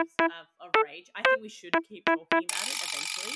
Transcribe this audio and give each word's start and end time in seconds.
waves 0.00 0.14
of, 0.20 0.46
of 0.66 0.70
rage. 0.84 1.08
I 1.14 1.22
think 1.22 1.40
we 1.42 1.48
should 1.48 1.74
keep 1.88 2.04
talking 2.04 2.26
about 2.30 2.66
it 2.68 2.78
eventually. 2.80 3.34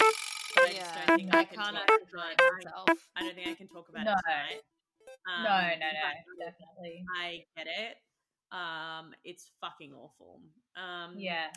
But 0.55 0.65
I 0.65 0.69
just 0.69 0.79
Yeah, 0.81 1.07
don't 1.07 1.17
think 1.19 1.35
I, 1.35 1.39
I 1.41 1.45
can 1.45 1.57
can't 1.59 1.77
talk 1.77 1.83
actually 1.85 2.07
tonight. 2.11 2.37
blame 2.39 2.51
I, 2.51 2.65
myself. 2.65 2.89
I 3.17 3.21
don't 3.23 3.35
think 3.35 3.49
I 3.49 3.55
can 3.55 3.69
talk 3.69 3.87
about 3.89 4.05
No. 4.05 4.13
it 4.13 4.23
tonight. 4.25 4.61
Um, 5.29 5.43
no, 5.45 5.57
no, 5.83 5.89
no, 5.93 6.11
definitely. 6.41 7.05
I 7.21 7.45
get 7.57 7.67
it. 7.67 7.97
Um, 8.53 9.13
it's 9.25 9.51
fucking 9.61 9.93
awful. 9.93 10.41
Um, 10.77 11.15
Yeah, 11.19 11.49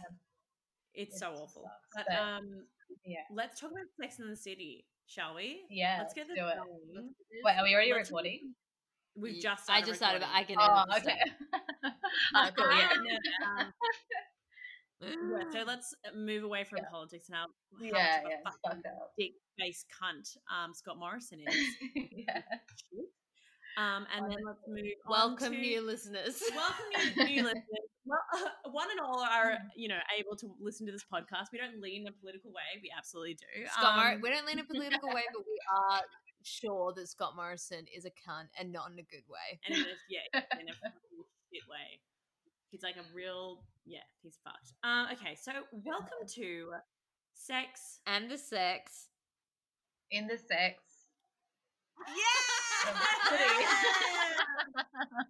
it's 0.93 1.15
it 1.15 1.19
so 1.19 1.31
awful. 1.31 1.63
sucks, 1.63 1.93
But 1.95 2.05
but- 2.09 2.17
um, 2.17 2.65
yeah, 3.05 3.19
let's 3.31 3.59
talk 3.59 3.71
about 3.71 3.85
Sex 3.99 4.19
in 4.19 4.29
the 4.29 4.35
City, 4.35 4.85
shall 5.05 5.35
we? 5.35 5.63
yeah. 5.69 5.97
let's 5.99 6.13
get 6.13 6.27
this 6.27 6.37
do 6.37 6.47
it. 6.47 6.55
going. 6.57 7.13
Wait, 7.43 7.53
are 7.57 7.63
we 7.63 7.73
already 7.73 7.93
Let's- 7.93 8.09
recording? 8.09 8.53
We've 9.15 9.33
Ye- 9.35 9.41
just. 9.41 9.63
I 9.69 9.81
started 9.81 9.85
just 9.87 9.99
started, 9.99 10.21
but 10.21 10.29
I 10.31 10.43
can. 10.43 10.57
Oh, 10.59 10.85
okay. 10.97 11.17
out. 11.83 11.93
oh, 12.35 12.49
cool. 12.57 12.71
Yeah. 12.77 12.87
Um, 13.61 13.73
yeah, 15.01 15.43
so 15.51 15.63
let's 15.67 15.93
move 16.15 16.43
away 16.43 16.63
from 16.63 16.79
Yeah. 16.79 16.89
politics 16.91 17.29
now. 17.29 17.45
How 17.79 17.85
Yeah, 17.85 17.91
much 17.91 18.19
of 18.19 18.25
a 18.25 18.29
yeah, 18.29 18.51
fucking 18.63 18.81
dick 19.17 19.31
face 19.59 19.85
cunt 19.93 20.37
um, 20.53 20.73
Scott 20.73 20.97
Morrison 20.97 21.39
is. 21.47 21.55
yeah. 21.95 22.41
Um, 23.77 24.07
and 24.15 24.25
then 24.31 24.39
let's 24.43 24.65
move. 24.67 24.85
on 25.05 25.11
Welcome, 25.11 25.53
to- 25.53 25.59
new 25.59 25.81
listeners. 25.85 26.41
Welcome 26.55 26.85
you 27.15 27.23
new 27.25 27.43
listeners. 27.43 27.85
Well, 28.05 28.19
one 28.71 28.87
and 28.89 28.99
all 28.99 29.19
are 29.21 29.57
you 29.75 29.87
know 29.87 29.99
able 30.17 30.35
to 30.37 30.49
listen 30.59 30.85
to 30.87 30.91
this 30.91 31.05
podcast. 31.05 31.51
We 31.53 31.59
don't 31.59 31.79
lean 31.79 32.07
a 32.07 32.11
political 32.11 32.49
way. 32.51 32.79
We 32.81 32.89
absolutely 32.97 33.35
do. 33.35 33.67
Scott 33.67 34.13
Um, 34.15 34.21
we 34.21 34.29
don't 34.31 34.47
lean 34.47 34.59
a 34.59 34.63
political 34.63 35.09
way, 35.09 35.23
but 35.31 35.43
we 35.45 35.59
are 35.77 36.01
sure 36.41 36.93
that 36.95 37.07
Scott 37.09 37.35
Morrison 37.35 37.85
is 37.95 38.05
a 38.05 38.09
cunt 38.09 38.47
and 38.59 38.71
not 38.71 38.89
in 38.91 38.97
a 38.97 39.03
good 39.03 39.27
way. 39.29 39.59
and 39.67 39.75
in 39.75 39.81
a, 39.83 39.93
yeah, 40.09 40.41
in 40.59 40.69
a 40.69 40.73
shit 40.73 41.67
way. 41.69 41.99
He's 42.69 42.83
like 42.83 42.97
a 42.97 43.15
real 43.15 43.63
yeah. 43.85 43.99
He's 44.21 44.37
fucked. 44.43 44.73
Um, 44.83 45.07
okay, 45.13 45.35
so 45.35 45.51
welcome 45.71 46.27
to 46.35 46.71
sex. 47.33 47.99
And 48.05 48.29
the 48.29 48.37
sex. 48.37 49.07
In 50.11 50.27
the 50.27 50.37
sex. 50.37 50.83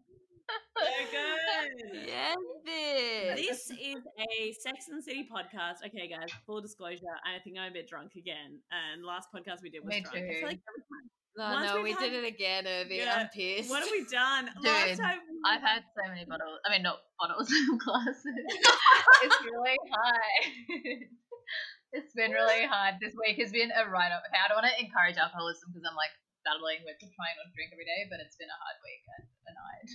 So 0.77 0.83
good. 1.11 2.05
Yes, 2.07 2.37
bitch. 2.67 3.35
This 3.35 3.71
is 3.71 4.01
a 4.19 4.51
Sex 4.53 4.87
and 4.89 5.03
City 5.03 5.27
podcast. 5.29 5.85
Okay, 5.85 6.07
guys, 6.07 6.29
full 6.45 6.61
disclosure, 6.61 7.05
I 7.25 7.39
think 7.43 7.57
I'm 7.57 7.71
a 7.71 7.73
bit 7.73 7.87
drunk 7.87 8.13
again. 8.15 8.59
And 8.71 9.03
last 9.03 9.29
podcast 9.33 9.61
we 9.63 9.69
did 9.69 9.83
was 9.83 9.89
Me 9.89 10.01
drunk. 10.01 10.17
I 10.17 10.19
feel 10.19 10.29
like 10.29 10.35
every 10.43 10.53
time. 10.53 10.61
No, 11.37 11.53
Once 11.53 11.69
no, 11.69 11.77
we 11.77 11.93
we've 11.93 12.01
did 12.01 12.17
it 12.17 12.25
again, 12.25 12.65
Urvi. 12.65 12.97
Yeah. 12.97 13.13
I'm 13.13 13.29
pissed. 13.29 13.69
What 13.69 13.85
have 13.85 13.93
we 13.93 14.09
done? 14.09 14.49
Dude, 14.65 14.97
time 14.97 15.21
I've 15.45 15.61
had 15.61 15.85
so 15.93 16.01
many 16.09 16.25
bottles. 16.25 16.57
I 16.65 16.73
mean, 16.73 16.81
not 16.81 16.97
bottles, 17.21 17.45
glasses. 17.85 18.25
it's 18.25 19.37
really 19.45 19.77
hard. 19.93 20.33
it's 21.93 22.13
been 22.17 22.33
really 22.33 22.65
hard. 22.65 22.97
This 22.97 23.13
week 23.21 23.37
has 23.37 23.53
been 23.53 23.69
a 23.69 23.85
write 23.85 24.09
up. 24.09 24.25
Okay, 24.25 24.41
I 24.41 24.49
don't 24.49 24.57
want 24.57 24.65
to 24.65 24.81
encourage 24.81 25.21
alcoholism 25.21 25.69
because 25.69 25.85
I'm 25.85 25.93
like 25.93 26.09
battling 26.41 26.81
with 26.81 26.97
trying 27.05 27.37
not 27.37 27.45
to 27.45 27.53
drink 27.53 27.69
every 27.69 27.85
day, 27.85 28.09
but 28.09 28.17
it's 28.17 28.33
been 28.41 28.49
a 28.49 28.57
hard 28.57 28.77
week 28.81 29.05
and 29.05 29.23
a 29.47 29.53
night. 29.53 29.89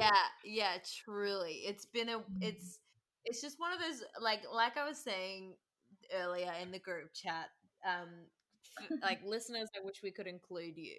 yeah 0.00 0.24
yeah 0.44 0.74
truly 1.04 1.60
it's 1.66 1.84
been 1.84 2.08
a 2.08 2.22
it's 2.40 2.78
it's 3.24 3.42
just 3.42 3.60
one 3.60 3.72
of 3.72 3.78
those 3.78 4.02
like 4.20 4.40
like 4.52 4.76
i 4.78 4.86
was 4.88 4.96
saying 4.96 5.52
earlier 6.14 6.50
in 6.62 6.70
the 6.70 6.78
group 6.78 7.12
chat 7.12 7.52
um 7.86 8.08
like 9.02 9.20
listeners 9.24 9.68
i 9.76 9.84
wish 9.84 10.02
we 10.02 10.10
could 10.10 10.26
include 10.26 10.76
you. 10.76 10.94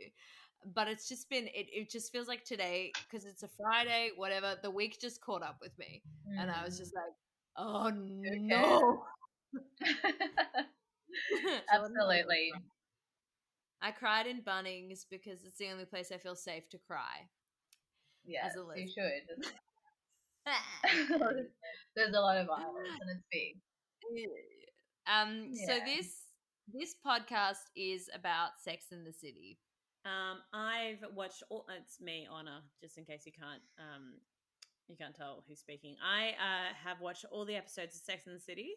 But 0.74 0.88
it's 0.90 1.08
just 1.08 1.30
been 1.30 1.48
it, 1.48 1.68
it 1.72 1.90
just 1.90 2.12
feels 2.12 2.28
like 2.28 2.44
today 2.44 2.92
because 3.10 3.26
it's 3.26 3.44
a 3.44 3.48
friday 3.48 4.12
whatever 4.18 4.56
the 4.62 4.70
week 4.72 5.00
just 5.00 5.22
caught 5.22 5.42
up 5.44 5.58
with 5.62 5.78
me. 5.80 6.02
And 6.40 6.52
i 6.52 6.64
was 6.66 6.78
just 6.78 6.94
like 6.96 7.14
oh 7.58 7.90
no. 7.96 9.04
Absolutely. 11.74 12.52
i 13.82 13.92
cried 13.92 14.28
in 14.28 14.42
bunnings 14.42 15.06
because 15.10 15.44
it's 15.46 15.58
the 15.58 15.70
only 15.70 15.86
place 15.86 16.12
i 16.12 16.18
feel 16.18 16.36
safe 16.36 16.68
to 16.70 16.78
cry 16.78 17.28
Yeah, 18.26 18.50
you 18.76 18.88
should. 18.88 19.46
There's 21.96 22.14
a 22.14 22.20
lot 22.20 22.38
of 22.38 22.48
violence 22.48 23.00
and 23.02 23.10
it's 23.12 23.24
big. 23.32 23.56
um 25.08 25.52
so 25.68 25.80
this 25.86 26.29
this 26.72 26.96
podcast 27.06 27.70
is 27.76 28.10
about 28.14 28.60
sex 28.64 28.86
in 28.92 29.04
the 29.04 29.14
city 29.14 29.60
Um, 30.06 30.40
I've 30.54 31.04
watched 31.14 31.44
all. 31.50 31.66
It's 31.78 32.00
me, 32.02 32.28
Honor. 32.32 32.62
Just 32.82 32.98
in 32.98 33.06
case 33.06 33.24
you 33.26 33.34
can't, 33.34 33.62
um, 33.78 34.14
you 34.88 34.96
can't 34.98 35.16
tell 35.16 35.44
who's 35.48 35.60
speaking. 35.60 35.96
I 36.04 36.30
uh, 36.40 36.74
have 36.86 37.02
watched 37.02 37.26
all 37.32 37.46
the 37.46 37.56
episodes 37.58 37.96
of 37.96 38.02
Sex 38.02 38.26
and 38.28 38.36
the 38.36 38.40
City. 38.42 38.70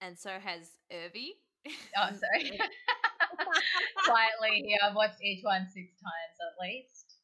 and 0.00 0.18
so 0.18 0.30
has 0.30 0.70
Urvi. 0.92 1.30
Oh, 1.96 2.08
sorry. 2.08 2.58
Quietly 4.04 4.62
here, 4.66 4.78
I've 4.82 4.94
watched 4.94 5.22
each 5.22 5.44
one 5.44 5.66
six 5.72 5.92
times 6.00 6.36
at 6.40 6.66
least. 6.66 7.14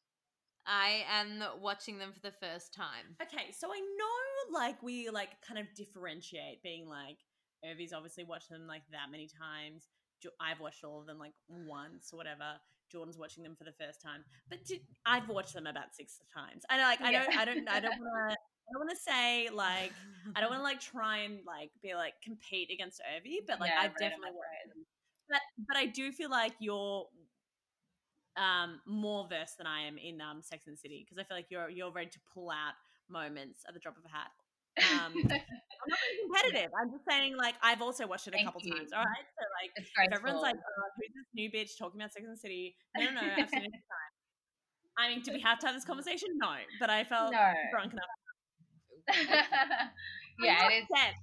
I 0.65 1.03
am 1.09 1.43
watching 1.61 1.97
them 1.97 2.11
for 2.13 2.19
the 2.19 2.35
first 2.41 2.73
time. 2.73 3.15
Okay, 3.21 3.51
so 3.51 3.69
I 3.71 3.79
know, 3.79 4.59
like, 4.59 4.81
we 4.83 5.09
like 5.09 5.29
kind 5.47 5.59
of 5.59 5.67
differentiate, 5.75 6.61
being 6.63 6.87
like, 6.87 7.17
Urvi's 7.65 7.93
obviously 7.93 8.23
watched 8.23 8.49
them 8.49 8.67
like 8.67 8.83
that 8.91 9.11
many 9.11 9.27
times. 9.27 9.87
I've 10.41 10.59
watched 10.59 10.83
all 10.83 10.99
of 10.99 11.05
them 11.05 11.19
like 11.19 11.33
once 11.47 12.09
or 12.13 12.17
whatever. 12.17 12.59
Jordan's 12.91 13.17
watching 13.17 13.43
them 13.43 13.55
for 13.55 13.65
the 13.65 13.73
first 13.73 14.01
time, 14.01 14.23
but 14.49 14.59
I've 15.05 15.27
watched 15.29 15.53
them 15.53 15.67
about 15.67 15.93
six 15.93 16.19
times. 16.33 16.63
I 16.69 16.77
like, 16.81 17.01
I 17.01 17.11
Yeah. 17.11 17.23
don't, 17.25 17.37
I 17.37 17.45
don't, 17.45 17.69
I 17.69 17.79
don't 17.79 17.97
want 17.99 18.11
to. 18.31 18.35
I 18.67 18.71
don't 18.73 18.85
want 18.85 18.91
to 18.97 19.03
say 19.03 19.49
like 19.53 19.93
I 20.35 20.41
don't 20.41 20.49
want 20.49 20.59
to 20.59 20.63
like 20.63 20.79
try 20.81 21.19
and 21.19 21.39
like 21.47 21.71
be 21.81 21.93
like 21.95 22.13
compete 22.23 22.69
against 22.71 23.01
Irvy, 23.15 23.41
but 23.47 23.59
like 23.59 23.71
Yeah, 23.71 23.79
I've 23.79 23.91
right, 23.91 23.99
definitely 23.99 24.31
watched 24.35 24.67
them. 24.75 24.85
But 25.29 25.41
but 25.67 25.77
I 25.77 25.85
do 25.85 26.11
feel 26.11 26.29
like 26.29 26.53
you're 26.59 27.07
um 28.37 28.79
more 28.85 29.27
versed 29.29 29.57
than 29.57 29.67
I 29.67 29.81
am 29.81 29.97
in 29.97 30.21
um 30.21 30.41
Sex 30.43 30.67
and 30.67 30.73
the 30.75 30.79
City 30.79 31.03
because 31.05 31.17
I 31.17 31.23
feel 31.23 31.37
like 31.37 31.47
you're 31.49 31.69
you're 31.69 31.91
ready 31.91 32.09
to 32.09 32.19
pull 32.33 32.49
out 32.49 32.73
moments 33.09 33.63
at 33.67 33.73
the 33.73 33.79
drop 33.79 33.97
of 33.97 34.03
a 34.05 34.09
hat. 34.09 34.31
Um, 34.83 35.13
I'm 35.77 35.89
not 35.89 35.99
being 36.01 36.19
competitive. 36.25 36.71
I'm 36.73 36.89
just 36.91 37.05
saying 37.07 37.37
like 37.37 37.55
I've 37.61 37.81
also 37.81 38.07
watched 38.07 38.27
it 38.27 38.33
a 38.33 38.41
Thank 38.41 38.47
couple 38.47 38.61
you. 38.63 38.73
times. 38.73 38.91
All 38.93 39.05
right, 39.05 39.27
so 39.37 39.43
like 39.61 39.71
if 39.77 39.87
everyone's 40.13 40.41
like, 40.41 40.57
oh, 40.57 40.87
who's 40.97 41.13
this 41.13 41.29
new 41.33 41.49
bitch 41.49 41.77
talking 41.77 42.01
about 42.01 42.13
Sex 42.13 42.25
and 42.25 42.33
the 42.33 42.39
City? 42.39 42.75
No, 42.97 43.05
no, 43.13 43.21
no, 43.21 43.33
absolutely 43.37 43.83
fine. 43.85 44.13
I 44.97 45.09
mean, 45.13 45.21
do 45.21 45.31
we 45.31 45.41
have 45.41 45.59
to 45.61 45.67
have 45.69 45.75
this 45.77 45.85
conversation? 45.91 46.35
No, 46.41 46.57
but 46.79 46.89
I 46.89 47.03
felt 47.05 47.31
no. 47.31 47.53
drunk 47.71 47.93
enough. 47.93 48.13
yeah, 50.43 50.67
it 50.67 50.83
is. 50.83 50.87
Upset. 50.89 51.15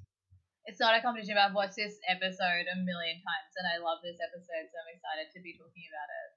It's 0.65 0.81
not 0.81 0.97
a 0.97 1.03
competition, 1.05 1.37
but 1.37 1.45
I've 1.45 1.55
watched 1.55 1.77
this 1.77 2.01
episode 2.09 2.65
a 2.73 2.77
million 2.81 3.21
times 3.21 3.53
and 3.61 3.69
I 3.69 3.77
love 3.85 4.01
this 4.01 4.17
episode, 4.17 4.65
so 4.73 4.75
I'm 4.81 4.91
excited 4.97 5.29
to 5.37 5.39
be 5.45 5.53
talking 5.61 5.85
about 5.93 6.09
it. 6.09 6.29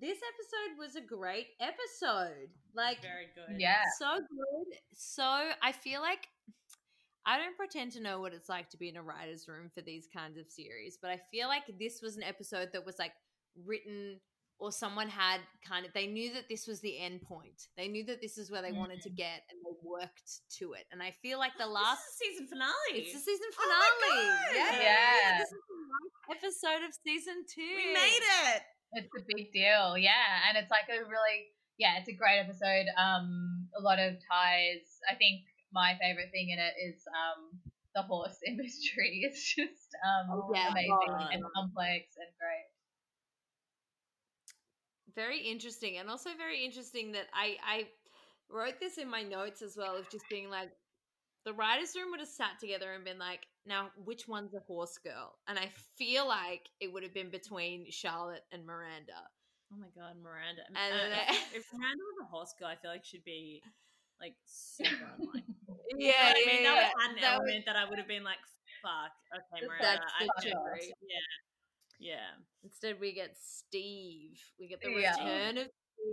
This 0.00 0.16
episode 0.16 0.80
was 0.80 0.96
a 0.96 1.04
great 1.04 1.48
episode. 1.60 2.48
Like 2.74 3.02
Very 3.02 3.28
good. 3.36 3.60
Yeah. 3.60 3.84
so 3.98 4.16
good. 4.16 4.68
So 4.92 5.24
I 5.24 5.72
feel 5.72 6.00
like 6.00 6.28
I 7.26 7.38
don't 7.38 7.56
pretend 7.56 7.92
to 7.92 8.00
know 8.00 8.20
what 8.20 8.32
it's 8.32 8.48
like 8.48 8.70
to 8.70 8.76
be 8.76 8.88
in 8.88 8.96
a 8.96 9.02
writer's 9.02 9.48
room 9.48 9.68
for 9.74 9.80
these 9.82 10.06
kinds 10.14 10.38
of 10.38 10.46
series, 10.48 10.96
but 11.00 11.10
I 11.10 11.20
feel 11.30 11.48
like 11.48 11.64
this 11.78 12.00
was 12.00 12.16
an 12.16 12.22
episode 12.22 12.70
that 12.72 12.86
was 12.86 12.98
like 12.98 13.12
written 13.64 14.20
or 14.58 14.72
someone 14.72 15.08
had 15.08 15.40
kind 15.68 15.84
of 15.84 15.92
they 15.92 16.06
knew 16.06 16.32
that 16.32 16.48
this 16.48 16.66
was 16.66 16.80
the 16.80 16.98
end 16.98 17.20
point. 17.22 17.68
They 17.76 17.88
knew 17.88 18.04
that 18.06 18.22
this 18.22 18.38
is 18.38 18.50
where 18.50 18.62
they 18.62 18.72
wanted 18.72 19.02
to 19.02 19.10
get 19.10 19.42
and 19.50 19.58
they 19.60 19.76
worked 19.82 20.40
to 20.58 20.72
it. 20.72 20.86
And 20.92 21.02
I 21.02 21.10
feel 21.20 21.38
like 21.38 21.52
the 21.58 21.66
last 21.66 22.00
This 22.20 22.30
is 22.30 22.38
the 22.38 22.46
season 22.46 22.46
finale. 22.48 22.94
it's 22.94 23.12
the 23.12 23.20
season 23.20 23.48
Oh 23.52 23.66
my 24.00 24.06
finale. 24.06 24.26
God! 24.26 24.56
yeah, 24.56 24.80
Yeah. 24.80 25.38
This 25.40 25.52
is 25.52 25.60
the 25.68 25.82
last 25.92 26.40
episode 26.40 26.82
of 26.88 26.90
season 27.04 27.44
two. 27.52 27.74
we 27.76 27.92
made 27.92 28.24
it. 28.54 28.62
It's 28.92 29.10
a 29.18 29.24
big 29.34 29.52
deal, 29.52 29.98
yeah, 29.98 30.46
and 30.48 30.56
it's 30.56 30.70
like 30.70 30.86
a 30.88 31.02
really, 31.04 31.50
yeah, 31.76 31.98
it's 31.98 32.08
a 32.08 32.14
great 32.14 32.38
episode. 32.38 32.86
Um, 32.96 33.66
a 33.76 33.82
lot 33.82 33.98
of 33.98 34.14
ties. 34.14 34.86
I 35.10 35.16
think 35.16 35.42
my 35.72 35.96
favorite 36.00 36.30
thing 36.32 36.50
in 36.50 36.58
it 36.58 36.74
is 36.80 37.02
um 37.08 37.60
the 37.94 38.02
horse 38.02 38.38
industry. 38.46 39.22
It's 39.24 39.42
just 39.42 39.90
um 40.04 40.26
Oh, 40.30 40.52
yeah. 40.54 40.70
amazing 40.70 41.12
Oh, 41.14 41.28
and 41.32 41.42
complex 41.54 42.16
and 42.18 42.30
great. 42.40 42.68
very 45.14 45.38
interesting 45.40 45.98
and 45.98 46.10
also 46.10 46.30
very 46.36 46.64
interesting 46.64 47.12
that 47.12 47.26
i 47.32 47.56
i 47.66 47.86
wrote 48.50 48.78
this 48.80 48.98
in 48.98 49.08
my 49.08 49.22
notes 49.22 49.62
as 49.62 49.76
well 49.76 49.96
of 49.96 50.08
just 50.10 50.28
being 50.28 50.50
like 50.50 50.70
the 51.44 51.52
writers 51.52 51.94
room 51.96 52.10
would 52.10 52.20
have 52.20 52.28
sat 52.28 52.58
together 52.60 52.92
and 52.92 53.04
been 53.04 53.18
like 53.18 53.46
now 53.66 53.88
which 54.04 54.28
one's 54.28 54.54
a 54.54 54.60
horse 54.60 54.98
girl 54.98 55.38
and 55.48 55.58
i 55.58 55.68
feel 55.96 56.26
like 56.26 56.68
it 56.80 56.92
would 56.92 57.02
have 57.02 57.14
been 57.14 57.30
between 57.30 57.90
charlotte 57.90 58.44
and 58.52 58.66
miranda 58.66 59.22
Oh 59.72 59.76
my 59.78 59.88
god, 59.96 60.16
Miranda. 60.22 60.62
And 60.68 60.94
Uh, 60.94 61.22
if, 61.32 61.54
if 61.54 61.64
Miranda 61.72 62.02
was 62.04 62.18
a 62.22 62.30
horse 62.30 62.54
girl, 62.58 62.68
I 62.68 62.76
feel 62.76 62.90
like 62.90 63.04
she'd 63.04 63.24
be 63.24 63.62
like 64.20 64.34
super 64.44 65.10
unlikable. 65.94 66.06
yeah 66.06 66.32
I 66.34 66.46
mean, 66.46 66.62
yeah, 66.62 66.70
that 66.74 66.74
would 66.74 66.82
yeah. 66.82 67.08
an 67.10 67.14
That 67.20 67.34
element 67.34 67.64
that 67.66 67.76
I 67.76 67.84
would 67.88 67.98
have 67.98 68.08
been 68.08 68.24
like, 68.24 68.38
fuck, 68.82 69.12
okay, 69.34 69.66
Miranda. 69.66 70.02
I 70.20 70.26
the 70.26 70.42
should 70.42 70.52
choice. 70.52 70.60
agree. 70.60 70.94
Yeah. 71.08 71.18
Yeah. 71.98 72.28
instead 72.62 73.00
we 73.00 73.14
get 73.14 73.36
steve 73.40 74.36
we 74.60 74.68
get 74.68 74.82
the 74.82 74.90
Yeah. 74.90 75.12
return 75.16 75.56
of 75.58 75.68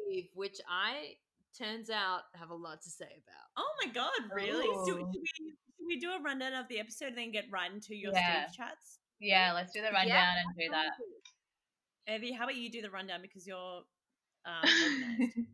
steve 0.07 0.29
which 0.33 0.57
i 0.69 1.15
turns 1.57 1.89
out 1.89 2.21
have 2.35 2.49
a 2.49 2.55
lot 2.55 2.81
to 2.81 2.89
say 2.89 3.05
about. 3.05 3.47
Oh 3.57 3.71
my 3.85 3.91
god, 3.91 4.09
really? 4.33 4.63
Do, 4.65 4.85
should, 4.87 4.97
we, 4.97 5.21
should 5.35 5.85
we 5.85 5.99
do 5.99 6.09
a 6.11 6.19
rundown 6.21 6.53
of 6.53 6.67
the 6.67 6.79
episode 6.79 7.09
and 7.09 7.17
then 7.17 7.31
get 7.31 7.45
right 7.51 7.71
into 7.71 7.93
your 7.95 8.11
Yeah. 8.13 8.47
Steve 8.47 8.57
chats? 8.57 8.97
Yeah, 9.19 9.51
let's 9.53 9.71
do 9.71 9.81
the 9.81 9.91
rundown 9.91 10.35
and 10.37 10.55
do 10.57 10.69
that. 10.71 10.93
Evie, 12.15 12.31
how 12.33 12.45
about 12.45 12.55
you 12.55 12.71
do 12.71 12.81
the 12.81 12.89
rundown 12.89 13.21
because 13.21 13.45
you're 13.45 13.83
um, 14.45 14.63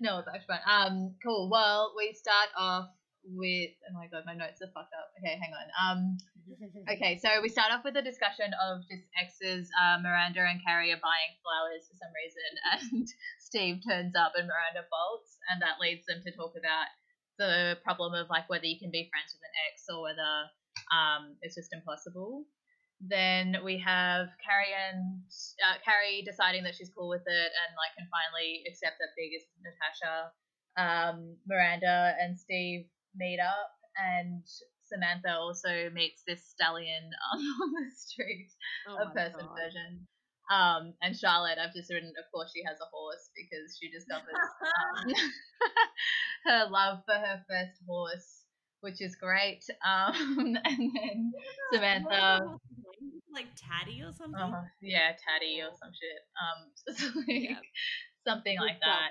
no, 0.00 0.18
it's 0.20 0.28
actually 0.28 0.46
fun. 0.46 0.60
Um, 0.66 1.14
cool. 1.22 1.50
Well, 1.50 1.92
we 1.96 2.12
start 2.14 2.48
off 2.56 2.88
with. 3.24 3.72
Oh 3.88 3.94
my 3.94 4.06
god, 4.08 4.24
my 4.26 4.34
notes 4.34 4.62
are 4.62 4.72
fucked 4.72 4.94
up. 4.96 5.12
Okay, 5.18 5.36
hang 5.36 5.52
on. 5.52 5.68
Um, 5.78 6.00
okay, 6.90 7.18
so 7.20 7.40
we 7.42 7.48
start 7.48 7.72
off 7.72 7.84
with 7.84 7.96
a 7.96 8.02
discussion 8.02 8.50
of 8.56 8.82
just 8.88 9.06
exes. 9.16 9.68
Uh, 9.76 10.00
Miranda 10.02 10.40
and 10.44 10.60
Carrie 10.64 10.92
are 10.92 11.02
buying 11.02 11.32
flowers 11.44 11.88
for 11.88 11.96
some 11.96 12.12
reason, 12.16 12.50
and 12.72 13.06
Steve 13.38 13.80
turns 13.84 14.14
up 14.16 14.32
and 14.36 14.48
Miranda 14.48 14.88
bolts, 14.88 15.38
and 15.52 15.60
that 15.62 15.80
leads 15.80 16.06
them 16.06 16.22
to 16.24 16.32
talk 16.32 16.56
about 16.56 16.88
the 17.40 17.76
problem 17.82 18.12
of 18.12 18.28
like 18.28 18.48
whether 18.52 18.68
you 18.68 18.78
can 18.78 18.92
be 18.92 19.08
friends 19.08 19.32
with 19.32 19.44
an 19.44 19.56
ex 19.72 19.88
or 19.88 20.04
whether 20.04 20.32
um, 20.92 21.36
it's 21.40 21.56
just 21.56 21.72
impossible. 21.72 22.44
Then 23.00 23.56
we 23.64 23.80
have 23.80 24.28
Carrie 24.44 24.76
and 24.76 25.24
uh, 25.64 25.80
Carrie 25.80 26.20
deciding 26.20 26.64
that 26.68 26.76
she's 26.76 26.92
cool 26.92 27.08
with 27.08 27.24
it 27.24 27.50
and 27.56 27.70
like 27.80 27.96
can 27.96 28.04
finally 28.12 28.60
accept 28.68 29.00
that 29.00 29.16
Big 29.16 29.32
is 29.32 29.48
Natasha. 29.64 30.36
Um, 30.76 31.36
Miranda 31.48 32.14
and 32.20 32.38
Steve 32.38 32.86
meet 33.14 33.40
up, 33.40 33.70
and 33.96 34.42
Samantha 34.84 35.34
also 35.36 35.90
meets 35.92 36.22
this 36.26 36.44
stallion 36.48 37.10
um, 37.32 37.40
on 37.62 37.70
the 37.72 37.90
street, 37.96 38.50
Oh 38.88 38.96
a 38.96 39.10
person 39.10 39.40
God. 39.46 39.56
version. 39.56 40.06
Um, 40.50 40.94
and 41.00 41.16
Charlotte, 41.16 41.58
I've 41.62 41.74
just 41.74 41.92
written, 41.92 42.10
of 42.18 42.26
course, 42.34 42.50
she 42.54 42.62
has 42.66 42.76
a 42.80 42.90
horse 42.90 43.30
because 43.38 43.78
she 43.78 43.88
discovers 43.88 44.34
um, 44.34 45.14
her 46.46 46.66
love 46.70 46.98
for 47.06 47.14
her 47.14 47.44
first 47.48 47.78
horse, 47.86 48.42
which 48.80 49.00
is 49.00 49.14
great. 49.16 49.62
Um, 49.86 50.56
and 50.64 50.90
then 50.94 51.32
Samantha, 51.72 52.40
like 53.32 53.46
Tatty 53.54 54.02
or 54.02 54.12
something. 54.12 54.40
uh, 54.42 54.62
yeah, 54.82 55.12
Tatty 55.22 55.60
or 55.62 55.70
some 55.78 55.92
shit, 55.94 56.20
um, 56.34 57.16
like, 57.28 57.50
Yeah. 57.50 57.56
something 58.26 58.58
like 58.58 58.80
that. 58.80 59.10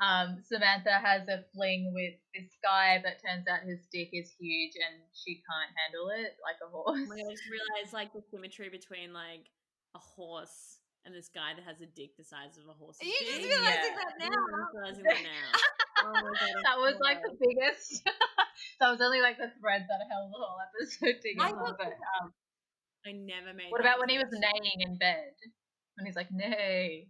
Job. 0.00 0.02
Um, 0.02 0.42
Samantha 0.42 0.98
has 0.98 1.28
a 1.28 1.44
fling 1.54 1.92
with 1.94 2.14
this 2.34 2.50
guy, 2.62 2.98
but 3.02 3.22
turns 3.22 3.46
out 3.46 3.62
his 3.66 3.86
dick 3.92 4.10
is 4.12 4.32
huge 4.38 4.74
and 4.76 5.00
she 5.14 5.42
can't 5.46 5.70
handle 5.78 6.10
it 6.10 6.34
like 6.42 6.58
a 6.62 6.68
horse. 6.70 7.06
My 7.08 7.16
god, 7.22 7.30
I 7.30 7.32
just 7.32 7.46
realized 7.50 7.92
like 7.94 8.12
the 8.12 8.22
symmetry 8.30 8.68
between 8.68 9.12
like 9.12 9.46
a 9.94 10.02
horse 10.02 10.78
and 11.06 11.14
this 11.14 11.28
guy 11.28 11.52
that 11.54 11.62
has 11.68 11.80
a 11.80 11.86
dick 11.86 12.16
the 12.18 12.24
size 12.24 12.56
of 12.58 12.64
a 12.66 12.74
horse. 12.74 12.96
Are 13.00 13.06
you 13.06 13.14
just 13.22 13.44
realizing 13.44 13.94
Yeah. 13.94 14.02
that 14.02 14.14
now? 14.18 14.34
I'm 14.34 14.72
realizing 14.74 15.04
that 15.04 15.22
now. 15.22 15.50
Oh 16.04 16.10
God, 16.12 16.54
that 16.66 16.76
was 16.82 16.96
like 17.00 17.22
the 17.22 17.32
biggest. 17.38 18.02
that 18.80 18.90
was 18.90 19.00
only 19.00 19.22
like 19.22 19.38
the 19.38 19.48
thread 19.62 19.86
that 19.88 20.00
held 20.10 20.28
the 20.34 20.36
whole 20.42 20.58
episode 20.60 21.16
I 21.40 21.48
together. 21.48 21.64
thought- 21.64 21.78
But 21.78 21.94
um, 22.20 22.34
I 23.06 23.12
never 23.12 23.54
made. 23.56 23.70
what 23.70 23.80
that 23.80 23.88
about 23.94 24.00
when 24.00 24.08
he 24.10 24.18
was 24.18 24.28
connection. 24.28 24.60
neighing 24.64 24.80
in 24.90 24.98
bed? 24.98 25.32
When 25.96 26.04
he's 26.04 26.16
like, 26.16 26.28
nay. 26.32 27.06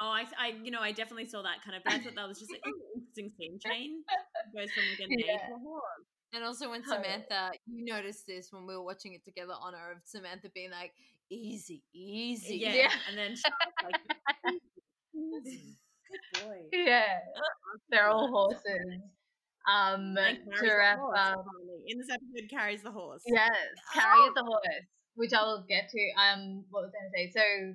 Oh, 0.00 0.08
I, 0.10 0.24
I, 0.38 0.48
you 0.62 0.70
know, 0.70 0.80
I 0.80 0.90
definitely 0.92 1.26
saw 1.26 1.42
that 1.42 1.62
kind 1.64 1.76
of. 1.76 1.84
But 1.84 1.94
I 1.94 1.98
thought 2.00 2.14
that 2.16 2.26
was 2.28 2.38
just 2.38 2.50
like, 2.50 2.62
an 2.64 2.72
interesting 2.94 3.30
scene 3.38 3.58
change. 3.64 4.04
Goes 4.56 4.70
from 4.72 4.84
like 4.90 5.00
a 5.00 5.08
name 5.08 5.24
Yeah. 5.28 5.48
to 5.48 5.58
horse. 5.62 6.06
And 6.34 6.42
also 6.42 6.68
when 6.70 6.82
Totally. 6.82 7.04
Samantha, 7.04 7.52
you 7.66 7.84
noticed 7.84 8.26
this 8.26 8.48
when 8.50 8.66
we 8.66 8.74
were 8.74 8.82
watching 8.82 9.14
it 9.14 9.24
together, 9.24 9.54
Honor 9.60 9.92
of 9.92 9.98
Samantha 10.04 10.48
being 10.52 10.72
like, 10.72 10.90
"Easy, 11.30 11.84
easy." 11.94 12.56
Yeah. 12.56 12.74
Yeah. 12.74 12.90
and 13.08 13.16
then 13.16 13.36
she 13.36 13.42
was 13.46 13.84
like, 13.84 14.54
easy. 15.14 15.76
good 16.10 16.44
boy. 16.44 16.56
Yeah, 16.72 17.18
they're 17.88 18.08
all 18.08 18.26
horses. 18.28 19.00
Um, 19.70 20.16
And 20.18 20.38
to 20.38 20.44
Carrie's 20.44 20.60
the 20.60 20.76
wrap 20.76 20.98
horse, 20.98 21.18
up, 21.18 21.38
apparently. 21.38 21.84
in 21.86 21.98
this 21.98 22.10
episode, 22.10 22.50
carries 22.50 22.82
the 22.82 22.90
horse. 22.90 23.22
Yes, 23.26 23.50
carries 23.94 24.28
is 24.28 24.34
the 24.34 24.42
horse, 24.44 24.66
which 25.14 25.32
I 25.32 25.42
will 25.42 25.64
get 25.68 25.88
to. 25.88 26.10
Um, 26.20 26.64
what 26.70 26.82
was 26.82 26.92
I 26.92 26.98
going 26.98 27.12
to 27.12 27.16
say? 27.16 27.30
So, 27.32 27.74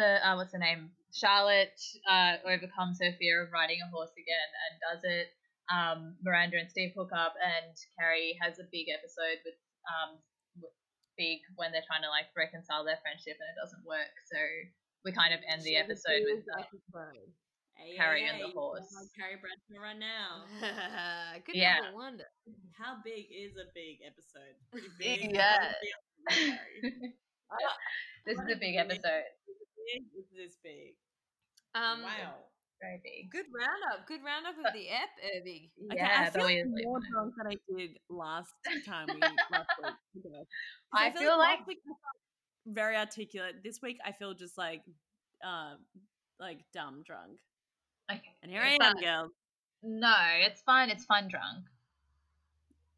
so 0.00 0.02
uh, 0.04 0.36
what's 0.36 0.52
her 0.52 0.58
name? 0.58 0.90
Charlotte 1.14 1.78
uh, 2.10 2.42
overcomes 2.44 2.98
her 3.00 3.14
fear 3.18 3.46
of 3.46 3.52
riding 3.54 3.78
a 3.80 3.88
horse 3.94 4.12
again 4.18 4.50
and 4.66 4.72
does 4.82 5.02
it. 5.06 5.28
Um, 5.72 6.18
Miranda 6.20 6.58
and 6.60 6.68
Steve 6.68 6.92
hook 6.92 7.14
up, 7.14 7.32
and 7.40 7.72
Carrie 7.96 8.36
has 8.42 8.58
a 8.58 8.66
big 8.68 8.90
episode 8.92 9.40
with 9.46 9.56
um 9.88 10.18
with 10.60 10.74
Big 11.16 11.40
when 11.56 11.70
they're 11.72 11.86
trying 11.86 12.02
to 12.04 12.10
like 12.12 12.28
reconcile 12.36 12.84
their 12.84 12.98
friendship 13.00 13.38
and 13.40 13.48
it 13.48 13.56
doesn't 13.56 13.80
work. 13.86 14.12
So 14.28 14.36
we 15.06 15.12
kind 15.14 15.32
of 15.32 15.40
end 15.46 15.62
the 15.62 15.76
episode 15.80 16.20
with 16.26 16.44
uh, 16.50 16.66
Hey, 17.76 17.96
Carrie 17.96 18.22
hey, 18.22 18.28
and 18.28 18.40
the 18.42 18.50
horse. 18.54 18.86
Carrie 19.18 19.38
Bradshaw 19.40 19.82
right 19.82 19.98
now. 19.98 20.44
Good 21.46 21.54
Yeah. 21.56 21.80
number 21.80 21.96
wonder. 21.96 22.28
How 22.78 22.98
big 23.04 23.26
is 23.30 23.56
a 23.56 23.66
big 23.74 23.98
episode? 24.06 24.54
Pretty 24.70 24.90
big. 24.98 25.34
Yeah. 25.34 25.72
Carrie. 26.28 26.80
this 28.26 28.38
is 28.38 28.48
a 28.50 28.58
big 28.58 28.76
episode, 28.76 29.26
Big 29.92 30.04
is 30.16 30.28
this 30.34 30.56
big. 30.62 30.96
Um, 31.74 32.02
wow. 32.02 32.34
very 32.80 33.00
big. 33.02 33.30
Good 33.30 33.46
roundup. 33.54 34.06
Good 34.06 34.20
roundup 34.24 34.56
of 34.58 34.72
the 34.72 34.88
ep, 34.90 35.08
Irving. 35.36 35.70
Okay, 35.90 35.96
Yeah, 35.96 36.26
I 36.26 36.30
feel 36.30 36.64
more 36.84 37.00
drunk 37.10 37.34
than 37.36 37.46
I 37.48 37.56
did 37.76 37.98
last 38.08 38.52
time 38.86 39.06
we 39.14 39.20
last 39.20 39.68
week. 39.82 39.94
'Cause 40.22 40.46
I 40.92 41.10
feel 41.10 41.36
like- 41.38 41.60
I 41.68 41.74
very 42.66 42.96
articulate. 42.96 43.62
This 43.62 43.80
week 43.82 43.98
I 44.04 44.12
feel 44.12 44.34
just 44.34 44.56
like 44.56 44.82
uh 45.44 45.74
like 46.40 46.60
dumb 46.72 47.02
drunk. 47.04 47.38
Okay, 48.10 48.22
And 48.42 48.50
here 48.50 48.62
I 48.62 48.74
it's 48.74 48.84
am, 48.84 48.94
fine. 48.94 49.02
girl. 49.02 49.30
No, 49.82 50.14
it's 50.40 50.62
fine. 50.62 50.90
It's 50.90 51.04
fun 51.04 51.28
drunk. 51.28 51.66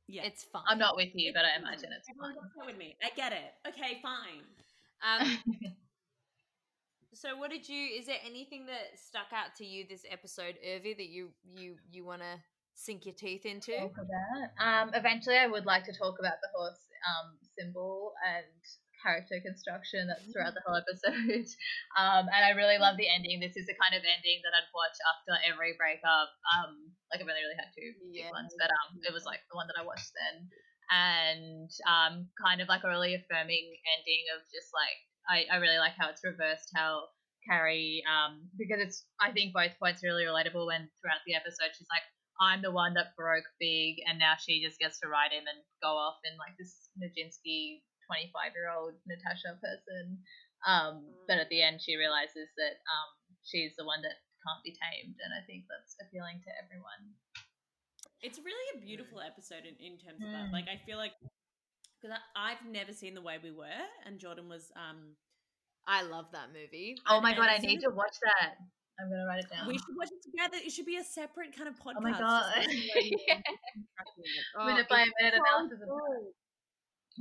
Yeah. 0.08 0.22
It's 0.24 0.44
fun. 0.44 0.62
I'm 0.68 0.78
not 0.78 0.94
with 0.96 1.10
you, 1.14 1.32
but 1.32 1.44
I 1.44 1.56
imagine 1.58 1.90
it's 1.96 2.08
fun. 2.18 2.34
with 2.64 2.76
me. 2.76 2.96
I 3.02 3.10
get 3.16 3.32
it. 3.32 3.54
Okay, 3.68 4.00
fine. 4.02 4.42
Um, 5.02 5.38
so 7.16 7.36
what 7.36 7.50
did 7.50 7.68
you? 7.68 7.96
Is 7.98 8.06
there 8.06 8.20
anything 8.24 8.66
that 8.66 8.98
stuck 9.00 9.32
out 9.32 9.56
to 9.58 9.64
you 9.64 9.84
this 9.88 10.04
episode, 10.10 10.56
Urvi, 10.60 10.96
that 10.96 11.08
you 11.08 11.30
you 11.44 11.76
you 11.90 12.04
want 12.04 12.20
to 12.22 12.36
sink 12.76 13.06
your 13.06 13.14
teeth 13.16 13.46
into? 13.46 13.72
talk 13.72 13.96
about. 13.96 14.48
Um, 14.60 14.90
eventually, 14.94 15.36
I 15.38 15.46
would 15.48 15.64
like 15.64 15.84
to 15.88 15.94
talk 15.96 16.16
about 16.20 16.38
the 16.44 16.50
horse 16.54 16.82
um, 17.08 17.36
symbol 17.58 18.12
and 18.20 18.44
character 19.02 19.38
construction 19.44 20.08
that's 20.08 20.24
throughout 20.32 20.52
the 20.56 20.64
whole 20.66 20.76
episode. 20.76 21.46
Um, 21.96 22.28
and 22.28 22.42
I 22.44 22.52
really 22.52 22.76
love 22.76 23.00
the 23.00 23.08
ending. 23.08 23.40
This 23.40 23.56
is 23.56 23.64
the 23.64 23.76
kind 23.80 23.96
of 23.96 24.04
ending 24.04 24.44
that 24.44 24.52
I'd 24.52 24.68
watch 24.76 24.92
after 25.16 25.32
every 25.48 25.72
breakup. 25.80 26.28
Um, 26.52 26.92
like 27.08 27.24
I've 27.24 27.28
only 27.30 27.40
really 27.40 27.56
had 27.56 27.72
two 27.72 27.96
big 28.12 28.28
Yeah. 28.28 28.36
ones, 28.36 28.52
but 28.60 28.68
um, 28.68 29.00
it 29.00 29.16
was 29.16 29.24
like 29.24 29.40
the 29.48 29.56
one 29.56 29.64
that 29.72 29.80
I 29.80 29.84
watched 29.88 30.12
then. 30.12 30.36
And 30.92 31.70
um, 31.88 32.28
kind 32.36 32.60
of 32.60 32.68
like 32.68 32.84
a 32.84 32.92
really 32.92 33.16
affirming 33.16 33.64
ending 33.96 34.22
of 34.36 34.44
just 34.52 34.76
like 34.76 35.00
I, 35.28 35.44
I 35.50 35.56
really 35.58 35.78
like 35.78 35.94
how 35.98 36.08
it's 36.10 36.24
reversed 36.24 36.70
how 36.74 37.10
Carrie 37.46 38.02
um 38.10 38.50
because 38.58 38.82
it's 38.82 39.06
I 39.20 39.30
think 39.30 39.54
both 39.54 39.74
points 39.78 40.02
are 40.02 40.10
really 40.10 40.26
relatable 40.26 40.66
when 40.66 40.90
throughout 40.98 41.22
the 41.26 41.34
episode 41.34 41.74
she's 41.74 41.90
like 41.90 42.02
I'm 42.36 42.60
the 42.60 42.74
one 42.74 42.92
that 42.94 43.16
broke 43.16 43.48
big 43.58 44.02
and 44.04 44.18
now 44.18 44.36
she 44.36 44.60
just 44.60 44.78
gets 44.78 45.00
to 45.00 45.08
ride 45.08 45.32
him 45.32 45.48
and 45.48 45.58
go 45.80 45.96
off 45.96 46.20
in 46.26 46.36
like 46.36 46.58
this 46.60 46.90
Nijinsky 46.98 47.86
25 48.10 48.52
year 48.54 48.68
old 48.70 48.98
Natasha 49.06 49.54
person 49.62 50.20
um 50.66 51.06
but 51.30 51.38
at 51.38 51.48
the 51.48 51.62
end 51.62 51.78
she 51.78 51.94
realizes 51.96 52.50
that 52.58 52.82
um 52.90 53.10
she's 53.46 53.78
the 53.78 53.86
one 53.86 54.02
that 54.02 54.18
can't 54.42 54.62
be 54.66 54.74
tamed 54.74 55.18
and 55.22 55.30
I 55.34 55.42
think 55.46 55.66
that's 55.70 55.94
appealing 56.02 56.42
to 56.46 56.50
everyone 56.58 57.14
It's 58.22 58.38
really 58.42 58.66
a 58.74 58.82
beautiful 58.82 59.20
episode 59.20 59.68
in, 59.68 59.76
in 59.78 60.00
terms 60.00 60.24
of 60.24 60.30
that. 60.32 60.48
Mm. 60.48 60.54
Like 60.56 60.66
I 60.66 60.80
feel 60.82 60.96
like 60.96 61.12
because 62.00 62.16
I've 62.36 62.64
never 62.70 62.92
seen 62.92 63.14
the 63.14 63.22
way 63.22 63.38
we 63.42 63.50
were, 63.50 63.82
and 64.04 64.18
Jordan 64.18 64.48
was 64.48 64.70
um 64.76 65.16
I 65.86 66.02
love 66.02 66.26
that 66.32 66.48
movie. 66.52 66.96
oh 67.08 67.20
my 67.20 67.34
god 67.34 67.48
I 67.48 67.58
need 67.58 67.78
as- 67.78 67.82
to 67.84 67.90
watch 67.90 68.16
that 68.22 68.54
I'm 68.98 69.10
gonna 69.10 69.26
write 69.26 69.44
it 69.44 69.50
down 69.50 69.68
We 69.68 69.74
should 69.78 69.94
watch 69.96 70.08
it 70.10 70.22
together. 70.24 70.56
It 70.64 70.72
should 70.72 70.86
be 70.86 70.96
a 70.96 71.04
separate 71.04 71.54
kind 71.56 71.68
of 71.68 71.74
podcast. 71.76 71.96
oh 71.98 72.00
my 72.00 72.12
god 72.18 72.44
like 72.56 72.66
the 72.68 72.74
way 72.96 73.10
we 73.12 73.24
Yeah. 73.28 73.40
Oh, 74.58 74.66
minute 74.66 74.88
by 74.88 75.02
it's 75.02 75.12
minute 75.20 75.34
so 75.36 75.42
analysis 75.44 75.80
of 75.82 75.88
good. 75.88 76.32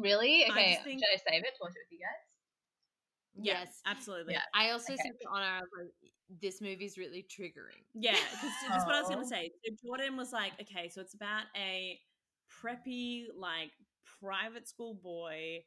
really 0.04 0.46
okay 0.50 0.74
just 0.74 0.84
think- 0.86 1.02
should 1.04 1.14
I 1.14 1.32
save 1.32 1.44
it 1.44 1.52
to 1.56 1.60
watch 1.62 1.74
it 1.76 1.84
with 1.84 1.92
you 1.92 2.00
guys 2.00 2.24
Yeah, 3.38 3.60
Yes. 3.60 3.82
absolutely. 3.86 4.34
Yeah. 4.34 4.42
I 4.54 4.72
also 4.72 4.94
Okay. 4.94 5.02
said 5.04 5.12
to 5.22 5.28
Honor, 5.30 5.60
like, 5.78 6.12
this 6.42 6.62
movie's 6.62 6.98
really 6.98 7.28
triggering. 7.30 7.84
Yeah, 7.94 8.16
because 8.32 8.56
that's 8.70 8.86
what 8.86 8.96
I 8.96 9.02
was 9.02 9.10
gonna 9.10 9.28
say. 9.28 9.52
So 9.66 9.76
Jordan 9.86 10.16
was 10.16 10.32
like, 10.32 10.54
okay, 10.62 10.88
so 10.88 11.02
it's 11.02 11.14
about 11.14 11.44
a 11.58 12.00
preppy, 12.50 13.26
like 13.36 13.72
private 14.26 14.68
school 14.68 14.96
boy 14.96 15.64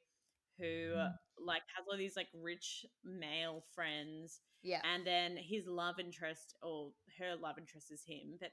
who 0.59 0.65
Mm. 0.97 1.13
like 1.39 1.63
has 1.77 1.87
all 1.91 1.97
these 1.97 2.17
like 2.17 2.29
rich 2.35 2.85
male 3.05 3.65
friends, 3.75 4.41
Yeah. 4.63 4.81
and 4.85 5.07
then 5.07 5.37
his 5.37 5.67
love 5.67 6.01
interest 6.01 6.57
or 6.63 6.93
her 7.19 7.37
love 7.37 7.59
interest 7.59 7.93
is 7.93 8.03
him, 8.05 8.37
but 8.41 8.51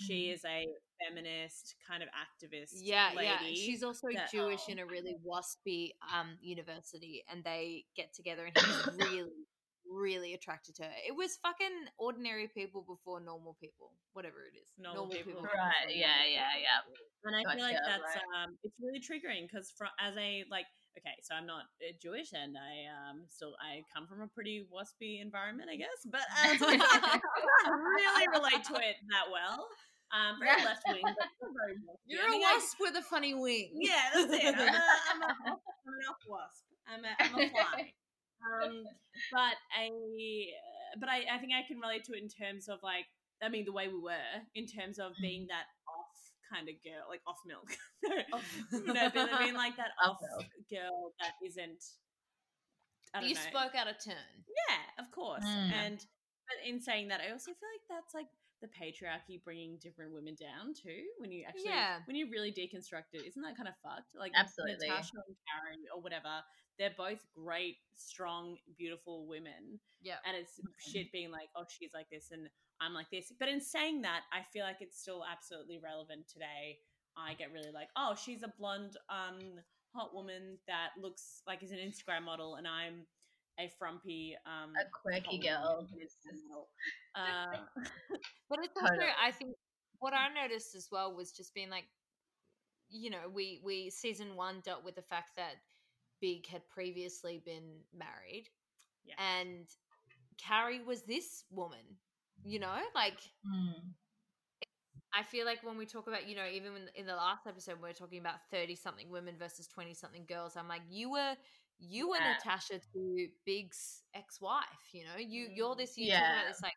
she 0.00 0.28
Mhm. 0.28 0.34
is 0.34 0.44
a 0.44 0.66
feminist 1.00 1.74
kind 1.88 2.04
of 2.04 2.08
activist. 2.10 2.74
Yeah, 2.76 3.10
lady. 3.16 3.26
yeah. 3.26 3.54
She's 3.66 3.82
also 3.82 4.06
that- 4.12 4.30
Jewish 4.30 4.60
oh. 4.68 4.72
in 4.72 4.78
a 4.78 4.86
really 4.86 5.16
waspy 5.26 5.90
um 6.12 6.38
university, 6.40 7.24
and 7.28 7.42
they 7.42 7.84
get 7.96 8.14
together, 8.14 8.46
and 8.46 8.56
he's 8.56 8.86
really, 9.26 9.32
really 9.90 10.34
attracted 10.34 10.76
to 10.76 10.84
her. 10.84 10.94
It 11.06 11.16
was 11.16 11.38
fucking 11.42 11.88
ordinary 11.98 12.48
people 12.52 12.84
before 12.86 13.20
normal 13.20 13.56
people, 13.60 13.92
whatever 14.12 14.36
it 14.46 14.56
is. 14.56 14.68
Normal 14.78 15.08
people. 15.08 15.40
Right. 15.42 15.88
Yeah. 15.90 16.24
Yeah. 16.28 16.52
Yeah. 16.60 16.80
And 17.24 17.34
I 17.34 17.42
feel 17.54 17.62
like 17.64 17.74
Gotcha, 17.76 17.98
that's 18.04 18.16
um, 18.36 18.56
it's 18.62 18.74
really 18.80 19.00
triggering 19.00 19.48
because 19.50 19.72
for 19.76 19.86
as 19.98 20.14
a 20.16 20.44
like 20.50 20.66
okay, 20.98 21.14
so 21.22 21.34
I'm 21.34 21.46
not 21.46 21.64
uh, 21.82 21.92
Jewish 22.00 22.32
and 22.32 22.54
I 22.56 22.86
um 22.90 23.24
still 23.28 23.54
I 23.58 23.82
come 23.94 24.06
from 24.06 24.20
a 24.22 24.28
pretty 24.28 24.66
waspy 24.70 25.20
environment, 25.20 25.68
I 25.72 25.76
guess, 25.76 25.98
but 26.06 26.22
uh, 26.22 26.54
I 26.62 27.18
can't 27.18 27.74
really 27.74 28.26
relate 28.30 28.62
to 28.70 28.74
it 28.76 28.96
that 29.10 29.26
well. 29.32 29.66
Um, 30.08 30.40
very 30.40 30.64
left 30.64 30.82
wing, 30.88 31.02
but 31.04 31.28
still 31.36 31.52
very 31.52 31.76
waspy. 31.84 32.00
You're 32.06 32.22
I 32.24 32.28
a 32.28 32.30
mean, 32.30 32.42
I- 32.46 32.54
wasp 32.56 32.76
with 32.80 32.96
a 32.96 33.02
funny 33.02 33.34
wing. 33.34 33.70
yeah, 33.82 34.08
that's 34.14 34.32
it. 34.32 34.54
I'm, 34.54 34.60
a, 34.60 34.62
I'm, 34.62 35.22
a, 35.22 35.34
I'm 35.44 35.92
an 35.92 36.00
elf 36.08 36.22
wasp. 36.26 36.64
I'm 36.88 37.04
a, 37.04 37.12
I'm 37.18 37.34
a 37.34 37.50
fly. 37.50 37.92
Um, 38.42 38.84
but 39.32 39.56
I, 39.74 39.90
but 40.98 41.08
I, 41.08 41.24
I 41.34 41.38
think 41.38 41.52
I 41.52 41.66
can 41.66 41.78
relate 41.80 42.04
to 42.04 42.12
it 42.12 42.22
in 42.22 42.28
terms 42.28 42.68
of 42.68 42.78
like, 42.82 43.06
I 43.42 43.48
mean, 43.48 43.64
the 43.64 43.72
way 43.72 43.88
we 43.88 44.00
were 44.00 44.30
in 44.54 44.66
terms 44.66 44.98
of 44.98 45.12
being 45.20 45.46
that 45.48 45.66
off 45.86 46.18
kind 46.48 46.68
of 46.68 46.74
girl, 46.82 47.04
like 47.08 47.20
off 47.26 47.38
milk. 47.46 47.68
no, 48.72 48.92
no, 48.92 49.10
but 49.12 49.28
I 49.32 49.44
mean 49.44 49.54
like 49.64 49.76
that 49.76 49.92
Off 50.02 50.16
off 50.16 50.44
girl 50.70 51.12
that 51.20 51.36
isn't. 51.44 51.84
I 53.14 53.20
don't 53.20 53.28
You 53.28 53.34
know. 53.34 53.40
spoke 53.48 53.74
out 53.76 53.88
of 53.88 53.96
turn. 54.02 54.44
Yeah, 54.48 55.04
of 55.04 55.10
course. 55.12 55.44
Mm. 55.44 55.72
And 55.72 55.98
but 56.48 56.58
in 56.66 56.80
saying 56.80 57.08
that, 57.08 57.20
I 57.20 57.32
also 57.32 57.52
feel 57.52 57.68
like 57.76 57.86
that's 57.88 58.14
like 58.14 58.28
the 58.60 58.68
patriarchy 58.68 59.42
bringing 59.44 59.78
different 59.80 60.12
women 60.12 60.34
down 60.34 60.74
too. 60.74 61.04
When 61.18 61.30
you 61.30 61.44
actually, 61.46 61.70
Yeah. 61.70 62.00
when 62.06 62.16
you 62.16 62.28
really 62.30 62.52
deconstruct 62.52 63.12
it, 63.12 63.24
isn't 63.26 63.42
that 63.42 63.56
kind 63.56 63.68
of 63.68 63.74
fucked? 63.82 64.14
Like 64.14 64.32
Absolutely. 64.34 64.88
Natasha 64.88 65.16
and 65.26 65.36
Karen 65.46 65.84
or 65.94 66.00
whatever, 66.00 66.42
they're 66.78 66.94
both 66.96 67.24
great, 67.34 67.76
strong, 67.94 68.58
beautiful 68.76 69.26
women, 69.26 69.80
Yeah. 70.00 70.18
and 70.24 70.36
it's 70.36 70.58
Mhm. 70.60 70.74
shit 70.78 71.12
being 71.12 71.30
like, 71.30 71.50
oh, 71.54 71.66
she's 71.68 71.92
like 71.94 72.08
this 72.10 72.30
and 72.30 72.50
I'm 72.80 72.94
like 72.94 73.10
this. 73.10 73.32
But 73.38 73.48
in 73.48 73.60
saying 73.60 74.02
that, 74.02 74.24
I 74.32 74.42
feel 74.42 74.64
like 74.64 74.80
it's 74.80 74.98
still 75.00 75.24
absolutely 75.24 75.78
relevant 75.78 76.28
today. 76.28 76.80
I 77.16 77.34
get 77.34 77.50
really 77.52 77.72
like, 77.72 77.90
oh, 77.96 78.14
she's 78.14 78.42
a 78.44 78.48
blonde, 78.48 78.96
um, 79.08 79.60
hot 79.94 80.14
woman 80.14 80.60
that 80.66 80.90
looks 80.98 81.42
like 81.46 81.62
is 81.62 81.72
an 81.72 81.78
Instagram 81.78 82.22
model, 82.22 82.54
and 82.56 82.68
I'm 82.68 83.06
a 83.58 83.68
frumpy, 83.78 84.36
um, 84.46 84.72
A 84.80 84.84
quirky 85.02 85.38
girl. 85.38 85.76
woman 85.76 85.88
who's 85.92 86.14
Instagram 86.14 86.48
model. 86.48 86.68
Uh, 87.14 87.58
But 88.48 88.60
it's 88.62 88.76
also, 88.76 88.94
Totally. 88.94 89.10
I 89.20 89.30
think, 89.32 89.54
what 89.98 90.14
I 90.14 90.28
noticed 90.32 90.74
as 90.74 90.88
well 90.92 91.14
was 91.14 91.32
just 91.32 91.52
being 91.54 91.70
like, 91.70 91.84
you 92.88 93.10
know, 93.10 93.28
we 93.32 93.60
we 93.64 93.90
season 93.90 94.36
one 94.36 94.60
dealt 94.64 94.84
with 94.84 94.94
the 94.94 95.02
fact 95.02 95.32
that 95.36 95.56
Big 96.20 96.46
had 96.46 96.66
previously 96.68 97.42
been 97.44 97.80
married, 97.92 98.48
Yeah. 99.04 99.14
and 99.18 99.66
Carrie 100.38 100.82
was 100.84 101.02
this 101.02 101.44
woman. 101.50 101.98
You 102.44 102.60
know, 102.60 102.78
like 102.94 103.18
Mm. 103.46 103.94
I 105.14 105.22
feel 105.22 105.46
like 105.46 105.62
when 105.64 105.78
we 105.78 105.86
talk 105.86 106.06
about, 106.06 106.28
you 106.28 106.36
know, 106.36 106.46
even 106.46 106.72
when, 106.74 106.88
in 106.94 107.06
the 107.06 107.16
last 107.16 107.46
episode, 107.46 107.80
we 107.82 107.88
are 107.88 107.94
talking 107.94 108.20
about 108.20 108.40
thirty 108.50 108.76
something 108.76 109.10
women 109.10 109.36
versus 109.38 109.66
twenty 109.66 109.94
something 109.94 110.24
girls. 110.26 110.56
I'm 110.56 110.68
like, 110.68 110.82
you 110.90 111.10
were. 111.10 111.36
You 111.78 112.08
were 112.08 112.16
Yeah. 112.16 112.32
Natasha 112.34 112.80
to 112.92 113.28
Big's 113.44 114.02
ex-wife, 114.14 114.88
you 114.92 115.04
know. 115.04 115.16
You 115.16 115.48
you're 115.54 115.74
Mm. 115.74 115.78
this. 115.78 115.96
You 115.96 116.06
Yeah. 116.06 116.44
this 116.48 116.60
like. 116.62 116.74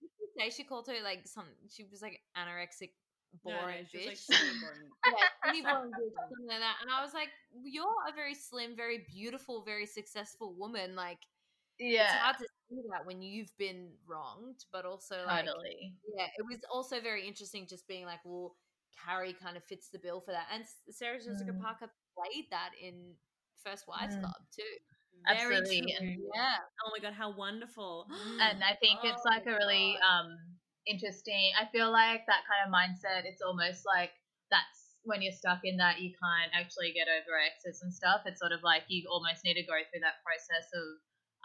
She 0.00 0.26
say 0.38 0.50
she 0.50 0.64
called 0.64 0.86
her 0.88 1.00
like 1.02 1.26
some. 1.26 1.46
She 1.68 1.84
was 1.84 2.02
like 2.02 2.20
anorexic, 2.36 2.92
no, 3.44 3.52
no, 3.52 3.60
boring 3.60 3.78
like, 3.78 3.92
bitch. 3.92 4.26
boring. 4.28 4.92
yeah, 5.06 5.62
boring 5.64 5.90
bitch, 5.92 6.14
something 6.14 6.46
like 6.46 6.60
that. 6.60 6.76
And 6.82 6.90
I 6.90 7.02
was 7.02 7.14
like, 7.14 7.30
you're 7.50 8.06
a 8.08 8.12
very 8.12 8.34
slim, 8.34 8.76
very 8.76 8.98
beautiful, 8.98 9.64
very 9.64 9.86
successful 9.86 10.54
woman. 10.54 10.94
Like 10.94 11.18
yeah, 11.78 12.04
it's 12.04 12.12
hard 12.12 12.36
to 12.38 12.46
see 12.70 12.82
that 12.90 13.04
when 13.06 13.22
you've 13.22 13.56
been 13.58 13.98
wronged, 14.06 14.64
but 14.72 14.84
also 14.84 15.24
like 15.26 15.46
Totally. 15.46 15.94
yeah, 16.14 16.26
it 16.38 16.42
was 16.48 16.60
also 16.70 17.00
very 17.00 17.26
interesting 17.26 17.66
just 17.66 17.88
being 17.88 18.04
like, 18.04 18.20
well, 18.24 18.56
Carrie 19.04 19.32
kind 19.34 19.56
of 19.56 19.64
fits 19.64 19.88
the 19.88 19.98
bill 19.98 20.20
for 20.20 20.32
that. 20.32 20.46
And 20.52 20.64
Sarah 20.90 21.18
Jessica 21.18 21.52
Mm. 21.52 21.60
Parker 21.60 21.90
played 22.14 22.50
that 22.50 22.72
in 22.80 23.18
First 23.64 23.86
Wives 23.88 24.14
Mm. 24.16 24.20
Club 24.20 24.42
too. 24.54 24.74
Very 25.26 25.56
Absolutely, 25.58 25.92
and- 25.94 26.22
Yeah. 26.34 26.58
Oh 26.84 26.90
my 26.92 27.00
god, 27.00 27.14
how 27.14 27.30
wonderful! 27.30 28.06
and 28.40 28.62
I 28.62 28.74
think 28.76 29.00
it's 29.02 29.22
Oh 29.24 29.30
like 29.30 29.46
a 29.46 29.54
really 29.56 29.98
um 29.98 30.38
interesting. 30.86 31.52
I 31.58 31.66
feel 31.66 31.90
like 31.90 32.26
that 32.26 32.44
kind 32.46 32.62
of 32.66 32.70
mindset. 32.72 33.24
It's 33.24 33.42
almost 33.42 33.84
like 33.84 34.12
that's 34.50 34.94
when 35.02 35.22
you're 35.22 35.32
stuck 35.32 35.64
in 35.64 35.76
that 35.78 36.00
you 36.00 36.14
can't 36.14 36.52
actually 36.54 36.92
get 36.92 37.08
over 37.08 37.38
exes 37.38 37.82
and 37.82 37.92
stuff. 37.92 38.22
It's 38.26 38.38
sort 38.38 38.52
of 38.52 38.62
like 38.62 38.84
you 38.88 39.08
almost 39.10 39.42
need 39.44 39.54
to 39.54 39.62
go 39.66 39.74
through 39.90 40.00
that 40.06 40.22
process 40.22 40.66
of 40.74 40.86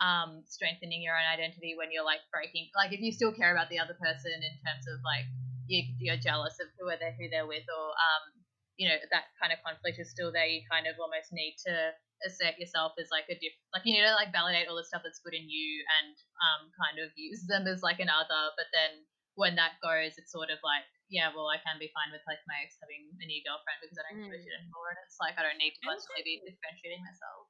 um 0.02 0.44
strengthening 0.46 1.02
your 1.02 1.18
own 1.18 1.26
identity 1.26 1.74
when 1.78 1.92
you're 1.92 2.06
like 2.06 2.22
breaking. 2.32 2.70
Like 2.76 2.94
if 2.94 3.00
you 3.02 3.12
still 3.12 3.34
care 3.34 3.52
about 3.52 3.70
the 3.70 3.80
other 3.80 3.96
person 3.96 4.34
in 4.34 4.54
terms 4.62 4.86
of 4.94 5.02
like 5.04 5.26
you, 5.66 5.84
you're 5.98 6.18
jealous 6.18 6.60
of 6.60 6.68
who 6.78 6.86
they're 7.00 7.14
who 7.14 7.30
they're 7.30 7.48
with 7.48 7.66
or 7.70 7.88
um 7.98 8.41
you 8.78 8.88
know 8.88 8.98
that 9.12 9.32
kind 9.40 9.52
of 9.52 9.60
conflict 9.66 10.00
is 10.00 10.12
still 10.12 10.32
there. 10.32 10.48
You 10.48 10.64
kind 10.70 10.88
of 10.88 10.96
almost 11.00 11.32
need 11.32 11.56
to 11.68 11.92
assert 12.26 12.58
yourself 12.62 12.94
as 13.02 13.10
like 13.10 13.26
a 13.34 13.38
diff 13.42 13.54
like 13.74 13.82
you 13.82 13.98
need 13.98 14.06
to 14.06 14.14
like 14.14 14.30
validate 14.30 14.70
all 14.70 14.78
the 14.78 14.86
stuff 14.86 15.02
that's 15.02 15.18
good 15.26 15.34
in 15.34 15.50
you 15.50 15.82
and 16.02 16.14
um 16.38 16.70
kind 16.78 17.02
of 17.02 17.10
use 17.18 17.42
them 17.50 17.66
as 17.66 17.82
like 17.82 17.98
another 17.98 18.54
but 18.54 18.70
then 18.78 19.02
when 19.34 19.58
that 19.58 19.74
goes 19.82 20.14
it's 20.22 20.30
sort 20.30 20.54
of 20.54 20.62
like 20.62 20.86
yeah 21.10 21.34
well 21.34 21.50
I 21.50 21.58
can 21.66 21.82
be 21.82 21.90
fine 21.98 22.14
with 22.14 22.22
like 22.30 22.38
my 22.46 22.62
ex 22.62 22.78
having 22.78 23.10
a 23.10 23.26
new 23.26 23.42
girlfriend 23.42 23.82
because 23.82 23.98
I 23.98 24.06
don't 24.06 24.22
give 24.22 24.38
a 24.38 24.38
Mm. 24.38 24.46
shit 24.46 24.54
anymore 24.54 24.94
and 24.94 25.02
it's 25.02 25.18
like 25.18 25.34
I 25.34 25.42
don't 25.42 25.58
need 25.58 25.74
to 25.74 25.82
constantly 25.82 26.22
be 26.22 26.38
differentiating 26.46 27.02
myself 27.02 27.50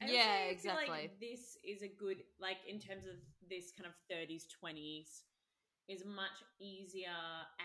I 0.00 0.06
also 0.08 0.16
Yeah, 0.16 0.36
feel 0.38 0.54
exactly. 0.54 0.88
Like 0.88 1.20
this 1.20 1.42
is 1.66 1.82
a 1.82 1.90
good, 1.90 2.22
like 2.38 2.62
in 2.66 2.78
terms 2.78 3.04
of 3.06 3.18
this 3.50 3.74
kind 3.74 3.86
of 3.90 3.94
30s, 4.06 4.46
20s, 4.62 5.26
is 5.88 6.02
a 6.02 6.06
much 6.08 6.36
easier 6.60 7.16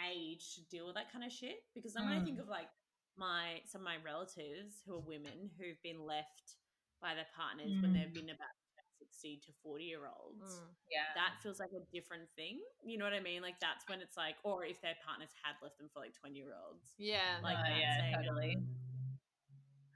age 0.10 0.56
to 0.56 0.62
deal 0.72 0.86
with 0.88 0.96
that 0.96 1.12
kind 1.12 1.24
of 1.26 1.32
shit. 1.32 1.64
Because 1.76 1.94
then 1.94 2.06
when 2.06 2.14
I 2.14 2.24
think 2.24 2.38
Mm. 2.40 2.44
of 2.44 2.48
like 2.48 2.70
my 3.16 3.62
some 3.66 3.82
of 3.82 3.86
my 3.86 3.98
relatives 4.04 4.82
who 4.86 4.96
are 4.96 5.00
women 5.06 5.52
who've 5.60 5.82
been 5.84 6.02
left 6.06 6.58
by 7.02 7.14
their 7.14 7.28
partners 7.36 7.70
when 7.82 7.94
they've 7.94 8.10
Mm. 8.10 8.14
been 8.26 8.30
about 8.30 8.56
60 9.00 9.38
to 9.46 9.52
40 9.62 9.84
year 9.84 10.08
olds. 10.08 10.40
Mm. 10.56 10.74
yeah 10.90 11.12
That 11.16 11.42
feels 11.44 11.60
like 11.60 11.72
a 11.76 11.84
different 11.92 12.30
thing. 12.36 12.62
You 12.84 12.98
know 12.98 13.06
what 13.06 13.14
I 13.14 13.20
mean? 13.20 13.42
Like 13.42 13.60
that's 13.60 13.84
when 13.90 14.00
it's 14.02 14.16
like, 14.16 14.36
or 14.44 14.64
if 14.64 14.80
their 14.82 14.96
partners 15.06 15.30
had 15.44 15.56
left 15.62 15.78
them 15.78 15.90
for 15.92 16.00
like 16.00 16.14
20 16.16 16.34
year 16.36 16.56
olds. 16.56 16.94
Yeah. 16.98 17.38
Like 17.44 17.58
that 17.58 17.78
yeah 17.78 18.18
um, 18.18 18.24
totally 18.24 18.58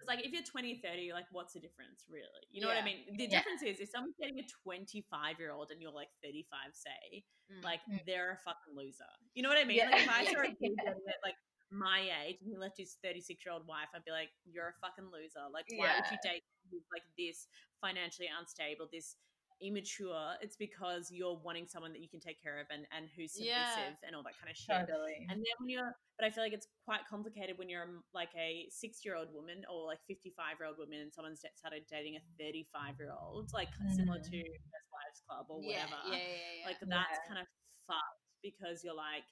like 0.08 0.26
if 0.26 0.32
you're 0.32 0.44
20, 0.44 0.80
30, 0.84 1.12
like 1.14 1.26
what's 1.32 1.54
the 1.54 1.60
difference 1.60 2.06
really? 2.10 2.44
You 2.52 2.62
know 2.62 2.68
what 2.68 2.78
I 2.78 2.84
mean? 2.84 3.06
The 3.18 3.28
Yeah. 3.28 3.38
difference 3.40 3.62
is 3.64 3.80
if 3.80 3.90
someone's 3.90 4.16
getting 4.20 4.40
a 4.40 4.48
25 4.64 5.40
year 5.40 5.52
old 5.52 5.72
and 5.72 5.82
you're 5.82 5.92
like 5.92 6.10
35, 6.24 6.74
say, 6.74 7.24
Mm. 7.52 7.64
like 7.64 7.82
Mm. 7.90 8.06
they're 8.06 8.32
a 8.32 8.38
fucking 8.38 8.76
loser. 8.76 9.08
You 9.34 9.44
know 9.44 9.50
what 9.50 9.58
I 9.58 9.64
mean? 9.64 9.78
Yeah. 9.78 9.90
Like 9.92 10.02
if 10.04 10.10
I 10.10 10.24
saw 10.26 10.40
a 10.42 10.48
Yeah. 10.48 10.56
kid 10.60 10.76
dating 10.80 11.08
at 11.08 11.20
like 11.24 11.36
my 11.70 12.00
age 12.26 12.38
and 12.42 12.50
he 12.50 12.58
left 12.58 12.78
his 12.78 12.98
36 13.04 13.44
year 13.46 13.54
old 13.54 13.68
wife, 13.68 13.88
I'd 13.94 14.04
be 14.06 14.12
like, 14.12 14.30
you're 14.46 14.70
a 14.70 14.74
fucking 14.82 15.12
loser. 15.12 15.44
Like 15.52 15.66
why 15.76 15.96
would 15.96 16.10
you 16.12 16.18
date 16.24 16.44
like 16.92 17.04
this 17.18 17.48
financially 17.82 18.30
unstable, 18.32 18.88
this 18.92 19.16
immature? 19.62 20.36
It's 20.42 20.56
because 20.56 21.12
you're 21.12 21.38
wanting 21.44 21.68
someone 21.68 21.92
that 21.94 22.02
you 22.02 22.10
can 22.10 22.20
take 22.20 22.42
care 22.42 22.60
of 22.60 22.68
and, 22.70 22.86
and 22.96 23.08
who's 23.16 23.36
Yeah. 23.36 23.64
submissive 23.68 23.98
and 24.06 24.16
all 24.16 24.24
that 24.24 24.38
kind 24.40 24.52
of 24.52 24.58
shit. 24.58 24.76
totally 24.88 25.26
And 25.30 25.40
then 25.40 25.56
when 25.60 25.70
you're, 25.70 25.96
but 26.18 26.26
I 26.26 26.34
feel 26.34 26.44
like 26.44 26.54
it's 26.54 26.68
quite 26.82 27.06
complicated 27.06 27.62
when 27.62 27.70
you're 27.70 27.86
like 28.14 28.34
a 28.34 28.66
six 28.74 29.06
year 29.06 29.14
old 29.14 29.30
woman 29.30 29.62
or 29.70 29.86
like 29.86 30.02
55 30.10 30.58
year 30.58 30.68
old 30.68 30.82
woman 30.82 31.06
and 31.06 31.14
someone's 31.14 31.46
started 31.54 31.86
dating 31.86 32.18
a 32.18 32.24
35 32.42 32.98
year 32.98 33.14
old, 33.14 33.54
like 33.54 33.70
mm-hmm. 33.78 33.94
similar 33.94 34.18
to 34.18 34.38
Best 34.74 34.90
Wives 34.90 35.22
Club 35.30 35.46
or 35.54 35.62
yeah, 35.62 35.86
whatever. 35.86 36.10
yeah, 36.10 36.18
yeah, 36.18 36.42
yeah. 36.62 36.66
Like 36.66 36.82
that's 36.82 37.22
Yeah. 37.22 37.28
kind 37.30 37.40
of 37.46 37.48
fucked 37.86 38.26
because 38.42 38.82
you're 38.82 38.98
like, 38.98 39.30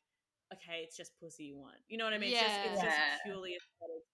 okay, 0.53 0.85
it's 0.85 0.93
just 0.93 1.17
pussy 1.17 1.49
you 1.49 1.57
want. 1.57 1.81
You 1.89 1.97
know 1.97 2.05
what 2.05 2.13
I 2.13 2.21
mean? 2.21 2.37
Yeah. 2.37 2.45
It's, 2.69 2.77
just, 2.77 2.85
it's 2.85 3.01
just 3.01 3.25
purely 3.25 3.57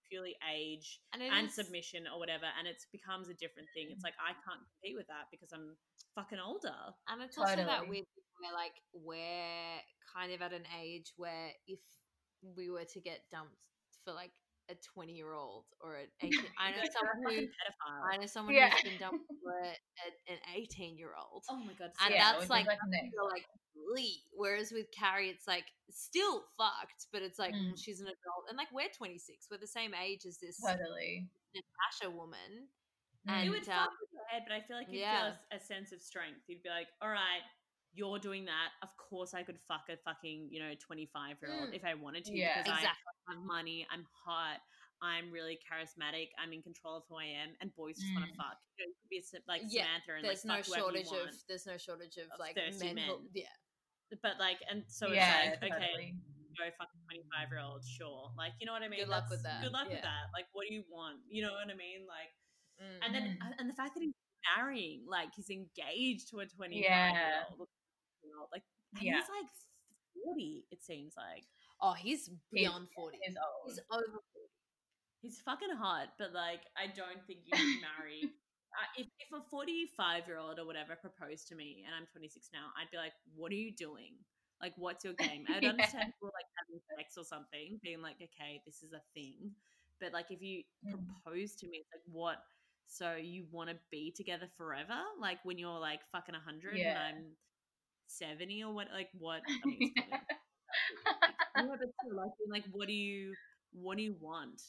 purely 0.08 0.32
age 0.48 1.00
and, 1.12 1.20
and 1.20 1.48
is- 1.48 1.56
submission 1.56 2.08
or 2.08 2.16
whatever. 2.16 2.48
And 2.56 2.64
it 2.64 2.80
becomes 2.88 3.28
a 3.28 3.36
different 3.36 3.68
thing. 3.76 3.92
It's 3.92 4.00
mm-hmm. 4.00 4.12
like, 4.12 4.16
I 4.16 4.32
can't 4.48 4.64
compete 4.64 4.96
with 4.96 5.12
that 5.12 5.28
because 5.28 5.52
I'm 5.52 5.76
fucking 6.16 6.40
older. 6.40 6.76
And 7.08 7.20
it's 7.20 7.36
also 7.36 7.60
that 7.68 7.84
weird 7.84 8.08
where 8.40 8.56
like 8.56 8.76
we're 8.96 9.76
kind 10.08 10.32
of 10.32 10.40
at 10.40 10.52
an 10.52 10.64
age 10.80 11.12
where 11.16 11.52
if 11.68 11.80
we 12.56 12.70
were 12.70 12.84
to 12.84 13.00
get 13.00 13.20
dumped 13.30 13.54
for 14.04 14.12
like 14.12 14.30
a 14.70 14.74
twenty 14.94 15.12
year 15.12 15.32
old 15.32 15.64
or 15.80 15.96
an 15.96 16.06
eighteen 16.22 16.46
I 16.58 16.70
know 16.70 16.86
someone 16.92 17.34
who 17.34 17.42
pedophile. 17.42 18.12
I 18.12 18.16
know 18.16 18.26
someone 18.26 18.54
Yeah. 18.54 18.70
who's 18.70 18.82
been 18.82 18.98
dumped 18.98 19.26
for 19.42 19.52
a, 19.58 20.32
an 20.32 20.38
eighteen 20.54 20.96
year 20.96 21.10
old. 21.18 21.44
Oh 21.50 21.56
my 21.56 21.74
god. 21.74 21.90
And 22.04 22.14
yeah, 22.14 22.32
that's 22.38 22.50
like- 22.50 22.66
like 22.66 23.46
Lee. 23.94 24.22
Whereas 24.32 24.70
with 24.70 24.86
Carrie 24.96 25.28
it's 25.30 25.48
like 25.48 25.64
still 25.90 26.44
fucked, 26.56 27.06
but 27.12 27.22
it's 27.22 27.38
like 27.38 27.54
Mm. 27.54 27.72
she's 27.76 28.00
an 28.00 28.06
adult. 28.06 28.46
And 28.48 28.56
like 28.56 28.68
we're 28.72 28.88
twenty 28.96 29.18
six. 29.18 29.48
We're 29.50 29.58
the 29.58 29.66
same 29.66 29.92
age 29.94 30.24
as 30.26 30.38
this 30.38 30.60
totally 30.60 31.28
Natasha 31.54 32.10
woman. 32.14 32.68
Mm. 33.28 33.32
And 33.32 33.46
it 33.48 33.50
would 33.50 33.68
uh, 33.68 33.86
fuck 33.86 33.90
with 34.00 34.10
your 34.12 34.26
head, 34.30 34.42
but 34.46 34.54
I 34.54 34.60
feel 34.66 34.76
like 34.76 34.88
you'd 34.90 35.00
yeah. 35.00 35.20
feel 35.20 35.34
a, 35.52 35.56
a 35.56 35.60
sense 35.60 35.92
of 35.92 36.00
strength. 36.02 36.42
You'd 36.48 36.62
be 36.62 36.70
like, 36.70 36.88
all 37.00 37.08
right, 37.10 37.42
you're 37.94 38.18
doing 38.18 38.44
that. 38.46 38.70
Of 38.82 38.88
course, 38.96 39.34
I 39.34 39.42
could 39.42 39.58
fuck 39.68 39.88
a 39.90 39.96
fucking, 39.98 40.48
you 40.50 40.60
know, 40.60 40.72
25 40.80 41.36
year 41.42 41.52
old 41.52 41.70
Mm. 41.70 41.74
if 41.76 41.84
I 41.84 41.94
wanted 41.94 42.24
to 42.26 42.32
Yeah. 42.36 42.62
because 42.62 42.78
Exactly. 42.80 43.12
I 43.28 43.32
have 43.34 43.42
money, 43.44 43.86
I'm 43.90 44.06
hot, 44.24 44.60
I'm 45.02 45.30
really 45.30 45.58
charismatic, 45.70 46.30
I'm 46.38 46.52
in 46.52 46.62
control 46.62 46.96
of 46.96 47.04
who 47.08 47.16
I 47.16 47.24
am, 47.24 47.56
and 47.60 47.74
boys 47.74 47.98
just 47.98 48.14
want 48.14 48.26
to 48.26 48.32
Mm. 48.32 48.36
fuck. 48.36 48.58
You 48.78 48.86
know, 48.86 48.88
you 48.88 48.94
could 49.02 49.10
be 49.10 49.22
like 49.46 49.62
Yeah, 49.68 49.84
Samantha 49.84 50.14
and 50.16 50.24
there's 50.24 50.44
like 50.44 50.48
no 50.48 50.62
fuck 50.62 50.66
whoever 50.66 50.98
you 50.98 51.04
shortage 51.04 51.06
of 51.06 51.26
want. 51.34 51.44
there's 51.48 51.66
no 51.66 51.76
shortage 51.76 52.16
of 52.18 52.30
of 52.30 52.38
like 52.40 52.54
thirsty 52.56 52.86
men, 52.86 52.94
men. 52.96 53.28
yeah 53.34 53.48
But 54.22 54.38
like, 54.38 54.60
and 54.68 54.84
so 54.88 55.08
yeah, 55.08 55.52
it's 55.52 55.62
like, 55.62 55.72
okay, 55.72 55.86
totally. 55.86 56.16
go 56.56 56.70
fuck 56.78 56.88
a 56.94 56.98
25 57.04 57.50
year 57.50 57.60
old, 57.60 57.84
sure. 57.84 58.32
Like, 58.36 58.52
you 58.60 58.66
know 58.66 58.72
what 58.72 58.82
I 58.82 58.88
mean? 58.88 59.00
Good 59.00 59.08
luck 59.08 59.28
with 59.30 59.42
that, 59.42 59.62
Good 59.62 59.72
luck 59.72 59.88
with 59.88 60.02
that. 60.02 60.28
Like, 60.32 60.46
what 60.52 60.66
do 60.68 60.72
you 60.74 60.84
want? 60.88 61.20
You 61.28 61.42
know 61.42 61.52
what 61.52 61.68
I 61.70 61.74
mean? 61.74 62.06
Like, 62.06 62.32
Mm. 62.80 62.98
and 63.04 63.14
then 63.14 63.38
Mm. 63.38 63.54
and 63.58 63.68
the 63.70 63.74
fact 63.74 63.94
that 63.94 64.00
he's 64.02 64.14
marrying, 64.56 65.04
like, 65.06 65.34
he's 65.34 65.50
engaged 65.50 66.28
to 66.30 66.40
a 66.40 66.46
25 66.46 66.82
Yeah. 66.84 67.12
year 67.12 67.46
old, 67.58 67.68
like, 68.52 68.62
Yeah. 69.00 69.16
he's 69.20 69.28
like 69.28 69.50
40. 70.24 70.64
It 70.70 70.82
seems 70.84 71.14
like 71.16 71.44
oh 71.80 71.92
he's 71.94 72.30
beyond 72.52 72.88
40 72.94 73.18
He's 73.24 73.36
old. 73.36 73.70
he's 73.70 73.80
over 73.90 74.20
40 74.32 74.48
he's 75.22 75.40
fucking 75.40 75.70
hot, 75.78 76.08
but 76.18 76.32
like, 76.32 76.62
I 76.76 76.86
don't 76.90 77.22
think 77.26 77.40
you 77.46 77.52
can 77.56 77.80
marry. 77.80 78.22
Uh, 78.72 78.88
if, 79.04 79.06
if 79.20 79.28
a 79.36 79.44
45 79.50 80.26
year 80.26 80.38
old 80.38 80.58
or 80.58 80.64
whatever 80.64 80.96
proposed 80.96 81.46
to 81.46 81.54
me 81.54 81.84
and 81.84 81.92
I'm 81.94 82.08
26 82.08 82.48
now, 82.54 82.72
I'd 82.80 82.88
be 82.90 82.96
like, 82.96 83.12
what 83.36 83.52
are 83.52 83.60
you 83.60 83.70
doing? 83.76 84.16
Like, 84.62 84.72
what's 84.78 85.04
your 85.04 85.12
game? 85.12 85.44
I'd 85.52 85.60
Yeah. 85.62 85.68
understand 85.76 86.08
people 86.16 86.32
like 86.32 86.48
having 86.56 86.80
sex 86.96 87.18
or 87.20 87.24
something, 87.28 87.76
being 87.84 88.00
like, 88.00 88.16
okay, 88.16 88.62
this 88.64 88.80
is 88.82 88.94
a 88.96 89.04
thing. 89.12 89.52
But 90.00 90.14
like, 90.14 90.30
if 90.30 90.40
you 90.40 90.62
Mm. 90.88 91.04
propose 91.04 91.52
to 91.60 91.68
me, 91.68 91.84
it's 91.84 91.92
like, 91.92 92.08
what? 92.08 92.38
So 92.88 93.14
you 93.20 93.44
want 93.52 93.68
to 93.68 93.76
be 93.90 94.10
together 94.16 94.48
forever? 94.56 94.96
Like 95.20 95.44
when 95.44 95.58
you're 95.58 95.78
like 95.78 96.00
fucking 96.10 96.34
100 96.34 96.72
Yeah. 96.80 96.88
and 96.88 96.96
I'm 96.98 97.24
70 98.18 98.62
or 98.64 98.72
what? 98.74 98.88
Like, 98.92 99.08
what? 99.18 99.40
I 99.46 99.66
mean, 99.66 99.92
it's 99.96 100.00
probably- 100.00 100.20
yeah, 101.56 101.76
still, 102.00 102.16
like, 102.16 102.32
like, 102.48 102.64
what 102.72 102.86
do 102.88 102.94
you, 102.94 103.34
what 103.72 103.96
do 103.96 104.02
you 104.02 104.16
want? 104.20 104.60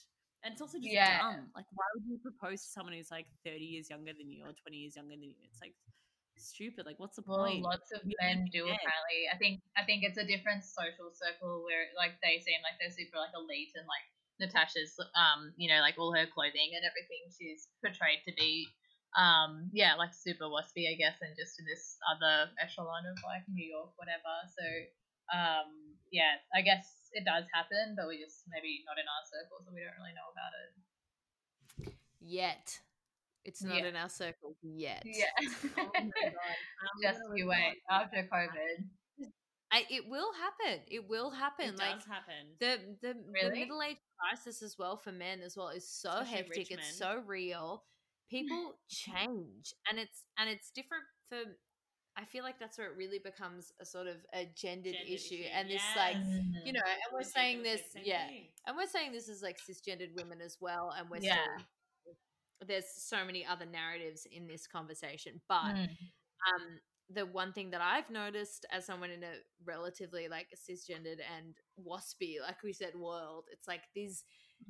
And 0.43 0.51
it's 0.53 0.61
also 0.61 0.77
just 0.77 0.91
Yeah. 0.91 1.21
dumb. 1.21 1.47
Like, 1.55 1.65
why 1.71 1.85
would 1.95 2.03
you 2.05 2.19
propose 2.19 2.61
to 2.63 2.67
someone 2.67 2.93
who's 2.93 3.11
like 3.11 3.27
30 3.45 3.63
years 3.63 3.89
younger 3.89 4.11
than 4.11 4.29
you 4.29 4.43
or 4.43 4.51
20 4.51 4.75
years 4.75 4.95
younger 4.95 5.15
than 5.15 5.23
you? 5.23 5.35
It's 5.47 5.61
like 5.61 5.73
stupid. 6.37 6.85
Like, 6.85 6.99
what's 6.99 7.15
the 7.15 7.23
Well, 7.25 7.47
point? 7.47 7.63
lots 7.63 7.91
of 7.95 8.01
You 8.03 8.15
men 8.19 8.49
do 8.51 8.67
apparently. 8.67 9.31
I 9.31 9.37
think 9.37 9.61
I 9.79 9.83
think 9.87 10.03
it's 10.03 10.17
a 10.19 10.25
different 10.27 10.63
social 10.67 11.15
circle 11.15 11.63
where 11.63 11.87
like 11.95 12.19
they 12.19 12.39
seem 12.43 12.59
like 12.63 12.75
they're 12.79 12.91
super 12.91 13.17
like 13.23 13.31
elite 13.35 13.71
and 13.75 13.87
like 13.87 14.03
Natasha's 14.43 14.99
um 15.15 15.53
you 15.55 15.69
know 15.71 15.79
like 15.79 15.95
all 15.97 16.11
her 16.11 16.27
clothing 16.27 16.75
and 16.75 16.83
everything 16.83 17.23
she's 17.31 17.69
portrayed 17.79 18.19
to 18.27 18.33
be 18.35 18.67
um 19.15 19.69
yeah 19.73 19.93
like 19.95 20.13
super 20.13 20.45
waspy 20.45 20.89
I 20.89 20.95
guess 20.97 21.15
and 21.21 21.35
just 21.37 21.59
in 21.59 21.65
this 21.69 21.97
other 22.09 22.49
echelon 22.61 23.05
of 23.05 23.17
like 23.23 23.43
New 23.51 23.65
York 23.65 23.91
whatever. 23.95 24.33
So 24.57 24.65
um 25.31 25.93
yeah 26.11 26.41
I 26.53 26.61
guess 26.61 27.09
it 27.13 27.25
does 27.25 27.45
happen 27.53 27.93
but 27.95 28.07
we 28.07 28.17
just 28.17 28.43
maybe 28.49 28.81
not 28.89 28.97
in 28.97 29.05
our 29.05 29.23
circles 29.29 29.65
so 29.65 29.71
we 29.73 29.81
don't 29.85 29.93
really 30.01 30.13
know 30.17 30.29
about 30.33 30.53
it. 30.57 31.93
yet 32.19 32.79
it's 33.45 33.61
not 33.63 33.77
Yeah. 33.83 33.87
in 33.89 33.95
our 33.95 34.09
circle 34.09 34.55
yet 34.61 35.03
Yeah. 35.05 35.25
Oh 35.77 35.91
my 35.93 36.23
God. 36.23 36.57
I'm 36.81 36.97
just 37.01 37.19
you 37.35 37.47
wait 37.47 37.77
after 37.89 38.27
COVID. 38.31 38.87
I, 39.71 39.85
it 39.89 40.07
will 40.07 40.31
happen 40.33 40.81
it 40.87 41.07
will 41.09 41.31
happen 41.31 41.69
It 41.69 41.79
like 41.79 41.95
does 41.97 42.05
happen. 42.05 42.53
the 42.59 42.77
the, 43.01 43.13
the 43.41 43.49
middle 43.51 43.81
age 43.81 43.97
crisis 44.19 44.61
as 44.61 44.77
well 44.77 44.97
for 44.97 45.11
men 45.11 45.41
as 45.41 45.57
well 45.57 45.69
is 45.69 45.87
so 45.89 46.09
Especially 46.11 46.37
hectic 46.37 46.71
it's 46.71 46.95
so 46.97 47.21
real 47.25 47.83
people 48.33 48.73
change 48.89 49.73
and 49.89 49.99
it's 49.99 50.23
and 50.37 50.49
it's 50.49 50.71
different 50.71 51.03
for 51.29 51.37
i 52.17 52.25
feel 52.25 52.43
like 52.43 52.59
that's 52.59 52.77
where 52.77 52.87
it 52.87 52.97
really 52.97 53.19
becomes 53.23 53.71
a 53.81 53.85
sort 53.85 54.07
of 54.07 54.17
a 54.33 54.45
gendered, 54.55 54.93
Gendered 54.93 55.07
issue, 55.09 55.35
issue, 55.35 55.43
and 55.53 55.69
this 55.69 55.83
like 55.95 56.17
you 56.65 56.73
know 56.73 56.79
and 56.85 57.13
we're 57.13 57.23
saying 57.23 57.63
this 57.63 57.81
yeah 58.03 58.27
thing. 58.27 58.47
and 58.67 58.75
we're 58.77 58.87
saying 58.87 59.11
this 59.11 59.27
is 59.29 59.41
like 59.41 59.57
cisgendered 59.57 60.13
women 60.15 60.39
as 60.41 60.57
well 60.61 60.93
and 60.97 61.09
we're 61.09 61.21
Yeah. 61.21 61.33
still 61.33 62.15
there's 62.67 62.85
so 62.95 63.25
many 63.25 63.45
other 63.45 63.65
narratives 63.65 64.25
in 64.31 64.47
this 64.47 64.67
conversation 64.67 65.41
but 65.49 65.75
Mm. 65.75 65.89
um 66.47 66.79
the 67.09 67.25
one 67.25 67.51
thing 67.53 67.69
that 67.71 67.81
I've 67.81 68.09
noticed 68.09 68.65
as 68.71 68.85
someone 68.85 69.11
in 69.11 69.23
a 69.23 69.33
relatively 69.65 70.29
like 70.29 70.47
cisgendered 70.55 71.19
and 71.37 71.53
waspy, 71.77 72.39
like 72.41 72.63
we 72.63 72.71
said, 72.73 72.95
world, 72.95 73.45
it's 73.51 73.67
like 73.67 73.83
these 73.93 74.23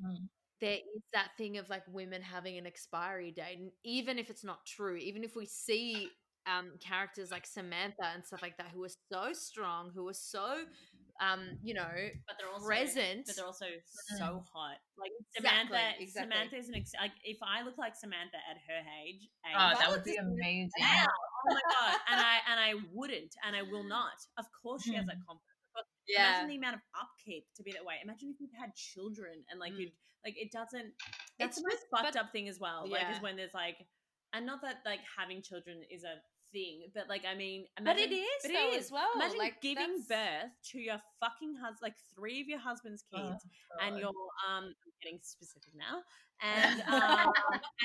Mm. 0.03 0.27
There 0.63 0.77
is 0.95 1.03
that 1.13 1.31
thing 1.37 1.57
of 1.57 1.69
like 1.69 1.83
women 1.91 2.21
having 2.21 2.57
an 2.57 2.65
expiry 2.65 3.31
date, 3.31 3.57
and 3.59 3.71
even 3.83 4.17
if 4.17 4.29
it's 4.29 4.43
not 4.45 4.65
true, 4.65 4.95
even 4.95 5.23
if 5.23 5.35
we 5.35 5.45
see 5.45 6.09
um 6.45 6.71
characters 6.79 7.31
like 7.31 7.45
Samantha 7.45 8.05
and 8.13 8.23
stuff 8.23 8.41
like 8.41 8.57
that 8.57 8.67
who 8.73 8.83
are 8.83 8.95
so 9.11 9.33
strong, 9.33 9.91
who 9.93 10.07
are 10.07 10.13
so 10.13 10.63
um 11.21 11.41
you 11.61 11.73
know 11.73 11.93
but 12.27 12.35
they're 12.39 12.49
also 12.51 12.65
present. 12.65 13.25
but 13.27 13.35
they're 13.35 13.45
also 13.45 13.65
so 14.17 14.43
hot. 14.53 14.77
Like 14.97 15.11
Exactly, 15.35 15.77
Samantha, 15.77 16.01
exactly. 16.01 16.31
Samantha 16.31 16.55
is 16.57 16.69
an 16.69 16.75
ex- 16.75 16.91
like 16.99 17.11
if 17.25 17.37
I 17.43 17.63
look 17.63 17.77
like 17.77 17.95
Samantha 17.95 18.37
at 18.49 18.57
her 18.67 18.79
age, 19.03 19.27
age 19.45 19.55
Oh, 19.55 19.69
that 19.71 19.79
That 19.79 19.89
would 19.89 19.97
would 19.97 20.03
be 20.05 20.11
be 20.11 20.17
amazing. 20.17 20.79
wow, 20.79 21.05
oh 21.49 21.53
my 21.53 21.61
god, 21.75 21.99
and 22.07 22.19
I 22.21 22.35
and 22.49 22.59
I 22.59 22.73
wouldn't, 22.93 23.35
and 23.45 23.55
I 23.55 23.63
will 23.63 23.83
not. 23.83 24.15
Of 24.37 24.45
course, 24.61 24.83
she 24.83 24.95
has 24.95 25.05
that 25.07 25.19
confidence. 25.27 25.52
Yeah, 26.07 26.29
Imagine 26.43 26.49
the 26.49 26.57
amount 26.57 26.75
of 26.75 26.81
upkeep 26.99 27.45
to 27.55 27.63
be 27.63 27.71
that 27.71 27.85
way. 27.85 27.95
Imagine 28.03 28.29
if 28.33 28.39
you'd 28.41 28.51
had 28.59 28.75
children 28.75 29.43
and 29.49 29.59
like 29.59 29.73
Mm. 29.73 29.79
you 29.79 29.91
like 30.25 30.35
it 30.37 30.51
doesn't. 30.51 30.93
That's 31.39 31.57
It's 31.57 31.61
the 31.61 31.67
most 31.69 31.83
fucked 31.91 32.15
up 32.15 32.31
thing 32.31 32.47
as 32.47 32.59
well. 32.59 32.87
Like 32.87 33.09
is 33.15 33.21
when 33.21 33.35
there's 33.35 33.53
like, 33.53 33.77
and 34.33 34.45
not 34.45 34.61
that 34.61 34.77
like 34.85 34.99
having 35.17 35.41
children 35.41 35.83
is 35.89 36.03
a 36.03 36.15
thing, 36.51 36.87
but 36.93 37.07
like 37.09 37.23
I 37.25 37.35
mean, 37.35 37.65
but 37.83 37.97
it 37.97 38.11
is 38.11 38.19
imagine- 38.19 38.27
but 38.43 38.51
it 38.51 38.53
though 38.53 38.77
is. 38.77 38.85
as 38.85 38.91
well. 38.91 39.09
Imagine 39.15 39.37
like 39.39 39.61
giving 39.61 39.99
that's- 40.07 40.43
birth 40.43 40.51
to 40.71 40.79
your 40.79 41.01
fucking 41.19 41.55
husband, 41.55 41.79
like 41.81 41.95
three 42.15 42.41
of 42.41 42.47
your 42.47 42.59
husband's 42.59 43.03
kids, 43.03 43.45
Oh, 43.71 43.77
and 43.87 43.97
your 43.97 44.09
um, 44.47 44.65
I'm 44.75 44.75
getting 45.01 45.19
specific 45.23 45.73
now, 45.75 46.03
and 46.41 46.81
um, 46.81 47.31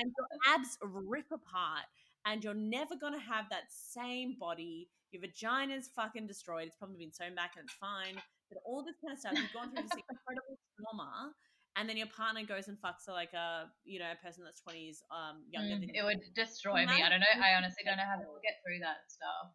and 0.00 0.12
your 0.16 0.54
abs 0.54 0.76
rip 0.82 1.30
apart, 1.32 1.86
and 2.28 2.44
you're 2.44 2.52
never 2.54 2.94
gonna 3.00 3.18
have 3.20 3.46
that 3.48 3.64
same 3.72 4.36
body. 4.38 4.88
Your 5.10 5.22
vagina's 5.24 5.88
fucking 5.96 6.26
destroyed. 6.28 6.66
It's 6.68 6.76
probably 6.76 6.98
been 7.00 7.12
sewn 7.16 7.34
back 7.34 7.56
and 7.56 7.64
it's 7.64 7.72
fine, 7.80 8.20
but 8.52 8.60
all 8.68 8.84
this 8.84 9.00
kind 9.00 9.16
of 9.16 9.18
stuff. 9.18 9.32
You've 9.40 9.56
gone 9.56 9.72
through 9.72 9.88
this 9.88 9.96
incredible 10.12 10.60
trauma. 10.76 11.32
And 11.80 11.88
then 11.88 11.96
your 11.96 12.10
partner 12.12 12.42
goes 12.44 12.66
and 12.68 12.76
fucks 12.82 13.06
a, 13.08 13.12
like 13.16 13.32
a 13.32 13.70
you 13.88 13.98
know 14.02 14.10
a 14.12 14.18
person 14.20 14.42
that's 14.44 14.60
twenty 14.60 14.84
years 14.90 15.00
um 15.14 15.46
younger 15.48 15.78
Mm, 15.78 15.80
than 15.86 15.88
you. 15.94 16.00
it 16.00 16.04
would 16.04 16.20
destroy 16.34 16.84
me. 16.84 17.00
I 17.00 17.08
don't 17.08 17.22
know. 17.24 17.34
I 17.40 17.54
honestly 17.56 17.86
don't 17.86 17.96
know 17.96 18.04
how 18.10 18.18
people 18.20 18.36
get 18.44 18.58
through 18.60 18.82
that 18.84 19.06
stuff. 19.08 19.46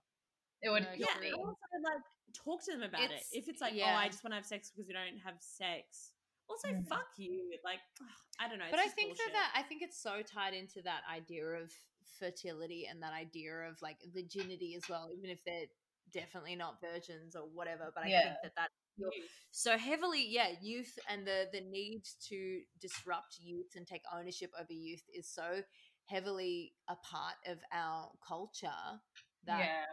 It 0.65 0.69
would 0.73 0.83
No, 0.88 0.95
Yeah, 0.95 1.19
me. 1.21 1.36
also 1.36 1.53
like 1.83 2.01
talk 2.33 2.63
to 2.65 2.71
them 2.73 2.83
about 2.89 3.03
It's- 3.05 3.27
it. 3.29 3.38
If 3.43 3.45
it's 3.51 3.62
like, 3.62 3.75
oh. 3.77 3.83
I 3.86 4.07
just 4.07 4.23
want 4.23 4.31
to 4.33 4.39
have 4.41 4.47
sex 4.47 4.71
because 4.71 4.88
we 4.88 4.93
don't 4.95 5.19
have 5.21 5.36
sex. 5.43 6.15
Also, 6.49 6.69
Mm. 6.71 6.88
fuck 6.88 7.12
you. 7.19 7.51
Like, 7.63 7.83
I 8.41 8.47
don't 8.49 8.57
know. 8.57 8.71
but 8.71 8.79
it's 8.79 8.89
I 8.89 8.95
think 8.95 9.09
bullshit. 9.19 9.33
that 9.38 9.51
that 9.53 9.59
I 9.59 9.62
think 9.67 9.83
it's 9.83 9.99
so 10.01 10.23
tied 10.23 10.53
into 10.55 10.81
that 10.88 11.03
idea 11.12 11.43
of 11.59 11.69
fertility 12.19 12.87
and 12.89 13.01
that 13.01 13.13
idea 13.13 13.53
of 13.69 13.81
like 13.81 13.97
virginity 14.13 14.75
as 14.75 14.83
well, 14.89 15.09
even 15.15 15.29
if 15.29 15.39
they're 15.45 15.67
definitely 16.13 16.55
not 16.55 16.81
virgins 16.81 17.35
or 17.35 17.43
whatever. 17.53 17.91
But 17.93 18.03
I 18.03 18.09
Yeah. 18.09 18.21
think 18.21 18.35
that 18.43 18.53
that 18.55 18.69
so 19.51 19.77
heavily, 19.77 20.25
yeah, 20.27 20.49
youth 20.61 20.97
and 21.09 21.25
the 21.27 21.47
the 21.51 21.61
need 21.61 22.03
to 22.29 22.61
disrupt 22.79 23.37
youth 23.39 23.71
and 23.75 23.87
take 23.87 24.03
ownership 24.13 24.51
over 24.59 24.73
youth 24.73 25.03
is 25.13 25.27
so 25.27 25.61
heavily 26.05 26.73
a 26.89 26.95
part 26.95 27.35
of 27.47 27.59
our 27.71 28.11
culture 28.27 28.69
that 29.45 29.59
yeah. 29.59 29.85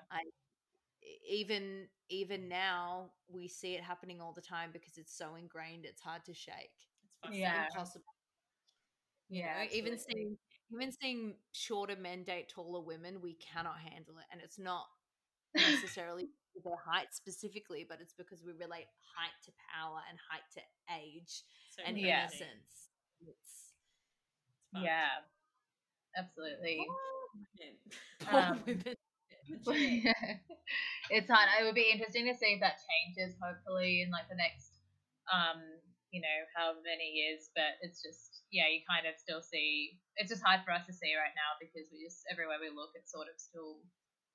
e- 1.02 1.18
even 1.28 1.88
even 2.08 2.48
now 2.48 3.10
we 3.28 3.48
see 3.48 3.74
it 3.74 3.82
happening 3.82 4.20
all 4.20 4.32
the 4.32 4.40
time 4.40 4.70
because 4.72 4.98
it's 4.98 5.16
so 5.16 5.34
ingrained 5.36 5.84
it's 5.84 6.00
hard 6.02 6.24
to 6.24 6.34
shake 6.34 6.88
It's 7.24 7.38
Yeah. 7.38 7.54
impossible 7.54 8.14
you 9.32 9.44
Yeah. 9.44 9.52
know 9.52 9.64
even 9.72 9.98
seeing 9.98 10.36
even 10.72 10.92
seeing 11.00 11.34
shorter 11.52 11.96
men 11.96 12.22
date 12.24 12.48
taller 12.48 12.80
women 12.80 13.20
we 13.22 13.34
cannot 13.34 13.78
handle 13.78 14.14
it 14.18 14.24
and 14.32 14.40
it's 14.42 14.58
not 14.58 14.86
necessarily 15.56 16.28
their 16.64 16.76
height 16.84 17.08
specifically 17.12 17.86
but 17.88 17.98
it's 18.00 18.14
because 18.14 18.42
we 18.44 18.52
relate 18.52 18.86
height 19.16 19.34
to 19.44 19.50
power 19.74 20.00
and 20.10 20.18
height 20.30 20.42
to 20.54 20.60
age 21.02 21.42
So 21.76 21.82
and 21.86 21.98
Yeah. 21.98 22.26
innocence 22.26 22.90
it's 23.26 23.72
fucked. 24.72 24.84
Yeah. 24.84 25.08
Absolutely. 26.16 26.78
Um, 28.28 28.60
it's 31.10 31.30
hard. 31.30 31.48
It 31.58 31.64
would 31.64 31.74
be 31.74 31.90
interesting 31.92 32.26
to 32.26 32.34
see 32.38 32.54
if 32.54 32.60
that 32.60 32.76
changes, 32.84 33.34
hopefully, 33.40 34.02
in 34.02 34.10
like 34.10 34.28
the 34.28 34.36
next, 34.36 34.76
um, 35.32 35.62
you 36.10 36.20
know, 36.20 36.38
however 36.54 36.80
many 36.84 37.10
years. 37.14 37.50
But 37.54 37.78
it's 37.82 38.02
just, 38.02 38.42
yeah, 38.50 38.66
you 38.68 38.82
kind 38.88 39.06
of 39.06 39.14
still 39.18 39.42
see. 39.42 39.98
It's 40.16 40.30
just 40.30 40.42
hard 40.42 40.60
for 40.66 40.72
us 40.74 40.86
to 40.86 40.94
see 40.94 41.14
right 41.16 41.34
now 41.34 41.56
because 41.58 41.88
we 41.90 42.02
just 42.04 42.26
everywhere 42.30 42.58
we 42.60 42.70
look, 42.70 42.90
it's 42.94 43.10
sort 43.10 43.26
of 43.30 43.36
still 43.38 43.78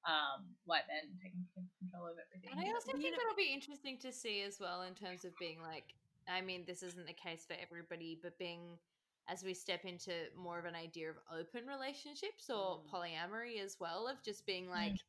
um, 0.08 0.46
white 0.66 0.86
men 0.88 1.12
taking 1.22 1.44
control 1.56 2.08
of 2.08 2.18
everything. 2.20 2.52
And 2.54 2.62
I 2.62 2.72
also 2.74 2.94
you 2.96 3.02
think 3.02 3.16
know- 3.18 3.24
it'll 3.24 3.38
be 3.38 3.52
interesting 3.54 3.98
to 4.06 4.12
see 4.12 4.42
as 4.44 4.60
well 4.60 4.84
in 4.84 4.94
terms 4.94 5.26
of 5.26 5.34
being 5.40 5.62
like, 5.62 5.94
I 6.28 6.42
mean, 6.42 6.64
this 6.66 6.82
isn't 6.84 7.06
the 7.06 7.14
case 7.14 7.46
for 7.46 7.56
everybody, 7.62 8.18
but 8.22 8.38
being 8.38 8.78
as 9.28 9.44
we 9.44 9.54
step 9.54 9.86
into 9.86 10.14
more 10.38 10.60
of 10.60 10.66
an 10.66 10.76
idea 10.76 11.10
of 11.10 11.18
open 11.34 11.66
relationships 11.66 12.50
or 12.50 12.82
Mm. 12.82 12.90
polyamory 12.94 13.60
as 13.60 13.78
well, 13.80 14.08
of 14.08 14.22
just 14.22 14.46
being 14.46 14.66
Mm. 14.66 15.00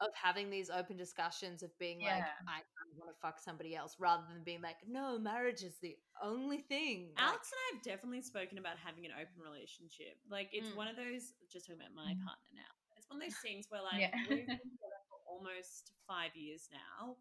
Like, 0.00 0.08
of 0.08 0.14
having 0.14 0.50
these 0.50 0.70
open 0.70 0.96
discussions 0.96 1.62
of 1.62 1.76
being 1.78 1.98
like, 2.00 2.08
Yeah. 2.18 2.26
I, 2.48 2.58
I 2.60 2.84
want 2.98 3.10
to 3.10 3.16
fuck 3.20 3.38
somebody 3.38 3.74
else, 3.76 3.96
rather 3.98 4.22
than 4.32 4.42
being 4.44 4.62
like, 4.62 4.76
no, 4.88 5.18
marriage 5.18 5.62
is 5.62 5.76
the 5.82 5.96
only 6.22 6.58
thing. 6.58 7.10
Like, 7.16 7.24
Alex 7.26 7.50
and 7.52 7.58
I 7.58 7.76
have 7.76 7.82
definitely 7.84 8.22
spoken 8.22 8.58
about 8.58 8.76
having 8.84 9.04
an 9.06 9.12
open 9.12 9.40
relationship. 9.42 10.16
Like 10.30 10.48
it's 10.52 10.68
Mm. 10.70 10.76
one 10.76 10.88
of 10.88 10.96
those. 10.96 11.32
Just 11.52 11.66
talking 11.66 11.80
about 11.80 11.94
my 11.94 12.12
Mhm. 12.14 12.24
partner 12.24 12.50
now. 12.54 12.72
It's 12.96 13.08
one 13.08 13.20
of 13.22 13.28
those 13.28 13.38
things 13.38 13.66
where 13.70 13.82
like 13.82 14.00
Yeah. 14.00 14.10
we've 14.28 14.46
been 14.64 14.78
for 15.08 15.18
almost 15.28 15.92
five 16.06 16.34
years 16.36 16.68
now. 16.72 17.16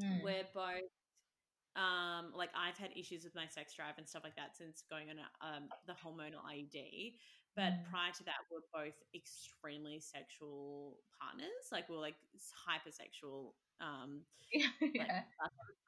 Mm. 0.00 0.22
We're 0.22 0.48
both. 0.54 0.90
Um, 1.76 2.32
like 2.34 2.50
I've 2.54 2.76
had 2.76 2.90
issues 2.96 3.22
with 3.22 3.34
my 3.36 3.46
sex 3.46 3.74
drive 3.74 3.94
and 3.96 4.08
stuff 4.08 4.24
like 4.24 4.34
that 4.36 4.56
since 4.56 4.82
going 4.90 5.08
on 5.10 5.18
um 5.40 5.68
the 5.86 5.92
hormonal 5.94 6.42
IUD. 6.44 7.16
But 7.56 7.72
Mm. 7.72 7.90
prior 7.90 8.12
to 8.12 8.24
that, 8.24 8.46
we're 8.50 8.60
both 8.72 8.94
extremely 9.14 10.00
sexual 10.00 11.02
partners. 11.20 11.68
Like 11.72 11.88
we're 11.88 11.98
like 11.98 12.16
hypersexual. 12.68 13.54
Um, 13.80 14.24
yeah. 14.52 15.24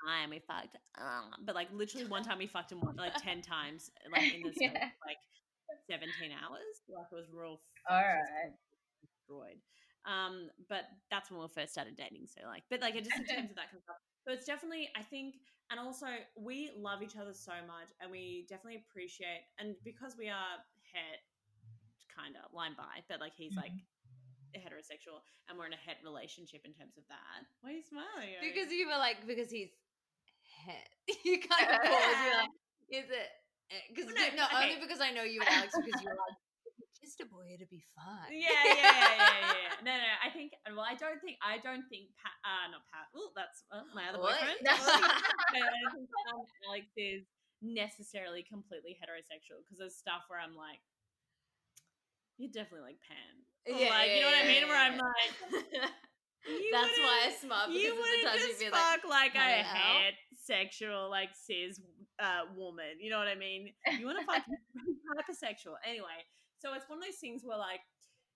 time 0.07 0.31
we 0.31 0.41
fucked, 0.41 0.77
um, 0.99 1.31
but 1.45 1.55
like 1.55 1.69
literally 1.73 2.07
one 2.07 2.23
time 2.25 2.39
we 2.39 2.47
fucked 2.47 2.73
him 2.73 2.81
like 2.97 3.15
ten 3.17 3.43
times, 3.43 3.91
like 4.11 4.33
in 4.35 4.43
the 4.43 4.53
Yeah. 4.57 4.91
like 5.07 5.19
seventeen 5.91 6.33
hours. 6.33 6.83
Like 6.89 7.07
it 7.13 7.15
was 7.15 7.31
real. 7.33 7.61
All 7.89 7.97
fucked, 8.03 8.59
destroyed. 9.03 9.61
Um, 10.05 10.51
but 10.69 10.85
that's 11.11 11.31
when 11.31 11.41
we 11.41 11.49
first 11.49 11.73
started 11.73 11.97
dating. 11.97 12.27
So 12.27 12.47
like, 12.47 12.65
but 12.71 12.81
like 12.81 12.97
it 12.97 13.05
just 13.05 13.17
in 13.17 13.27
terms 13.27 13.51
of 13.51 13.57
that 13.57 13.71
kind 13.71 13.79
of 13.79 13.85
stuff. 13.85 13.97
So 14.27 14.33
it's 14.33 14.47
definitely, 14.47 14.89
I 14.97 15.03
think, 15.03 15.37
and 15.71 15.79
also 15.79 16.07
we 16.37 16.71
love 16.77 17.03
each 17.03 17.17
other 17.17 17.33
so 17.35 17.53
much, 17.67 17.91
and 18.01 18.11
we 18.11 18.47
definitely 18.49 18.83
appreciate, 18.89 19.43
and 19.59 19.77
because 19.85 20.17
we 20.19 20.29
are 20.29 20.59
het, 20.93 21.21
kind 22.15 22.37
of 22.37 22.53
line 22.53 22.77
by, 22.77 23.01
but 23.09 23.21
like 23.21 23.33
he's 23.37 23.57
like 23.57 23.73
heterosexual, 24.53 25.25
and 25.49 25.57
we're 25.57 25.67
in 25.67 25.73
a 25.73 25.81
het 25.81 25.99
relationship 26.05 26.61
in 26.69 26.73
terms 26.77 26.97
of 27.01 27.05
that. 27.09 27.41
Why 27.65 27.73
are 27.73 27.77
you 27.81 27.85
smiling? 27.85 28.37
Because 28.45 28.69
you 28.73 28.85
were 28.89 29.01
like, 29.01 29.25
because 29.27 29.49
he's 29.51 29.73
het. 30.65 30.89
You 31.25 31.41
kind 31.41 31.67
of 31.73 31.81
pause. 31.83 32.19
You're 32.27 32.39
like, 32.45 32.55
is 32.93 33.09
it? 33.09 33.31
Because 33.89 34.13
Well, 34.13 34.21
no, 34.37 34.45
no, 34.45 34.45
okay. 34.53 34.61
only 34.69 34.79
because 34.85 35.01
I 35.01 35.11
know 35.17 35.25
you 35.25 35.41
and 35.41 35.49
Alex, 35.49 35.73
because 35.73 35.97
you're 36.05 36.13
like, 36.13 36.37
just 37.01 37.19
a 37.25 37.27
boy, 37.27 37.49
it'd 37.57 37.73
be 37.73 37.81
fine. 37.97 38.31
yeah, 38.31 38.53
yeah, 38.53 38.77
yeah, 38.77 38.85
yeah, 38.85 39.17
yeah, 39.17 39.57
yeah. 39.65 39.75
No, 39.89 39.91
no. 39.97 40.11
I 40.23 40.29
think. 40.31 40.53
Well, 40.71 40.85
I 40.87 40.95
don't 40.95 41.19
think. 41.25 41.41
I 41.43 41.59
don't 41.59 41.83
think. 41.91 42.13
Pat, 42.21 42.37
uh, 42.47 42.71
not 42.71 42.85
Pat. 42.93 43.09
Oh, 43.17 43.33
that's 43.35 43.65
uh, 43.75 43.83
my 43.97 44.07
other 44.13 44.21
What? 44.23 44.37
boyfriend. 44.39 44.61
no, 44.63 44.71
I 44.77 45.67
don't 45.89 46.07
think 46.07 46.07
um, 46.31 46.45
Alex 46.71 46.87
is 46.95 47.25
necessarily 47.65 48.45
completely 48.47 48.95
heterosexual 49.01 49.65
because 49.67 49.83
there's 49.83 49.97
stuff 49.99 50.23
where 50.31 50.39
I'm 50.39 50.55
like, 50.55 50.79
you're 52.43 52.51
definitely 52.51 52.91
like 52.91 52.99
Pan. 53.07 53.35
Or, 53.71 53.79
like, 53.79 54.11
you 54.11 54.21
know 54.27 54.35
what 54.35 54.43
I 54.43 54.49
mean? 54.51 54.67
Where 54.67 54.75
I'm 54.75 54.99
like, 54.99 55.31
you 56.51 56.71
That's 56.75 56.99
why 56.99 57.17
I 57.23 57.33
smart 57.39 57.71
because 57.71 57.83
you 57.83 57.95
wouldn't 57.95 58.27
just 58.35 58.59
be 58.59 58.67
fuck 58.67 59.07
like, 59.07 59.39
like, 59.39 59.63
a 59.63 59.63
het 59.63 60.19
sexual 60.35 61.07
like 61.07 61.31
cis 61.39 61.79
uh, 62.19 62.51
woman. 62.59 62.99
You 62.99 63.15
know 63.15 63.23
what 63.23 63.31
I 63.31 63.39
mean? 63.39 63.71
You 63.95 64.07
want 64.11 64.19
to 64.19 64.27
fuck 64.27 64.43
hypersexual. 65.15 65.79
Anyway, 65.87 66.19
so 66.59 66.75
it's 66.75 66.91
one 66.91 66.99
of 66.99 67.07
those 67.07 67.23
things 67.23 67.47
where 67.47 67.59
like 67.59 67.87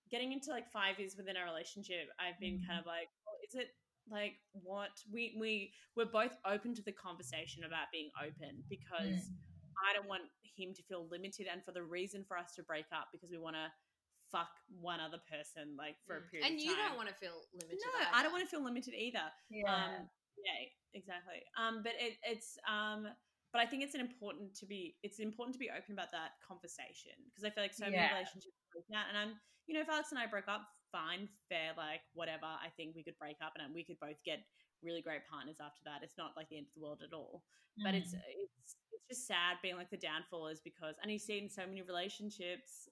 getting 0.06 0.30
into 0.30 0.54
like 0.54 0.70
five 0.70 1.02
years 1.02 1.18
within 1.18 1.34
our 1.34 1.50
relationship, 1.50 2.06
I've 2.22 2.38
been 2.38 2.62
kind 2.62 2.78
of 2.78 2.86
like, 2.86 3.10
well, 3.26 3.34
is 3.42 3.58
it 3.58 3.74
like 4.06 4.38
what 4.52 4.94
we 5.10 5.34
we 5.34 5.74
we're 5.98 6.06
both 6.06 6.38
open 6.46 6.78
to 6.78 6.82
the 6.86 6.94
conversation 6.94 7.66
about 7.66 7.90
being 7.90 8.14
open 8.22 8.62
because 8.70 9.34
I 9.82 9.98
don't 9.98 10.06
want 10.06 10.30
him 10.56 10.72
to 10.74 10.82
feel 10.86 11.10
limited 11.10 11.50
and 11.50 11.64
for 11.64 11.72
the 11.72 11.82
reason 11.82 12.22
for 12.22 12.38
us 12.38 12.54
to 12.54 12.62
break 12.62 12.86
up 12.94 13.08
because 13.10 13.30
we 13.30 13.38
want 13.38 13.56
to 13.56 13.66
fuck 14.32 14.50
one 14.80 14.98
other 15.00 15.18
person 15.30 15.76
like 15.78 15.96
for 16.06 16.18
a 16.18 16.20
Mm. 16.22 16.30
period 16.30 16.46
and 16.50 16.60
you 16.60 16.74
don't 16.74 16.96
want 16.96 17.08
to 17.08 17.14
feel 17.14 17.46
limited. 17.54 17.78
No, 17.78 18.06
I 18.12 18.22
don't 18.22 18.32
want 18.32 18.42
to 18.44 18.50
feel 18.50 18.64
limited 18.64 18.94
either. 18.94 19.30
Yeah. 19.50 19.70
Um, 19.70 20.10
yeah, 20.36 20.66
exactly. 20.94 21.42
Um, 21.56 21.82
but 21.82 21.92
it, 21.98 22.18
it's 22.22 22.58
um, 22.68 23.06
but 23.52 23.60
I 23.62 23.66
think 23.66 23.82
it's 23.82 23.94
an 23.94 24.00
important 24.02 24.54
to 24.60 24.66
be 24.66 24.96
it's 25.02 25.18
important 25.20 25.54
to 25.54 25.58
be 25.62 25.70
open 25.70 25.92
about 25.94 26.10
that 26.12 26.36
conversation 26.46 27.14
because 27.30 27.44
I 27.44 27.50
feel 27.50 27.62
like 27.64 27.72
so 27.74 27.86
many 27.86 27.96
relationships 28.12 28.58
break 28.74 28.84
out, 28.92 29.06
and 29.08 29.16
I'm 29.16 29.32
you 29.66 29.74
know 29.74 29.80
if 29.80 29.88
Alex 29.88 30.10
and 30.10 30.18
I 30.20 30.26
broke 30.26 30.48
up, 30.48 30.66
fine, 30.92 31.28
fair, 31.48 31.72
like 31.76 32.02
whatever. 32.14 32.46
I 32.46 32.68
think 32.76 32.94
we 32.94 33.02
could 33.04 33.16
break 33.18 33.36
up 33.40 33.54
and 33.56 33.72
we 33.74 33.84
could 33.84 33.98
both 34.00 34.18
get 34.24 34.44
really 34.82 35.00
great 35.00 35.24
partners 35.30 35.56
after 35.62 35.80
that. 35.86 36.02
It's 36.02 36.18
not 36.18 36.36
like 36.36 36.48
the 36.50 36.58
end 36.58 36.66
of 36.68 36.74
the 36.76 36.82
world 36.84 37.00
at 37.02 37.14
all. 37.16 37.42
But 37.82 37.94
it's 37.94 38.12
Mm. 38.14 38.20
it's 38.52 38.76
it's 38.92 39.04
just 39.08 39.26
sad 39.26 39.56
being 39.62 39.76
like 39.76 39.90
the 39.90 39.96
downfall 39.96 40.48
is 40.48 40.60
because 40.60 40.96
and 41.02 41.10
you 41.12 41.18
see 41.18 41.38
in 41.38 41.48
so 41.48 41.64
many 41.66 41.80
relationships 41.82 42.88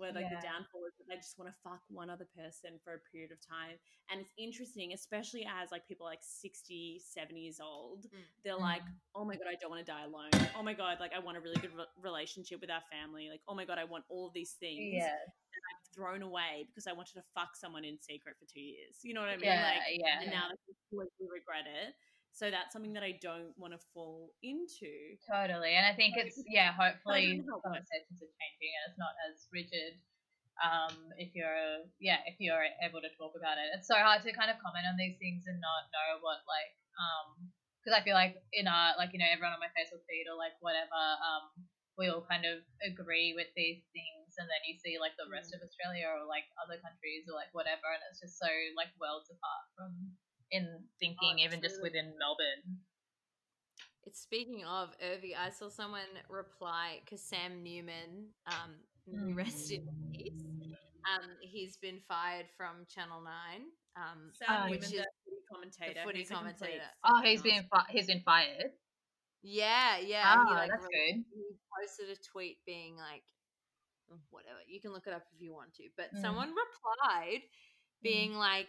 where 0.00 0.12
like 0.16 0.24
Yeah. 0.26 0.40
the 0.40 0.46
downfall 0.48 0.82
is 0.88 0.96
that 0.98 1.06
they 1.08 1.16
just 1.20 1.36
want 1.38 1.52
to 1.52 1.56
fuck 1.62 1.84
one 1.92 2.08
other 2.08 2.24
person 2.34 2.80
for 2.82 2.96
a 2.96 3.00
period 3.12 3.30
of 3.30 3.38
time 3.44 3.76
and 4.08 4.20
it's 4.24 4.32
interesting 4.40 4.92
especially 4.96 5.44
as 5.44 5.68
like 5.70 5.84
people 5.86 6.06
like 6.08 6.24
60 6.24 6.98
70 7.04 7.38
years 7.40 7.60
old 7.60 8.08
Mm. 8.08 8.24
they're 8.42 8.56
Mm. 8.56 8.72
like 8.72 8.82
oh 9.14 9.24
my 9.28 9.36
god 9.36 9.46
i 9.52 9.56
don't 9.60 9.68
want 9.70 9.84
to 9.84 9.90
die 9.92 10.04
alone 10.08 10.32
oh 10.56 10.62
my 10.64 10.72
god 10.72 10.96
like 10.98 11.12
i 11.12 11.20
want 11.20 11.36
a 11.36 11.40
really 11.44 11.60
good 11.60 11.74
re- 11.76 11.92
relationship 12.00 12.60
with 12.60 12.70
our 12.72 12.82
family 12.90 13.28
like 13.28 13.42
oh 13.46 13.54
my 13.54 13.64
god 13.68 13.76
i 13.78 13.84
want 13.84 14.04
all 14.08 14.26
of 14.28 14.32
these 14.32 14.56
things 14.58 14.96
yeah. 14.96 15.12
that 15.12 15.62
i've 15.68 15.84
thrown 15.94 16.22
away 16.22 16.64
because 16.66 16.86
i 16.88 16.92
wanted 16.96 17.12
to 17.14 17.22
fuck 17.36 17.52
someone 17.54 17.84
in 17.84 18.00
secret 18.00 18.34
for 18.40 18.46
two 18.48 18.60
years 18.64 18.98
you 19.04 19.12
know 19.12 19.20
what 19.20 19.28
i 19.30 19.36
mean 19.36 19.44
Yeah, 19.52 19.68
like 19.76 20.00
yeah. 20.00 20.22
and 20.24 20.30
now 20.30 20.48
they 20.48 20.56
completely 20.88 21.28
regret 21.28 21.66
it 21.68 21.92
so 22.32 22.50
that's 22.50 22.72
something 22.72 22.94
that 22.94 23.02
i 23.02 23.18
don't 23.20 23.52
want 23.58 23.72
to 23.72 23.80
fall 23.92 24.32
into 24.42 25.16
Totally. 25.30 25.74
And 25.78 25.86
I 25.86 25.94
think 25.94 26.18
it's 26.18 26.40
yeah, 26.48 26.74
hopefully 26.74 27.38
don't 27.38 27.46
know 27.46 27.60
how 27.62 27.62
it 27.62 27.78
works. 27.78 27.86
conversations 27.86 28.18
are 28.18 28.34
changing 28.34 28.72
and 28.74 28.82
it's 28.90 29.00
not 29.00 29.14
as 29.30 29.46
rigid. 29.54 29.92
Um, 30.60 30.92
if 31.16 31.32
you're 31.32 31.86
yeah, 32.02 32.20
if 32.28 32.36
you're 32.36 32.66
able 32.84 33.00
to 33.00 33.12
talk 33.16 33.32
about 33.38 33.56
it. 33.56 33.72
It's 33.76 33.88
so 33.88 33.96
hard 33.96 34.20
to 34.26 34.30
kind 34.34 34.52
of 34.52 34.60
comment 34.60 34.84
on 34.84 34.98
these 34.98 35.16
things 35.16 35.48
and 35.48 35.56
not 35.62 35.88
know 35.94 36.20
what 36.20 36.42
like 36.44 36.72
um 36.98 37.48
because 37.80 37.96
I 37.96 38.04
feel 38.04 38.12
like 38.12 38.36
in 38.52 38.68
our 38.68 38.92
like, 39.00 39.16
you 39.16 39.20
know, 39.20 39.30
everyone 39.30 39.56
on 39.56 39.62
my 39.62 39.72
Facebook 39.72 40.04
feed 40.04 40.28
or 40.28 40.36
like 40.36 40.52
whatever, 40.60 41.00
um, 41.24 41.64
we 41.96 42.12
all 42.12 42.24
kind 42.28 42.44
of 42.44 42.60
agree 42.84 43.32
with 43.32 43.48
these 43.56 43.80
things 43.96 44.36
and 44.36 44.48
then 44.48 44.60
you 44.68 44.76
see 44.76 45.00
like 45.00 45.16
the 45.16 45.28
rest 45.32 45.56
of 45.56 45.64
Australia 45.64 46.08
or 46.12 46.28
like 46.28 46.44
other 46.60 46.76
countries 46.80 47.24
or 47.28 47.36
like 47.36 47.52
whatever 47.56 47.88
and 47.88 48.00
it's 48.08 48.20
just 48.20 48.36
so 48.36 48.48
like 48.76 48.92
worlds 49.00 49.28
apart 49.32 49.64
from 49.76 49.92
in 50.50 50.66
thinking 50.98 51.38
even 51.40 51.60
just 51.60 51.80
within 51.82 52.12
Melbourne. 52.18 52.80
It's 54.04 54.20
speaking 54.20 54.64
of 54.64 54.90
Urvi, 55.04 55.36
I 55.38 55.50
saw 55.50 55.68
someone 55.68 56.08
reply 56.28 57.00
because 57.04 57.22
Sam 57.22 57.62
Newman, 57.62 58.28
um, 58.46 58.74
Mm. 59.08 59.34
rest 59.36 59.72
in 59.72 59.82
peace. 60.14 60.44
Um, 61.08 61.30
he's 61.40 61.76
been 61.78 62.00
fired 62.06 62.46
from 62.56 62.86
Channel 62.94 63.22
Nine. 63.22 63.62
Um, 63.96 64.30
Sam 64.34 64.46
Oh, 64.50 64.54
Newman, 64.66 64.70
which 64.70 64.90
the 64.90 64.98
is 64.98 65.06
footy 65.24 65.42
commentator, 65.50 66.00
footy 66.04 66.18
he's 66.20 66.28
commentator. 66.28 66.84
Oh, 67.04 67.16
fucking 67.16 67.30
he's 67.30 67.42
been 67.42 67.64
fi- 67.72 67.86
he's 67.90 68.06
been 68.06 68.20
fired. 68.22 68.70
yeah, 69.42 69.98
yeah. 69.98 70.22
Ah, 70.26 70.44
he, 70.46 70.54
like, 70.54 70.70
that's 70.70 70.84
re- 70.86 71.12
good. 71.12 71.24
He 71.34 71.42
posted 71.80 72.10
a 72.10 72.20
tweet 72.30 72.58
being 72.66 72.96
like, 72.96 73.24
whatever. 74.30 74.58
You 74.68 74.80
can 74.80 74.92
look 74.92 75.06
it 75.06 75.12
up 75.14 75.22
if 75.34 75.40
you 75.40 75.52
want 75.54 75.74
to. 75.74 75.84
But 75.96 76.12
Mm. 76.14 76.20
someone 76.20 76.50
replied, 76.54 77.40
being 78.02 78.34
like, 78.34 78.68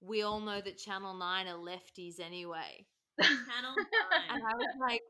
"We 0.00 0.22
all 0.22 0.40
know 0.40 0.60
that 0.60 0.78
Channel 0.78 1.14
Nine 1.14 1.46
are 1.48 1.58
lefties 1.58 2.20
anyway," 2.20 2.86
Channel 3.20 3.74
and 4.30 4.42
9. 4.42 4.52
I 4.52 4.56
was 4.56 4.74
like, 4.80 5.02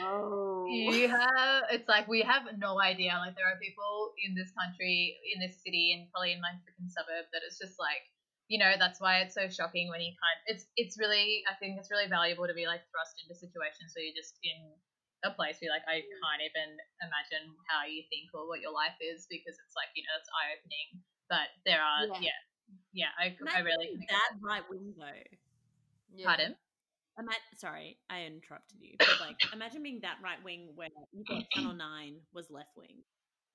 "Whoa." 0.00 0.44
you 0.68 1.08
have 1.08 1.68
it's 1.70 1.88
like 1.88 2.08
we 2.08 2.22
have 2.24 2.48
no 2.56 2.80
idea 2.80 3.12
like 3.20 3.36
there 3.36 3.44
are 3.44 3.60
people 3.60 4.16
in 4.24 4.32
this 4.32 4.48
country 4.56 5.12
in 5.36 5.40
this 5.40 5.60
city 5.60 5.92
and 5.92 6.08
probably 6.08 6.32
in 6.32 6.40
my 6.40 6.56
freaking 6.64 6.88
suburb 6.88 7.28
that 7.32 7.44
it's 7.44 7.60
just 7.60 7.76
like 7.76 8.00
you 8.48 8.56
know 8.56 8.72
that's 8.80 9.00
why 9.00 9.20
it's 9.20 9.36
so 9.36 9.44
shocking 9.48 9.88
when 9.92 10.00
you 10.00 10.12
can't 10.16 10.40
it's 10.48 10.64
it's 10.80 10.96
really 10.96 11.44
i 11.48 11.54
think 11.60 11.76
it's 11.76 11.92
really 11.92 12.08
valuable 12.08 12.48
to 12.48 12.56
be 12.56 12.64
like 12.64 12.80
thrust 12.88 13.16
into 13.20 13.36
situations 13.36 13.92
where 13.92 14.04
you're 14.08 14.16
just 14.16 14.40
in 14.40 14.56
a 15.24 15.32
place 15.36 15.60
where 15.60 15.72
like 15.72 15.84
i 15.88 16.00
can't 16.00 16.42
even 16.44 16.68
imagine 17.04 17.44
how 17.68 17.84
you 17.84 18.04
think 18.08 18.28
or 18.32 18.48
what 18.48 18.60
your 18.64 18.72
life 18.72 18.96
is 19.04 19.28
because 19.28 19.56
it's 19.56 19.76
like 19.76 19.92
you 19.96 20.04
know 20.04 20.16
it's 20.16 20.28
eye-opening 20.32 20.88
but 21.28 21.48
there 21.68 21.80
are 21.80 22.08
Yeah. 22.08 22.32
yeah 22.32 22.40
yeah, 22.92 23.06
I, 23.18 23.34
I 23.54 23.60
really 23.60 23.88
Imagine 23.94 24.06
can 24.08 24.16
that 24.16 24.30
right 24.42 24.62
wing 24.70 24.94
though. 24.98 25.22
Yeah. 26.14 26.26
pardon 26.26 26.54
Ima- 27.18 27.30
sorry, 27.58 27.98
I 28.10 28.22
interrupted 28.24 28.78
you. 28.80 28.96
But 28.98 29.20
like, 29.20 29.36
imagine 29.52 29.82
being 29.82 30.00
that 30.02 30.16
right 30.22 30.42
wing 30.44 30.70
where 30.74 30.88
you 31.12 31.22
thought 31.28 31.44
Channel 31.54 31.74
Nine 31.78 32.16
was 32.32 32.50
left 32.50 32.70
wing. 32.76 33.02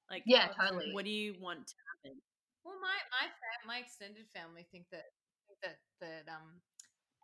Like, 0.10 0.24
Yeah, 0.26 0.48
what- 0.48 0.56
totally. 0.56 0.94
What 0.94 1.04
do 1.06 1.12
you 1.12 1.36
want 1.42 1.68
to 1.68 1.74
happen? 1.92 2.18
Well, 2.64 2.76
my 2.82 2.96
my 3.12 3.28
fam- 3.28 3.68
my 3.68 3.78
extended 3.80 4.26
family 4.34 4.66
think 4.72 4.86
that 4.92 5.06
think 5.48 5.60
that 5.64 5.78
that 6.00 6.32
um 6.32 6.62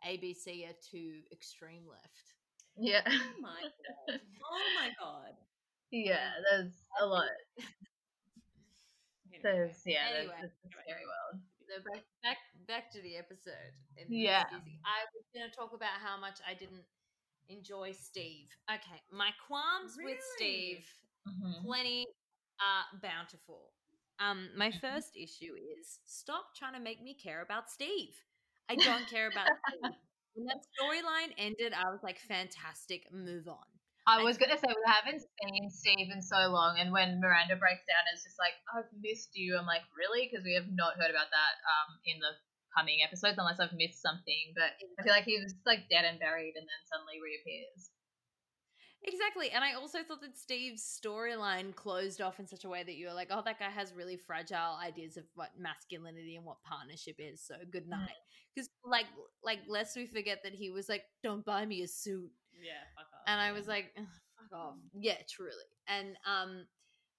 ABC 0.06 0.66
are 0.68 0.76
too 0.90 1.20
extreme 1.32 1.84
left. 1.88 2.34
yeah 2.76 3.00
Oh 3.06 3.40
my 3.40 3.62
god! 4.08 4.20
Oh 4.44 4.64
my 4.76 4.88
god! 5.00 5.32
yeah 5.90 6.30
there's 6.50 6.72
a 7.00 7.06
lot 7.06 7.28
Anyway. 9.32 9.40
there's 9.42 9.82
yeah 9.86 10.08
Anyway. 10.16 10.34
there's, 10.40 10.50
it's 10.52 10.64
a 10.64 10.82
scary 10.82 11.04
world 11.06 11.42
So 11.68 11.82
back 11.82 12.04
back 12.22 12.38
back 12.66 12.90
to 12.92 13.02
the 13.02 13.16
episode. 13.16 13.74
Yeah. 14.08 14.44
I 14.84 15.02
was 15.14 15.24
going 15.34 15.50
to 15.50 15.54
talk 15.56 15.72
about 15.74 15.98
how 16.02 16.18
much 16.18 16.38
I 16.48 16.54
didn't 16.54 16.84
enjoy 17.48 17.92
Steve. 17.92 18.48
Okay, 18.70 19.02
my 19.10 19.30
qualms 19.46 19.96
with 19.96 20.18
Really? 20.18 20.24
Steve 20.36 20.86
Mhm. 21.26 21.62
plenty 21.64 22.06
are 22.60 22.84
bountiful. 23.00 23.72
Um, 24.18 24.50
my 24.56 24.70
first 24.70 25.16
issue 25.16 25.54
is 25.78 26.00
stop 26.04 26.54
trying 26.54 26.74
to 26.74 26.80
make 26.80 27.02
me 27.02 27.14
care 27.14 27.42
about 27.42 27.68
Steve. 27.70 28.14
I 28.68 28.76
don't 28.76 29.06
care 29.08 29.26
about 29.28 29.48
Steve. 29.68 29.80
When 30.34 30.46
that 30.46 30.66
storyline 30.78 31.32
ended, 31.38 31.72
I 31.72 31.90
was 31.90 32.02
like, 32.02 32.18
fantastic, 32.18 33.10
move 33.10 33.48
on. 33.48 33.75
I 34.06 34.22
was 34.22 34.38
gonna 34.38 34.56
say 34.56 34.68
we 34.70 34.86
haven't 34.86 35.22
seen 35.42 35.70
Steve 35.70 36.10
in 36.14 36.22
so 36.22 36.46
long, 36.48 36.78
and 36.78 36.92
when 36.92 37.20
Miranda 37.20 37.56
breaks 37.56 37.82
down, 37.90 38.06
it's 38.14 38.22
just 38.22 38.38
like 38.38 38.54
I've 38.70 38.90
missed 39.02 39.34
you. 39.34 39.58
I'm 39.58 39.66
like, 39.66 39.82
really? 39.98 40.30
Because 40.30 40.44
we 40.44 40.54
have 40.54 40.70
not 40.70 40.94
heard 40.94 41.10
about 41.10 41.30
that 41.34 41.54
um 41.66 41.98
in 42.06 42.18
the 42.22 42.32
coming 42.76 43.02
episodes, 43.02 43.38
unless 43.38 43.58
I've 43.58 43.74
missed 43.74 44.00
something. 44.00 44.54
But 44.54 44.78
I 44.98 45.02
feel 45.02 45.12
like 45.12 45.24
he 45.26 45.42
was 45.42 45.54
like 45.66 45.90
dead 45.90 46.04
and 46.06 46.20
buried, 46.22 46.54
and 46.54 46.66
then 46.66 46.80
suddenly 46.86 47.18
reappears. 47.18 47.90
Exactly. 49.02 49.50
And 49.50 49.62
I 49.62 49.74
also 49.74 50.02
thought 50.02 50.20
that 50.22 50.36
Steve's 50.36 50.82
storyline 50.82 51.74
closed 51.74 52.20
off 52.20 52.40
in 52.40 52.46
such 52.46 52.64
a 52.64 52.68
way 52.68 52.82
that 52.82 52.94
you 52.96 53.06
were 53.06 53.12
like, 53.12 53.28
oh, 53.30 53.42
that 53.44 53.58
guy 53.58 53.70
has 53.70 53.92
really 53.92 54.16
fragile 54.16 54.76
ideas 54.82 55.16
of 55.16 55.24
what 55.34 55.50
masculinity 55.58 56.36
and 56.36 56.44
what 56.44 56.62
partnership 56.64 57.16
is. 57.18 57.40
So 57.40 57.54
good 57.70 57.86
Mm. 57.86 57.90
night. 57.90 58.16
Because 58.54 58.68
like 58.84 59.06
like 59.44 59.60
lest 59.68 59.96
we 59.96 60.06
forget 60.06 60.42
that 60.42 60.54
he 60.54 60.70
was 60.70 60.88
like, 60.88 61.04
Don't 61.22 61.44
buy 61.44 61.66
me 61.66 61.82
a 61.82 61.88
suit. 61.88 62.30
Yeah, 62.62 62.82
fuck 62.94 63.06
off. 63.12 63.22
And 63.26 63.40
I 63.40 63.52
was 63.52 63.66
like, 63.66 63.92
fuck 63.96 64.52
off. 64.58 64.74
Yeah, 64.94 65.16
truly. 65.28 65.66
And 65.88 66.16
um 66.26 66.66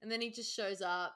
and 0.01 0.11
then 0.11 0.21
he 0.21 0.29
just 0.31 0.53
shows 0.55 0.81
up. 0.81 1.13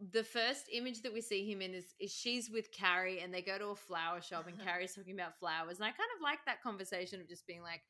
The 0.00 0.24
first 0.24 0.64
image 0.72 1.02
that 1.04 1.12
we 1.12 1.20
see 1.20 1.44
him 1.44 1.60
in 1.60 1.76
is, 1.76 1.92
is 2.00 2.08
she's 2.10 2.48
with 2.48 2.72
Carrie 2.72 3.20
and 3.20 3.28
they 3.36 3.44
go 3.44 3.60
to 3.60 3.76
a 3.76 3.76
flower 3.76 4.24
shop 4.24 4.48
and 4.48 4.56
Carrie's 4.64 4.96
talking 4.96 5.12
about 5.12 5.36
flowers. 5.36 5.76
And 5.76 5.84
I 5.84 5.92
kind 5.92 6.08
of 6.16 6.24
like 6.24 6.40
that 6.48 6.64
conversation 6.64 7.20
of 7.20 7.28
just 7.28 7.44
being 7.44 7.60
like, 7.60 7.84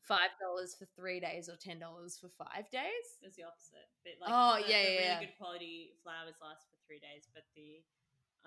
five 0.00 0.32
dollars 0.40 0.72
for 0.72 0.88
three 0.96 1.20
days 1.20 1.52
or 1.52 1.56
ten 1.60 1.76
dollars 1.76 2.16
for 2.16 2.32
five 2.32 2.64
days. 2.72 3.04
It's 3.20 3.36
the 3.36 3.44
opposite. 3.44 3.84
But 4.00 4.16
like, 4.24 4.32
Oh, 4.32 4.64
the, 4.64 4.64
yeah, 4.64 4.80
the 4.80 4.88
yeah, 4.88 4.96
really 4.96 5.12
yeah. 5.12 5.20
good 5.28 5.36
quality 5.36 5.92
flowers 6.00 6.40
last 6.40 6.64
for 6.72 6.80
three 6.88 7.04
days, 7.04 7.28
but 7.36 7.44
the 7.52 7.84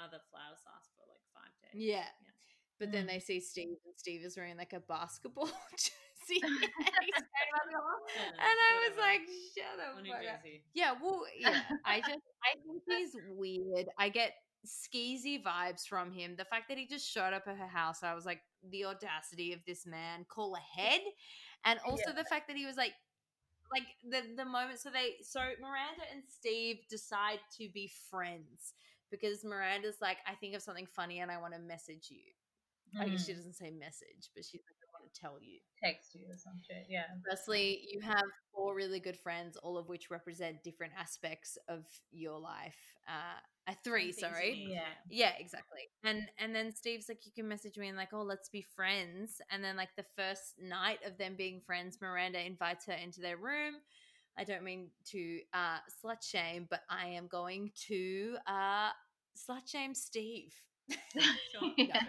other 0.01 0.17
flowers 0.33 0.65
last 0.65 0.89
for 0.97 1.05
like 1.05 1.21
five 1.29 1.53
days. 1.61 1.77
Yeah. 1.77 2.09
But 2.79 2.91
then 2.91 3.05
Mm. 3.05 3.07
they 3.07 3.19
see 3.19 3.39
Steve 3.39 3.77
and 3.85 3.93
Steve 3.95 4.21
is 4.23 4.35
wearing 4.37 4.57
like 4.57 4.73
a 4.73 4.79
basketball 4.81 5.45
jersey. 5.77 6.41
and, 6.43 6.51
he's 7.01 7.15
straight 7.15 7.53
up 7.55 7.67
the 7.71 7.79
wall. 7.79 8.01
Yeah, 8.15 8.31
and 8.31 8.57
I 8.59 8.71
was 8.89 8.97
like, 8.97 9.21
shut 9.55 9.79
up. 9.79 9.95
Yeah, 10.73 10.93
well, 11.01 11.23
yeah. 11.37 11.61
I 11.85 11.99
just 11.99 12.19
I 12.43 12.55
think 12.65 12.83
he's 12.87 13.15
weird. 13.29 13.87
I 13.97 14.09
get 14.09 14.33
skeezy 14.65 15.41
vibes 15.43 15.87
from 15.87 16.11
him. 16.11 16.35
The 16.37 16.45
fact 16.45 16.69
that 16.69 16.77
he 16.77 16.87
just 16.87 17.07
showed 17.09 17.33
up 17.33 17.43
at 17.47 17.57
her 17.57 17.67
house, 17.67 18.03
I 18.03 18.13
was 18.13 18.25
like, 18.25 18.41
the 18.69 18.85
audacity 18.85 19.53
of 19.53 19.59
this 19.65 19.85
man, 19.85 20.25
call 20.27 20.55
ahead. 20.55 21.01
And 21.65 21.79
also 21.85 22.11
the 22.15 22.25
fact 22.25 22.47
that 22.47 22.57
he 22.57 22.65
was 22.65 22.75
like 22.77 22.93
like 23.73 23.83
the 24.09 24.21
the 24.37 24.45
moment 24.45 24.79
so 24.79 24.89
they 24.91 25.15
so 25.23 25.39
Miranda 25.39 26.03
and 26.13 26.23
Steve 26.27 26.77
decide 26.89 27.39
to 27.57 27.67
be 27.73 27.89
friends 28.09 28.73
because 29.11 29.43
Miranda's 29.43 29.97
like, 30.01 30.17
I 30.27 30.35
think 30.35 30.55
of 30.55 30.61
something 30.61 30.87
funny 30.87 31.19
and 31.19 31.31
I 31.31 31.37
want 31.39 31.53
to 31.53 31.59
message 31.59 32.07
you. 32.09 32.21
I 32.99 33.09
guess 33.09 33.25
she 33.25 33.33
Mm. 33.33 33.37
doesn't 33.37 33.53
say 33.55 33.71
message, 33.71 34.31
but 34.35 34.45
she's 34.45 34.61
like, 34.65 34.77
I 34.81 34.87
want 35.01 35.13
to 35.13 35.19
tell 35.19 35.37
you. 35.41 35.59
text 35.83 36.15
you 36.15 36.21
or 36.29 36.37
some 36.37 36.59
shit. 36.65 36.85
Yeah. 36.89 37.05
Firstly, 37.29 37.87
you 37.91 37.99
have 38.01 38.23
four 38.53 38.73
really 38.75 38.99
good 38.99 39.17
friends, 39.19 39.57
all 39.57 39.77
of 39.77 39.89
which 39.89 40.09
represent 40.09 40.63
different 40.63 40.93
aspects 40.97 41.57
of 41.67 41.85
your 42.11 42.39
life. 42.39 42.95
Uh, 43.07 43.39
uh 43.67 43.73
three, 43.83 44.11
sorry. 44.11 44.67
Yeah. 44.69 44.81
Yeah, 45.09 45.33
exactly. 45.39 45.81
And 46.03 46.29
and 46.39 46.55
then 46.55 46.71
Steve's 46.73 47.09
like, 47.09 47.25
you 47.25 47.31
can 47.31 47.47
message 47.47 47.77
me 47.77 47.87
and 47.89 47.97
like, 47.97 48.13
oh, 48.13 48.21
let's 48.23 48.49
be 48.49 48.61
friends. 48.61 49.41
And 49.51 49.63
then 49.63 49.75
like 49.75 49.95
the 49.97 50.05
first 50.15 50.55
night 50.59 50.99
of 51.05 51.17
them 51.17 51.35
being 51.35 51.61
friends, 51.61 51.99
Miranda 52.01 52.43
invites 52.45 52.85
her 52.85 52.93
into 52.93 53.21
their 53.21 53.37
room. 53.37 53.75
I 54.37 54.43
don't 54.43 54.63
mean 54.63 54.89
to 55.11 55.39
uh 55.53 55.79
slut 56.03 56.21
shame, 56.23 56.67
but 56.69 56.81
I 56.89 57.07
am 57.07 57.27
going 57.27 57.71
to 57.87 58.37
uh 58.47 58.91
slut 59.35 59.67
shame 59.67 59.93
Steve. 59.93 60.53
Yeah. 61.77 61.99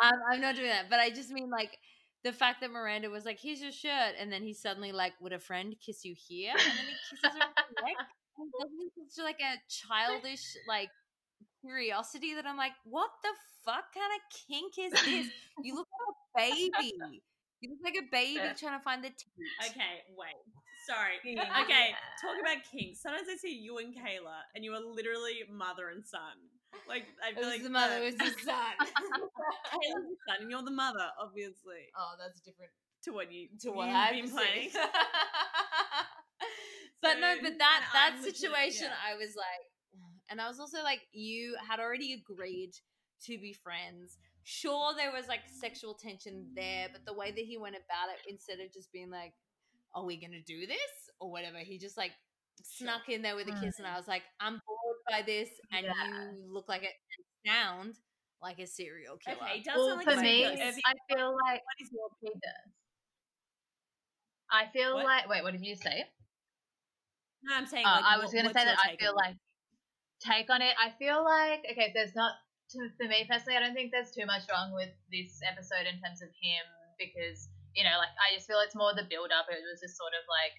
I'm, 0.00 0.14
I'm 0.30 0.40
not 0.40 0.56
doing 0.56 0.68
that, 0.68 0.90
but 0.90 1.00
I 1.00 1.10
just 1.10 1.30
mean 1.30 1.50
like 1.50 1.78
the 2.24 2.32
fact 2.32 2.60
that 2.60 2.70
Miranda 2.70 3.10
was 3.10 3.24
like, 3.24 3.38
"Here's 3.40 3.60
your 3.60 3.72
shirt," 3.72 4.14
and 4.18 4.32
then 4.32 4.42
he's 4.42 4.60
suddenly 4.60 4.92
like, 4.92 5.12
"Would 5.20 5.32
a 5.32 5.38
friend 5.38 5.74
kiss 5.84 6.04
you 6.04 6.14
here?" 6.16 6.52
And 6.68 6.78
then 6.78 6.86
he 6.88 6.98
kisses 7.08 7.36
her 7.36 7.42
on 7.42 7.54
the 7.68 7.86
neck. 7.86 7.96
And 8.36 8.50
he 8.50 8.62
does 8.62 8.70
this 8.96 9.16
such 9.16 9.24
like 9.24 9.40
a 9.40 9.56
childish 9.68 10.56
like 10.66 10.90
curiosity 11.60 12.34
that 12.34 12.46
I'm 12.46 12.56
like, 12.56 12.72
"What 12.84 13.10
the 13.22 13.32
fuck 13.64 13.92
kind 13.94 14.12
of 14.14 14.20
kink 14.48 14.74
is 14.78 14.92
this? 14.92 15.28
You 15.62 15.74
look 15.76 15.88
like 16.36 16.50
a 16.50 16.50
baby. 16.50 17.22
You 17.60 17.70
look 17.70 17.80
like 17.84 17.96
a 18.02 18.08
baby 18.10 18.40
Yeah. 18.44 18.52
trying 18.54 18.78
to 18.78 18.84
find 18.84 19.04
the 19.04 19.10
teeth." 19.10 19.70
Okay, 19.70 20.02
wait. 20.16 20.34
Sorry. 20.86 21.16
Okay, 21.62 21.94
talk 22.20 22.36
about 22.40 22.64
kinks. 22.70 23.00
Sometimes 23.00 23.28
I 23.30 23.36
see 23.36 23.54
you 23.56 23.78
and 23.78 23.94
Kayla, 23.94 24.42
and 24.54 24.64
you 24.64 24.72
are 24.74 24.80
literally 24.80 25.44
mother 25.50 25.88
and 25.88 26.04
son. 26.04 26.36
Like 26.88 27.04
I 27.22 27.32
feel 27.34 27.48
like 27.48 27.62
the 27.62 27.70
mother, 27.70 28.00
was 28.02 28.14
the 28.16 28.24
son. 28.44 28.76
Kayla's 28.80 30.06
the 30.08 30.16
son, 30.28 30.42
and 30.42 30.50
you're 30.50 30.62
the 30.62 30.70
mother, 30.70 31.08
obviously. 31.20 31.90
oh, 31.96 32.14
that's 32.18 32.40
different 32.40 32.70
To 33.04 33.12
what 33.12 33.32
you 33.32 33.48
to 33.60 33.70
what 33.70 33.86
you've 33.88 33.96
I've 33.96 34.12
been 34.12 34.30
playing. 34.30 34.70
but 37.02 37.20
no, 37.20 37.34
but 37.42 37.58
that 37.58 37.84
that 37.92 38.14
I'm 38.16 38.22
situation, 38.22 38.88
yeah. 38.88 39.12
I 39.12 39.16
was 39.16 39.34
like, 39.36 39.64
and 40.30 40.40
I 40.40 40.48
was 40.48 40.60
also 40.60 40.82
like, 40.82 41.00
you 41.12 41.56
had 41.68 41.80
already 41.80 42.12
agreed 42.12 42.72
to 43.26 43.38
be 43.38 43.52
friends. 43.52 44.18
Sure, 44.44 44.94
there 44.94 45.10
was 45.12 45.26
like 45.26 45.40
sexual 45.48 45.94
tension 45.94 46.46
there, 46.54 46.88
but 46.92 47.04
the 47.06 47.14
way 47.14 47.30
that 47.30 47.44
he 47.44 47.56
went 47.56 47.76
about 47.76 48.12
it, 48.12 48.20
instead 48.30 48.60
of 48.60 48.72
just 48.72 48.92
being 48.92 49.10
like, 49.10 49.32
"Are 49.94 50.04
we 50.04 50.16
gonna 50.20 50.42
do 50.46 50.66
this?" 50.66 51.10
or 51.18 51.30
whatever, 51.30 51.58
he 51.58 51.78
just 51.78 51.96
like 51.96 52.12
snuck 52.62 53.08
in 53.08 53.22
there 53.22 53.36
with 53.36 53.48
a 53.48 53.52
kiss, 53.52 53.78
and 53.78 53.88
mm. 53.88 53.92
I 53.92 53.96
was 53.96 54.06
like, 54.06 54.22
"I'm 54.40 54.60
bored 54.66 54.73
by 55.08 55.22
this, 55.22 55.48
and 55.72 55.86
Yeah. 55.86 56.32
you 56.32 56.52
look 56.52 56.68
like 56.68 56.82
it 56.82 56.92
and 57.44 57.52
sound 57.54 57.94
like 58.40 58.58
a 58.58 58.66
serial 58.66 59.16
killer." 59.18 59.36
Okay, 59.42 59.60
does 59.62 59.76
Well, 59.76 59.88
sound 59.96 60.06
like 60.06 60.16
for 60.16 60.20
me. 60.22 60.44
I 60.46 60.94
feel 61.08 61.32
like 61.36 61.62
What 61.64 61.76
is 61.80 61.90
your 61.92 62.08
he 62.20 62.28
does. 62.40 62.72
I 64.50 64.66
feel 64.72 64.94
What? 64.94 65.04
like. 65.04 65.28
Wait, 65.28 65.42
what 65.42 65.52
did 65.52 65.64
you 65.64 65.74
say? 65.74 66.04
No, 67.42 67.56
I'm 67.56 67.66
saying. 67.66 67.84
Uh, 67.86 67.90
like, 68.00 68.04
I 68.04 68.16
was 68.18 68.26
what- 68.32 68.42
going 68.42 68.48
to 68.48 68.54
say 68.54 68.64
that 68.64 68.78
I 68.84 68.96
feel 68.96 69.10
on 69.10 69.16
like 69.16 69.36
take 70.20 70.48
on 70.50 70.62
it. 70.62 70.74
I 70.80 70.90
feel 70.98 71.22
like 71.24 71.64
okay, 71.70 71.90
there's 71.94 72.14
not 72.14 72.32
to, 72.70 72.88
for 72.96 73.08
me 73.08 73.26
personally. 73.28 73.56
I 73.56 73.60
don't 73.60 73.74
think 73.74 73.92
there's 73.92 74.10
too 74.12 74.24
much 74.26 74.42
wrong 74.50 74.72
with 74.72 74.90
this 75.10 75.40
episode 75.44 75.86
in 75.86 76.00
terms 76.00 76.22
of 76.22 76.28
him 76.40 76.64
because 76.98 77.48
you 77.74 77.82
know, 77.84 77.98
like 77.98 78.14
I 78.16 78.34
just 78.36 78.46
feel 78.46 78.60
it's 78.60 78.76
more 78.76 78.94
the 78.94 79.04
build 79.10 79.32
up. 79.34 79.46
It 79.50 79.58
was 79.60 79.80
just 79.80 79.96
sort 79.98 80.12
of 80.14 80.24
like 80.30 80.54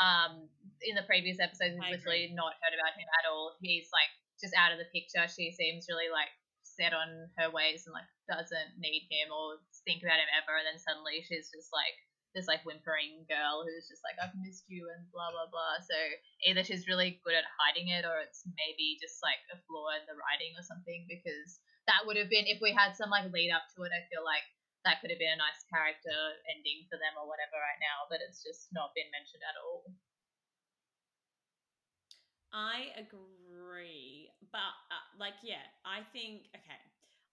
um 0.00 0.48
in 0.82 0.96
the 0.96 1.06
previous 1.06 1.40
episodes, 1.40 1.76
we've 1.76 2.00
literally 2.00 2.32
not 2.32 2.56
heard 2.64 2.76
about 2.76 2.96
him 2.96 3.08
at 3.20 3.28
all. 3.28 3.56
He's 3.60 3.88
like 3.92 4.10
just 4.40 4.56
out 4.56 4.72
of 4.72 4.80
the 4.80 4.88
picture. 4.88 5.24
She 5.28 5.52
seems 5.52 5.88
really 5.88 6.08
like 6.08 6.32
set 6.64 6.96
on 6.96 7.28
her 7.36 7.52
ways 7.52 7.84
and 7.84 7.92
like 7.92 8.08
doesn't 8.24 8.80
need 8.80 9.04
him 9.12 9.28
or 9.28 9.60
think 9.84 10.00
about 10.00 10.22
him 10.22 10.30
ever. 10.32 10.56
And 10.56 10.64
then 10.64 10.80
suddenly 10.80 11.20
she's 11.24 11.52
just 11.52 11.68
like 11.74 11.96
this 12.32 12.46
like 12.46 12.62
whimpering 12.62 13.26
girl 13.26 13.66
who's 13.66 13.90
just 13.90 14.06
like 14.06 14.14
I've 14.22 14.34
missed 14.38 14.70
you 14.70 14.86
and 14.88 15.02
blah 15.10 15.34
blah 15.34 15.50
blah. 15.50 15.82
So 15.82 15.98
either 16.46 16.62
she's 16.62 16.86
really 16.88 17.18
good 17.26 17.34
at 17.34 17.46
hiding 17.58 17.90
it 17.90 18.06
or 18.06 18.22
it's 18.22 18.46
maybe 18.46 18.96
just 19.02 19.18
like 19.20 19.42
a 19.50 19.58
flaw 19.66 19.92
in 19.98 20.06
the 20.06 20.16
writing 20.16 20.54
or 20.54 20.64
something 20.64 21.04
because 21.10 21.58
that 21.90 22.06
would 22.06 22.16
have 22.16 22.30
been 22.30 22.46
if 22.46 22.62
we 22.62 22.70
had 22.70 22.94
some 22.94 23.10
like 23.10 23.28
lead 23.34 23.50
up 23.50 23.66
to 23.74 23.82
it. 23.82 23.92
I 23.92 24.06
feel 24.06 24.22
like 24.22 24.46
that 24.86 25.02
could 25.02 25.12
have 25.12 25.20
been 25.20 25.36
a 25.36 25.42
nice 25.42 25.60
character 25.68 26.16
ending 26.48 26.88
for 26.88 26.96
them 26.96 27.12
or 27.20 27.28
whatever 27.28 27.60
right 27.60 27.80
now, 27.84 28.08
but 28.08 28.24
it's 28.24 28.40
just 28.40 28.72
not 28.72 28.96
been 28.96 29.10
mentioned 29.12 29.44
at 29.44 29.58
all. 29.60 29.84
I 32.52 32.90
agree, 32.98 34.28
but 34.50 34.74
uh, 34.90 35.06
like, 35.18 35.38
yeah, 35.42 35.62
I 35.86 36.02
think 36.12 36.50
okay. 36.54 36.80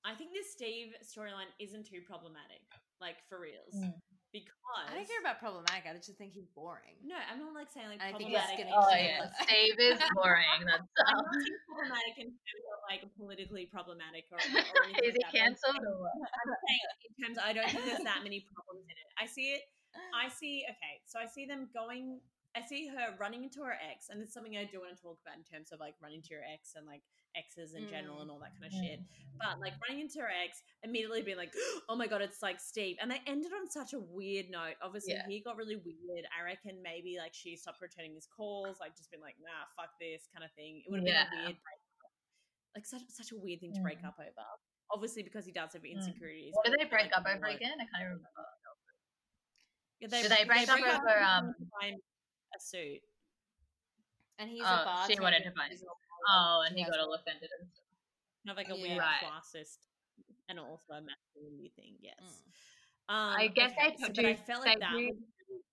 I 0.06 0.14
think 0.16 0.32
this 0.32 0.54
Steve 0.54 0.94
storyline 1.04 1.50
isn't 1.60 1.90
too 1.90 2.00
problematic, 2.06 2.62
like 3.02 3.18
for 3.28 3.42
reals, 3.42 3.74
Mm. 3.76 3.92
because 4.32 4.54
I 4.88 4.94
don't 4.94 5.10
care 5.10 5.20
about 5.20 5.42
problematic. 5.42 5.84
I 5.90 5.98
just 5.98 6.16
think 6.22 6.32
he's 6.38 6.48
boring. 6.54 6.96
No, 7.04 7.18
I'm 7.18 7.42
not 7.42 7.52
like 7.58 7.68
saying 7.74 7.90
like 7.92 8.00
I 8.00 8.14
think 8.14 8.30
he's 8.30 8.40
problematic. 8.40 8.72
Oh 8.72 8.94
yeah, 8.94 9.26
us. 9.26 9.34
Steve 9.44 9.78
is 9.82 10.00
boring. 10.16 10.60
That's 10.70 10.86
I'm 11.02 11.18
not 11.18 11.34
saying 11.34 11.60
problematic 11.66 12.16
in 12.24 12.28
terms 12.32 12.66
of 12.72 12.80
like 12.88 13.02
politically 13.18 13.66
problematic 13.68 14.30
or, 14.32 14.38
or 14.46 14.86
is 15.02 15.18
he 15.18 15.18
like 15.18 15.18
that. 15.18 15.28
but 15.28 15.28
I'm 15.28 15.34
cancelled 15.34 15.82
saying- 15.82 15.90
or 15.90 15.96
what? 15.98 16.14
I'm 16.14 16.50
saying 16.62 16.86
in 17.04 17.12
terms, 17.26 17.38
I 17.42 17.52
don't 17.58 17.68
think 17.74 17.84
there's 17.90 18.06
that 18.08 18.22
many 18.28 18.46
problems 18.48 18.86
in 18.86 18.96
it. 18.96 19.10
I 19.18 19.26
see 19.26 19.58
it. 19.58 19.66
I 20.14 20.30
see. 20.30 20.62
Okay, 20.70 21.02
so 21.10 21.18
I 21.18 21.26
see 21.26 21.50
them 21.50 21.74
going. 21.74 22.22
I 22.58 22.65
see 22.65 22.88
her 22.89 23.13
running 23.22 23.43
into 23.46 23.62
her 23.62 23.78
ex, 23.78 24.10
and 24.10 24.17
it's 24.22 24.34
something 24.34 24.58
I 24.58 24.65
do 24.65 24.82
want 24.82 24.89
to 24.96 25.00
talk 25.02 25.22
about 25.22 25.38
in 25.38 25.46
terms 25.46 25.70
of 25.72 25.80
like 25.80 25.93
running 26.02 26.26
to 26.26 26.30
your 26.34 26.41
ex 26.41 26.74
and 26.74 26.88
like 26.89 27.06
exes 27.38 27.78
in 27.78 27.86
general 27.88 28.17
Mm. 28.17 28.22
and 28.26 28.30
all 28.34 28.41
that 28.41 28.58
kind 28.58 28.65
of 28.65 28.74
shit. 28.74 28.98
But 29.38 29.62
like 29.62 29.78
running 29.86 30.02
into 30.10 30.17
her 30.26 30.32
ex, 30.34 30.65
immediately 30.82 31.22
being 31.22 31.38
like, 31.38 31.54
"Oh 31.89 31.93
my 31.96 32.08
god, 32.10 32.26
it's 32.26 32.41
like 32.41 32.58
Steve," 32.60 32.98
and 32.98 33.12
they 33.13 33.22
ended 33.30 33.54
on 33.54 33.70
such 33.70 33.93
a 33.93 34.00
weird 34.02 34.50
note. 34.50 34.74
Obviously, 34.82 35.13
Yeah. 35.13 35.30
he 35.30 35.39
got 35.46 35.54
really 35.56 35.78
weird. 35.78 36.26
I 36.34 36.41
reckon 36.43 36.82
maybe 36.82 37.22
like 37.22 37.38
she 37.38 37.54
stopped 37.56 37.78
returning 37.80 38.15
his 38.17 38.26
calls, 38.26 38.82
like 38.82 38.98
just 38.98 39.12
been 39.13 39.22
like, 39.22 39.38
"Nah, 39.38 39.70
fuck 39.78 39.93
this" 40.02 40.26
kind 40.34 40.41
of 40.43 40.50
thing. 40.58 40.82
It 40.82 40.89
would 40.89 41.06
have 41.06 41.08
Yeah. 41.08 41.30
been 41.30 41.39
a 41.39 41.43
weird, 41.54 41.62
breakup. 41.62 42.12
like 42.74 42.86
such 42.89 43.06
such 43.13 43.32
a 43.32 43.38
weird 43.38 43.60
thing 43.62 43.74
to 43.78 43.82
break 43.86 44.02
Mm. 44.02 44.10
up 44.10 44.17
over. 44.20 44.46
Obviously, 44.89 45.22
because 45.22 45.46
he 45.46 45.52
does 45.52 45.74
have 45.74 45.86
insecurities. 45.86 46.54
What 46.58 46.65
but 46.65 46.72
did 46.74 46.80
they 46.82 46.89
break 46.89 47.12
like 47.13 47.17
up 47.17 47.26
over 47.28 47.39
like- 47.46 47.58
again? 47.58 47.78
I 47.80 47.86
can't 47.86 48.04
remember. 48.17 48.30
Yeah, 50.00 50.08
Did 50.10 50.30
they 50.32 50.46
break 50.46 50.70
up 50.70 50.80
over, 50.80 51.20
um, 51.24 51.54
to 51.58 51.65
buy 51.82 51.88
him 51.88 52.00
a 52.58 52.60
suit? 52.60 53.02
And 54.39 54.50
he's 54.50 54.65
Oh, 54.65 54.82
a 54.82 54.86
bartender. 54.86 55.13
she 55.13 55.20
wanted 55.22 55.43
to 55.46 55.52
buy- 55.52 55.70
He's 55.70 55.84
not 55.84 55.98
Oh, 56.30 56.65
and 56.67 56.76
he 56.78 56.84
got 56.84 57.00
all 57.00 57.13
offended 57.13 57.50
and 57.60 57.70
stuff. 57.72 57.86
kind 58.46 58.52
of 58.52 58.58
like 58.58 58.70
a 58.70 58.76
Yeah. 58.78 58.82
weird 58.84 59.00
Right. 59.00 59.22
classist 59.22 59.78
and 60.50 60.60
also 60.60 60.93
a 60.93 61.02
masculinity 61.02 61.70
thing. 61.76 61.98
Yes. 62.02 62.20
Mm. 62.22 63.13
Um, 63.13 63.36
I 63.39 63.48
guess 63.48 63.72
okay, 63.72 63.91
they 63.91 63.98
so, 63.98 64.08
do- 64.12 64.22
but 64.22 64.26
I 64.26 64.36
felt 64.36 64.65
like 64.65 64.80
they 64.80 64.86
that. 64.86 64.91
do- 64.98 65.63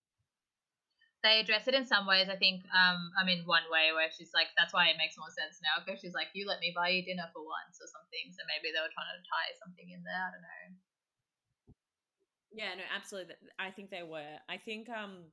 They 1.25 1.41
address 1.41 1.67
it 1.69 1.75
in 1.75 1.87
some 1.87 2.05
ways. 2.07 2.29
I 2.29 2.37
think. 2.37 2.65
Um, 2.71 3.11
I 3.19 3.25
mean, 3.25 3.47
one 3.47 3.65
way 3.71 3.93
where 3.95 4.11
she's 4.13 4.35
like, 4.35 4.49
that's 4.59 4.75
why 4.75 4.89
it 4.91 4.99
makes 4.99 5.17
more 5.17 5.31
sense 5.31 5.59
now 5.63 5.81
because 5.83 5.99
she's 5.99 6.13
like, 6.13 6.29
you 6.35 6.45
let 6.47 6.61
me 6.61 6.71
buy 6.77 6.91
you 6.91 7.03
dinner 7.03 7.31
for 7.33 7.43
once 7.43 7.81
or 7.81 7.87
something. 7.89 8.31
So 8.31 8.45
maybe 8.47 8.71
they 8.71 8.81
were 8.81 8.93
trying 8.93 9.09
to 9.17 9.25
tie 9.25 9.53
something 9.59 9.89
in 9.89 10.03
there. 10.05 10.21
I 10.21 10.31
don't 10.31 10.43
know. 10.43 11.75
Yeah, 12.53 12.75
no, 12.75 12.85
absolutely. 12.95 13.37
I 13.59 13.71
think 13.71 13.89
they 13.91 14.03
were. 14.03 14.39
I 14.51 14.59
think 14.59 14.89
um 14.91 15.33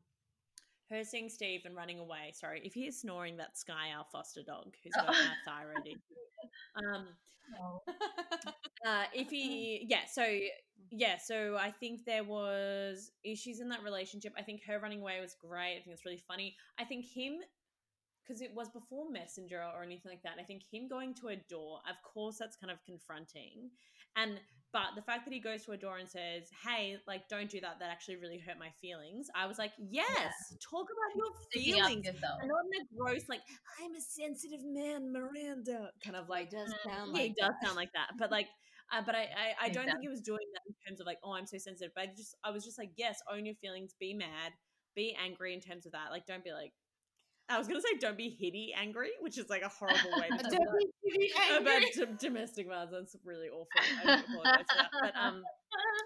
her 0.91 1.03
seeing 1.03 1.29
Steve 1.29 1.61
and 1.65 1.75
running 1.75 1.99
away. 1.99 2.31
Sorry, 2.33 2.61
if 2.63 2.73
he's 2.73 2.99
snoring, 3.01 3.37
that's 3.37 3.61
Sky, 3.61 3.91
our 3.97 4.05
foster 4.11 4.41
dog, 4.43 4.73
who's 4.83 4.93
got 4.93 5.09
a 5.15 5.15
thyroid. 5.45 5.99
Um, 6.75 7.07
uh, 8.85 9.03
if 9.13 9.29
he, 9.29 9.85
yeah, 9.89 10.05
so 10.11 10.25
yeah, 10.91 11.17
so 11.17 11.57
I 11.59 11.71
think 11.71 12.05
there 12.05 12.23
was 12.23 13.11
issues 13.23 13.59
in 13.59 13.69
that 13.69 13.83
relationship. 13.83 14.33
I 14.37 14.41
think 14.43 14.61
her 14.67 14.79
running 14.79 15.01
away 15.01 15.19
was 15.21 15.35
great. 15.39 15.77
I 15.77 15.81
think 15.83 15.93
it's 15.93 16.05
really 16.05 16.23
funny. 16.27 16.55
I 16.79 16.83
think 16.83 17.05
him 17.05 17.39
because 18.23 18.41
it 18.41 18.53
was 18.55 18.69
before 18.69 19.09
Messenger 19.09 19.61
or 19.75 19.83
anything 19.83 20.11
like 20.11 20.23
that. 20.23 20.37
I 20.39 20.43
think 20.43 20.61
him 20.71 20.87
going 20.87 21.13
to 21.15 21.29
a 21.29 21.35
door, 21.49 21.79
of 21.89 21.95
course, 22.03 22.37
that's 22.37 22.55
kind 22.55 22.71
of 22.71 22.77
confronting. 22.85 23.71
And 24.15 24.39
but 24.73 24.95
the 24.95 25.01
fact 25.01 25.25
that 25.25 25.33
he 25.33 25.39
goes 25.39 25.65
to 25.65 25.71
a 25.71 25.77
door 25.77 25.97
and 25.97 26.09
says, 26.09 26.49
"Hey, 26.65 26.97
like, 27.07 27.27
don't 27.27 27.49
do 27.49 27.59
that. 27.61 27.79
That 27.79 27.89
actually 27.91 28.17
really 28.17 28.39
hurt 28.39 28.57
my 28.59 28.71
feelings." 28.81 29.27
I 29.35 29.45
was 29.47 29.57
like, 29.57 29.71
"Yes, 29.77 30.55
talk 30.61 30.87
about 30.91 31.15
your 31.17 31.31
feelings." 31.53 32.07
And 32.39 32.49
not 32.49 32.65
in 32.73 32.81
a 32.81 32.85
gross, 32.97 33.29
like, 33.29 33.41
"I'm 33.79 33.95
a 33.95 34.01
sensitive 34.01 34.63
man, 34.63 35.11
Miranda," 35.11 35.91
kind 36.03 36.15
of 36.15 36.29
Like, 36.29 36.49
does 36.49 36.73
sound 36.83 37.11
Yeah, 37.13 37.23
like 37.23 37.31
it 37.31 37.35
does 37.35 37.53
that. 37.61 37.67
sound 37.67 37.75
like 37.75 37.91
that, 37.93 38.11
but 38.17 38.31
like. 38.31 38.47
Uh, 38.93 39.01
but 39.05 39.15
I, 39.15 39.21
I, 39.21 39.67
I 39.67 39.69
don't 39.69 39.85
think 39.87 40.01
he 40.01 40.09
was 40.09 40.19
doing 40.19 40.45
that 40.53 40.61
in 40.67 40.75
terms 40.85 40.99
of 40.99 41.07
like, 41.07 41.17
oh, 41.23 41.31
I'm 41.33 41.45
so 41.47 41.57
sensitive. 41.57 41.93
But 41.95 42.01
I 42.03 42.07
just, 42.07 42.35
I 42.43 42.51
was 42.51 42.65
just 42.65 42.77
like, 42.77 42.91
yes, 42.97 43.21
own 43.31 43.45
your 43.45 43.55
feelings, 43.55 43.95
be 43.97 44.13
mad, 44.13 44.51
be 44.95 45.15
angry 45.17 45.53
in 45.53 45.61
terms 45.61 45.85
of 45.85 45.93
that. 45.93 46.11
Like, 46.11 46.25
don't 46.25 46.43
be 46.43 46.51
like, 46.51 46.73
I 47.51 47.57
was 47.57 47.67
gonna 47.67 47.81
say, 47.81 47.97
don't 47.99 48.17
be 48.17 48.29
hitty 48.39 48.73
angry, 48.77 49.09
which 49.21 49.37
is 49.37 49.49
like 49.49 49.61
a 49.61 49.69
horrible 49.79 50.11
way 50.19 50.29
to 50.29 50.37
that 50.43 50.51
be 51.03 51.31
about 51.57 51.67
angry. 51.67 51.91
dom- 51.95 52.17
domestic 52.17 52.67
violence. 52.67 52.91
That's 52.91 53.17
really 53.25 53.49
awful. 53.49 53.67
I 53.75 54.23
apologize 54.31 54.65
for 54.69 54.77
that. 54.77 54.91
But 55.01 55.13
um, 55.19 55.43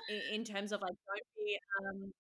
in, 0.09 0.39
in 0.39 0.43
terms 0.43 0.71
of 0.71 0.81
like, 0.81 0.93
don't 0.93 1.35
be 1.37 1.57
um, 1.87 2.13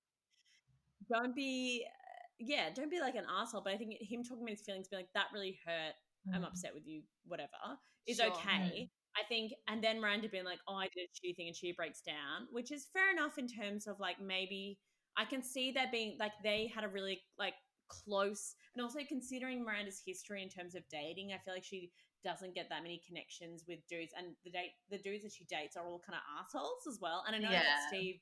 don't 1.11 1.35
be, 1.35 1.85
uh, 1.85 2.25
yeah, 2.39 2.69
don't 2.73 2.89
be 2.89 2.99
like 2.99 3.15
an 3.15 3.25
asshole. 3.29 3.61
But 3.63 3.73
I 3.73 3.77
think 3.77 3.93
him 4.01 4.23
talking 4.23 4.43
about 4.43 4.51
his 4.57 4.61
feelings, 4.61 4.87
being 4.87 5.01
like, 5.01 5.13
that 5.13 5.27
really 5.33 5.59
hurt. 5.65 5.93
I'm 6.33 6.41
Mm. 6.41 6.47
upset 6.47 6.73
with 6.73 6.87
you. 6.87 7.03
Whatever 7.27 7.51
is 8.07 8.17
Sure. 8.17 8.31
okay. 8.31 8.89
I 9.15 9.23
think, 9.29 9.53
and 9.67 9.81
then 9.83 10.01
Miranda 10.01 10.27
being 10.27 10.43
like, 10.43 10.57
"Oh, 10.67 10.73
I 10.75 10.87
did 10.87 11.07
a 11.07 11.07
shitty 11.13 11.35
thing," 11.35 11.47
and 11.47 11.55
she 11.55 11.71
breaks 11.71 12.01
down, 12.01 12.47
which 12.51 12.71
is 12.71 12.87
fair 12.91 13.11
enough 13.11 13.37
in 13.37 13.47
terms 13.47 13.85
of 13.87 13.99
like 13.99 14.19
maybe 14.19 14.79
I 15.15 15.25
can 15.25 15.43
see 15.43 15.71
there 15.71 15.87
being 15.91 16.17
like 16.19 16.31
they 16.43 16.71
had 16.73 16.83
a 16.83 16.87
really 16.87 17.21
like 17.37 17.53
close, 17.87 18.55
and 18.75 18.83
also 18.83 18.99
considering 19.07 19.63
Miranda's 19.63 20.01
history 20.05 20.41
in 20.43 20.49
terms 20.49 20.75
of 20.75 20.83
dating, 20.89 21.31
I 21.33 21.37
feel 21.43 21.53
like 21.53 21.63
she 21.63 21.91
doesn't 22.23 22.55
get 22.55 22.67
that 22.69 22.81
many 22.83 22.99
connections 23.07 23.63
with 23.67 23.79
dudes, 23.89 24.13
and 24.17 24.35
the 24.43 24.51
date 24.51 24.71
the 24.89 24.97
dudes 24.97 25.23
that 25.23 25.31
she 25.33 25.45
dates 25.45 25.77
are 25.77 25.85
all 25.85 26.01
kind 26.05 26.17
of 26.17 26.23
assholes 26.39 26.87
as 26.89 26.99
well. 27.01 27.23
And 27.27 27.35
I 27.35 27.39
know 27.39 27.51
that 27.51 27.87
Steve 27.89 28.15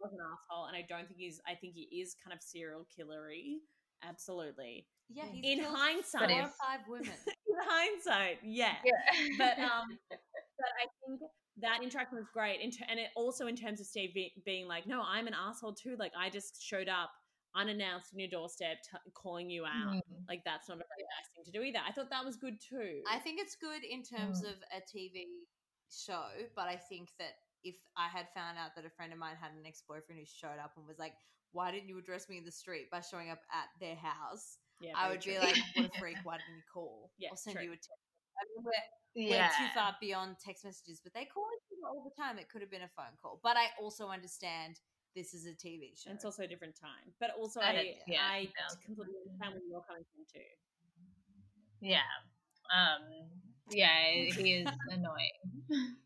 was 0.00 0.12
an 0.12 0.20
asshole, 0.22 0.66
and 0.66 0.76
I 0.76 0.84
don't 0.88 1.06
think 1.08 1.18
he's. 1.20 1.40
I 1.46 1.54
think 1.54 1.74
he 1.74 1.88
is 2.00 2.14
kind 2.22 2.32
of 2.36 2.42
serial 2.42 2.86
killery. 2.86 3.58
Absolutely. 4.04 4.86
Yeah, 5.10 5.24
he's 5.32 5.58
In 5.58 5.64
hindsight- 5.64 6.30
four 6.30 6.40
or 6.42 6.52
five 6.62 6.80
women. 6.88 7.10
In 7.48 7.56
hindsight, 7.66 8.38
yeah 8.44 8.74
Yeah. 8.84 8.92
but 9.38 9.58
um 9.58 9.98
but 10.10 10.68
i 10.82 10.86
think 11.06 11.20
that 11.60 11.82
interaction 11.82 12.16
was 12.18 12.26
great 12.32 12.60
in 12.60 12.70
ter- 12.70 12.84
and 12.88 13.00
it 13.00 13.08
also 13.16 13.46
in 13.46 13.56
terms 13.56 13.80
of 13.80 13.86
steve 13.86 14.12
be- 14.14 14.32
being 14.44 14.68
like 14.68 14.86
no 14.86 15.02
i'm 15.02 15.26
an 15.26 15.34
asshole 15.34 15.72
too 15.72 15.96
like 15.98 16.12
i 16.18 16.28
just 16.30 16.62
showed 16.62 16.88
up 16.88 17.10
unannounced 17.54 18.12
on 18.12 18.20
your 18.20 18.28
doorstep 18.28 18.76
t- 18.82 18.98
calling 19.14 19.48
you 19.50 19.64
out 19.64 19.94
Mm. 19.94 20.02
like 20.28 20.42
that's 20.44 20.68
not 20.68 20.76
a 20.76 20.84
very 20.84 21.04
nice 21.16 21.28
thing 21.34 21.44
to 21.44 21.50
do 21.50 21.62
either 21.62 21.78
i 21.86 21.92
thought 21.92 22.10
that 22.10 22.24
was 22.24 22.36
good 22.36 22.60
too 22.60 23.02
I 23.10 23.18
think 23.18 23.40
it's 23.40 23.56
good 23.56 23.82
in 23.84 24.02
terms 24.02 24.42
Mm. 24.44 24.50
of 24.52 24.56
a 24.72 24.80
TV 24.80 25.24
show, 25.90 26.28
but 26.54 26.68
I 26.68 26.76
think 26.76 27.08
that 27.18 27.32
if 27.64 27.76
I 27.96 28.08
had 28.08 28.28
found 28.34 28.58
out 28.58 28.74
that 28.76 28.84
a 28.84 28.90
friend 28.90 29.12
of 29.12 29.18
mine 29.18 29.36
had 29.40 29.52
an 29.52 29.64
ex 29.66 29.82
boyfriend 29.88 30.20
who 30.20 30.26
showed 30.26 30.58
up 30.62 30.76
and 30.76 30.86
was 30.86 30.98
like, 30.98 31.14
"Why 31.52 31.70
didn't 31.72 31.88
you 31.88 31.98
address 31.98 32.28
me 32.28 32.36
in 32.36 32.44
the 32.44 32.52
street 32.52 32.90
by 32.90 33.00
showing 33.00 33.30
up 33.30 33.40
at 33.50 33.68
their 33.80 33.96
house?" 33.96 34.58
yeah 34.80 34.92
I 34.94 35.08
would 35.08 35.22
be 35.24 35.38
like, 35.38 35.56
"What 35.74 35.86
a 35.86 35.98
freak! 35.98 36.16
Why 36.24 36.36
didn't 36.36 36.56
you 36.56 36.62
call? 36.72 37.10
Yeah, 37.16 37.30
I'll 37.30 37.36
send 37.36 37.56
true. 37.56 37.64
you 37.64 37.72
a 37.72 37.76
text." 37.76 37.88
I 38.36 38.44
mean, 38.54 38.64
we're, 38.64 38.72
Yeah. 39.14 39.48
we're 39.48 39.66
too 39.66 39.72
far 39.74 39.96
beyond 40.00 40.36
text 40.38 40.64
messages, 40.64 41.00
but 41.02 41.14
they 41.14 41.24
call 41.24 41.48
each 41.56 41.72
other 41.72 41.88
all 41.88 42.04
the 42.04 42.14
time. 42.22 42.38
It 42.38 42.48
could 42.50 42.60
have 42.60 42.70
been 42.70 42.82
a 42.82 42.88
phone 42.94 43.16
call, 43.20 43.40
but 43.42 43.56
I 43.56 43.66
also 43.80 44.08
understand 44.08 44.78
this 45.16 45.34
is 45.34 45.46
a 45.46 45.54
TV 45.54 45.96
show. 45.96 46.10
And 46.10 46.16
it's 46.16 46.24
also 46.24 46.42
a 46.42 46.46
different 46.46 46.76
time 46.80 47.12
but 47.20 47.30
also 47.38 47.60
And 47.60 47.76
i, 47.78 47.94
yeah, 48.06 48.20
I 48.22 48.38
yeah. 48.48 48.68
completely 48.84 49.14
understand 49.24 49.54
where 49.54 49.66
you're 49.68 49.82
coming 49.88 50.04
from 50.12 50.24
too 50.32 50.48
Yeah. 51.80 52.06
Um. 52.74 53.02
Yeah. 53.70 53.88
He 54.36 54.62
is 54.62 54.68
annoying. 54.90 55.38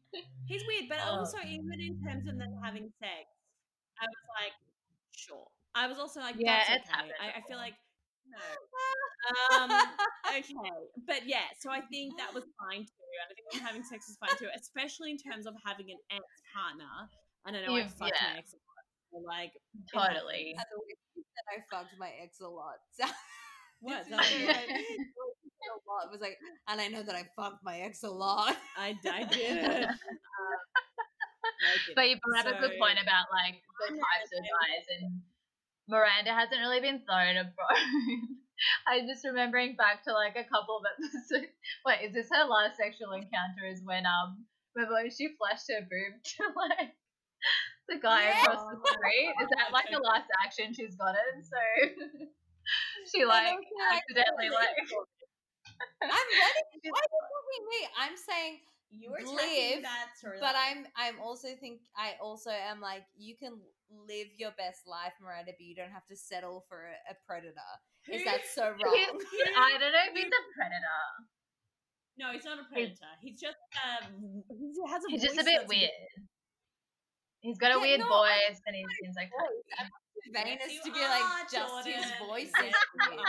he's 0.47 0.63
weird 0.69 0.87
but 0.89 0.99
Oh. 1.07 1.21
also 1.25 1.39
even 1.47 1.79
in 1.81 1.97
terms 2.05 2.29
of 2.29 2.37
them 2.37 2.53
having 2.63 2.93
sex 3.01 3.25
i 3.97 4.05
was 4.05 4.23
like 4.37 4.53
sure 5.17 5.47
i 5.75 5.87
was 5.89 5.97
also 5.99 6.21
like 6.21 6.35
Yeah, 6.37 6.61
that's 6.69 6.85
okay 6.91 7.09
I, 7.17 7.39
I 7.39 7.41
feel 7.49 7.57
like 7.57 7.73
no 8.29 8.45
um 9.57 9.71
okay 10.37 10.53
but 11.09 11.25
yeah 11.25 11.49
so 11.59 11.71
i 11.71 11.81
think 11.89 12.13
that 12.21 12.29
was 12.37 12.45
fine 12.61 12.85
too 12.85 13.09
and 13.25 13.29
i 13.31 13.33
think 13.33 13.65
having 13.65 13.83
sex 13.83 14.05
was 14.11 14.19
fine 14.21 14.37
too 14.37 14.53
especially 14.53 15.11
in 15.11 15.17
terms 15.17 15.47
of 15.49 15.55
having 15.65 15.89
an 15.89 16.01
ex 16.13 16.25
partner 16.53 17.09
and 17.47 17.57
i 17.57 17.65
know 17.65 17.73
i 17.73 17.79
You've- 17.81 17.97
fucked 17.97 18.13
yeah. 18.21 18.37
my 18.37 18.39
ex 18.45 18.53
a 18.53 18.57
lot, 18.61 18.69
so, 18.69 18.72
like 19.21 19.53
Totally. 19.93 20.57
And 20.57 20.65
the 20.73 20.79
way 20.81 20.97
you 21.17 21.25
said 21.29 21.47
I 21.53 21.57
fucked 21.69 21.95
my 21.99 22.11
ex 22.23 22.41
a 22.41 22.49
lot. 22.49 22.81
So, 22.97 23.07
what 23.81 24.07
that 24.11 24.25
so- 24.25 24.37
a 25.63 25.79
lot. 25.87 26.07
It 26.07 26.13
was 26.13 26.21
like, 26.21 26.39
and 26.69 26.81
I 26.81 26.89
know 26.89 27.03
that 27.03 27.15
I 27.15 27.25
fucked 27.37 27.65
my 27.65 27.81
ex 27.81 28.03
a 28.03 28.11
lot. 28.11 28.57
I, 28.77 28.95
I 29.07 29.25
did 29.31 29.85
Um, 29.85 29.95
I 31.63 31.75
did 31.87 31.95
But 31.95 32.11
you 32.11 32.17
brought 32.23 32.47
up 32.47 32.59
a 32.59 32.61
good 32.61 32.79
point 32.79 32.99
about 33.03 33.27
like 33.31 33.63
the 33.87 33.95
types 33.95 34.31
of 34.35 34.43
guys, 34.43 34.85
and 34.99 35.23
Miranda 35.89 36.35
hasn't 36.35 36.61
really 36.61 36.81
been 36.81 37.03
thrown 37.07 37.37
a 37.37 37.45
bone. 37.45 38.39
I'm 38.87 39.07
just 39.07 39.25
remembering 39.27 39.75
back 39.75 40.05
to 40.05 40.13
like 40.15 40.37
a 40.39 40.47
couple 40.47 40.79
of 40.79 40.85
episodes. 40.87 41.51
Wait, 41.87 42.07
is 42.07 42.15
this 42.15 42.31
her 42.31 42.47
last 42.47 42.79
sexual 42.79 43.13
encounter? 43.13 43.67
Is 43.71 43.83
when 43.85 44.07
um, 44.07 44.47
remember 44.75 44.95
when 45.03 45.11
she 45.11 45.35
flashed 45.39 45.71
her 45.71 45.83
boob 45.83 46.15
to 46.23 46.43
like 46.55 46.95
the 47.93 48.01
guy 48.01 48.25
Yeah. 48.33 48.41
across 48.43 48.65
the 48.73 48.79
street? 48.89 49.31
Is 49.45 49.49
that 49.61 49.69
like 49.73 49.89
the 49.93 50.01
last 50.01 50.29
action 50.45 50.73
she's 50.73 50.97
gotten? 50.97 51.45
So 51.45 51.61
she 53.13 53.25
like 53.25 53.53
don't 53.53 53.65
feel 53.65 53.79
like- 53.85 54.01
accidentally 54.01 54.51
like. 54.61 54.77
I'm 56.03 56.09
ready. 56.11 56.63
Why 56.91 56.99
are 56.99 57.11
you 57.11 57.23
talking 57.27 57.65
me? 57.71 57.81
I'm 57.99 58.17
saying 58.17 58.53
you 58.95 59.09
were 59.11 59.25
live, 59.25 59.83
that 59.83 60.13
story 60.21 60.37
but 60.41 60.53
I'm 60.55 60.85
I'm 60.97 61.17
also 61.21 61.49
think 61.59 61.81
I 61.97 62.13
also 62.21 62.51
am 62.53 62.81
like 62.81 63.03
you 63.17 63.35
can 63.41 63.57
live 63.89 64.29
your 64.37 64.53
best 64.61 64.85
life, 64.87 65.13
Miranda, 65.21 65.53
but 65.57 65.65
you 65.65 65.75
don't 65.75 65.91
have 65.93 66.07
to 66.13 66.17
settle 66.17 66.65
for 66.69 66.87
a, 66.93 67.13
a 67.13 67.15
predator. 67.27 67.73
Is 68.11 68.25
that 68.25 68.43
so 68.53 68.69
wrong? 68.69 68.95
He's- 68.95 69.55
I 69.57 69.79
don't 69.81 69.93
know 69.93 70.07
if 70.11 70.15
he's 70.15 70.29
a 70.29 70.43
predater. 70.55 71.03
no 72.19 72.33
he's 72.37 72.45
not 72.45 72.59
a 72.61 72.67
predator 72.69 73.13
he's 73.25 73.41
just 73.41 73.57
um 73.81 74.45
he 74.53 74.69
has 74.93 75.01
a 75.01 75.09
He's 75.11 75.23
just 75.25 75.41
a 75.41 75.45
bit 75.45 75.65
weird. 75.67 75.91
He's 77.43 77.59
got 77.59 77.71
a 77.71 77.75
Yeah, 77.75 77.83
weird 77.83 78.01
no, 78.01 78.07
I- 78.23 78.39
voice 78.49 78.61
and 78.67 78.77
he 78.77 78.87
seems 79.03 79.15
like 79.17 79.31
Venus 80.33 80.63
Yes, 80.71 80.83
to 80.83 80.89
you 80.89 80.95
be 80.95 81.01
like 81.01 81.23
are, 81.23 81.45
just 81.51 81.87
his 81.87 82.07
voice 82.23 82.53
is 82.63 82.73
you 82.73 83.01
weird. 83.11 83.27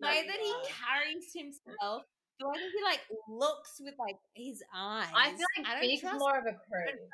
The 0.00 0.06
way 0.08 0.26
that 0.26 0.40
he 0.40 0.52
carries 0.72 1.32
himself, 1.32 2.02
the 2.40 2.48
way 2.48 2.56
that 2.58 2.72
he 2.74 2.82
like 2.82 3.00
looks 3.28 3.80
with 3.80 3.94
like 3.98 4.16
his 4.34 4.62
eyes. 4.74 5.12
I 5.14 5.30
feel 5.36 5.46
like 5.56 5.66
don't 5.70 5.80
Beak's 5.80 6.00
trust 6.00 6.18
more 6.18 6.38
of 6.38 6.46
a 6.46 6.56
creep. 6.68 6.96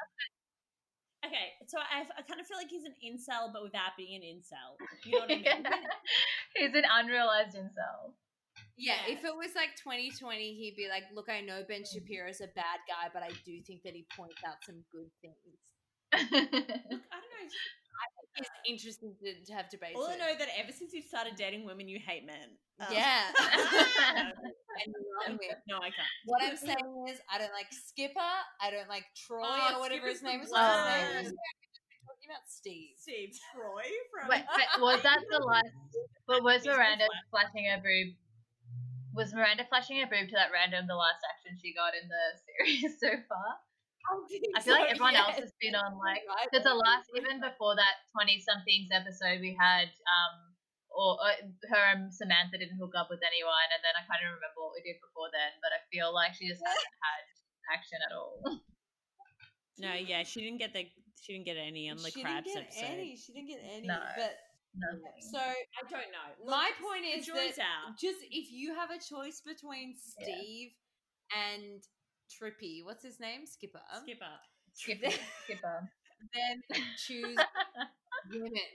Okay, 1.22 1.52
so 1.68 1.76
I, 1.76 2.00
I 2.16 2.22
kind 2.22 2.40
of 2.40 2.46
feel 2.46 2.56
like 2.56 2.70
he's 2.70 2.84
an 2.88 2.94
incel, 3.04 3.52
but 3.52 3.62
without 3.62 3.92
being 3.98 4.16
an 4.16 4.22
incel. 4.24 4.80
You 5.04 5.12
know 5.12 5.18
what 5.26 5.30
I 5.30 5.34
mean? 5.36 5.64
He's 6.56 6.72
an 6.74 6.84
unrealized 6.90 7.54
himself. 7.54 8.16
Yeah, 8.80 8.96
Yeah. 9.06 9.12
if 9.12 9.24
it 9.24 9.36
was 9.36 9.52
like 9.54 9.76
2020, 9.76 10.54
he'd 10.56 10.76
be 10.76 10.88
like, 10.88 11.04
"Look, 11.14 11.28
I 11.28 11.40
know 11.42 11.62
Ben 11.68 11.84
Shapiro's 11.84 12.40
a 12.40 12.48
bad 12.56 12.80
guy, 12.88 13.10
but 13.12 13.22
I 13.22 13.28
do 13.44 13.60
think 13.60 13.82
that 13.84 13.92
he 13.94 14.06
points 14.16 14.40
out 14.46 14.56
some 14.64 14.80
good 14.90 15.10
things." 15.20 15.36
Look, 16.32 17.04
I 17.12 17.16
don't 17.20 17.30
know. 17.36 17.48
It's 18.36 18.48
interesting 18.66 19.12
to, 19.20 19.44
to 19.44 19.52
have 19.52 19.68
debates. 19.68 19.96
All 19.98 20.06
I 20.08 20.16
know 20.16 20.32
that 20.38 20.48
ever 20.56 20.72
since 20.72 20.94
you 20.94 21.02
started 21.02 21.34
dating 21.36 21.66
women, 21.66 21.88
you 21.88 21.98
hate 22.00 22.24
men. 22.24 22.56
Um, 22.80 22.86
Yeah. 22.90 23.28
no, 23.36 24.22
And 24.80 24.86
you 24.88 25.02
love 25.28 25.38
me. 25.38 25.50
no, 25.68 25.76
I 25.78 25.90
can't. 25.92 26.08
What 26.24 26.40
I'm 26.42 26.56
saying 26.56 27.04
is, 27.10 27.20
I 27.28 27.36
don't 27.38 27.52
like 27.52 27.66
Skipper. 27.70 28.32
I 28.62 28.70
don't 28.70 28.88
like 28.88 29.04
Troy 29.14 29.42
Oh, 29.44 29.74
or 29.76 29.80
whatever 29.80 30.06
his 30.08 30.20
Skipper's 30.20 30.22
name 30.22 30.40
the 30.40 30.46
is. 30.46 30.48
His 30.48 30.56
name? 30.56 31.06
worst. 31.20 31.34
We're 32.00 32.14
talking 32.16 32.30
about 32.30 32.46
Steve. 32.48 32.94
Steve 32.96 33.34
Troy 33.52 33.84
from. 34.10 34.28
Wait, 34.30 34.44
but 34.48 34.80
was 34.80 35.02
that 35.02 35.20
the 35.28 35.38
last? 35.44 35.74
But 36.26 36.42
was 36.42 36.64
Miranda 36.64 37.04
flat. 37.10 37.50
flashing 37.50 37.66
her 37.68 37.78
boob 37.82 38.14
was 39.14 39.34
Miranda 39.34 39.66
flashing 39.68 39.98
her 40.00 40.08
boob 40.08 40.30
to 40.30 40.36
that 40.38 40.54
random 40.54 40.86
the 40.86 40.94
last 40.98 41.20
action 41.26 41.58
she 41.58 41.74
got 41.74 41.94
in 41.98 42.06
the 42.06 42.24
series 42.46 42.98
so 43.00 43.10
far? 43.26 43.50
I 44.56 44.60
feel 44.64 44.74
like 44.74 44.90
everyone 44.90 45.14
else 45.14 45.38
has 45.38 45.52
been 45.60 45.76
on 45.76 45.94
like 46.00 46.24
because 46.48 46.64
the 46.64 46.74
last 46.74 47.06
even 47.14 47.38
before 47.38 47.76
that 47.76 48.00
twenty 48.10 48.40
somethings 48.40 48.88
episode 48.90 49.38
we 49.44 49.54
had 49.54 49.92
um 50.08 50.56
or 50.90 51.20
uh, 51.20 51.38
her 51.70 51.84
and 51.94 52.10
Samantha 52.10 52.58
didn't 52.58 52.80
hook 52.80 52.96
up 52.98 53.06
with 53.12 53.22
anyone 53.22 53.68
and 53.70 53.78
then 53.84 53.94
I 53.94 54.02
kind 54.08 54.24
of 54.24 54.34
remember 54.34 54.58
what 54.66 54.74
we 54.74 54.82
did 54.82 54.98
before 54.98 55.30
then 55.30 55.52
but 55.62 55.70
I 55.70 55.84
feel 55.94 56.10
like 56.10 56.34
she 56.34 56.48
just 56.50 56.64
hasn't 56.64 56.96
had 57.06 57.22
action 57.70 58.00
at 58.02 58.16
all. 58.16 58.40
No, 59.80 59.94
yeah, 59.94 60.24
she 60.24 60.44
didn't 60.44 60.58
get 60.58 60.74
the 60.74 60.84
she 61.22 61.32
didn't 61.32 61.46
get 61.46 61.56
any 61.56 61.88
on 61.88 61.96
the 61.96 62.10
she 62.10 62.20
crabs 62.20 62.44
didn't 62.44 62.68
get 62.68 62.84
episode. 62.84 62.92
any. 63.00 63.16
She 63.16 63.32
didn't 63.32 63.48
get 63.48 63.60
any. 63.64 63.86
No. 63.86 63.96
But 64.16 64.36
So 65.32 65.38
I 65.38 65.82
don't 65.90 66.10
know. 66.14 66.28
my 66.50 66.70
point 66.80 67.04
is 67.04 67.26
that 67.26 67.58
out. 67.58 67.98
just 68.00 68.18
if 68.30 68.50
you 68.52 68.74
have 68.74 68.90
a 68.90 68.98
choice 69.02 69.42
between 69.44 69.94
Steve 69.98 70.70
and 71.34 71.82
Trippy, 72.30 72.84
what's 72.84 73.02
his 73.04 73.18
name? 73.20 73.46
Skipper. 73.46 73.82
Skipper. 74.02 74.36
Skipper. 74.74 75.10
Skipper. 75.44 75.90
Then 76.36 76.60
choose 77.00 77.40
women. 78.30 78.68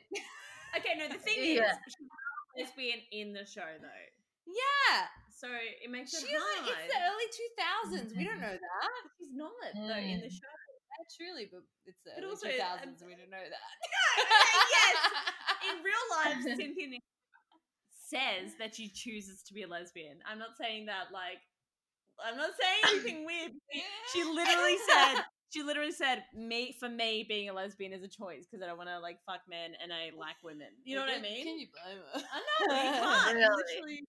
Okay, 0.75 0.97
no, 0.97 1.05
the 1.07 1.21
thing 1.21 1.37
Yeah. 1.39 1.69
is, 1.71 1.77
she's 1.93 2.09
not 2.09 2.17
a 2.17 2.65
lesbian 2.65 2.99
in 3.13 3.31
the 3.37 3.45
show 3.45 3.69
though, 3.79 4.05
Yeah, 4.49 5.05
so 5.29 5.47
it 5.53 5.87
makes 5.93 6.09
it 6.17 6.25
hard. 6.25 6.65
It's 6.73 6.89
the 6.89 6.99
early 7.05 7.29
two 7.31 7.49
thousands. 7.53 8.09
We 8.17 8.25
don't 8.25 8.41
know 8.41 8.57
that. 8.57 9.01
She's 9.21 9.29
not 9.37 9.53
though 9.61 10.01
in 10.01 10.19
the 10.25 10.27
Mm. 10.27 10.41
show. 10.41 10.49
Yeah, 10.49 11.05
truly, 11.15 11.45
but 11.53 11.61
it's 11.85 12.01
the 12.03 12.17
But 12.17 12.23
early 12.25 12.33
also, 12.33 12.49
two 12.49 12.59
um. 12.65 12.95
We 13.05 13.13
don't 13.15 13.29
know 13.29 13.45
that. 13.45 13.71
yes. 14.73 14.97
In 15.71 15.83
real 15.83 16.05
life, 16.11 16.37
Cynthia 16.57 16.99
says 18.07 18.53
that 18.59 18.75
she 18.75 18.89
chooses 18.89 19.41
to 19.43 19.53
be 19.53 19.63
a 19.63 19.67
lesbian. 19.67 20.17
I'm 20.29 20.37
not 20.39 20.57
saying 20.59 20.85
that 20.87 21.11
like 21.11 21.41
I'm 22.21 22.37
not 22.37 22.51
saying 22.59 22.81
anything 22.93 23.25
weird. 23.29 23.51
She 24.13 24.23
literally 24.23 24.77
said 24.89 25.23
she 25.49 25.63
literally 25.63 25.91
said 25.91 26.23
me 26.35 26.75
for 26.79 26.89
me 26.89 27.25
being 27.27 27.49
a 27.49 27.53
lesbian 27.53 27.93
is 27.93 28.03
a 28.03 28.07
choice 28.11 28.45
because 28.49 28.61
I 28.63 28.67
don't 28.67 28.77
want 28.77 28.89
to 28.89 28.99
like 28.99 29.17
fuck 29.25 29.41
men 29.49 29.73
and 29.81 29.91
I 29.91 30.11
like 30.17 30.37
women. 30.43 30.69
You 30.83 30.95
know 30.97 31.03
what 31.07 31.15
I 31.15 31.21
mean? 31.21 31.45
Can 31.45 31.59
you 31.59 31.67
blame 31.71 31.99
her? 32.01 32.21
I 32.21 32.39
know 32.67 32.75
you 32.75 32.91
can't 33.01 33.35
Really? 33.35 33.55
literally. 33.55 33.99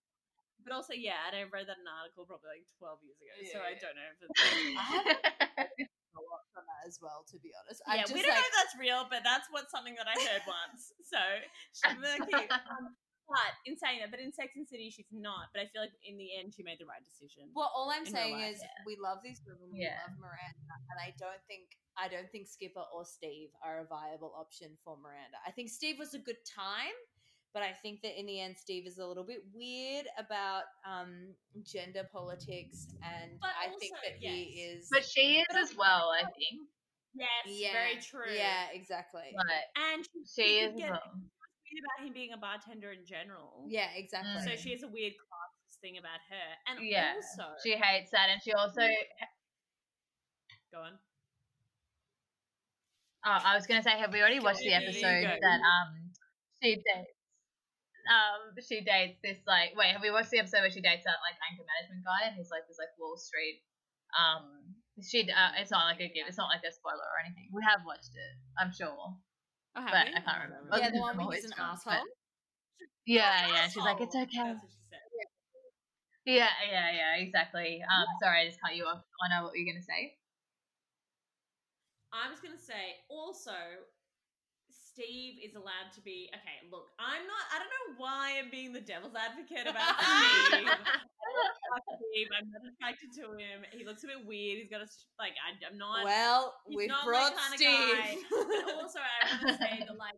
But 0.66 0.74
also, 0.74 0.98
yeah, 0.98 1.22
and 1.30 1.38
I 1.38 1.46
read 1.46 1.70
that 1.70 1.78
in 1.78 1.86
an 1.86 1.94
article 1.94 2.26
probably 2.26 2.58
like 2.58 2.66
12 2.82 2.98
years 3.06 3.18
ago, 3.22 3.34
so 3.54 3.62
I 3.62 3.78
don't 3.78 3.94
know 3.94 4.10
if 4.10 4.18
it's. 4.18 4.34
I 4.34 5.62
haven't 5.62 5.86
a 6.18 6.20
lot 6.26 6.42
from 6.50 6.66
that 6.66 6.75
as 6.86 6.98
well, 7.02 7.26
to 7.28 7.36
be 7.42 7.50
honest. 7.58 7.82
yeah, 7.90 8.06
I'm 8.06 8.14
we 8.14 8.22
don't 8.22 8.30
like, 8.30 8.38
know 8.40 8.48
if 8.48 8.56
that's 8.56 8.76
real, 8.78 9.02
but 9.10 9.20
that's 9.26 9.50
what 9.50 9.68
something 9.70 9.94
that 9.98 10.06
I 10.06 10.16
heard 10.16 10.42
once. 10.46 10.94
So, 11.06 11.22
she, 11.70 11.86
okay, 11.86 12.50
um, 12.50 12.90
but 13.30 13.52
in 13.66 13.74
saying 13.78 14.02
that, 14.02 14.10
but 14.10 14.18
in 14.18 14.30
Sex 14.34 14.54
and 14.58 14.66
City, 14.66 14.90
she's 14.90 15.10
not. 15.14 15.50
But 15.54 15.62
I 15.62 15.66
feel 15.70 15.82
like 15.86 15.94
in 16.06 16.18
the 16.18 16.34
end, 16.38 16.54
she 16.54 16.62
made 16.62 16.78
the 16.82 16.86
right 16.86 17.02
decision. 17.02 17.46
Well, 17.54 17.70
all 17.74 17.90
I'm 17.94 18.06
saying 18.06 18.38
life, 18.38 18.54
is 18.54 18.62
we 18.86 18.98
love 18.98 19.18
these 19.22 19.42
women. 19.46 19.70
We 19.74 19.82
Yeah. 19.86 19.98
love 20.06 20.18
Miranda, 20.18 20.74
and 20.90 20.98
I 21.02 21.14
don't 21.18 21.42
think 21.50 21.74
I 21.98 22.06
don't 22.08 22.30
think 22.30 22.46
Skipper 22.46 22.84
or 22.94 23.04
Steve 23.06 23.50
are 23.64 23.80
a 23.80 23.86
viable 23.86 24.34
option 24.36 24.76
for 24.84 24.96
Miranda. 24.98 25.38
I 25.46 25.50
think 25.50 25.70
Steve 25.70 25.98
was 25.98 26.12
a 26.14 26.18
good 26.18 26.38
time, 26.44 26.92
but 27.54 27.62
I 27.62 27.72
think 27.72 28.02
that 28.02 28.18
in 28.18 28.26
the 28.26 28.38
end, 28.38 28.58
Steve 28.58 28.86
is 28.86 28.98
a 28.98 29.06
little 29.06 29.24
bit 29.24 29.42
weird 29.54 30.06
about 30.18 30.64
um, 30.84 31.32
gender 31.64 32.04
politics, 32.12 32.86
and 33.02 33.40
But 33.40 33.54
I 33.58 33.70
think 33.80 33.94
also, 33.94 34.06
that 34.10 34.18
he 34.20 34.60
is. 34.60 34.88
but 34.92 35.04
she 35.04 35.38
is 35.40 35.56
as 35.56 35.74
well, 35.76 36.10
I 36.14 36.24
think. 36.36 36.68
Yes, 37.18 37.46
yeah, 37.46 37.72
very 37.72 37.96
true. 38.00 38.32
Yeah, 38.36 38.68
exactly. 38.72 39.36
Like 39.36 39.64
and 39.76 40.04
she, 40.04 40.24
she 40.24 40.42
she 40.42 40.58
is 40.60 40.70
could 40.70 40.76
get 40.76 40.92
weird 40.92 41.78
about 41.82 42.06
him 42.06 42.12
being 42.12 42.32
a 42.32 42.36
bartender 42.38 42.92
in 42.92 43.04
general. 43.06 43.66
Yeah, 43.68 43.90
exactly. 43.94 44.42
So 44.42 44.56
she 44.56 44.70
has 44.72 44.82
a 44.82 44.88
weird 44.88 45.14
class 45.18 45.78
thing 45.80 45.98
about 45.98 46.20
her, 46.30 46.46
and 46.68 46.78
Yeah. 46.90 47.12
also 47.14 47.54
She 47.62 47.72
hates 47.76 48.10
that 48.12 48.28
and 48.30 48.40
she 48.42 48.52
also 48.52 48.82
go 50.72 50.80
on. 50.80 50.98
Oh, 53.24 53.38
I 53.42 53.56
was 53.56 53.66
gonna 53.66 53.82
say, 53.82 53.90
have 53.98 54.12
we 54.12 54.20
already 54.20 54.40
watched 54.40 54.60
the 54.62 54.70
Yeah, 54.70 54.80
there 54.80 54.92
you 54.92 55.26
episode 55.26 55.40
that 55.42 55.60
um 55.60 56.12
she 56.62 56.76
dates 56.76 57.10
um 58.06 58.54
she 58.62 58.80
dates 58.82 59.18
this 59.22 59.38
like 59.46 59.74
wait, 59.76 59.92
have 59.92 60.02
we 60.02 60.10
watched 60.10 60.30
the 60.30 60.38
episode 60.38 60.60
where 60.60 60.70
she 60.70 60.80
dates 60.80 61.04
that 61.04 61.18
like 61.26 61.34
anger 61.50 61.64
management 61.66 62.04
guy 62.04 62.26
and 62.28 62.36
he's 62.36 62.50
like 62.50 62.66
this 62.68 62.78
like 62.78 62.94
Wall 62.98 63.16
Street 63.16 63.62
um 64.18 64.65
she 65.04 65.28
uh, 65.28 65.52
it's 65.60 65.70
not 65.70 65.84
like 65.84 66.00
a 66.00 66.08
give 66.08 66.24
it's 66.28 66.38
not 66.38 66.48
like 66.48 66.64
a 66.64 66.72
spoiler 66.72 67.04
or 67.04 67.18
anything. 67.24 67.48
We 67.52 67.60
have 67.68 67.80
watched 67.84 68.16
it, 68.16 68.32
I'm 68.58 68.72
sure. 68.72 68.88
Oh, 69.76 69.80
have 69.80 69.92
But 69.92 70.06
we? 70.08 70.16
I 70.16 70.20
can't 70.24 70.42
remember. 70.48 70.72
yeah, 70.78 70.90
the 70.90 71.00
one 71.00 71.16
from 71.16 71.26
where 71.28 71.36
he's 71.36 71.44
an 71.44 71.52
drunk, 71.56 71.80
but- 71.84 71.92
asshole. 72.00 72.08
Yeah, 73.06 73.46
yeah. 73.52 73.68
She's 73.68 73.84
like, 73.84 74.00
it's 74.00 74.16
okay. 74.16 74.26
That's 74.34 74.58
what 74.58 74.72
she 74.72 74.82
said. 74.90 74.98
Yeah, 76.26 76.50
yeah, 76.66 76.90
yeah, 76.90 77.22
exactly. 77.22 77.78
Um 77.86 78.06
sorry, 78.22 78.42
I 78.42 78.46
just 78.48 78.60
cut 78.60 78.74
you 78.74 78.84
off. 78.84 79.04
I 79.22 79.28
know 79.30 79.44
what 79.46 79.52
you're 79.54 79.68
gonna 79.70 79.84
say. 79.84 80.16
I 82.12 82.30
was 82.30 82.40
gonna 82.40 82.58
say 82.58 82.98
also 83.08 83.54
Steve 84.96 85.36
is 85.44 85.52
allowed 85.52 85.92
to 85.92 86.00
be 86.00 86.32
okay, 86.32 86.64
look, 86.72 86.88
I'm 86.96 87.20
not 87.28 87.44
I 87.52 87.60
don't 87.60 87.68
know 87.68 88.00
why 88.00 88.40
I'm 88.40 88.48
being 88.48 88.72
the 88.72 88.80
devil's 88.80 89.12
advocate 89.12 89.68
about 89.68 89.92
Steve. 90.48 90.64
Fuck 90.64 91.84
Steve, 92.00 92.32
I'm 92.32 92.48
not 92.48 92.64
attracted 92.64 93.12
to 93.20 93.36
him. 93.36 93.60
He 93.76 93.84
looks 93.84 94.08
a 94.08 94.08
bit 94.08 94.24
weird. 94.24 94.64
He's 94.64 94.72
got 94.72 94.80
a 94.80 94.88
like 95.20 95.36
I, 95.36 95.52
I'm 95.68 95.76
not 95.76 96.00
Well, 96.08 96.56
he's 96.64 96.76
we've 96.80 96.88
not 96.88 97.04
my 97.04 97.12
brought 97.12 97.34
kinda 97.36 97.60
Steve. 97.60 97.92
guy. 97.92 98.16
But 98.32 98.72
also 98.80 99.00
I 99.04 99.20
want 99.36 99.52
to 99.52 99.60
say 99.60 99.84
that 99.84 99.98
like 100.00 100.16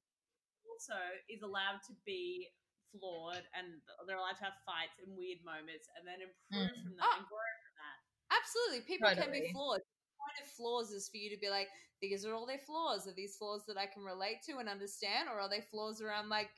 also 0.71 0.95
is 1.27 1.43
allowed 1.43 1.83
to 1.91 1.93
be 2.07 2.47
flawed 2.95 3.43
and 3.59 3.83
they're 4.07 4.17
allowed 4.17 4.39
to 4.39 4.47
have 4.47 4.57
fights 4.63 4.95
and 5.03 5.11
weird 5.19 5.43
moments 5.43 5.91
and 5.99 6.07
then 6.07 6.23
improve 6.23 6.71
Mm. 6.71 6.81
from 6.87 6.95
that 6.97 7.05
Oh. 7.05 7.19
and 7.19 7.27
grow 7.27 7.51
from 7.67 7.75
that. 7.83 7.99
Absolutely, 8.33 8.81
people 8.87 9.11
can 9.11 9.29
be 9.35 9.51
flawed. 9.53 9.83
Point 10.29 10.45
of 10.45 10.51
flaws 10.53 10.91
is 10.93 11.09
for 11.09 11.17
you 11.17 11.31
to 11.31 11.41
be 11.41 11.49
like, 11.49 11.69
these 12.01 12.25
are 12.25 12.35
all 12.35 12.47
their 12.47 12.63
flaws. 12.63 13.09
Are 13.09 13.17
these 13.17 13.37
flaws 13.37 13.65
that 13.67 13.77
I 13.77 13.87
can 13.87 14.05
relate 14.05 14.45
to 14.47 14.59
and 14.59 14.69
understand, 14.69 15.29
or 15.33 15.41
are 15.41 15.49
they 15.49 15.61
flaws 15.61 16.01
where 16.01 16.13
I'm 16.15 16.29
like, 16.29 16.51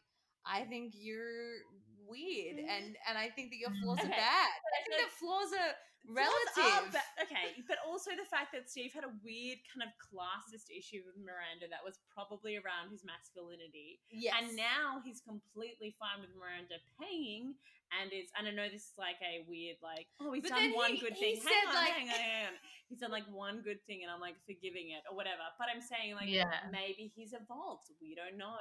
I 0.44 0.62
think 0.64 0.92
you're 0.96 1.62
weird, 2.08 2.58
mm. 2.58 2.68
and 2.68 2.96
and 3.08 3.16
I 3.16 3.30
think 3.30 3.54
that 3.54 3.60
your 3.62 3.70
mm. 3.70 3.80
flaws 3.82 4.02
are 4.02 4.10
bad. 4.10 4.50
I 4.58 4.80
think 4.84 5.00
that 5.00 5.12
flaws 5.16 5.52
are 5.54 5.72
Flaws 6.00 6.16
relative. 6.56 6.88
are 6.88 6.92
ba- 6.96 7.12
okay, 7.28 7.60
but 7.68 7.76
also 7.84 8.16
the 8.16 8.24
fact 8.24 8.56
that 8.56 8.72
Steve 8.72 8.92
had 8.92 9.04
a 9.04 9.12
weird 9.20 9.60
kind 9.68 9.84
of 9.84 9.92
classist 10.00 10.72
issue 10.72 11.04
with 11.04 11.16
Miranda 11.20 11.68
that 11.68 11.84
was 11.84 12.00
probably 12.08 12.56
around 12.56 12.88
his 12.88 13.04
masculinity. 13.04 14.00
yes, 14.08 14.32
And 14.32 14.56
now 14.56 15.04
he's 15.04 15.20
completely 15.20 15.94
fine 16.00 16.24
with 16.24 16.32
Miranda 16.32 16.80
paying, 16.96 17.54
and 17.98 18.12
it's 18.14 18.30
and 18.38 18.46
I 18.46 18.52
know 18.54 18.70
this 18.70 18.94
is 18.94 18.98
like 18.98 19.18
a 19.22 19.42
weird 19.50 19.82
like 19.82 20.06
oh 20.22 20.30
he's 20.30 20.46
But 20.46 20.54
done 20.54 20.72
one 20.78 20.94
he- 20.94 21.02
good 21.02 21.18
he 21.18 21.34
thing. 21.34 21.42
hang 21.42 21.66
on, 21.68 21.74
like- 21.74 21.94
hang 21.96 22.08
on, 22.08 22.20
hang 22.20 22.46
on. 22.52 22.56
He's 22.90 22.98
done 22.98 23.14
like 23.14 23.30
one 23.30 23.62
good 23.62 23.78
thing, 23.86 24.02
and 24.02 24.10
I'm 24.10 24.18
like 24.18 24.34
forgiving 24.50 24.90
it 24.90 25.06
or 25.06 25.14
whatever. 25.14 25.46
But 25.62 25.70
I'm 25.70 25.78
saying 25.78 26.18
like 26.18 26.26
Yeah. 26.26 26.50
maybe 26.74 27.06
he's 27.14 27.30
evolved. 27.30 27.86
We 28.02 28.18
don't 28.18 28.34
know. 28.34 28.58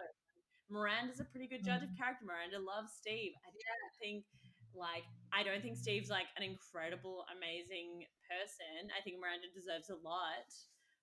Miranda's 0.70 1.18
a 1.18 1.26
pretty 1.26 1.50
good 1.50 1.66
judge 1.66 1.82
of 1.82 1.90
mm. 1.90 1.98
character. 1.98 2.30
Miranda 2.30 2.62
loves 2.62 2.94
Steve. 2.94 3.34
I 3.42 3.50
don't 3.50 3.94
think 3.98 4.30
like 4.78 5.02
I 5.34 5.42
don't 5.42 5.66
think 5.66 5.82
Steve's 5.82 6.14
like 6.14 6.30
an 6.38 6.46
incredible, 6.46 7.26
amazing 7.34 8.06
person. 8.30 8.94
I 8.94 9.02
think 9.02 9.18
Miranda 9.18 9.50
deserves 9.50 9.90
a 9.90 9.98
lot. 9.98 10.46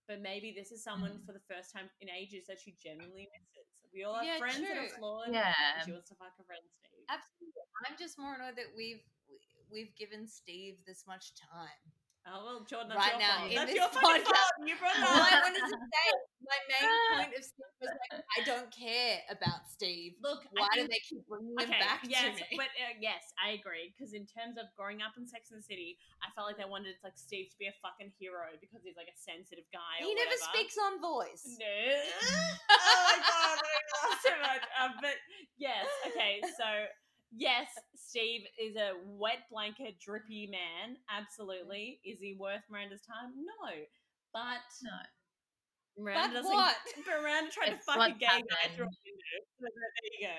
But 0.06 0.22
maybe 0.22 0.54
this 0.54 0.70
is 0.70 0.86
someone 0.86 1.18
mm-hmm. 1.18 1.26
for 1.26 1.34
the 1.34 1.42
first 1.50 1.74
time 1.74 1.90
in 1.98 2.06
ages 2.06 2.46
that 2.46 2.62
she 2.62 2.78
genuinely 2.78 3.26
misses. 3.26 3.66
We 3.90 4.06
all 4.06 4.14
have 4.14 4.22
Yeah, 4.22 4.38
friends 4.38 4.62
that 4.62 4.78
are 4.78 4.92
flawed. 4.94 5.34
Yeah. 5.34 5.50
She 5.82 5.90
wants 5.90 6.06
to 6.10 6.16
fuck 6.20 6.30
a 6.38 6.44
friend, 6.46 6.62
Steve. 6.78 7.10
absolutely. 7.10 7.55
I'm 7.84 7.96
just 7.98 8.18
more 8.18 8.34
annoyed 8.34 8.56
that 8.56 8.72
we've 8.76 9.02
we've 9.72 9.94
given 9.96 10.26
Steve 10.26 10.78
this 10.86 11.04
much 11.06 11.34
time. 11.34 11.82
Oh 12.26 12.42
well, 12.42 12.60
Jordan, 12.66 12.90
that's 12.90 13.06
Right 13.06 13.14
your 13.14 13.22
now, 13.22 13.38
fault. 13.38 13.54
That's 13.54 13.74
your 13.78 13.90
fucking 13.94 14.26
podcast-. 14.26 14.66
You 14.66 14.74
brought 14.82 14.98
All 14.98 15.22
I 15.22 15.46
wanted 15.46 15.62
to 15.62 15.78
say, 15.78 16.06
my 16.42 16.58
main 16.66 16.90
point 17.14 17.30
of 17.38 17.42
Steve 17.46 17.74
was 17.78 17.94
like, 17.94 18.18
I 18.18 18.40
don't 18.42 18.66
care 18.74 19.22
about 19.30 19.70
Steve. 19.70 20.18
Look, 20.18 20.42
Why 20.50 20.66
I 20.66 20.74
do 20.74 20.90
they 20.90 20.98
keep 21.06 21.22
bringing 21.30 21.54
him 21.54 21.70
back 21.70 22.02
yes, 22.02 22.34
to 22.34 22.42
me? 22.50 22.58
but 22.58 22.74
uh, 22.82 22.98
yes, 22.98 23.30
I 23.38 23.54
agree. 23.54 23.94
Because 23.94 24.10
in 24.10 24.26
terms 24.26 24.58
of 24.58 24.66
growing 24.74 25.06
up 25.06 25.14
in 25.14 25.22
Sex 25.22 25.54
and 25.54 25.62
the 25.62 25.66
City, 25.70 26.02
I 26.18 26.34
felt 26.34 26.50
like 26.50 26.58
they 26.58 26.66
wanted 26.66 26.98
like 27.06 27.14
Steve 27.14 27.46
to 27.54 27.58
be 27.62 27.70
a 27.70 27.76
fucking 27.78 28.10
hero 28.18 28.58
because 28.58 28.82
he's 28.82 28.98
like 28.98 29.06
a 29.06 29.14
sensitive 29.14 29.70
guy. 29.70 30.02
he 30.02 30.10
never 30.10 30.34
whatever. 30.34 30.50
speaks 30.50 30.74
on 30.82 30.98
voice. 30.98 31.46
No. 31.46 31.70
oh 32.74 32.98
my 33.06 33.18
god, 33.22 33.56
I 33.62 33.78
laughed 34.02 34.22
so 34.26 34.34
much. 34.42 34.64
Um, 34.74 34.98
but 34.98 35.14
yes, 35.62 35.86
okay, 36.10 36.42
so 36.58 36.66
yes, 37.34 37.68
Steve 37.94 38.42
is 38.60 38.76
a 38.76 38.92
wet 39.04 39.48
blanket, 39.50 39.98
drippy 40.00 40.46
man. 40.50 40.96
Absolutely. 41.10 42.00
Is 42.04 42.18
he 42.20 42.36
worth 42.38 42.62
Miranda's 42.70 43.02
time? 43.02 43.32
No. 43.36 43.72
But 44.32 44.60
No. 44.82 44.90
Miranda 45.98 46.28
But 46.28 46.34
doesn't. 46.34 46.52
what? 46.52 46.76
Miranda 47.08 47.50
tried 47.50 47.70
to 47.70 47.78
fuck 47.78 47.96
a 47.96 48.12
gay 48.12 48.26
guy 48.44 48.64
through 48.76 48.84
a 48.84 48.92
window. 48.92 49.38
So 49.60 49.64
there 49.64 50.12
you 50.12 50.26
go. 50.28 50.38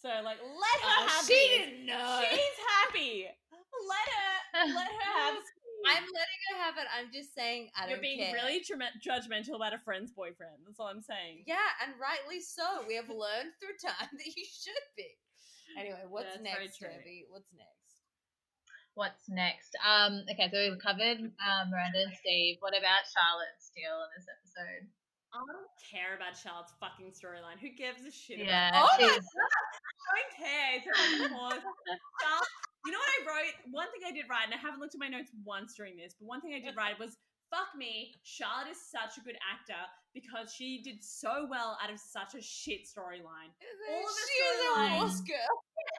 So 0.00 0.08
like, 0.22 0.38
let 0.38 0.78
her 0.84 0.96
Oh, 1.00 1.06
have 1.08 1.24
she 1.26 1.34
his. 1.34 1.58
didn't 1.66 1.86
know. 1.86 2.22
She's 2.30 2.58
happy. 2.84 3.26
Let 3.26 4.08
her. 4.14 4.34
Let 4.74 4.88
her 4.88 5.12
have. 5.16 5.36
I'm 5.86 6.02
letting 6.02 6.40
her 6.50 6.56
have 6.64 6.74
it. 6.78 6.86
I'm 6.90 7.08
just 7.12 7.34
saying 7.34 7.70
I 7.76 7.86
You're 7.86 7.96
don't 7.96 8.02
being 8.02 8.18
care. 8.18 8.34
really 8.34 8.60
judgmental 8.60 9.54
about 9.56 9.72
a 9.74 9.78
friend's 9.78 10.10
boyfriend. 10.12 10.58
That's 10.66 10.80
all 10.80 10.88
I'm 10.88 11.00
saying. 11.02 11.44
yeah, 11.46 11.70
and 11.84 11.94
rightly 12.00 12.40
so. 12.40 12.82
We 12.86 12.96
have 12.96 13.08
learned 13.08 13.54
through 13.60 13.78
time 13.80 14.08
that 14.12 14.26
you 14.26 14.44
should 14.44 14.84
be. 14.96 15.06
Anyway, 15.78 16.02
what's 16.10 16.26
That's 16.34 16.42
very 16.42 16.66
next, 16.66 16.78
true. 16.78 16.90
Debbie? 16.90 17.24
What's 17.30 17.48
next? 17.54 17.94
What's 18.98 19.24
next? 19.30 19.78
Um, 19.78 20.26
okay, 20.26 20.50
so 20.50 20.58
we've 20.58 20.82
covered 20.82 21.22
um, 21.38 21.64
Miranda 21.70 22.02
and 22.02 22.14
Steve. 22.18 22.58
What 22.58 22.74
about 22.74 23.06
Charlotte 23.06 23.54
Steele 23.62 24.02
in 24.02 24.10
this 24.18 24.26
episode? 24.26 24.90
I 25.30 25.38
don't 25.44 25.70
care 25.86 26.18
about 26.18 26.34
Charlotte's 26.34 26.74
fucking 26.82 27.14
storyline. 27.14 27.62
Who 27.62 27.70
gives 27.70 28.02
a 28.02 28.10
shit 28.10 28.42
Yeah, 28.42 28.74
about 28.74 28.90
Oh 28.90 28.98
my 28.98 29.06
she's- 29.06 29.22
I 30.08 30.10
don't 30.18 30.34
care. 30.34 30.70
It's 30.82 30.88
like. 30.90 31.62
Charlotte- 32.18 32.56
you 32.86 32.90
know 32.94 33.02
what 33.04 33.12
I 33.12 33.20
wrote? 33.28 33.54
One 33.70 33.86
thing 33.92 34.02
I 34.08 34.14
did 34.14 34.26
write, 34.30 34.48
and 34.48 34.54
I 34.54 34.60
haven't 34.62 34.80
looked 34.80 34.94
at 34.96 35.02
my 35.02 35.12
notes 35.12 35.28
once 35.44 35.74
during 35.76 35.94
this, 35.98 36.14
but 36.18 36.24
one 36.26 36.40
thing 36.40 36.54
I 36.56 36.62
did 36.64 36.74
write 36.74 36.96
was 36.98 37.14
fuck 37.50 37.74
me, 37.76 38.20
Charlotte 38.22 38.70
is 38.72 38.80
such 38.80 39.18
a 39.18 39.22
good 39.24 39.36
actor 39.40 39.80
because 40.14 40.52
she 40.52 40.80
did 40.82 41.02
so 41.02 41.46
well 41.48 41.78
out 41.82 41.90
of 41.90 41.98
such 41.98 42.34
a 42.34 42.42
shit 42.42 42.86
storyline. 42.86 43.50
All 43.90 44.04
of 44.04 44.14
the 44.14 44.26
she 44.28 44.38
is 44.44 44.60
a 44.60 44.68
storylines- 44.68 44.98
horse 44.98 45.20
girl. 45.32 45.54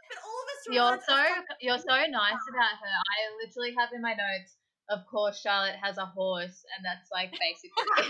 But 0.10 0.20
all 0.26 0.44
of 0.44 0.58
the 0.66 0.74
You're 0.74 1.00
so 1.06 1.18
you're 1.62 1.80
so 1.80 1.98
nice 2.10 2.44
about 2.50 2.76
her. 2.82 2.94
I 2.94 3.18
literally 3.44 3.74
have 3.78 3.90
in 3.94 4.02
my 4.02 4.14
notes. 4.14 4.58
Of 4.90 5.06
course, 5.06 5.40
Charlotte 5.40 5.78
has 5.84 6.00
a 6.00 6.06
horse, 6.06 6.66
and 6.76 6.84
that's 6.84 7.10
like 7.12 7.30
basically. 7.32 8.10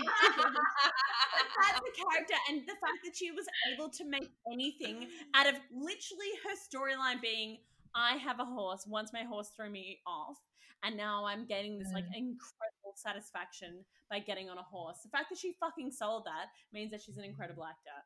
that's 1.60 1.80
the 1.80 1.92
character 1.92 2.34
and 2.48 2.62
the 2.62 2.72
fact 2.80 3.04
that 3.04 3.14
she 3.14 3.30
was 3.30 3.44
able 3.72 3.88
to 3.90 4.04
make 4.08 4.30
anything 4.52 5.08
out 5.34 5.46
of 5.46 5.54
literally 5.70 6.32
her 6.44 6.54
storyline 6.56 7.20
being 7.20 7.58
i 7.94 8.16
have 8.16 8.40
a 8.40 8.44
horse 8.44 8.84
once 8.86 9.12
my 9.12 9.24
horse 9.24 9.50
threw 9.56 9.68
me 9.70 9.98
off 10.06 10.36
and 10.84 10.96
now 10.96 11.24
i'm 11.24 11.46
getting 11.46 11.78
this 11.78 11.88
like 11.92 12.04
incredible 12.14 12.94
satisfaction 12.96 13.84
by 14.10 14.18
getting 14.18 14.48
on 14.48 14.58
a 14.58 14.62
horse 14.62 14.98
the 15.02 15.10
fact 15.10 15.26
that 15.30 15.38
she 15.38 15.54
fucking 15.60 15.90
sold 15.90 16.24
that 16.24 16.48
means 16.72 16.90
that 16.90 17.00
she's 17.00 17.16
an 17.16 17.24
incredible 17.24 17.64
actor 17.64 18.00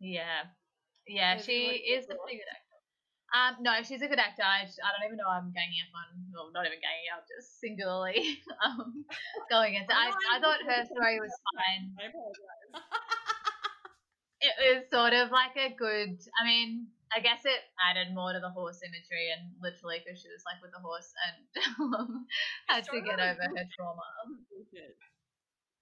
yeah, 0.00 0.50
yeah, 1.06 1.36
you 1.36 1.42
she 1.42 1.60
is 1.80 2.06
pretty 2.06 2.36
good 2.36 2.50
actor. 2.50 2.78
Um, 3.34 3.62
no, 3.64 3.82
she's 3.82 4.02
a 4.02 4.06
good 4.06 4.18
actor. 4.18 4.44
I, 4.44 4.64
just, 4.68 4.78
I 4.84 4.92
don't 4.94 5.06
even 5.08 5.16
know 5.16 5.32
I'm 5.32 5.50
ganging 5.50 5.82
up 5.88 5.96
on. 5.96 6.06
Well, 6.30 6.50
not 6.52 6.66
even 6.66 6.78
ganging 6.78 7.10
up, 7.16 7.24
just 7.24 7.58
singularly 7.58 8.38
um, 8.64 9.04
going 9.50 9.74
into. 9.74 9.90
I, 9.90 10.12
I 10.12 10.40
thought 10.40 10.60
her 10.62 10.84
story 10.84 11.18
was 11.18 11.32
fine. 11.56 11.90
I 11.98 12.12
apologize. 12.12 12.84
it 14.44 14.54
was 14.60 14.80
sort 14.92 15.14
of 15.14 15.32
like 15.32 15.56
a 15.56 15.74
good. 15.74 16.20
I 16.36 16.44
mean, 16.44 16.86
I 17.12 17.20
guess 17.20 17.44
it 17.44 17.60
added 17.78 18.14
more 18.14 18.32
to 18.32 18.40
the 18.40 18.50
horse 18.50 18.80
imagery, 18.80 19.30
and 19.34 19.52
literally 19.60 20.00
because 20.00 20.20
she 20.20 20.28
was 20.30 20.42
like 20.46 20.62
with 20.62 20.72
the 20.72 20.80
horse 20.82 21.10
and 21.26 21.36
um, 21.94 22.26
had 22.68 22.84
to 22.88 23.00
get 23.02 23.20
over 23.20 23.44
her 23.44 23.66
trauma. 23.76 24.06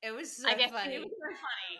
It 0.03 0.11
was 0.11 0.35
so 0.35 0.49
I 0.51 0.59
guess 0.59 0.75
funny. 0.75 0.99
it 0.99 1.03
was 1.05 1.15
so 1.15 1.31
funny 1.31 1.77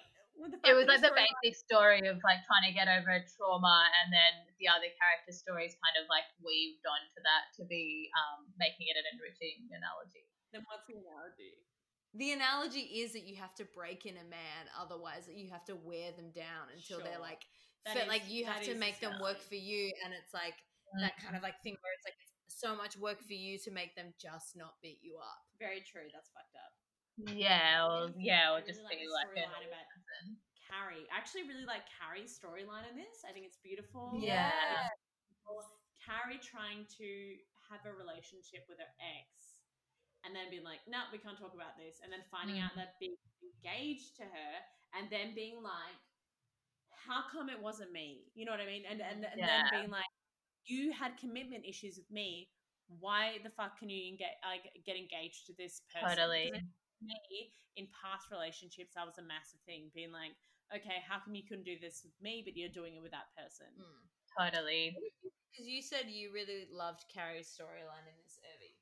It 0.63 0.75
was 0.79 0.87
like 0.87 1.03
the 1.03 1.13
basic 1.13 1.59
story 1.59 2.07
of 2.07 2.23
like 2.23 2.41
trying 2.47 2.67
to 2.71 2.75
get 2.75 2.87
over 2.87 3.11
a 3.11 3.23
trauma, 3.37 3.91
and 4.03 4.15
then 4.15 4.47
the 4.63 4.71
other 4.71 4.89
character 4.95 5.35
stories 5.35 5.75
kind 5.83 5.97
of 5.99 6.07
like 6.07 6.25
weaved 6.41 6.87
onto 6.87 7.21
that 7.27 7.51
to 7.59 7.67
be 7.67 8.09
um, 8.15 8.47
making 8.57 8.87
it 8.89 8.97
an 8.97 9.07
enriching 9.15 9.67
analogy. 9.75 10.25
then 10.55 10.63
what's 10.71 10.87
the 10.87 10.97
analogy 11.03 11.59
The 12.15 12.31
analogy 12.33 13.03
is 13.03 13.13
that 13.13 13.27
you 13.27 13.37
have 13.43 13.55
to 13.59 13.67
break 13.75 14.07
in 14.07 14.17
a 14.17 14.27
man, 14.27 14.71
otherwise 14.79 15.27
that 15.27 15.37
you 15.37 15.51
have 15.51 15.65
to 15.67 15.77
wear 15.77 16.13
them 16.15 16.31
down 16.31 16.71
until 16.73 17.03
they're 17.03 17.21
like, 17.21 17.43
That 17.85 17.95
fit, 17.95 18.03
is- 18.05 18.09
like 18.09 18.27
you 18.29 18.45
have 18.47 18.63
to 18.63 18.73
is 18.73 18.79
make 18.79 19.01
them 19.01 19.19
work 19.21 19.41
for 19.43 19.59
you, 19.59 19.91
and 20.05 20.15
it's 20.15 20.33
like 20.33 20.55
that 21.01 21.17
kind 21.19 21.35
of 21.35 21.43
mm-hmm. 21.43 21.51
like 21.51 21.59
thing 21.65 21.75
where 21.81 21.95
it's 21.97 22.07
like 22.07 22.19
it's 22.47 22.61
so 22.61 22.77
much 22.77 23.01
work 23.01 23.23
for 23.25 23.33
you 23.33 23.59
to 23.65 23.71
make 23.73 23.97
them 23.97 24.13
just 24.21 24.55
not 24.55 24.77
beat 24.83 25.01
you 25.01 25.17
up. 25.17 25.41
very 25.59 25.81
true 25.81 26.05
that's 26.13 26.29
fucked 26.37 26.53
up 26.55 26.73
Yeah, 27.33 27.89
or 27.89 28.13
yeah, 28.21 28.53
or 28.53 28.61
I 28.61 28.67
just 28.67 28.85
really 28.85 29.03
be 29.03 29.09
like 29.09 29.33
like 29.35 29.47
a 29.47 29.49
about- 29.49 29.89
person. 29.97 30.37
Carrie. 30.73 31.05
I 31.13 31.21
actually 31.21 31.45
really 31.45 31.69
like 31.69 31.85
Carrie's 32.01 32.33
storyline 32.33 32.89
in 32.89 32.97
this. 32.97 33.29
I 33.29 33.37
think 33.37 33.45
it's 33.45 33.61
beautiful. 33.61 34.17
Yeah. 34.17 34.49
Carrie 36.01 36.41
trying 36.41 36.89
to 36.99 37.09
have 37.69 37.85
a 37.85 37.93
relationship 37.93 38.65
with 38.67 38.81
her 38.81 38.91
ex 38.99 39.63
and 40.25 40.35
then 40.35 40.51
being 40.51 40.67
like, 40.67 40.83
no, 40.87 41.07
we 41.13 41.19
can't 41.19 41.39
talk 41.39 41.55
about 41.55 41.79
this. 41.79 42.03
And 42.03 42.11
then 42.11 42.23
finding 42.31 42.59
out 42.59 42.75
mm. 42.75 42.83
that 42.83 42.99
being 42.99 43.15
engaged 43.43 44.19
to 44.19 44.27
her 44.27 44.53
and 44.99 45.11
then 45.11 45.35
being 45.35 45.63
like, 45.63 46.01
how 47.07 47.23
come 47.31 47.49
it 47.49 47.61
wasn't 47.61 47.93
me? 47.93 48.25
You 48.35 48.45
know 48.45 48.53
what 48.53 48.61
I 48.61 48.67
mean? 48.67 48.83
And, 48.89 49.01
and, 49.01 49.25
and 49.25 49.41
then 49.41 49.65
being 49.71 49.91
like, 49.91 50.09
you 50.67 50.93
had 50.93 51.19
commitment 51.19 51.65
issues 51.67 51.97
with 51.97 52.11
me. 52.11 52.49
Why 53.01 53.39
the 53.43 53.51
fuck 53.51 53.79
can 53.79 53.89
you 53.89 54.17
get 54.17 54.37
like 54.45 54.69
get 54.85 54.97
engaged 54.97 55.47
to 55.47 55.55
this 55.57 55.81
person? 55.95 56.19
Totally. 56.19 56.53
Me 57.01 57.51
in 57.77 57.89
past 57.89 58.29
relationships 58.29 58.93
that 58.95 59.07
was 59.09 59.17
a 59.17 59.25
massive 59.25 59.61
thing 59.65 59.89
being 59.97 60.13
like 60.13 60.37
okay 60.69 61.01
how 61.09 61.17
come 61.25 61.33
you 61.35 61.41
couldn't 61.41 61.65
do 61.65 61.81
this 61.81 62.05
with 62.05 62.13
me 62.21 62.45
but 62.45 62.53
you're 62.53 62.69
doing 62.69 62.95
it 62.97 63.03
with 63.03 63.11
that 63.17 63.33
person 63.33 63.73
Totally. 64.39 64.97
Because 65.53 65.69
you 65.69 65.83
said 65.83 66.09
you 66.09 66.33
really 66.33 66.65
loved 66.73 67.05
Carrie's 67.13 67.53
storyline 67.53 68.09
in 68.09 68.17
this 68.25 68.41
Urvi. 68.41 68.73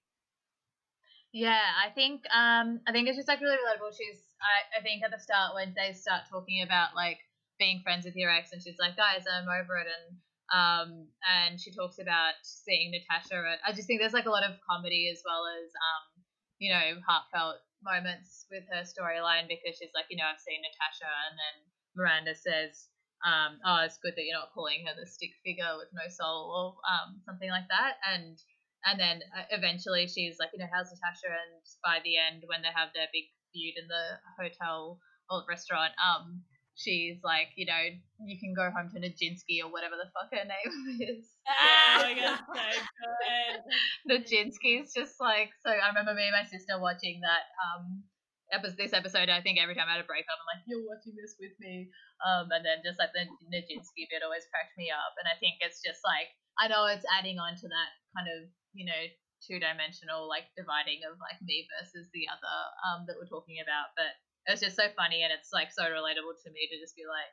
Yeah, 1.32 1.58
I 1.58 1.90
think 1.90 2.22
um 2.30 2.80
I 2.86 2.92
think 2.92 3.08
it's 3.08 3.18
just 3.18 3.28
like 3.28 3.40
really 3.40 3.58
relatable. 3.58 3.94
She's 3.96 4.22
I, 4.38 4.78
I 4.78 4.82
think 4.82 5.02
at 5.02 5.10
the 5.10 5.18
start 5.18 5.54
when 5.54 5.74
they 5.74 5.92
start 5.92 6.22
talking 6.30 6.62
about 6.62 6.94
like 6.94 7.18
being 7.60 7.84
friends 7.84 8.08
with 8.08 8.16
your 8.16 8.32
ex 8.32 8.50
and 8.50 8.62
she's 8.64 8.80
like, 8.80 8.96
Guys, 8.96 9.28
I'm 9.28 9.46
over 9.46 9.76
it 9.76 9.86
and 9.86 10.06
um 10.50 11.06
and 11.22 11.60
she 11.60 11.70
talks 11.70 12.00
about 12.00 12.34
seeing 12.42 12.90
Natasha 12.90 13.38
and 13.38 13.60
I 13.62 13.70
just 13.70 13.86
think 13.86 14.00
there's 14.00 14.16
like 14.16 14.26
a 14.26 14.34
lot 14.34 14.42
of 14.42 14.58
comedy 14.64 15.12
as 15.12 15.22
well 15.22 15.44
as 15.46 15.70
um, 15.70 16.24
you 16.58 16.72
know, 16.72 16.98
heartfelt 17.06 17.60
moments 17.84 18.48
with 18.50 18.64
her 18.72 18.84
storyline 18.84 19.48
because 19.48 19.76
she's 19.78 19.94
like, 19.94 20.08
you 20.10 20.16
know, 20.16 20.28
I've 20.28 20.40
seen 20.40 20.60
Natasha 20.60 21.08
and 21.08 21.36
then 21.36 21.56
Miranda 21.96 22.34
says, 22.34 22.88
um, 23.24 23.60
oh, 23.64 23.84
it's 23.84 24.00
good 24.00 24.16
that 24.16 24.24
you're 24.24 24.36
not 24.36 24.52
calling 24.52 24.84
her 24.88 24.96
the 24.96 25.08
stick 25.08 25.36
figure 25.44 25.76
with 25.76 25.92
no 25.92 26.08
soul 26.08 26.52
or 26.52 26.64
um, 26.88 27.20
something 27.24 27.50
like 27.50 27.68
that. 27.68 28.00
And 28.04 28.40
and 28.84 28.96
then 28.96 29.20
uh, 29.36 29.44
eventually 29.52 30.08
she's 30.08 30.40
like, 30.40 30.56
you 30.56 30.60
know, 30.60 30.70
how's 30.72 30.88
Natasha? 30.88 31.28
And 31.28 31.60
by 31.84 32.00
the 32.00 32.16
end, 32.16 32.48
when 32.48 32.64
they 32.64 32.72
have 32.72 32.96
their 32.96 33.12
big 33.12 33.28
feud 33.52 33.76
in 33.76 33.84
the 33.92 34.16
hotel 34.40 34.96
or 35.28 35.44
restaurant, 35.44 35.92
um, 36.00 36.40
she's 36.80 37.20
like, 37.20 37.52
you 37.60 37.68
know, 37.68 37.82
you 38.24 38.40
can 38.40 38.56
go 38.56 38.72
home 38.72 38.88
to 38.88 38.96
Nijinsky 38.96 39.60
or 39.60 39.68
whatever 39.68 40.00
the 40.00 40.08
fuck 40.16 40.32
her 40.32 40.48
name 40.48 40.72
is. 41.04 41.28
oh 41.44 42.00
my 42.00 42.16
god 42.16 42.40
so 42.40 42.56
good 44.08 44.24
Nijinsky's 44.24 44.96
just 44.96 45.20
like 45.20 45.52
so. 45.60 45.68
I 45.68 45.92
remember 45.92 46.16
me 46.16 46.32
and 46.32 46.36
my 46.36 46.48
sister 46.48 46.80
watching 46.80 47.20
that 47.20 47.44
um 47.60 48.08
episode. 48.48 48.80
This 48.80 48.96
episode, 48.96 49.28
I 49.28 49.44
think 49.44 49.60
every 49.60 49.76
time 49.76 49.86
I 49.92 50.00
had 50.00 50.04
a 50.04 50.08
breakup, 50.08 50.40
I'm 50.40 50.48
like, 50.56 50.64
"You're 50.66 50.88
watching 50.88 51.14
this 51.14 51.36
with 51.36 51.54
me," 51.60 51.92
um, 52.24 52.48
and 52.50 52.64
then 52.64 52.80
just 52.80 52.98
like 52.98 53.12
the 53.12 53.28
Nijinsky 53.52 54.08
bit 54.08 54.24
always 54.24 54.48
cracked 54.48 54.74
me 54.80 54.88
up. 54.90 55.14
And 55.20 55.28
I 55.28 55.36
think 55.38 55.60
it's 55.60 55.84
just 55.84 56.00
like 56.00 56.32
I 56.56 56.66
know 56.72 56.88
it's 56.88 57.06
adding 57.12 57.36
on 57.38 57.60
to 57.60 57.66
that 57.68 57.90
kind 58.16 58.28
of 58.32 58.48
you 58.72 58.88
know 58.88 59.02
two 59.40 59.56
dimensional 59.56 60.28
like 60.28 60.48
dividing 60.52 61.00
of 61.08 61.16
like 61.16 61.40
me 61.40 61.64
versus 61.72 62.08
the 62.12 62.28
other 62.28 62.56
um 62.88 63.04
that 63.06 63.20
we're 63.20 63.30
talking 63.30 63.60
about, 63.60 63.92
but 63.94 64.16
it's 64.50 64.60
just 64.62 64.76
so 64.76 64.86
funny 64.96 65.22
and 65.22 65.32
it's 65.32 65.52
like 65.52 65.72
so 65.72 65.82
relatable 65.84 66.36
to 66.44 66.50
me 66.50 66.68
to 66.70 66.78
just 66.80 66.96
be 66.96 67.02
like. 67.08 67.30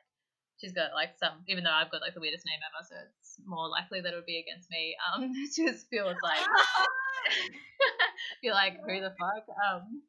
She's 0.58 0.72
got 0.72 0.90
like 0.92 1.10
some, 1.22 1.44
even 1.46 1.62
though 1.62 1.70
I've 1.70 1.92
got 1.92 2.00
like 2.02 2.14
the 2.14 2.20
weirdest 2.20 2.44
name 2.44 2.58
ever, 2.66 2.82
so 2.82 2.96
it's 3.20 3.36
more 3.46 3.68
likely 3.68 4.00
that 4.00 4.12
it 4.12 4.16
would 4.16 4.26
be 4.26 4.42
against 4.42 4.68
me. 4.70 4.96
Um, 5.06 5.30
it 5.36 5.54
just 5.54 5.86
feels 5.88 6.16
like 6.20 6.42
you're 8.42 8.54
like, 8.54 8.74
who 8.84 9.00
the 9.00 9.14
fuck? 9.20 9.46
Um, 9.54 10.02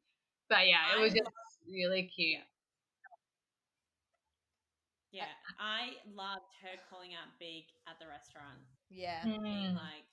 but 0.48 0.66
yeah, 0.66 0.96
it 0.96 1.00
was 1.00 1.12
just 1.14 1.30
really 1.70 2.10
cute. 2.14 2.42
yeah 5.12 5.34
i 5.58 5.94
loved 6.14 6.50
her 6.62 6.74
calling 6.90 7.10
out 7.14 7.30
big 7.38 7.66
at 7.90 7.98
the 7.98 8.06
restaurant 8.06 8.62
Yeah. 8.90 9.22
being 9.22 9.42
Mm. 9.42 9.74
like 9.74 10.06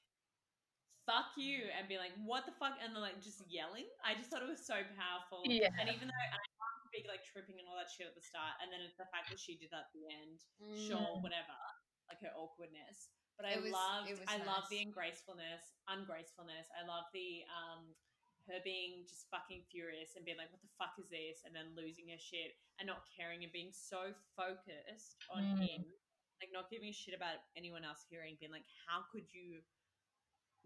fuck 1.07 1.31
you 1.39 1.71
and 1.71 1.87
be 1.87 1.95
like 1.95 2.11
what 2.27 2.43
the 2.43 2.51
fuck? 2.59 2.75
And 2.83 2.91
then 2.91 2.99
like 3.01 3.17
just 3.23 3.39
yelling. 3.47 3.87
I 4.03 4.13
just 4.19 4.27
thought 4.29 4.43
it 4.43 4.51
was 4.51 4.61
so 4.67 4.75
powerful. 4.99 5.47
Yeah. 5.47 5.71
and 5.79 5.87
even 5.87 6.11
though 6.11 6.23
i 6.27 6.37
big 6.91 7.03
like 7.07 7.23
tripping 7.27 7.59
and 7.59 7.67
all 7.67 7.75
that 7.75 7.91
shit 7.91 8.07
at 8.07 8.15
the 8.15 8.23
start 8.23 8.55
and 8.63 8.71
then 8.71 8.79
it's 8.79 8.95
the 8.95 9.03
fact 9.11 9.27
that 9.27 9.35
she 9.35 9.59
did 9.59 9.67
that 9.75 9.91
at 9.91 9.93
the 9.95 10.07
end 10.07 10.39
sure 10.87 11.19
whatever 11.19 11.51
like 12.07 12.15
her 12.23 12.31
awkwardness. 12.39 13.11
But 13.35 13.43
i 13.47 13.59
was- 13.59 13.75
loved 13.75 14.07
i 14.31 14.39
love 14.47 14.67
the 14.71 14.79
nice. 14.83 14.87
ungracefulness 14.87 15.63
ungracefulness. 15.91 16.67
I 16.75 16.87
love 16.87 17.07
the 17.11 17.43
um 17.51 17.91
her 18.47 18.63
being 18.63 19.03
just 19.03 19.27
fucking 19.27 19.67
furious 19.67 20.15
and 20.15 20.23
being 20.23 20.39
like 20.39 20.47
what 20.55 20.63
the 20.63 20.71
fuck 20.79 20.95
is 20.95 21.11
this? 21.11 21.43
And 21.43 21.51
then 21.51 21.75
losing 21.75 22.07
her 22.07 22.19
shit 22.19 22.55
and 22.79 22.87
not 22.87 23.03
caring 23.11 23.43
and 23.43 23.51
being 23.51 23.75
so 23.75 24.15
focused 24.39 25.19
on 25.27 25.43
Mm. 25.43 25.59
him. 25.67 25.81
Like 26.39 26.55
not 26.55 26.71
giving 26.71 26.87
a 26.87 26.95
shit 26.95 27.11
about 27.17 27.43
anyone 27.59 27.83
else 27.83 28.07
hearing 28.07 28.39
being 28.39 28.55
like 28.55 28.65
how 28.87 29.03
could 29.11 29.27
you 29.35 29.59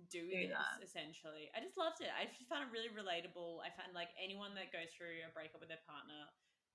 do, 0.09 0.25
Do 0.25 0.47
this 0.47 0.55
that. 0.55 0.79
essentially. 0.81 1.51
I 1.53 1.61
just 1.61 1.77
loved 1.77 2.01
it. 2.01 2.09
I 2.09 2.25
just 2.31 2.49
found 2.49 2.65
it 2.65 2.71
really 2.73 2.89
relatable. 2.89 3.61
I 3.61 3.69
found 3.75 3.93
like 3.93 4.09
anyone 4.17 4.55
that 4.57 4.71
goes 4.73 4.89
through 4.95 5.21
a 5.21 5.29
breakup 5.35 5.61
with 5.61 5.69
their 5.69 5.83
partner 5.85 6.25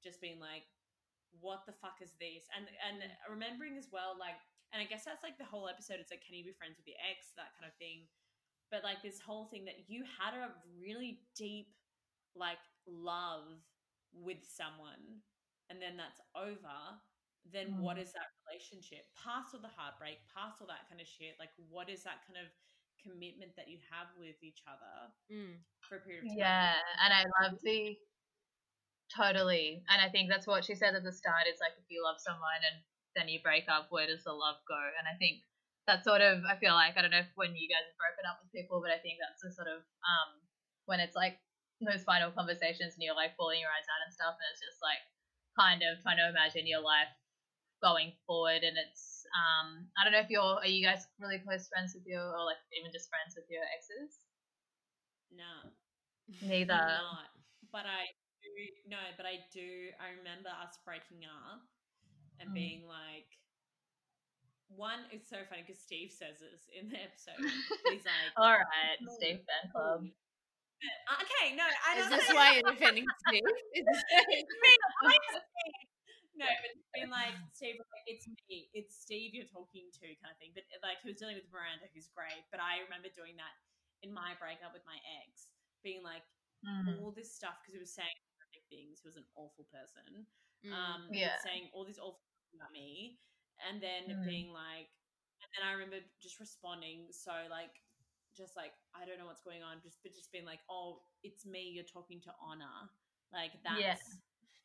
just 0.05 0.21
being 0.23 0.39
like 0.39 0.63
what 1.43 1.67
the 1.69 1.75
fuck 1.83 1.99
is 2.01 2.15
this? 2.23 2.47
And 2.55 2.71
and 2.85 3.03
remembering 3.29 3.77
as 3.77 3.89
well 3.93 4.17
like 4.17 4.39
and 4.73 4.81
i 4.81 4.87
guess 4.89 5.05
that's 5.05 5.23
like 5.27 5.37
the 5.37 5.45
whole 5.49 5.67
episode. 5.69 5.99
It's 6.01 6.11
like 6.15 6.23
can 6.25 6.37
you 6.39 6.47
be 6.47 6.55
friends 6.57 6.79
with 6.79 6.87
your 6.87 7.01
ex? 7.03 7.35
That 7.37 7.53
kind 7.59 7.67
of 7.69 7.75
thing. 7.83 8.07
But 8.71 8.83
like 8.87 9.03
this 9.03 9.19
whole 9.21 9.47
thing 9.51 9.67
that 9.67 9.87
you 9.91 10.03
had 10.07 10.33
a 10.39 10.55
really 10.79 11.23
deep 11.35 11.75
like 12.39 12.61
love 12.87 13.49
with 14.15 14.41
someone 14.45 15.21
and 15.69 15.81
then 15.83 15.97
that's 15.97 16.21
over 16.37 16.79
then 17.53 17.79
what 17.79 17.95
Mm. 17.97 18.03
is 18.03 18.11
that 18.13 18.27
relationship? 18.49 19.07
Past 19.15 19.55
all 19.55 19.63
the 19.63 19.71
heartbreak 19.71 20.19
past 20.35 20.59
all 20.61 20.67
that 20.67 20.89
kind 20.91 21.01
of 21.01 21.07
shit 21.07 21.37
like 21.39 21.53
what 21.71 21.87
is 21.89 22.03
that 22.03 22.25
kind 22.27 22.39
of 22.43 22.51
commitment 23.07 23.55
that 23.57 23.69
you 23.69 23.79
have 23.91 24.09
with 24.19 24.37
each 24.43 24.63
other 24.67 25.15
Mm. 25.31 25.63
for 25.89 25.97
a 25.97 26.01
period 26.01 26.25
of 26.25 26.29
time. 26.29 26.39
Yeah, 26.39 26.75
and 27.01 27.13
I 27.15 27.23
love 27.41 27.61
the 27.63 27.97
totally, 29.15 29.85
and 29.89 30.03
I 30.03 30.09
think 30.11 30.29
that's 30.29 30.47
what 30.47 30.65
she 30.65 30.75
said 30.75 30.95
at 30.95 31.05
the 31.05 31.13
start. 31.13 31.47
Is 31.47 31.61
like 31.61 31.79
if 31.79 31.87
you 31.89 32.03
love 32.03 32.19
someone 32.19 32.61
and 32.67 32.83
then 33.15 33.29
you 33.29 33.41
break 33.43 33.69
up, 33.69 33.89
where 33.91 34.07
does 34.07 34.25
the 34.25 34.33
love 34.35 34.59
go? 34.69 34.77
And 34.99 35.07
I 35.07 35.17
think 35.17 35.43
that's 35.87 36.05
sort 36.05 36.21
of 36.21 36.43
I 36.45 36.59
feel 36.59 36.75
like 36.75 36.99
I 36.99 37.03
don't 37.03 37.15
know 37.15 37.23
if 37.23 37.31
when 37.39 37.55
you 37.55 37.69
guys 37.71 37.87
have 37.87 37.97
broken 37.99 38.27
up 38.27 38.43
with 38.43 38.51
people, 38.53 38.83
but 38.83 38.91
I 38.91 38.99
think 38.99 39.19
that's 39.23 39.43
the 39.43 39.55
sort 39.55 39.69
of 39.71 39.81
um 40.05 40.43
when 40.87 41.01
it's 41.01 41.15
like 41.17 41.39
those 41.81 42.05
final 42.05 42.33
conversations 42.33 42.95
and 42.95 43.03
you're 43.05 43.15
like 43.15 43.37
bawling 43.39 43.61
your 43.63 43.71
eyes 43.71 43.87
out 43.87 44.05
and 44.05 44.13
stuff, 44.13 44.35
and 44.35 44.49
it's 44.51 44.61
just 44.65 44.83
like 44.83 45.01
kind 45.57 45.81
of 45.87 46.03
trying 46.03 46.19
to 46.19 46.29
imagine 46.29 46.67
your 46.67 46.83
life 46.83 47.09
going 47.81 48.13
forward, 48.27 48.65
and 48.67 48.77
it's 48.77 49.16
um 49.35 49.89
I 49.99 50.05
don't 50.05 50.13
know 50.15 50.23
if 50.23 50.31
you're 50.31 50.43
are 50.63 50.67
you 50.71 50.85
guys 50.85 51.07
really 51.19 51.39
close 51.43 51.67
friends 51.69 51.95
with 51.95 52.07
your 52.07 52.23
or 52.23 52.45
like 52.47 52.61
even 52.79 52.93
just 52.93 53.09
friends 53.11 53.35
with 53.35 53.47
your 53.51 53.63
exes? 53.75 54.23
No. 55.35 55.73
Neither. 56.47 56.75
Not. 56.77 57.31
But 57.73 57.87
I 57.89 58.07
do 58.43 58.51
no, 58.89 59.01
but 59.17 59.27
I 59.27 59.43
do 59.53 59.91
I 59.99 60.15
remember 60.19 60.51
us 60.63 60.79
breaking 60.87 61.27
up 61.27 61.63
and 62.41 62.51
Mm. 62.51 62.55
being 62.55 62.83
like 62.87 63.27
one, 64.69 65.07
it's 65.15 65.31
so 65.31 65.39
funny 65.49 65.63
because 65.63 65.81
Steve 65.81 66.11
says 66.11 66.43
this 66.43 66.67
in 66.75 66.91
the 66.91 66.99
episode. 66.99 67.39
He's 67.87 68.03
like, 68.11 68.35
All 68.37 68.51
right, 68.51 68.99
"No, 69.01 69.13
Steve 69.15 69.41
Fan 69.47 69.71
Club. 69.71 70.07
Okay, 71.09 71.57
no, 71.57 71.65
I 71.65 71.97
don't 71.97 72.13
Is 72.13 72.21
this 72.21 72.35
why 72.37 72.53
you're 72.53 72.69
defending 72.71 73.07
Steve? 73.27 73.41
Is 73.73 73.85
this- 73.87 74.05
it's 74.29 74.55
me. 74.61 74.73
No, 76.37 76.47
but 76.49 76.71
it's 76.77 76.89
been 76.97 77.11
like 77.11 77.35
Steve 77.57 77.81
like, 77.81 78.05
it's 78.07 78.29
me, 78.49 78.69
it's 78.77 78.95
Steve 78.95 79.33
you're 79.35 79.49
talking 79.49 79.89
to, 80.01 80.07
kind 80.21 80.33
of 80.33 80.39
thing. 80.39 80.53
But 80.53 80.69
like 80.85 81.01
he 81.03 81.09
was 81.11 81.19
dealing 81.19 81.37
with 81.41 81.49
Miranda, 81.51 81.89
who's 81.93 82.09
great. 82.13 82.45
But 82.53 82.61
I 82.61 82.85
remember 82.85 83.09
doing 83.13 83.37
that 83.41 83.55
in 84.05 84.13
my 84.13 84.37
breakup 84.37 84.77
with 84.77 84.85
my 84.85 85.01
ex, 85.25 85.51
being 85.83 86.03
like 86.05 86.25
Mm. 86.65 86.99
all 86.99 87.13
this 87.13 87.31
stuff 87.37 87.61
because 87.63 87.75
he 87.75 87.79
was 87.79 87.93
saying 87.95 88.17
things. 88.71 89.01
He 89.03 89.07
was 89.09 89.17
an 89.17 89.27
awful 89.37 89.65
person. 89.71 90.27
Mm. 90.65 90.73
Um, 90.73 91.01
Yeah. 91.13 91.37
saying 91.39 91.71
all 91.73 91.85
these 91.85 91.99
awful 91.99 92.19
things 92.51 92.61
about 92.61 92.73
me, 92.73 93.21
and 93.61 93.81
then 93.83 94.09
Mm. 94.11 94.25
being 94.25 94.51
like, 94.53 94.91
and 95.43 95.49
then 95.55 95.63
I 95.69 95.73
remember 95.73 96.01
just 96.21 96.41
responding 96.41 97.13
so 97.13 97.33
like, 97.51 97.85
just 98.37 98.57
like 98.57 98.73
I 98.95 99.05
don't 99.07 99.19
know 99.19 99.27
what's 99.27 99.43
going 99.43 99.63
on, 99.63 99.81
just 99.83 100.03
but 100.03 100.13
just 100.13 100.33
being 100.33 100.45
like, 100.45 100.61
oh, 100.69 101.03
it's 101.23 101.47
me. 101.47 101.71
You're 101.71 101.85
talking 101.85 102.21
to 102.23 102.35
Honor, 102.41 102.91
like 103.33 103.53
that's. 103.63 103.79
Yeah. 103.81 103.97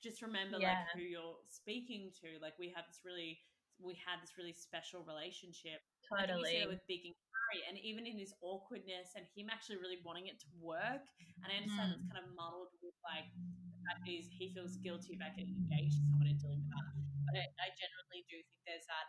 Just 0.01 0.21
remember 0.21 0.57
Yeah. 0.57 0.73
like 0.73 0.97
who 0.97 1.01
you're 1.05 1.37
speaking 1.49 2.11
to. 2.25 2.41
Like 2.41 2.57
we 2.57 2.73
have 2.73 2.85
this 2.89 3.01
really, 3.05 3.37
we 3.77 3.93
had 4.01 4.17
this 4.21 4.33
really 4.37 4.53
special 4.53 5.05
relationship. 5.05 5.81
I 6.17 6.25
think 6.25 6.33
you 6.33 6.41
Totally. 6.41 6.67
with 6.67 6.83
Big 6.89 7.05
and 7.05 7.15
Harry, 7.15 7.61
and 7.69 7.77
even 7.79 8.03
in 8.09 8.17
his 8.17 8.33
awkwardness 8.41 9.13
and 9.15 9.25
him 9.37 9.47
actually 9.53 9.77
really 9.77 10.01
wanting 10.03 10.27
it 10.27 10.41
to 10.41 10.49
work. 10.59 11.05
And 11.45 11.53
I 11.53 11.57
understand 11.61 11.93
it's 11.93 12.05
Mm. 12.05 12.11
kind 12.11 12.21
of 12.25 12.27
muddled 12.35 12.73
with 12.81 12.97
like 13.05 13.29
the 13.29 13.81
fact 13.87 14.01
that 14.05 14.11
he 14.37 14.51
feels 14.53 14.77
guilty 14.81 15.15
about 15.15 15.37
getting 15.37 15.55
engaged 15.55 15.97
to 16.01 16.03
someone 16.09 16.27
and 16.29 16.37
dealing 16.41 16.61
with 16.65 16.69
that. 16.73 16.89
But 17.29 17.33
I, 17.39 17.45
I 17.61 17.67
generally 17.77 18.25
do 18.29 18.37
think 18.41 18.61
there's 18.65 18.85
that. 18.89 19.07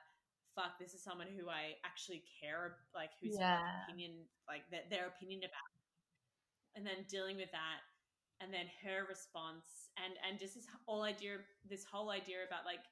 Fuck, 0.53 0.76
this 0.76 0.93
is 0.93 1.01
someone 1.01 1.32
who 1.32 1.49
I 1.49 1.80
actually 1.80 2.20
care, 2.36 2.76
like 2.93 3.09
whose 3.24 3.40
Yeah. 3.40 3.88
opinion, 3.88 4.28
like 4.45 4.68
their, 4.68 4.84
their 4.93 5.07
opinion 5.09 5.40
about, 5.49 5.70
and 6.76 6.84
then 6.84 7.09
dealing 7.09 7.40
with 7.40 7.49
that, 7.57 7.80
and 8.43 8.53
then 8.53 8.66
her 8.82 9.07
response, 9.09 9.88
and 10.03 10.14
and 10.26 10.38
just 10.38 10.55
this 10.59 10.66
whole 10.86 11.03
idea, 11.07 11.38
this 11.68 11.84
whole 11.86 12.11
idea 12.11 12.43
about 12.47 12.66
like 12.66 12.82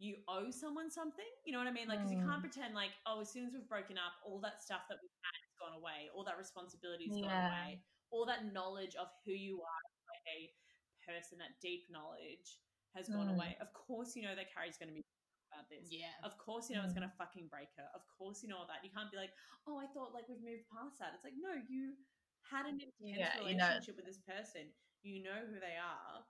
you 0.00 0.16
owe 0.26 0.50
someone 0.50 0.90
something. 0.90 1.28
You 1.46 1.52
know 1.52 1.60
what 1.62 1.68
I 1.68 1.76
mean? 1.76 1.86
Like, 1.86 2.00
because 2.02 2.10
you 2.10 2.18
can't 2.18 2.42
Mm. 2.42 2.48
pretend 2.50 2.74
like, 2.74 2.90
oh, 3.06 3.20
as 3.20 3.30
soon 3.30 3.46
as 3.46 3.52
we've 3.54 3.68
broken 3.68 3.94
up, 3.96 4.18
all 4.26 4.40
that 4.42 4.58
stuff 4.60 4.82
that 4.90 4.98
we've 4.98 5.18
had 5.22 5.36
has 5.38 5.54
gone 5.62 5.74
away, 5.78 6.10
all 6.16 6.24
that 6.26 6.34
responsibility 6.36 7.06
has 7.06 7.20
gone 7.22 7.30
away, 7.30 7.78
all 8.10 8.26
that 8.26 8.50
knowledge 8.52 8.96
of 8.98 9.06
who 9.24 9.30
you 9.30 9.62
are, 9.62 9.80
as, 9.86 10.02
like 10.10 10.26
a 10.34 10.40
person, 11.06 11.38
that 11.38 11.54
deep 11.62 11.86
knowledge 11.94 12.58
has 12.98 13.06
gone 13.08 13.28
Mm. 13.30 13.34
away. 13.38 13.56
Of 13.62 13.70
course, 13.72 14.16
you 14.18 14.22
know 14.26 14.34
that 14.34 14.50
Carrie's 14.52 14.76
going 14.78 14.88
to 14.90 14.94
be 14.98 15.04
about 15.54 15.68
this. 15.70 15.86
yeah. 15.92 16.10
Of 16.26 16.36
course, 16.42 16.68
you 16.68 16.74
know 16.74 16.82
it's 16.82 16.90
Mm. 16.92 16.98
going 16.98 17.10
to 17.10 17.14
fucking 17.16 17.46
break 17.46 17.70
her. 17.78 17.86
Of 17.94 18.02
course, 18.18 18.42
you 18.42 18.48
know 18.50 18.58
all 18.58 18.66
that. 18.66 18.82
You 18.82 18.90
can't 18.90 19.12
be 19.12 19.16
like, 19.16 19.30
oh, 19.68 19.78
I 19.78 19.86
thought 19.94 20.12
like 20.12 20.28
we've 20.28 20.42
moved 20.42 20.66
past 20.74 20.98
that. 20.98 21.14
It's 21.14 21.22
like, 21.22 21.38
no, 21.38 21.54
you 21.70 21.94
had 22.50 22.66
an 22.66 22.80
intense 22.82 22.92
Yeah, 22.98 23.30
you 23.46 23.54
know- 23.54 23.62
relationship 23.70 23.94
with 23.94 24.06
this 24.06 24.18
person. 24.18 24.74
You 25.04 25.20
know 25.20 25.44
who 25.44 25.60
they 25.60 25.76
are. 25.76 26.24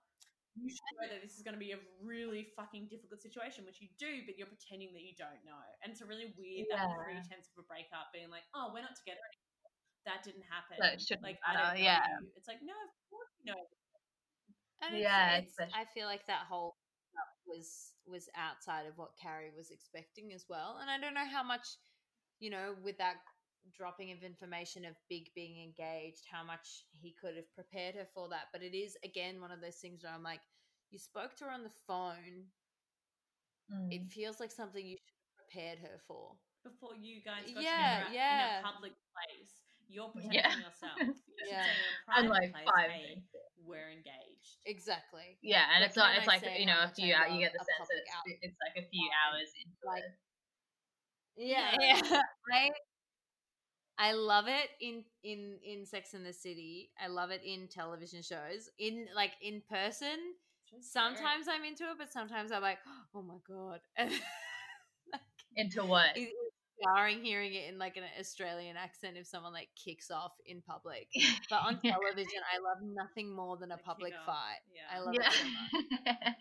You 0.55 0.71
should 0.71 0.87
know 0.99 1.11
that 1.11 1.19
this 1.19 1.35
is 1.35 1.43
going 1.43 1.55
to 1.55 1.59
be 1.59 1.75
a 1.75 1.81
really 1.99 2.47
fucking 2.55 2.87
difficult 2.87 3.19
situation, 3.19 3.67
which 3.67 3.83
you 3.83 3.91
do, 3.99 4.23
but 4.23 4.39
you're 4.39 4.47
pretending 4.47 4.95
that 4.95 5.03
you 5.03 5.11
don't 5.19 5.43
know. 5.43 5.59
And 5.83 5.91
it's 5.91 5.99
a 5.99 6.07
really 6.07 6.31
weird 6.39 6.71
that 6.71 6.95
pretense 6.95 7.51
of 7.51 7.63
a 7.63 7.67
breakup 7.67 8.11
being 8.15 8.31
like, 8.31 8.47
oh, 8.55 8.71
we're 8.71 8.83
not 8.83 8.95
together 8.95 9.19
anymore. 9.19 9.71
That 10.07 10.23
didn't 10.23 10.47
happen. 10.47 10.79
So 10.79 10.87
it 10.87 11.01
shouldn't 11.03 11.27
like, 11.27 11.43
matter, 11.43 11.59
I 11.59 11.75
don't 11.75 11.83
yeah. 11.83 12.07
you. 12.23 12.31
It's 12.39 12.47
like, 12.47 12.63
no, 12.63 12.71
of 12.71 12.91
course 13.11 13.31
you 13.43 13.51
know. 13.51 13.63
And 14.79 14.95
Yeah, 14.95 15.43
it's, 15.43 15.51
especially- 15.55 15.75
I 15.75 15.83
feel 15.91 16.07
like 16.07 16.23
that 16.27 16.47
whole 16.47 16.75
was 17.47 17.91
was 18.07 18.29
outside 18.35 18.85
of 18.85 18.97
what 18.97 19.17
Carrie 19.21 19.51
was 19.55 19.71
expecting 19.71 20.31
as 20.33 20.45
well. 20.47 20.77
And 20.81 20.89
I 20.89 20.99
don't 20.99 21.13
know 21.13 21.25
how 21.25 21.43
much, 21.43 21.65
you 22.39 22.49
know, 22.49 22.75
with 22.83 22.97
that 22.97 23.17
dropping 23.73 24.11
of 24.11 24.23
information 24.23 24.85
of 24.85 24.95
Big 25.09 25.29
being 25.35 25.61
engaged, 25.63 26.25
how 26.31 26.43
much 26.43 26.85
he 26.91 27.15
could 27.19 27.35
have 27.35 27.51
prepared 27.55 27.95
her 27.95 28.07
for 28.13 28.29
that. 28.29 28.47
But 28.53 28.61
it 28.63 28.75
is 28.75 28.97
again 29.03 29.41
one 29.41 29.51
of 29.51 29.61
those 29.61 29.75
things 29.77 30.03
where 30.03 30.13
I'm 30.13 30.23
like, 30.23 30.41
you 30.91 30.99
spoke 30.99 31.35
to 31.37 31.45
her 31.45 31.51
on 31.51 31.63
the 31.63 31.73
phone. 31.87 32.51
Mm. 33.71 33.91
It 33.91 34.11
feels 34.11 34.39
like 34.39 34.51
something 34.51 34.85
you 34.85 34.97
should 34.97 35.17
have 35.25 35.37
prepared 35.47 35.79
her 35.79 35.97
for. 36.07 36.33
Before 36.63 36.95
you 36.97 37.21
guys 37.21 37.45
got 37.53 37.61
Yeah, 37.63 38.05
together 38.09 38.15
yeah. 38.15 38.59
in 38.59 38.65
a 38.65 38.67
public 38.67 38.93
place, 39.13 39.53
you're 39.87 40.09
protecting 40.09 40.41
Yeah. 40.41 40.49
yourself. 40.65 40.97
You 40.97 41.13
Yeah. 41.49 41.63
say 41.63 41.69
And 42.17 42.29
like 42.29 42.51
place, 42.53 42.65
five 42.65 42.89
hey, 42.91 43.21
we're 43.65 43.89
engaged. 43.89 44.61
Exactly. 44.65 45.37
Yeah, 45.41 45.65
and 45.73 45.81
But 45.81 45.87
it's 45.89 45.97
not. 45.97 46.15
It's 46.17 46.27
I 46.27 46.37
like 46.37 46.45
you 46.59 46.65
know, 46.65 46.73
how 46.85 46.89
a 46.89 46.93
few 46.93 47.13
I 47.13 47.17
out. 47.25 47.31
You 47.33 47.39
get 47.41 47.53
the 47.53 47.59
sense 47.65 47.89
that 47.89 48.01
out- 48.17 48.25
it's, 48.25 48.39
it's 48.53 48.57
like 48.61 48.77
a 48.85 48.87
few 48.89 49.07
hours 49.25 49.49
into 49.57 49.77
Like, 49.85 50.03
it. 50.05 50.13
Yeah, 51.37 51.75
Yeah. 51.79 52.01
yeah. 52.11 52.21
I 52.53 52.69
I 53.97 54.11
love 54.13 54.45
it 54.47 54.69
in 54.81 55.03
in 55.23 55.57
in 55.65 55.85
Sex 55.85 56.13
and 56.13 56.25
the 56.25 56.33
City. 56.33 56.91
I 57.01 57.07
love 57.07 57.31
it 57.31 57.41
in 57.45 57.67
television 57.67 58.21
shows. 58.21 58.69
In 58.77 59.07
like 59.15 59.31
in 59.41 59.61
person, 59.69 60.17
sometimes 60.81 61.47
I'm 61.49 61.63
into 61.63 61.83
it, 61.85 61.97
but 61.97 62.11
sometimes 62.11 62.51
I'm 62.51 62.61
like, 62.61 62.79
oh 63.15 63.21
my 63.21 63.37
god. 63.47 63.79
Into 65.55 65.83
what? 65.85 66.17
It- 66.17 66.29
it's 66.77 66.83
jarring 66.83 67.23
hearing 67.23 67.53
it 67.53 67.69
in 67.69 67.77
like 67.79 67.95
an 67.95 68.03
Australian 68.19 68.75
accent 68.75 69.15
if 69.15 69.25
someone 69.27 69.53
like 69.53 69.69
kicks 69.81 70.11
off 70.11 70.33
in 70.45 70.61
public. 70.61 71.07
But 71.49 71.61
on 71.63 71.79
Yeah. 71.81 71.91
television, 71.95 72.41
I 72.53 72.59
love 72.59 72.83
nothing 72.83 73.33
more 73.33 73.55
than 73.55 73.71
a 73.71 73.77
public 73.77 74.11
fight. 74.25 74.59
yeah. 74.75 74.91
I 74.93 74.99
love 74.99 75.13
yeah. 75.13 75.21
it 75.29 75.31
so 75.31 75.45
much. 75.45 76.35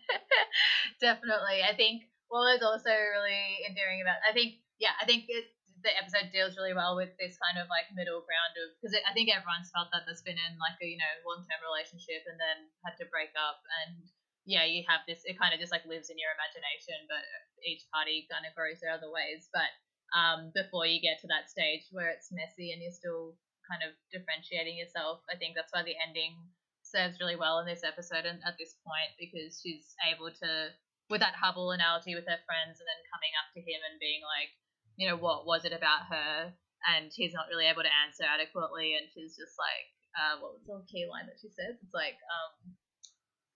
Definitely. 1.00 1.62
I 1.62 1.74
think 1.76 2.02
what 2.28 2.40
was 2.40 2.62
also 2.62 2.90
really 2.90 3.62
endearing 3.68 4.00
about 4.02 4.16
I 4.28 4.32
think 4.32 4.54
yeah, 4.80 4.90
I 5.00 5.04
think 5.04 5.24
it, 5.28 5.44
the 5.84 5.92
episode 5.94 6.32
deals 6.32 6.56
really 6.56 6.72
well 6.72 6.96
with 6.96 7.12
this 7.20 7.36
kind 7.36 7.60
of 7.60 7.68
like 7.68 7.86
middle 7.92 8.24
ground 8.24 8.56
of 8.58 8.72
because 8.80 8.96
I 9.04 9.12
think 9.12 9.28
everyone's 9.28 9.68
felt 9.70 9.92
that 9.92 10.08
that's 10.08 10.24
been 10.24 10.40
in 10.40 10.56
like 10.56 10.80
a 10.80 10.88
you 10.88 10.96
know 10.96 11.14
long 11.28 11.44
term 11.44 11.60
relationship 11.60 12.24
and 12.24 12.40
then 12.40 12.72
had 12.82 12.96
to 12.98 13.06
break 13.12 13.36
up 13.36 13.60
and 13.84 14.00
yeah, 14.44 14.68
you 14.68 14.84
have 14.88 15.04
this 15.08 15.24
it 15.24 15.40
kind 15.40 15.56
of 15.56 15.60
just 15.60 15.72
like 15.72 15.88
lives 15.88 16.12
in 16.12 16.20
your 16.20 16.32
imagination, 16.36 17.08
but 17.08 17.24
each 17.64 17.88
party 17.88 18.28
kind 18.28 18.44
of 18.44 18.52
grows 18.52 18.80
their 18.80 18.92
other 18.92 19.08
ways. 19.08 19.48
But 19.48 19.72
um, 20.12 20.52
before 20.52 20.84
you 20.84 21.00
get 21.00 21.20
to 21.24 21.28
that 21.32 21.48
stage 21.48 21.88
where 21.90 22.12
it's 22.12 22.28
messy 22.28 22.70
and 22.72 22.84
you're 22.84 22.94
still 22.94 23.34
kind 23.64 23.80
of 23.80 23.96
differentiating 24.12 24.76
yourself, 24.76 25.24
I 25.32 25.40
think 25.40 25.56
that's 25.56 25.72
why 25.72 25.80
the 25.80 25.96
ending 25.96 26.36
serves 26.84 27.18
really 27.18 27.40
well 27.40 27.64
in 27.64 27.66
this 27.66 27.82
episode 27.82 28.28
and 28.28 28.38
at 28.44 28.60
this 28.60 28.76
point 28.84 29.16
because 29.16 29.64
she's 29.64 29.96
able 30.04 30.28
to 30.28 30.76
with 31.08 31.24
that 31.24 31.36
Hubbell 31.36 31.72
analogy 31.72 32.12
with 32.16 32.28
her 32.28 32.40
friends 32.44 32.80
and 32.80 32.86
then 32.88 33.12
coming 33.12 33.32
up 33.40 33.48
to 33.56 33.60
him 33.60 33.80
and 33.88 34.00
being 34.00 34.24
like, 34.24 34.52
you 34.96 35.08
know, 35.08 35.16
what 35.16 35.46
was 35.46 35.64
it 35.64 35.72
about 35.72 36.06
her? 36.10 36.52
And 36.84 37.08
he's 37.14 37.32
not 37.32 37.48
really 37.48 37.66
able 37.66 37.82
to 37.82 37.94
answer 38.04 38.24
adequately 38.28 38.94
and 38.94 39.08
she's 39.12 39.32
just 39.36 39.56
like, 39.56 39.86
uh, 40.14 40.36
what 40.38 40.52
was 40.54 40.62
the 40.68 40.78
key 40.86 41.08
line 41.08 41.26
that 41.26 41.40
she 41.40 41.48
says? 41.48 41.80
It's 41.80 41.96
like, 41.96 42.20
um, 42.28 42.76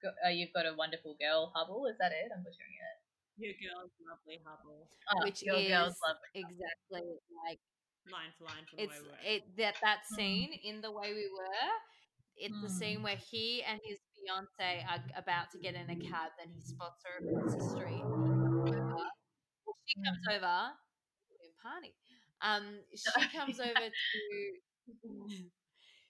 go, 0.00 0.08
uh, 0.24 0.32
you've 0.32 0.54
got 0.56 0.64
a 0.66 0.74
wonderful 0.74 1.14
girl, 1.20 1.52
Hubbell. 1.52 1.86
Is 1.92 1.98
that 2.00 2.10
it? 2.10 2.32
I'm 2.32 2.40
butchering 2.42 2.74
it. 2.74 2.96
Your 3.38 3.54
girl's 3.60 3.94
lovely 4.02 4.40
Hubbell. 4.42 4.88
Oh, 5.12 5.20
Which 5.22 5.44
your 5.44 5.60
girl's 5.62 5.94
is 5.94 6.02
lovely. 6.02 6.30
exactly 6.34 7.06
like 7.46 7.60
Line 8.08 8.32
for 8.40 8.44
line 8.48 8.64
from 8.64 8.80
it's 8.80 8.96
way 8.96 9.04
we 9.04 9.12
were. 9.12 9.20
it 9.20 9.42
that 9.60 9.76
that 9.84 10.00
Mm. 10.08 10.16
scene 10.16 10.52
in 10.64 10.80
the 10.80 10.90
way 10.90 11.12
we 11.12 11.28
were 11.28 11.68
it's 12.40 12.56
the 12.62 12.70
scene 12.70 13.00
Mm. 13.00 13.04
where 13.04 13.16
he 13.20 13.62
and 13.62 13.80
his 13.84 13.98
fiance 14.16 14.84
are 14.88 15.02
about 15.14 15.50
to 15.52 15.58
get 15.58 15.74
in 15.74 15.90
a 15.90 15.96
cab 15.96 16.32
then 16.38 16.48
he 16.54 16.60
spots 16.62 17.04
her 17.04 17.18
across 17.20 17.52
the 17.52 17.60
street 17.60 18.00
and 18.08 18.24
he 18.24 18.32
comes 18.40 18.64
over 18.72 19.04
she 19.84 20.00
comes 20.00 20.24
Mm. 20.24 20.36
over 20.40 20.56
um 22.42 22.64
she 22.94 23.28
comes 23.28 23.58
over 23.60 23.88
to 23.88 24.22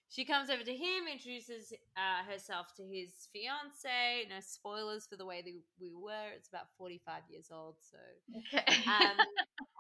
she 0.08 0.24
comes 0.24 0.50
over 0.50 0.62
to 0.62 0.74
him 0.74 1.06
introduces 1.10 1.72
uh, 1.96 2.22
herself 2.30 2.68
to 2.76 2.82
his 2.84 3.28
fiance 3.32 4.26
no 4.28 4.36
spoilers 4.40 5.06
for 5.06 5.16
the 5.16 5.26
way 5.26 5.42
that 5.42 5.54
we 5.80 5.92
were 5.94 6.30
it's 6.36 6.48
about 6.48 6.66
45 6.76 7.22
years 7.30 7.48
old 7.52 7.76
so 7.80 7.98
Okay. 8.36 8.76
um, 8.88 9.16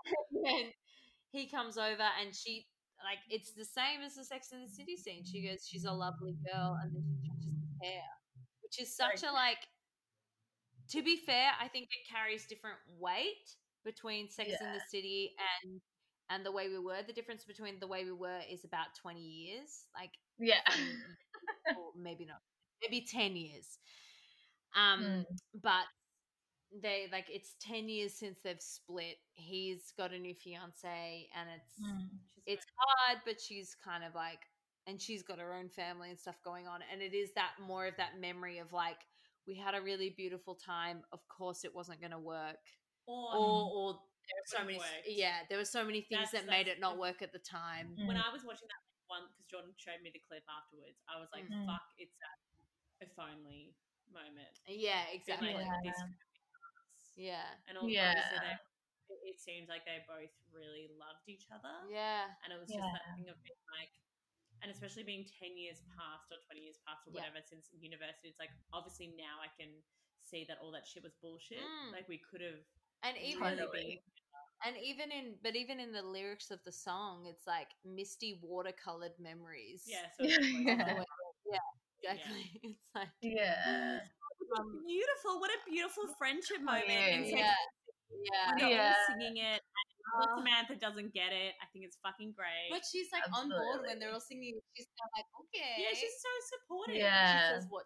and 0.46 0.72
he 1.30 1.48
comes 1.48 1.78
over 1.78 2.06
and 2.20 2.34
she 2.34 2.66
like 3.04 3.18
it's 3.30 3.52
the 3.52 3.64
same 3.64 4.00
as 4.04 4.14
the 4.16 4.24
Sex 4.24 4.52
and 4.52 4.64
the 4.66 4.70
City 4.72 4.96
scene. 4.96 5.24
She 5.24 5.46
goes, 5.46 5.66
"She's 5.68 5.84
a 5.84 5.92
lovely 5.92 6.36
girl," 6.52 6.78
and 6.82 6.94
then 6.94 7.04
she 7.06 7.28
touches 7.28 7.54
his 7.54 7.76
hair, 7.82 8.02
which 8.62 8.80
is 8.80 8.94
such 8.96 9.22
a 9.22 9.32
like. 9.32 9.58
To 10.90 11.02
be 11.02 11.16
fair, 11.16 11.52
I 11.60 11.68
think 11.68 11.88
it 11.92 12.08
carries 12.10 12.46
different 12.46 12.78
weight 12.98 13.56
between 13.88 14.28
Sex 14.30 14.50
and 14.60 14.74
the 14.76 14.80
City 14.90 15.34
and 15.64 15.80
and 16.30 16.44
the 16.44 16.52
way 16.52 16.68
we 16.68 16.78
were. 16.78 17.02
The 17.06 17.12
difference 17.12 17.44
between 17.44 17.80
the 17.80 17.86
way 17.86 18.04
we 18.04 18.12
were 18.12 18.40
is 18.50 18.64
about 18.64 18.88
twenty 19.00 19.22
years, 19.22 19.86
like 19.98 20.12
Yeah. 20.38 20.60
or 21.78 21.92
maybe 21.96 22.24
not, 22.26 22.42
maybe 22.82 23.06
ten 23.06 23.36
years. 23.36 23.78
Um, 24.76 25.00
Mm. 25.00 25.24
but 25.62 25.86
they 26.82 27.08
like 27.10 27.26
it's 27.30 27.54
10 27.60 27.88
years 27.88 28.12
since 28.14 28.40
they've 28.44 28.60
split 28.60 29.16
he's 29.34 29.92
got 29.96 30.12
a 30.12 30.18
new 30.18 30.34
fiance 30.34 31.28
and 31.34 31.48
it's 31.56 31.74
Mm. 31.80 32.08
it's 32.46 32.66
hard 32.76 33.22
but 33.24 33.40
she's 33.40 33.74
kind 33.74 34.04
of 34.04 34.14
like 34.14 34.40
and 34.86 35.00
she's 35.00 35.22
got 35.22 35.38
her 35.38 35.54
own 35.54 35.70
family 35.70 36.10
and 36.10 36.18
stuff 36.20 36.36
going 36.44 36.66
on 36.68 36.80
and 36.92 37.00
it 37.00 37.14
is 37.14 37.32
that 37.34 37.52
more 37.66 37.86
of 37.86 37.96
that 37.96 38.20
memory 38.20 38.58
of 38.58 38.72
like 38.72 39.00
we 39.46 39.54
had 39.54 39.74
a 39.74 39.80
really 39.80 40.10
beautiful 40.10 40.54
time 40.54 41.02
of 41.12 41.26
course 41.28 41.64
it 41.64 41.74
wasn't 41.74 42.00
going 42.00 42.12
to 42.12 42.18
work 42.18 42.58
Or, 43.08 43.32
or 43.32 43.56
or 43.72 43.88
there 44.28 44.36
were 44.36 44.52
so 44.52 44.60
many 44.68 44.76
worked. 44.76 45.08
yeah 45.08 45.40
there 45.48 45.56
were 45.56 45.64
so 45.64 45.80
many 45.80 46.04
things 46.04 46.28
That's- 46.28 46.44
that 46.44 46.50
made 46.52 46.68
it 46.68 46.76
not 46.78 47.00
work 47.00 47.24
at 47.24 47.32
the 47.32 47.40
time 47.40 47.96
Mm. 47.96 48.04
when 48.06 48.16
I 48.20 48.28
was 48.28 48.44
watching 48.44 48.68
that 48.68 48.82
one, 49.08 49.24
because 49.32 49.48
Jordan 49.48 49.72
showed 49.80 50.04
me 50.04 50.12
the 50.12 50.20
clip 50.20 50.44
afterwards, 50.44 51.00
I 51.08 51.16
was 51.16 51.32
like, 51.32 51.48
Mm. 51.48 51.64
fuck, 51.64 51.88
it's 51.96 52.12
that 52.20 52.36
if 53.00 53.16
only 53.16 53.72
moment. 54.12 54.52
yeah 54.68 55.08
exactly 55.08 55.54
like, 55.56 55.64
Yeah. 55.64 55.80
this 55.80 55.96
could 55.96 56.12
be 56.12 56.40
us. 56.44 57.12
yeah 57.16 57.48
And 57.66 57.78
also, 57.80 57.88
Yeah. 57.88 58.12
obviously 58.12 58.38
they, 58.44 58.56
it, 59.08 59.20
it 59.32 59.38
seems 59.40 59.66
like 59.72 59.88
they 59.88 60.04
both 60.04 60.34
really 60.52 60.92
loved 61.00 61.24
each 61.32 61.48
other. 61.48 61.72
yeah 61.88 62.28
And 62.44 62.52
it 62.52 62.60
was 62.60 62.68
just 62.68 62.84
Yeah. 62.84 62.92
that 62.92 63.16
thing 63.16 63.28
of 63.32 63.40
being 63.40 63.64
like, 63.72 63.92
and 64.60 64.68
especially 64.70 65.04
being 65.08 65.24
10 65.40 65.56
years 65.56 65.80
past 65.96 66.28
or 66.28 66.36
20 66.44 66.60
years 66.60 66.76
past 66.84 67.06
or 67.08 67.12
Yeah. 67.16 67.24
whatever 67.24 67.40
since 67.40 67.72
university, 67.72 68.28
it's 68.28 68.38
like, 68.42 68.52
obviously 68.76 69.08
now 69.16 69.40
I 69.40 69.48
can 69.56 69.72
see 70.20 70.44
that 70.44 70.58
all 70.60 70.70
that 70.72 70.84
shit 70.86 71.02
was 71.02 71.14
bullshit. 71.24 71.62
Mm. 71.64 71.92
Like, 71.92 72.08
we 72.08 72.18
could 72.18 72.42
have 72.42 72.60
and 73.04 73.16
even 73.22 73.42
Totally. 73.42 74.02
And 74.66 74.74
even 74.82 75.12
in, 75.14 75.34
but 75.42 75.54
even 75.54 75.78
in 75.78 75.92
the 75.92 76.02
lyrics 76.02 76.50
of 76.50 76.58
the 76.66 76.72
song, 76.72 77.26
it's 77.30 77.46
like 77.46 77.68
misty 77.86 78.40
watercolored 78.42 79.14
memories. 79.20 79.86
Yeah, 79.86 80.10
so 80.18 80.26
Yeah. 80.26 80.34
yeah, 80.66 81.04
Yeah. 81.46 81.62
exactly. 82.02 82.50
It's 82.74 82.90
like, 82.94 83.08
Yeah. 83.22 84.00
um, 84.58 84.82
beautiful. 84.84 85.38
What 85.38 85.50
a 85.54 85.58
beautiful 85.70 86.10
friendship 86.18 86.58
moment. 86.58 87.30
yeah. 87.30 87.54
yeah, 88.10 88.50
when 88.50 88.58
yeah. 88.58 88.68
Yeah. 88.68 88.94
all 88.98 89.14
singing 89.14 89.36
it. 89.38 89.62
Oh. 90.18 90.40
Samantha 90.42 90.74
doesn't 90.74 91.12
get 91.14 91.30
it. 91.30 91.54
I 91.62 91.66
think 91.70 91.84
it's 91.84 91.98
fucking 92.02 92.32
great. 92.34 92.66
But 92.72 92.82
she's 92.82 93.12
like 93.12 93.28
on 93.30 93.48
board 93.52 93.86
when 93.86 94.00
they're 94.00 94.10
all 94.12 94.24
singing. 94.24 94.58
She's 94.74 94.88
kind 94.98 95.06
of 95.06 95.12
like, 95.20 95.28
okay. 95.46 95.86
yeah, 95.86 95.92
she's 95.94 96.16
so 96.18 96.32
supportive. 96.50 96.96
Yeah. 96.96 97.30
She 97.30 97.54
says 97.62 97.66
what? 97.70 97.84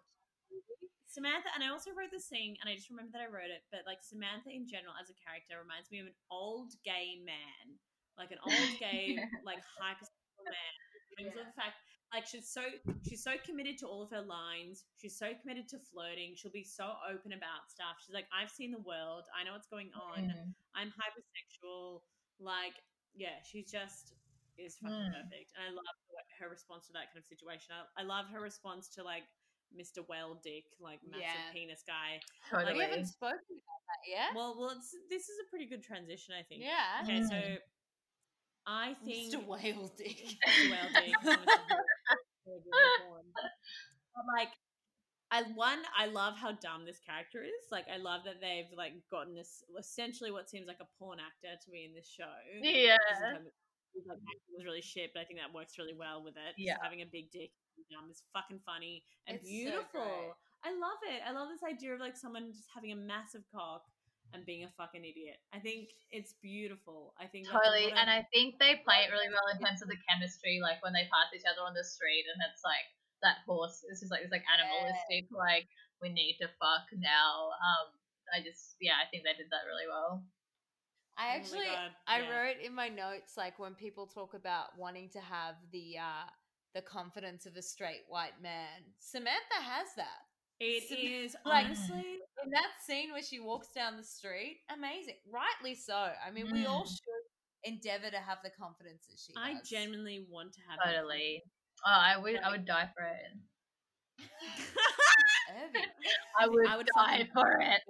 Samantha, 1.13 1.53
and 1.53 1.61
I 1.61 1.69
also 1.69 1.93
wrote 1.93 2.09
the 2.09 2.19
scene, 2.19 2.57
and 2.57 2.65
I 2.65 2.73
just 2.73 2.89
remember 2.89 3.13
that 3.13 3.21
I 3.21 3.29
wrote 3.29 3.53
it, 3.53 3.61
but 3.69 3.85
like 3.85 4.01
Samantha 4.01 4.49
in 4.49 4.65
general 4.65 4.97
as 4.97 5.13
a 5.13 5.17
character 5.21 5.61
reminds 5.61 5.93
me 5.93 6.01
of 6.01 6.09
an 6.09 6.17
old 6.33 6.73
gay 6.81 7.21
man, 7.21 7.77
like 8.17 8.33
an 8.33 8.41
old 8.41 8.53
gay, 8.81 9.13
Yeah. 9.21 9.29
like 9.45 9.61
hypersexual 9.77 10.41
man. 10.49 10.73
In 11.21 11.29
terms 11.29 11.37
of 11.37 11.45
the 11.45 11.53
fact, 11.53 11.77
like 12.09 12.25
she's 12.25 12.49
so 12.49 12.65
she's 13.05 13.21
so 13.21 13.37
committed 13.45 13.77
to 13.81 13.85
all 13.85 14.01
of 14.01 14.09
her 14.09 14.25
lines. 14.25 14.85
She's 14.97 15.13
so 15.17 15.29
committed 15.41 15.69
to 15.69 15.77
flirting. 15.93 16.33
She'll 16.33 16.53
be 16.53 16.65
so 16.65 16.97
open 17.05 17.33
about 17.37 17.69
stuff. 17.69 18.01
She's 18.01 18.13
like, 18.17 18.25
I've 18.33 18.49
seen 18.49 18.73
the 18.73 18.81
world. 18.81 19.29
I 19.33 19.45
know 19.45 19.53
what's 19.53 19.69
going 19.69 19.93
on. 19.93 20.33
Mm. 20.33 20.49
I'm 20.73 20.89
hypersexual. 20.97 22.01
Like, 22.41 22.73
yeah, 23.13 23.37
she 23.45 23.61
just 23.61 24.13
is 24.57 24.77
fucking 24.81 24.93
Mm. 24.93 25.13
perfect. 25.13 25.53
And 25.57 25.61
I 25.65 25.71
love 25.73 25.97
her 26.41 26.49
response 26.49 26.85
to 26.89 26.93
that 26.93 27.13
kind 27.13 27.21
of 27.21 27.25
situation. 27.29 27.73
I, 27.73 28.01
I 28.01 28.03
love 28.05 28.25
her 28.33 28.41
response 28.41 28.89
to 28.97 29.03
like 29.05 29.25
Mr. 29.77 30.03
Well 30.07 30.39
Dick, 30.43 30.65
like 30.79 30.99
massive 31.09 31.23
Yeah. 31.27 31.51
penis 31.53 31.83
guy. 31.85 32.19
Totally. 32.49 32.73
We 32.73 32.79
haven't 32.83 33.05
spoken 33.07 33.37
about 33.49 33.81
that 33.89 34.01
yet. 34.09 34.35
Well, 34.35 34.55
well, 34.59 34.69
it's, 34.71 34.95
this 35.09 35.23
is 35.29 35.37
a 35.45 35.49
pretty 35.49 35.65
good 35.67 35.83
transition, 35.83 36.35
I 36.39 36.43
think. 36.43 36.61
yeah. 36.63 37.01
Okay, 37.03 37.23
so 37.23 37.35
Mm. 37.35 37.57
I 38.65 38.93
think 39.05 39.33
Mr. 39.33 39.45
Whale 39.45 39.91
Dick. 39.97 40.23
Mr. 40.47 40.71
Whale 40.71 40.91
Dick. 41.01 41.13
But 44.15 44.25
like, 44.37 44.53
I 45.31 45.41
one, 45.57 45.79
I 45.97 46.05
love 46.05 46.37
how 46.37 46.51
dumb 46.53 46.85
this 46.85 46.99
character 47.01 47.41
is. 47.41 47.65
Like, 47.71 47.85
I 47.91 47.97
love 47.97 48.21
that 48.25 48.37
they've 48.41 48.69
like 48.77 48.93
gotten 49.09 49.33
this 49.33 49.63
essentially 49.79 50.29
what 50.29 50.49
seems 50.49 50.67
like 50.67 50.77
a 50.81 50.87
porn 50.99 51.17
actor 51.19 51.57
to 51.57 51.67
be 51.71 51.85
in 51.85 51.93
this 51.95 52.05
show. 52.07 52.29
Yeah. 52.61 52.97
Just 53.09 53.21
in 53.21 53.33
terms 53.33 53.47
of- 53.47 53.53
it 53.95 54.01
was, 54.09 54.17
like, 54.25 54.41
was 54.49 54.65
really 54.65 54.81
shit, 54.81 55.11
but 55.13 55.21
I 55.21 55.25
think 55.25 55.37
that 55.39 55.53
works 55.53 55.77
really 55.77 55.93
well 55.93 56.23
with 56.23 56.33
it. 56.33 56.55
Yeah. 56.57 56.77
having 56.81 57.01
a 57.01 57.05
big 57.05 57.29
dick 57.29 57.51
and 57.53 57.62
dumb 57.89 58.09
is 58.09 58.23
fucking 58.33 58.61
funny 58.65 59.03
and 59.27 59.37
It's 59.37 59.49
beautiful. 59.49 60.01
great. 60.01 60.33
I 60.63 60.71
love 60.71 61.01
it. 61.03 61.19
I 61.27 61.31
love 61.35 61.49
this 61.51 61.63
idea 61.63 61.93
of 61.93 61.99
like 61.99 62.15
someone 62.15 62.51
just 62.55 62.71
having 62.73 62.91
a 62.91 62.99
massive 62.99 63.43
cock 63.51 63.83
and 64.33 64.45
being 64.45 64.63
a 64.65 64.71
fucking 64.79 65.03
idiot. 65.05 65.37
I 65.53 65.59
think 65.59 65.89
it's 66.09 66.33
beautiful. 66.41 67.13
I 67.19 67.27
think 67.27 67.45
Totally, 67.51 67.91
what 67.91 67.99
and 67.99 68.09
I 68.09 68.25
think 68.33 68.57
they 68.57 68.81
play 68.81 69.05
it 69.05 69.11
really 69.13 69.29
well 69.29 69.45
in 69.53 69.59
terms 69.61 69.83
of 69.83 69.89
the 69.89 69.99
chemistry, 70.09 70.57
like 70.63 70.81
when 70.81 70.93
they 70.93 71.05
pass 71.11 71.29
each 71.35 71.45
other 71.45 71.61
on 71.61 71.75
the 71.77 71.83
street, 71.85 72.25
and 72.31 72.39
it's 72.49 72.63
like 72.65 72.87
that 73.21 73.45
horse. 73.45 73.85
It's 73.87 74.01
just 74.01 74.11
like 74.11 74.25
this 74.25 74.33
like 74.33 74.47
animalistic, 74.47 75.29
like 75.29 75.67
we 76.01 76.09
need 76.09 76.39
to 76.41 76.49
fuck 76.57 76.87
now. 76.97 77.53
Um, 77.59 77.93
I 78.33 78.41
just 78.41 78.75
yeah, 78.81 78.97
I 78.97 79.05
think 79.11 79.23
they 79.23 79.37
did 79.37 79.51
that 79.53 79.67
really 79.69 79.85
well. 79.85 80.23
I 81.17 81.29
Oh 81.29 81.37
my 81.37 81.37
actually, 81.37 81.69
I 82.07 82.17
wrote 82.25 82.57
in 82.63 82.73
my 82.73 82.89
notes 82.89 83.37
like 83.37 83.59
when 83.59 83.75
people 83.75 84.07
talk 84.07 84.33
about 84.33 84.77
wanting 84.77 85.09
to 85.13 85.21
have 85.21 85.55
the 85.71 85.97
uh 86.01 86.25
the 86.73 86.81
confidence 86.81 87.45
of 87.45 87.55
a 87.55 87.61
straight 87.61 88.01
white 88.07 88.41
man. 88.41 88.83
Samantha 88.99 89.61
has 89.61 89.87
that. 89.97 90.21
It 90.59 90.83
Sam- 90.89 90.97
is 90.99 91.35
like- 91.45 91.65
honestly. 91.65 92.19
In 92.43 92.49
that 92.51 92.71
scene 92.85 93.11
where 93.13 93.21
she 93.23 93.39
walks 93.39 93.69
down 93.73 93.95
the 93.95 94.03
street, 94.03 94.59
amazing. 94.73 95.15
Rightly 95.31 95.75
so. 95.75 95.93
I 95.95 96.29
mean, 96.31 96.51
we 96.51 96.65
all 96.65 96.83
Mm. 96.83 96.87
should 96.89 97.23
endeavor 97.71 98.09
to 98.11 98.17
have 98.17 98.39
the 98.43 98.49
confidence 98.59 99.05
that 99.07 99.17
she 99.17 99.31
I 99.37 99.51
has. 99.53 99.69
genuinely 99.69 100.25
want 100.29 100.51
to 100.53 100.59
have 100.69 100.79
that 100.83 100.95
Totally. 101.01 101.41
Oh, 101.85 101.89
I 101.89 102.17
would 102.17 102.35
I 102.37 102.51
would 102.51 102.65
die 102.65 102.89
for 102.95 103.03
it. 103.05 103.37
Irving. 105.55 105.89
I 106.39 106.47
would, 106.47 106.67
I 106.67 106.77
would 106.77 106.87
die 106.97 107.17
fucking- 107.19 107.31
for 107.33 107.61
it. 107.61 107.81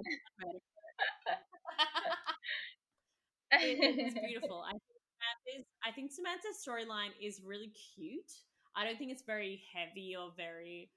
it 3.52 4.00
is 4.08 4.14
beautiful. 4.14 4.64
I 4.68 4.72
think, 4.72 4.82
Samantha's, 5.18 5.66
I 5.86 5.92
think 5.92 6.12
Samantha's 6.12 6.58
storyline 6.68 7.12
is 7.22 7.42
really 7.46 7.72
cute. 7.96 8.32
I 8.76 8.84
don't 8.84 8.97
think 8.97 9.11
it's 9.11 9.24
very 9.24 9.61
heavy 9.74 10.15
or 10.15 10.32
very 10.36 10.91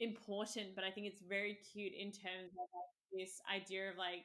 important, 0.00 0.74
but 0.74 0.84
I 0.84 0.90
think 0.90 1.06
it's 1.06 1.20
very 1.22 1.58
cute 1.72 1.92
in 1.98 2.10
terms 2.12 2.52
of 2.52 2.68
like, 2.72 2.90
this 3.12 3.40
idea 3.54 3.90
of 3.90 3.96
like 3.96 4.24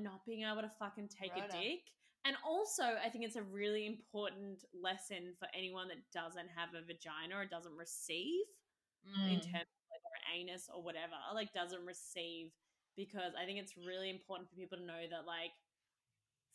not 0.00 0.24
being 0.26 0.44
able 0.44 0.62
to 0.62 0.70
fucking 0.78 1.08
take 1.08 1.34
Righto. 1.34 1.56
a 1.56 1.60
dick. 1.60 1.80
And 2.24 2.36
also, 2.44 2.84
I 3.02 3.08
think 3.08 3.24
it's 3.24 3.36
a 3.36 3.42
really 3.42 3.86
important 3.86 4.64
lesson 4.74 5.34
for 5.38 5.48
anyone 5.54 5.88
that 5.88 6.04
doesn't 6.12 6.48
have 6.54 6.74
a 6.76 6.84
vagina 6.84 7.36
or 7.36 7.46
doesn't 7.46 7.74
receive 7.76 8.44
in 9.04 9.40
Mm. 9.40 9.42
terms 9.42 9.64
of 9.64 9.80
like 9.88 10.04
or 10.04 10.18
anus 10.36 10.68
or 10.68 10.82
whatever, 10.82 11.14
like 11.34 11.52
doesn't 11.54 11.84
receive 11.86 12.52
because 12.96 13.32
I 13.34 13.46
think 13.46 13.58
it's 13.58 13.78
really 13.78 14.10
important 14.10 14.50
for 14.50 14.56
people 14.56 14.76
to 14.76 14.84
know 14.84 15.08
that 15.08 15.24
like 15.24 15.52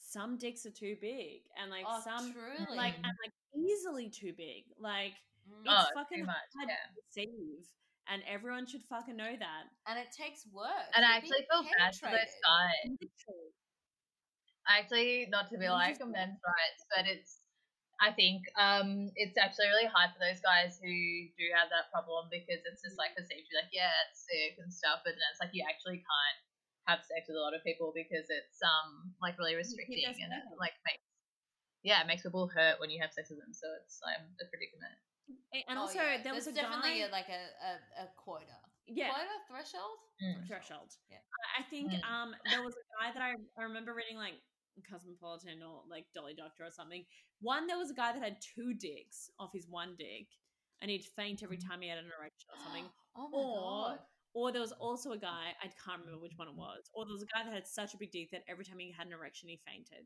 some 0.06 0.38
dicks 0.38 0.66
are 0.66 0.72
too 0.72 0.96
big 1.02 1.42
and 1.60 1.72
like 1.72 1.86
oh, 1.88 2.00
some 2.04 2.32
truly. 2.32 2.78
like 2.78 2.94
and 2.96 3.14
like 3.24 3.34
easily 3.58 4.10
too 4.10 4.34
big. 4.38 4.64
Like 4.80 5.14
Mm. 5.46 5.62
it's 5.62 5.70
Oh, 5.70 5.94
fucking 5.94 6.26
much, 6.26 6.50
hard 6.58 6.70
yeah. 6.74 6.90
to 6.90 6.98
receive. 7.06 7.62
And 8.10 8.22
everyone 8.26 8.66
should 8.66 8.82
fucking 8.90 9.14
know 9.16 9.30
that. 9.38 9.64
and 9.86 10.00
it 10.02 10.10
takes 10.10 10.42
work. 10.50 10.90
And 10.98 11.06
I 11.06 11.10
You're 11.10 11.18
actually 11.22 11.46
feel 11.46 11.62
bad 11.70 11.94
for 11.94 12.10
those 12.10 12.34
penetrated. 12.42 12.98
guys. 12.98 13.54
Actually, 14.66 15.30
not 15.30 15.50
to 15.54 15.58
be 15.62 15.70
What 15.70 15.78
like 15.78 15.98
did 16.02 16.10
you 16.10 16.12
men's 16.14 16.42
rights, 16.42 16.82
but 16.90 17.06
it's. 17.06 17.42
I 18.02 18.12
think 18.12 18.44
um, 18.60 19.08
it's 19.16 19.38
actually 19.38 19.70
really 19.72 19.88
hard 19.88 20.12
for 20.12 20.20
those 20.20 20.42
guys 20.44 20.76
who 20.82 20.92
do 21.40 21.46
have 21.56 21.70
that 21.72 21.88
problem 21.96 22.28
because 22.28 22.60
it's 22.68 22.82
just 22.84 22.98
like 23.00 23.16
perceived 23.16 23.46
to 23.48 23.52
be 23.54 23.56
like, 23.56 23.72
yeah, 23.72 23.94
it's 24.12 24.26
sick 24.28 24.60
and 24.60 24.68
stuff, 24.68 25.00
but 25.08 25.14
then 25.16 25.24
it's 25.32 25.40
like 25.40 25.54
you 25.56 25.64
actually 25.64 26.02
can't 26.04 26.40
have 26.88 27.00
sex 27.02 27.26
with 27.28 27.38
a 27.38 27.44
lot 27.44 27.54
of 27.58 27.64
people 27.66 27.92
because 27.96 28.26
it's 28.30 28.60
um 28.62 29.14
like 29.22 29.38
really 29.38 29.56
restricting 29.56 30.02
just 30.06 30.20
and 30.22 30.30
it 30.34 30.44
like 30.62 30.74
makes 30.86 31.02
yeah 31.84 32.02
it 32.02 32.08
makes 32.08 32.22
people 32.24 32.46
hurt 32.50 32.80
when 32.80 32.90
you 32.90 33.02
have 33.02 33.12
sex 33.14 33.30
with 33.30 33.40
them, 33.40 33.54
so 33.54 33.66
it's 33.82 34.02
um, 34.06 34.26
a 34.42 34.46
predicament. 34.50 34.98
And 35.68 35.78
Oh, 35.82 35.90
also, 35.90 35.98
yeah. 35.98 36.22
there 36.22 36.34
was 36.38 36.46
a 36.46 36.54
There's 36.54 36.70
definitely 36.70 37.02
guy. 37.02 37.10
a, 37.10 37.10
like 37.10 37.30
a, 37.34 37.44
a, 37.66 37.74
a 38.04 38.06
quota. 38.14 38.46
yeah, 38.86 39.10
Quota 39.10 39.38
threshold. 39.50 39.98
Mm. 40.22 40.46
threshold. 40.46 40.94
Yeah. 41.10 41.18
I- 41.26 41.62
I 41.62 41.64
think 41.70 41.90
Mm. 41.94 42.06
um 42.06 42.30
there 42.52 42.62
was 42.62 42.74
a 42.78 42.86
guy 43.02 43.10
that 43.14 43.22
I, 43.26 43.34
I 43.58 43.64
remember 43.66 43.94
reading 43.98 44.18
like 44.18 44.38
Cosmopolitan 44.90 45.64
or 45.64 45.82
like 45.90 46.06
Dolly 46.14 46.36
Doctor 46.38 46.66
or 46.66 46.72
something. 46.72 47.06
One 47.42 47.66
there 47.66 47.78
was 47.82 47.90
a 47.90 47.98
guy 47.98 48.14
that 48.14 48.22
had 48.22 48.38
two 48.42 48.74
dicks 48.76 49.30
off 49.40 49.50
his 49.54 49.66
one 49.70 49.96
dick 49.98 50.28
and 50.82 50.92
he'd 50.92 51.06
faint 51.16 51.42
every 51.42 51.58
time 51.58 51.82
he 51.82 51.90
had 51.90 51.98
an 51.98 52.12
erection 52.20 52.50
or 52.54 52.60
something. 52.64 52.86
Oh 53.18 53.30
my 53.32 53.38
Or- 53.40 53.96
god. 53.96 54.00
Or 54.36 54.52
there 54.52 54.62
was 54.62 54.76
also 54.76 55.16
a 55.16 55.18
guy, 55.18 55.56
I 55.64 55.72
can't 55.80 56.04
remember 56.04 56.20
which 56.22 56.36
one 56.36 56.52
it 56.52 56.56
was. 56.60 56.92
Or 56.94 57.06
there 57.08 57.16
was 57.16 57.24
a 57.24 57.32
guy 57.32 57.48
that 57.48 57.54
had 57.56 57.68
such 57.68 57.96
a 57.96 57.98
big 57.98 58.12
dick 58.12 58.30
that 58.36 58.44
every 58.52 58.66
time 58.68 58.78
he 58.84 58.92
had 58.92 59.08
an 59.08 59.14
erection 59.16 59.48
he 59.48 59.58
fainted. 59.64 60.06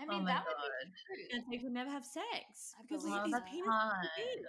I 0.00 0.08
Oh 0.08 0.16
mean, 0.16 0.24
my 0.24 0.32
that 0.32 0.42
would 0.48 0.56
be 0.58 0.90
true. 1.06 1.28
and 1.36 1.40
they 1.52 1.58
could 1.60 1.70
never 1.76 1.90
have 1.92 2.02
sex 2.08 2.72
I 2.74 2.82
because 2.88 3.04
Oh, 3.04 3.12
these, 3.12 3.14
that. 3.14 3.24
these 3.28 3.36
that's 3.36 3.52
penises 3.52 3.68
are 3.68 3.94
hard. 3.94 4.08
big. 4.16 4.40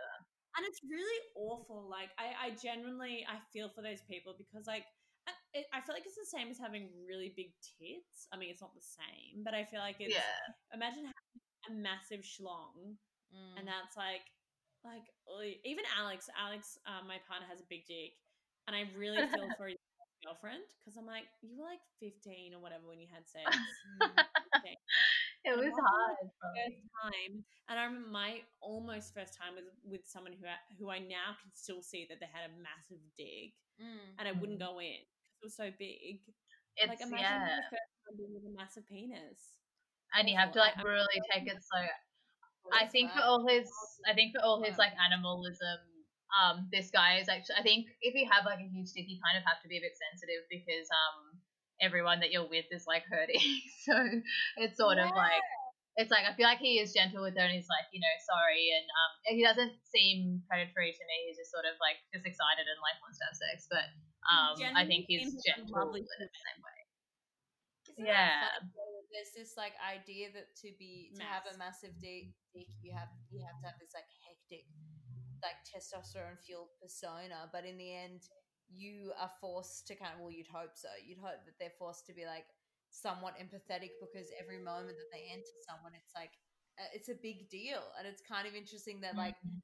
and 0.58 0.64
it's 0.66 0.82
really 0.88 1.20
awful. 1.36 1.86
Like 1.91 2.10
I, 2.18 2.34
I 2.48 2.48
genuinely, 2.56 3.28
I 3.28 3.38
feel 3.52 3.68
for 3.70 3.84
those 3.84 4.02
people 4.10 4.34
because 4.39 4.66
like 4.66 4.88
I- 5.28 5.68
I 5.76 5.80
feel 5.84 5.96
like 5.96 6.06
it's 6.08 6.16
the 6.20 6.26
same 6.32 6.50
as 6.50 6.58
having 6.60 6.89
really 7.08 7.32
big 7.36 7.52
tits. 7.64 8.28
I 8.32 8.38
mean, 8.38 8.50
it's 8.52 8.62
not 8.62 8.76
the 8.76 8.84
same, 8.84 9.43
but 9.43 9.54
I 9.54 9.64
feel 9.64 9.80
like 9.80 9.98
it's. 10.00 10.14
Yeah. 10.16 10.43
Imagine 10.74 11.08
having 11.12 11.39
a 11.68 11.72
massive 11.82 12.24
schlong, 12.28 12.96
Mm. 13.34 13.58
and 13.60 13.66
that's 13.68 13.96
like, 13.98 14.22
like 14.84 15.08
even 15.66 15.84
Alex. 15.98 16.30
Alex, 16.38 16.78
um, 16.86 17.08
my 17.08 17.18
partner 17.28 17.48
has 17.50 17.60
a 17.60 17.68
big 17.70 17.86
dick, 17.88 18.14
and 18.68 18.76
I 18.76 18.86
really 18.97 19.24
feel 19.24 19.51
for 19.57 19.68
your 19.70 19.78
girlfriend 20.26 20.63
because 20.82 20.97
I'm 20.97 21.05
like, 21.07 21.26
you 21.41 21.57
were 21.57 21.66
like 21.70 21.84
15 21.99 22.53
or 22.53 22.59
whatever 22.61 22.88
when 22.88 22.99
you 22.99 23.07
had 23.11 23.28
sex. 23.30 23.55
Mm. 23.88 24.24
15 24.63 24.78
It 25.45 25.53
And 25.53 25.61
was 25.61 25.74
hard. 25.78 26.18
first 26.55 26.82
time, 27.03 27.34
and 27.70 27.76
I 27.80 27.84
remember 27.86 28.09
my 28.09 28.41
almost 28.61 29.13
first 29.13 29.36
time 29.38 29.55
was 29.55 29.66
with 29.84 30.05
someone 30.05 30.34
who 30.34 30.45
I, 30.47 30.57
who 30.80 30.89
I 30.89 30.99
now 30.99 31.38
can 31.41 31.51
still 31.53 31.82
see 31.82 32.05
that 32.09 32.20
they 32.20 32.30
had 32.32 32.49
a 32.49 32.53
massive 32.61 33.01
dick, 33.18 33.53
Mm. 33.82 34.16
and 34.20 34.28
I 34.28 34.32
wouldn't 34.32 34.59
Mhm. 34.59 34.66
go 34.66 34.80
in 34.80 35.03
because 35.03 35.41
it 35.41 35.45
was 35.45 35.55
so 35.57 35.70
big. 35.78 36.22
It's 36.78 36.89
like 36.89 37.01
imagine 37.01 37.43
yeah, 37.43 37.47
your 37.47 37.63
first 37.70 37.89
time 38.07 38.16
being 38.18 38.34
with 38.34 38.45
a 38.45 38.53
massive 38.55 38.86
penis. 38.88 39.59
and 40.13 40.30
you 40.30 40.36
have 40.38 40.51
to 40.53 40.59
like 40.59 40.78
really 40.84 41.22
take 41.32 41.47
it 41.47 41.57
slow. 41.63 41.86
I 42.74 42.86
think 42.88 43.11
for 43.11 43.22
all 43.22 43.45
his, 43.47 43.70
I 44.09 44.13
think 44.13 44.36
for 44.36 44.41
all 44.43 44.61
his 44.63 44.78
like 44.78 44.93
animalism, 44.97 45.80
um, 46.34 46.67
this 46.71 46.89
guy 46.89 47.17
is 47.21 47.30
actually. 47.30 47.59
I 47.59 47.63
think 47.63 47.88
if 48.01 48.15
you 48.15 48.26
have 48.30 48.45
like 48.45 48.59
a 48.59 48.69
huge 48.69 48.91
dick, 48.93 49.05
you 49.07 49.21
kind 49.21 49.38
of 49.38 49.43
have 49.45 49.61
to 49.61 49.69
be 49.69 49.78
a 49.78 49.84
bit 49.84 49.93
sensitive 49.93 50.43
because 50.49 50.88
um, 50.89 51.38
everyone 51.82 52.19
that 52.21 52.32
you're 52.32 52.47
with 52.47 52.65
is 52.71 52.86
like 52.88 53.03
hurting. 53.09 53.41
so 53.86 53.93
it's 54.57 54.78
sort 54.78 54.97
of 54.97 55.09
like 55.13 55.45
it's 55.95 56.11
like 56.11 56.28
I 56.28 56.36
feel 56.36 56.47
like 56.47 56.59
he 56.59 56.84
is 56.84 56.91
gentle 56.91 57.23
with 57.23 57.39
her 57.39 57.45
and 57.45 57.55
he's 57.55 57.71
like 57.71 57.88
you 57.95 58.03
know 58.03 58.15
sorry 58.28 58.73
and 58.76 58.86
um, 58.86 59.11
he 59.32 59.41
doesn't 59.43 59.76
seem 59.88 60.43
predatory 60.49 60.91
to 60.91 61.03
me. 61.07 61.17
He's 61.32 61.39
just 61.39 61.53
sort 61.53 61.63
of 61.63 61.80
like 61.80 62.01
just 62.11 62.28
excited 62.28 62.67
and 62.67 62.80
like 62.84 62.99
wants 62.99 63.21
to 63.23 63.26
have 63.32 63.38
sex, 63.38 63.69
but 63.71 63.88
um, 64.26 64.57
I 64.76 64.84
think 64.84 65.07
he's 65.07 65.30
seems 65.30 65.39
like 65.39 65.61
a 65.61 65.69
gentle 65.69 65.95
in 65.95 66.03
the 66.03 66.28
same 66.28 66.59
way. 66.59 66.80
Isn't 67.95 68.11
Yeah. 68.11 68.43
that 68.43 68.59
funny? 68.59 68.76
though, 68.76 68.91
that 68.91 69.07
There's 69.13 69.32
this 69.32 69.55
like 69.55 69.78
idea 69.80 70.34
that 70.36 70.51
to 70.65 70.73
be 70.76 71.15
to 71.15 71.23
have 71.23 71.47
a 71.47 71.55
massive 71.55 71.95
dick, 72.01 72.36
you 72.84 72.91
have 72.91 73.07
you 73.32 73.39
have 73.45 73.55
to 73.63 73.65
have 73.71 73.80
this 73.80 73.95
like 73.95 74.09
hectic, 74.28 74.67
like 75.46 75.62
testosterone 75.70 76.38
fueled 76.41 76.74
persona. 76.82 77.48
But 77.54 77.66
in 77.66 77.78
the 77.78 77.93
end, 77.93 78.22
you 78.68 79.14
are 79.22 79.30
forced 79.39 79.86
to 79.88 79.96
kind 79.96 80.12
of 80.18 80.20
well, 80.22 80.34
you'd 80.34 80.50
hope 80.50 80.74
so. 80.74 80.89
You'd 81.06 81.22
hope 81.22 81.46
that 81.46 81.56
they're 81.62 81.78
forced 81.78 82.06
to 82.08 82.14
be 82.14 82.26
like 82.26 82.50
somewhat 82.89 83.38
empathetic 83.38 83.93
because 84.02 84.28
every 84.41 84.58
moment 84.58 84.98
that 84.98 85.12
they 85.14 85.30
enter 85.30 85.54
someone, 85.70 85.93
it's 85.93 86.14
like 86.18 86.34
uh, 86.82 86.89
it's 86.93 87.08
a 87.10 87.16
big 87.22 87.48
deal, 87.50 87.84
and 87.98 88.08
it's 88.10 88.22
kind 88.26 88.48
of 88.50 88.54
interesting 88.58 89.00
that 89.02 89.16
like 89.16 89.38
Mhm. 89.46 89.62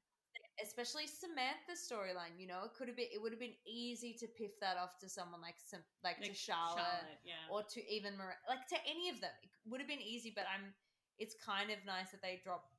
especially 0.62 1.06
Samantha's 1.06 1.82
storyline. 1.84 2.38
You 2.38 2.46
know, 2.46 2.64
it 2.64 2.72
could 2.78 2.88
have 2.88 2.96
been 2.96 3.10
it 3.12 3.20
would 3.20 3.32
have 3.32 3.40
been 3.42 3.58
easy 3.66 4.14
to 4.22 4.26
piff 4.38 4.54
that 4.60 4.76
off 4.78 4.96
to 5.02 5.08
someone 5.08 5.40
like 5.42 5.58
some 5.60 5.82
like, 6.04 6.20
to 6.22 6.28
Like 6.30 6.36
Charlotte, 6.36 7.20
yeah. 7.24 7.50
or 7.50 7.62
to 7.74 7.80
even 7.92 8.16
Mir- 8.16 8.40
like 8.48 8.66
to 8.68 8.78
any 8.88 9.08
of 9.10 9.20
them. 9.20 9.34
It 9.42 9.50
would 9.68 9.80
have 9.80 9.88
been 9.90 10.00
easy, 10.00 10.32
but 10.34 10.46
I'm. 10.46 10.72
It's 11.18 11.36
kind 11.44 11.70
of 11.70 11.78
nice 11.84 12.10
that 12.10 12.22
they 12.22 12.40
drop. 12.42 12.71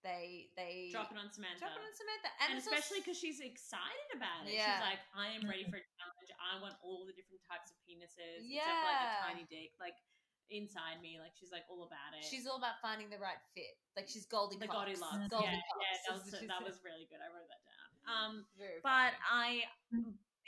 They 0.00 0.48
they 0.56 0.88
Drop 0.88 1.12
it 1.12 1.20
on 1.20 1.28
Samantha. 1.28 1.60
drop 1.60 1.76
it 1.76 1.84
on 1.84 1.92
Samantha, 1.92 2.30
and, 2.40 2.48
and, 2.54 2.56
especially 2.56 3.04
because 3.04 3.20
she's 3.20 3.44
excited 3.44 4.10
about 4.16 4.48
it. 4.48 4.56
Yeah. 4.56 4.64
She's 4.64 4.84
like, 4.96 5.02
I 5.12 5.36
am 5.36 5.44
ready 5.44 5.68
for 5.68 5.76
a 5.76 5.84
challenge. 5.84 6.30
I 6.40 6.56
want 6.56 6.80
all 6.80 7.04
the 7.04 7.12
different 7.12 7.44
types 7.44 7.68
of 7.68 7.76
penises, 7.84 8.40
except 8.40 8.80
like 8.88 9.04
a 9.04 9.12
tiny 9.28 9.44
dick. 9.52 9.76
Like 9.76 10.00
inside 10.48 10.98
me, 11.04 11.20
like 11.20 11.36
she's 11.36 11.52
like 11.54 11.68
all 11.68 11.86
about 11.86 12.16
it. 12.16 12.26
she's 12.26 12.48
all 12.48 12.58
about 12.58 12.80
finding 12.82 13.12
the 13.12 13.20
right 13.20 13.38
fit. 13.52 13.76
Like 13.92 14.08
she's 14.08 14.24
Goldie 14.24 14.56
the 14.56 14.66
Cox. 14.66 14.96
Goldilocks. 14.96 15.28
Goldie 15.30 15.52
Yeah, 15.52 15.60
yeah, 15.60 15.96
that 16.08 16.12
was 16.16 16.26
that 16.32 16.62
was 16.64 16.76
really 16.80 17.06
good. 17.06 17.22
I 17.22 17.28
wrote 17.30 17.48
that 17.48 17.62
down. 17.64 17.88
Um, 18.08 18.48
Very 18.56 18.80
but 18.80 19.12
funny. 19.28 19.68
I, 19.68 20.00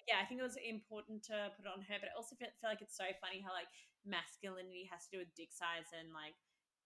yeah, 0.09 0.19
I 0.19 0.25
think 0.25 0.41
it 0.41 0.47
was 0.49 0.57
important 0.57 1.21
to 1.29 1.53
put 1.53 1.69
it 1.69 1.71
on 1.71 1.85
her. 1.85 2.01
But 2.01 2.11
I 2.11 2.17
also 2.17 2.33
feel, 2.35 2.49
feel 2.59 2.73
like 2.73 2.81
it's 2.81 2.97
so 2.97 3.07
funny 3.21 3.45
how 3.45 3.53
like 3.53 3.69
masculinity 4.09 4.89
has 4.91 5.07
to 5.07 5.11
do 5.15 5.19
with 5.23 5.31
dick 5.37 5.53
size 5.53 5.93
and 5.95 6.11
like 6.11 6.35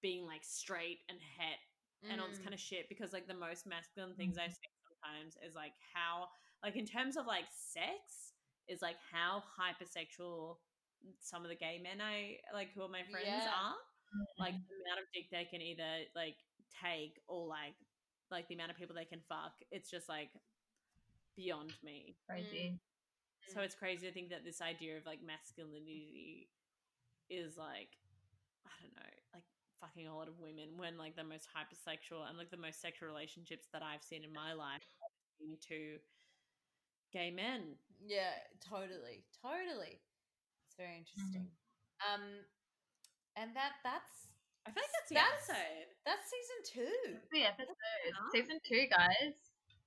being 0.02 0.26
like 0.26 0.44
straight 0.44 1.00
and 1.08 1.16
het 1.38 1.62
and 2.04 2.20
all 2.20 2.28
this 2.28 2.38
Mm. 2.38 2.44
kind 2.44 2.54
of 2.54 2.60
shit 2.60 2.88
because 2.88 3.12
like 3.12 3.26
the 3.26 3.34
most 3.34 3.66
masculine 3.66 4.14
things 4.14 4.38
I've 4.38 4.50
mm-hmm. 4.50 4.62
seen 4.62 4.76
sometimes 5.02 5.36
is 5.42 5.54
like 5.54 5.72
how 5.94 6.28
like 6.62 6.76
in 6.76 6.86
terms 6.86 7.16
of 7.16 7.26
like 7.26 7.46
sex 7.50 8.34
is 8.68 8.82
like 8.82 8.96
how 9.12 9.42
hypersexual 9.58 10.58
some 11.20 11.42
of 11.42 11.48
the 11.48 11.56
gay 11.56 11.78
men 11.82 12.00
I 12.00 12.38
like 12.52 12.72
who 12.74 12.82
are 12.82 12.88
my 12.88 13.02
friends 13.10 13.26
Yeah. 13.28 13.48
are 13.48 13.74
like 14.38 14.54
mm-hmm. 14.54 14.68
the 14.68 14.76
amount 14.86 15.00
of 15.00 15.06
dick 15.12 15.30
they 15.30 15.44
can 15.44 15.62
either 15.62 16.06
like 16.14 16.36
take 16.82 17.20
or 17.28 17.46
like 17.46 17.74
like 18.30 18.48
the 18.48 18.54
amount 18.54 18.70
of 18.70 18.76
people 18.76 18.94
they 18.94 19.04
can 19.04 19.20
fuck 19.28 19.54
it's 19.70 19.90
just 19.90 20.08
like 20.08 20.30
beyond 21.36 21.72
me 21.84 22.16
mm. 22.16 22.26
crazy. 22.26 22.78
so 23.48 23.60
mm. 23.60 23.64
it's 23.64 23.74
crazy 23.74 24.06
to 24.06 24.12
think 24.12 24.30
that 24.30 24.44
this 24.44 24.60
idea 24.60 24.96
of 24.96 25.06
like 25.06 25.20
masculinity 25.22 26.48
is 27.30 27.56
like 27.56 27.90
I 28.66 28.74
don't 28.82 28.94
know, 28.94 29.12
like 29.34 29.46
fucking 29.80 30.06
a 30.08 30.14
lot 30.16 30.28
of 30.28 30.38
women 30.40 30.76
when 30.76 30.96
like 30.96 31.16
the 31.16 31.24
most 31.24 31.46
hypersexual 31.52 32.28
and 32.28 32.36
like 32.38 32.50
the 32.50 32.56
most 32.60 32.80
sexual 32.80 33.08
relationships 33.08 33.68
that 33.72 33.82
I've 33.82 34.02
seen 34.02 34.24
in 34.24 34.32
my 34.32 34.52
life 34.56 34.86
to 35.68 35.98
gay 37.12 37.30
men. 37.30 37.76
Yeah, 38.00 38.32
totally, 38.64 39.24
totally. 39.42 40.00
It's 40.68 40.76
very 40.76 40.96
interesting. 41.04 41.48
Um, 42.04 42.44
and 43.36 43.52
that 43.56 43.80
that's 43.84 44.32
I 44.66 44.74
feel 44.74 44.82
like 44.82 44.92
that's 44.98 45.08
the 45.08 45.14
That's- 45.22 45.46
episode. 45.46 45.88
that's 46.04 46.24
season 46.26 46.58
two. 46.66 46.96
The 47.30 47.44
episode, 47.46 48.14
season 48.34 48.58
two, 48.66 48.84
guys. 48.90 49.36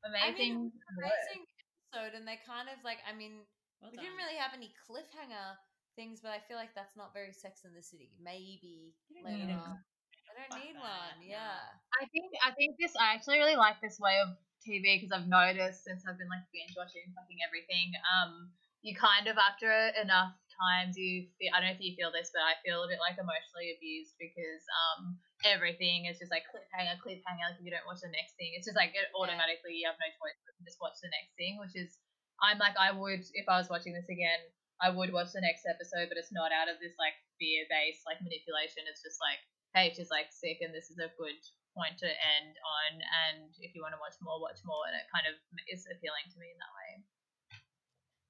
I 0.06 0.08
Amazing. 0.08 0.72
mean. 0.72 0.72
Amazing 0.96 1.44
episode, 1.92 2.14
and 2.16 2.24
they 2.24 2.40
kind 2.48 2.72
of 2.72 2.80
like. 2.88 3.04
I 3.04 3.12
mean, 3.12 3.44
Well 3.84 3.92
we 3.92 4.00
done. 4.00 4.08
didn't 4.08 4.20
really 4.24 4.40
have 4.40 4.56
any 4.56 4.72
cliffhanger 4.88 5.60
things, 6.00 6.24
but 6.24 6.32
I 6.32 6.40
feel 6.48 6.56
like 6.56 6.72
that's 6.72 6.96
not 6.96 7.12
very 7.12 7.36
Sex 7.36 7.68
in 7.68 7.76
the 7.76 7.84
City. 7.84 8.16
Maybe 8.24 8.96
later 9.20 9.52
on. 9.52 9.84
I 10.32 10.32
don't 10.40 10.48
Fuck 10.48 10.64
need 10.64 10.80
that, 10.80 10.88
one. 10.88 11.20
Yeah. 11.20 11.60
I 12.00 12.08
think 12.16 12.32
I 12.40 12.56
think 12.56 12.80
this 12.80 12.96
I 12.96 13.12
actually 13.12 13.44
really 13.44 13.60
like 13.60 13.84
this 13.84 14.00
way 14.00 14.24
of 14.24 14.40
TV 14.64 14.96
because 14.96 15.12
I've 15.12 15.28
noticed 15.28 15.84
since 15.84 16.08
I've 16.08 16.16
been 16.16 16.32
like 16.32 16.48
binge 16.56 16.72
watching 16.80 17.04
fucking 17.12 17.44
everything. 17.44 17.92
Um, 18.08 18.56
you 18.80 18.96
kind 18.96 19.28
of 19.28 19.36
after 19.36 19.68
enough 20.00 20.32
times 20.56 20.96
you 20.96 21.28
feel 21.36 21.52
I 21.52 21.60
don't 21.60 21.68
know 21.68 21.76
if 21.76 21.84
you 21.84 22.00
feel 22.00 22.16
this, 22.16 22.32
but 22.32 22.48
I 22.48 22.56
feel 22.64 22.80
a 22.80 22.88
bit 22.88 23.04
like 23.04 23.20
emotionally 23.20 23.76
abused 23.76 24.16
because 24.16 24.64
um 24.72 25.20
everything 25.44 26.08
is 26.08 26.16
just 26.22 26.32
like 26.32 26.48
cliffhanger, 26.48 26.96
cliffhanger. 27.04 27.52
Like 27.52 27.60
if 27.60 27.68
you 27.68 27.76
don't 27.76 27.84
watch 27.84 28.00
the 28.00 28.14
next 28.16 28.40
thing, 28.40 28.56
it's 28.56 28.70
just 28.70 28.80
like 28.80 28.96
it 28.96 29.12
automatically 29.12 29.76
you 29.76 29.84
have 29.90 30.00
no 30.00 30.08
choice 30.16 30.40
but 30.48 30.56
to 30.56 30.64
just 30.64 30.80
watch 30.80 30.96
the 31.04 31.12
next 31.12 31.36
thing, 31.36 31.60
which 31.60 31.76
is 31.76 32.00
I'm 32.40 32.56
like 32.56 32.80
I 32.80 32.96
would 32.96 33.28
if 33.36 33.52
I 33.52 33.60
was 33.60 33.68
watching 33.68 33.92
this 33.92 34.08
again. 34.08 34.40
I 34.80 34.90
would 34.90 35.12
watch 35.12 35.36
the 35.36 35.44
next 35.44 35.68
episode, 35.68 36.08
but 36.08 36.16
it's 36.16 36.32
not 36.32 36.56
out 36.56 36.72
of 36.72 36.80
this 36.80 36.96
like 36.96 37.16
fear 37.36 37.68
based 37.68 38.08
like 38.08 38.24
manipulation. 38.24 38.88
It's 38.88 39.04
just 39.04 39.20
like 39.20 39.44
hey, 39.76 39.94
she's 39.94 40.10
like 40.10 40.34
sick 40.34 40.66
and 40.66 40.74
this 40.74 40.90
is 40.90 40.98
a 40.98 41.14
good 41.20 41.38
point 41.78 41.94
to 42.02 42.10
end 42.10 42.58
on 42.58 42.92
and 42.98 43.54
if 43.62 43.78
you 43.78 43.86
want 43.86 43.94
to 43.94 44.02
watch 44.02 44.18
more 44.26 44.42
watch 44.42 44.58
more 44.66 44.90
and 44.90 44.98
it 44.98 45.06
kind 45.14 45.30
of 45.30 45.38
is 45.70 45.86
appealing 45.86 46.26
to 46.34 46.42
me 46.42 46.50
in 46.50 46.58
that 46.58 46.74
way 46.74 46.92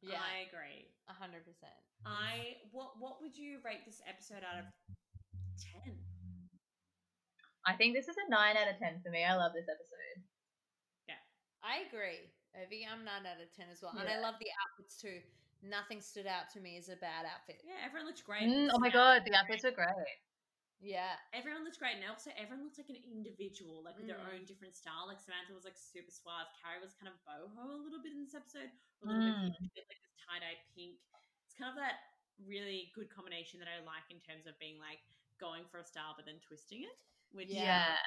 Yeah. 0.04 0.20
I 0.20 0.43
agree. 0.43 0.91
A 1.08 1.16
hundred 1.16 1.47
percent. 1.47 1.76
I 2.04 2.60
what 2.76 3.00
what 3.00 3.24
would 3.24 3.39
you 3.39 3.64
rate 3.64 3.88
this 3.88 4.04
episode 4.04 4.43
out 4.43 4.60
of 4.60 4.68
ten? 5.56 5.95
i 7.68 7.76
think 7.76 7.91
this 7.91 8.08
is 8.08 8.16
a 8.16 8.28
9 8.32 8.56
out 8.56 8.72
of 8.72 8.80
10 8.80 9.04
for 9.04 9.12
me 9.12 9.28
i 9.28 9.36
love 9.36 9.52
this 9.52 9.68
episode 9.68 10.24
Yeah, 11.12 11.20
I 11.60 11.84
agree. 11.88 12.32
Evie, 12.56 12.88
I'm 12.88 13.06
nine 13.06 13.28
out 13.30 13.38
of 13.38 13.54
ten 13.54 13.70
as 13.70 13.80
well, 13.82 13.93
and 13.93 14.10
I 14.10 14.18
love 14.20 14.36
the 14.41 14.50
outfits 14.66 14.97
too. 14.97 15.22
Nothing 15.62 15.99
stood 15.99 16.28
out 16.28 16.47
to 16.55 16.60
me 16.64 16.78
as 16.80 16.88
a 16.88 16.95
bad 16.95 17.28
outfit. 17.28 17.60
Yeah, 17.68 17.84
everyone 17.84 18.07
looks 18.07 18.22
great. 18.24 18.47
mm, 18.47 18.70
oh 18.72 18.80
my 18.80 18.89
god 18.89 19.24
the 19.26 19.36
outfits 19.36 19.66
are 19.66 19.72
great 19.76 19.88
Yeah. 20.80 21.20
Everyone 21.36 21.68
looks 21.68 21.76
great, 21.76 21.99
and 21.99 22.07
also 22.07 22.32
everyone 22.39 22.64
looks 22.64 22.80
like 22.80 22.88
an 22.88 23.03
individual, 23.03 23.84
like 23.84 23.99
with 23.99 24.07
their 24.07 24.24
Mm. 24.24 24.32
own 24.39 24.41
different 24.47 24.80
style. 24.80 25.12
Like 25.12 25.20
Samantha 25.20 25.51
was 25.51 25.68
like 25.68 25.76
super 25.76 26.07
suave. 26.12 26.47
Carrie 26.64 26.80
was 26.80 26.95
kind 26.95 27.12
of 27.12 27.20
boho 27.28 27.68
a 27.68 27.84
little 27.84 27.99
bit 27.99 28.16
in 28.16 28.24
this 28.24 28.32
episode, 28.36 28.72
a 28.72 29.03
little 29.03 29.20
Mm. 29.20 29.51
bit, 29.51 29.60
like 29.60 29.76
this 29.76 30.07
tie 30.24 30.39
dye 30.39 30.55
pink. 30.72 30.95
It's 31.43 31.55
kind 31.60 31.68
of 31.68 31.76
that 31.76 31.99
really 32.47 32.91
good 32.95 33.12
combination 33.12 33.60
that 33.60 33.68
I 33.68 33.84
like 33.84 34.07
in 34.07 34.24
terms 34.24 34.47
of 34.47 34.55
being 34.64 34.80
like 34.80 35.03
going 35.36 35.68
for 35.68 35.80
a 35.80 35.86
style 35.86 36.16
but 36.16 36.24
then 36.26 36.39
twisting 36.39 36.88
it. 36.88 36.95
Which 37.36 37.51
Yeah. 37.51 37.84
yeah, 37.91 37.99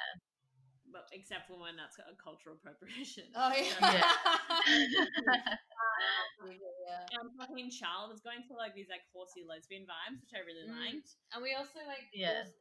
but 0.91 1.05
except 1.13 1.47
for 1.47 1.57
when 1.59 1.75
that's 1.77 1.97
a 1.99 2.15
cultural 2.17 2.55
appropriation. 2.57 3.29
Oh 3.35 3.53
So, 3.53 3.61
yeah. 3.93 4.01
yeah. 6.51 7.07
Um, 7.19 7.31
fucking 7.39 7.71
Charlotte 7.71 8.11
was 8.11 8.21
going 8.21 8.43
for 8.47 8.57
like 8.59 8.75
these 8.75 8.89
like 8.91 9.03
horsey 9.15 9.43
lesbian 9.47 9.87
vibes, 9.87 10.19
which 10.19 10.33
I 10.35 10.41
really 10.43 10.67
Mm. 10.67 10.79
liked. 10.79 11.09
And 11.31 11.39
we 11.43 11.53
also 11.55 11.79
like 11.87 12.09
Yeah. 12.11 12.43
also, 12.43 12.51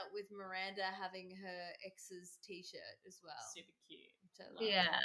uh, 0.00 0.08
with 0.12 0.28
Miranda 0.30 0.84
having 0.92 1.32
her 1.36 1.60
ex's 1.84 2.36
T-shirt 2.44 2.98
as 3.06 3.20
well. 3.24 3.40
Super 3.54 3.72
cute. 3.88 4.12
which 4.22 4.38
I 4.40 4.50
love. 4.52 4.62
yeah 4.62 5.00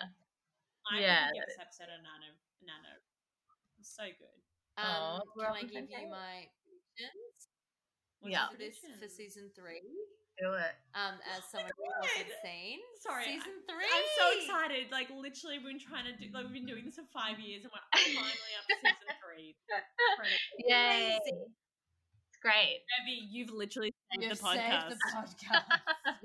I 0.91 0.99
Yeah, 0.99 1.29
yeah, 1.31 1.31
give 1.33 1.45
this 1.45 1.59
episode 1.59 1.89
a 1.93 2.01
nano. 2.01 2.35
Nano. 2.61 2.93
So 3.81 4.03
good. 4.03 4.41
Um, 4.77 5.21
Aw, 5.21 5.21
can 5.37 5.55
I 5.55 5.61
give 5.63 5.89
you 5.89 6.09
my 6.09 6.49
predictions? 6.65 7.47
What's 8.19 8.31
Yeah. 8.33 8.49
for 8.49 8.57
this 8.57 8.77
for 8.99 9.07
season 9.07 9.51
three. 9.55 9.81
Do 10.41 10.57
it. 10.57 10.73
Um, 10.97 11.21
as 11.29 11.45
Oh 11.45 11.61
someone 11.61 11.69
who 11.77 11.85
hasn't 12.01 12.33
seen 12.41 12.81
Sorry, 12.97 13.29
season 13.29 13.61
three. 13.69 13.85
I'm 13.85 14.09
so 14.17 14.25
excited. 14.41 14.89
Like 14.89 15.13
literally, 15.13 15.61
we've 15.61 15.77
been 15.77 15.83
trying 15.85 16.09
to 16.09 16.17
do. 16.17 16.33
Like 16.33 16.49
we've 16.49 16.57
been 16.57 16.65
doing 16.65 16.89
this 16.89 16.97
for 16.97 17.05
five 17.13 17.37
years, 17.37 17.61
and 17.61 17.69
we're 17.69 17.85
finally 18.17 18.53
up 18.57 18.65
to 18.65 18.75
season 18.81 19.09
three. 19.21 19.53
Yay. 20.65 21.21
Amazing. 21.21 21.45
It's 21.45 22.41
great. 22.41 22.81
Abby, 22.97 23.21
you've 23.29 23.53
literally 23.53 23.93
saved 24.09 24.25
You've 24.25 24.33
the 24.33 24.41
podcast. 24.41 24.89
saved 24.89 24.97
the 24.97 25.09
podcast. 25.13 25.69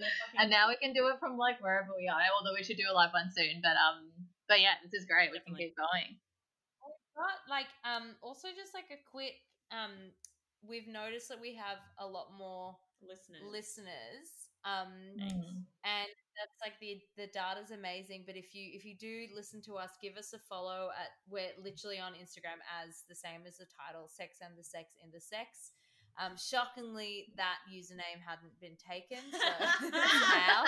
And 0.40 0.48
now 0.48 0.68
we 0.68 0.76
can 0.80 0.92
do 0.96 1.08
it 1.12 1.20
from 1.20 1.36
like 1.36 1.60
wherever 1.60 1.92
we 1.92 2.08
are. 2.08 2.20
Although 2.40 2.56
we 2.56 2.64
should 2.64 2.80
do 2.80 2.88
a 2.88 2.96
live 2.96 3.12
one 3.12 3.28
soon. 3.36 3.60
But 3.60 3.76
um, 3.76 4.08
but 4.48 4.64
yeah, 4.64 4.80
this 4.80 4.96
is 4.96 5.04
great. 5.04 5.28
We 5.28 5.44
can 5.44 5.52
keep 5.56 5.76
going. 5.76 6.16
But 7.16 7.36
like, 7.48 7.68
um, 7.84 8.16
also 8.20 8.48
just 8.52 8.72
like 8.72 8.88
a 8.92 9.00
quick, 9.12 9.40
um, 9.72 10.12
we've 10.64 10.88
noticed 10.88 11.28
that 11.28 11.40
we 11.40 11.56
have 11.56 11.80
a 11.98 12.06
lot 12.06 12.28
more 12.36 12.76
listeners. 13.02 13.42
listeners. 13.50 14.28
Um, 14.66 14.90
Mm. 15.16 15.62
and 15.86 16.10
that's 16.34 16.58
like 16.60 16.74
the 16.80 16.98
the 17.16 17.28
data's 17.30 17.70
amazing. 17.70 18.24
But 18.26 18.36
if 18.36 18.54
you 18.54 18.70
if 18.74 18.84
you 18.84 18.96
do 18.98 19.28
listen 19.34 19.62
to 19.62 19.74
us, 19.76 19.90
give 20.02 20.16
us 20.16 20.32
a 20.32 20.38
follow 20.38 20.90
at 20.98 21.10
we're 21.28 21.54
literally 21.62 21.98
on 22.00 22.12
Instagram 22.14 22.58
as 22.82 23.04
the 23.08 23.14
same 23.14 23.46
as 23.46 23.58
the 23.58 23.66
title, 23.66 24.08
Sex 24.08 24.38
and 24.42 24.56
the 24.58 24.64
Sex 24.64 24.94
in 25.02 25.10
the 25.12 25.20
Sex. 25.20 25.72
Um, 26.18 26.32
shockingly, 26.36 27.28
that 27.36 27.58
username 27.70 28.18
hadn't 28.24 28.58
been 28.58 28.76
taken, 28.76 29.20
so 29.30 29.38
now. 29.90 30.64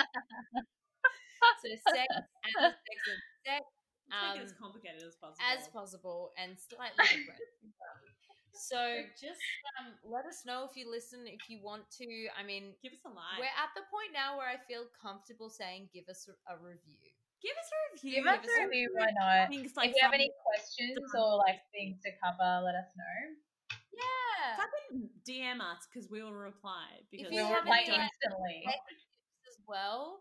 so 1.61 1.69
sex 1.91 2.07
and 2.15 2.55
the 2.55 2.69
sex 2.69 2.99
in 3.09 3.17
the 3.17 3.49
sex 3.49 3.65
Let's 4.09 4.33
make 4.33 4.41
it 4.41 4.45
as 4.45 4.51
um, 4.51 4.57
complicated 4.61 5.03
as 5.05 5.15
possible. 5.15 5.45
as 5.53 5.67
possible 5.69 6.31
and 6.37 6.57
slightly 6.57 7.03
different. 7.05 7.39
So 8.59 8.77
just 9.15 9.39
um, 9.79 9.95
let 10.03 10.25
us 10.27 10.43
know 10.45 10.67
if 10.69 10.75
you 10.75 10.91
listen, 10.91 11.23
if 11.25 11.47
you 11.47 11.59
want 11.63 11.87
to. 11.97 12.07
I 12.35 12.43
mean, 12.43 12.75
Give 12.83 12.91
us 12.91 12.99
a 13.05 13.09
like. 13.09 13.39
we're 13.39 13.55
at 13.55 13.71
the 13.75 13.87
point 13.87 14.11
now 14.11 14.35
where 14.35 14.47
I 14.51 14.59
feel 14.67 14.85
comfortable 14.99 15.47
saying, 15.49 15.87
give 15.95 16.03
us 16.11 16.27
a, 16.27 16.35
a 16.51 16.59
review. 16.59 16.99
Give 17.39 17.55
us 17.55 17.69
a 17.71 17.79
review. 17.95 18.19
Give 18.19 18.27
us 18.27 18.43
us 18.43 18.51
a 18.51 18.63
a 18.63 18.67
review, 18.67 18.91
why 18.91 19.07
not? 19.15 19.47
Things 19.47 19.71
If 19.71 19.77
like 19.79 19.95
you 19.95 20.03
have 20.03 20.11
any 20.11 20.27
questions 20.43 20.99
or 21.15 21.39
like 21.39 21.63
things 21.71 21.95
to 22.03 22.11
cover, 22.19 22.59
let 22.67 22.75
us 22.75 22.91
know. 22.99 23.17
Yeah. 23.95 24.59
fucking 24.59 25.07
DM 25.23 25.63
us 25.63 25.87
because 25.87 26.11
we 26.11 26.19
will 26.21 26.35
reply. 26.35 26.99
Because 27.11 27.31
you 27.31 27.39
We'll 27.39 27.47
have 27.47 27.63
reply 27.63 27.87
any, 27.87 27.95
like, 27.95 28.11
instantly. 28.11 28.63
as 29.47 29.55
well. 29.67 30.19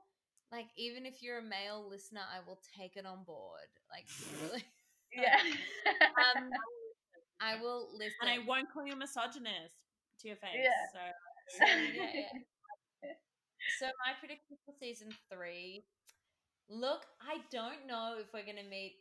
Like 0.55 0.71
even 0.79 1.07
if 1.07 1.21
you're 1.23 1.39
a 1.39 1.43
male 1.43 1.87
listener, 1.91 2.23
I 2.23 2.39
will 2.47 2.61
take 2.79 2.97
it 2.97 3.05
on 3.05 3.25
board. 3.25 3.67
Like 3.91 4.07
really, 4.43 4.63
Yeah. 5.13 5.43
um, 6.39 6.51
I 7.41 7.61
will 7.61 7.89
listen. 7.95 8.19
and 8.23 8.31
I 8.31 8.39
won't 8.47 8.67
call 8.73 8.87
you 8.87 8.93
a 8.93 8.97
misogynist 8.97 9.75
to 10.21 10.29
your 10.29 10.37
face. 10.39 10.59
Yeah. 10.59 10.83
So 10.93 11.03
yeah, 11.67 12.11
yeah. 12.15 13.13
So 13.79 13.87
my 14.05 14.13
prediction 14.19 14.57
for 14.65 14.73
season 14.81 15.09
three. 15.33 15.85
Look, 16.71 17.07
I 17.21 17.39
don't 17.51 17.87
know 17.87 18.17
if 18.21 18.27
we're 18.35 18.45
gonna 18.45 18.69
meet 18.69 18.97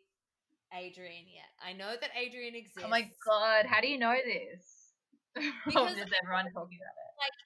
Adrian 0.73 1.25
yet. 1.27 1.49
I 1.63 1.73
know 1.73 1.95
that 1.99 2.11
Adrian 2.15 2.55
exists. 2.55 2.83
oh 2.83 2.89
my 2.89 3.09
god, 3.25 3.65
how 3.65 3.81
do 3.81 3.87
you 3.87 3.97
know 3.97 4.15
this? 4.23 4.93
Because- 5.65 5.93
is 5.93 6.07
everyone 6.23 6.49
talking 6.53 6.79
about 6.81 6.97
it? 6.97 7.13
Like, 7.21 7.37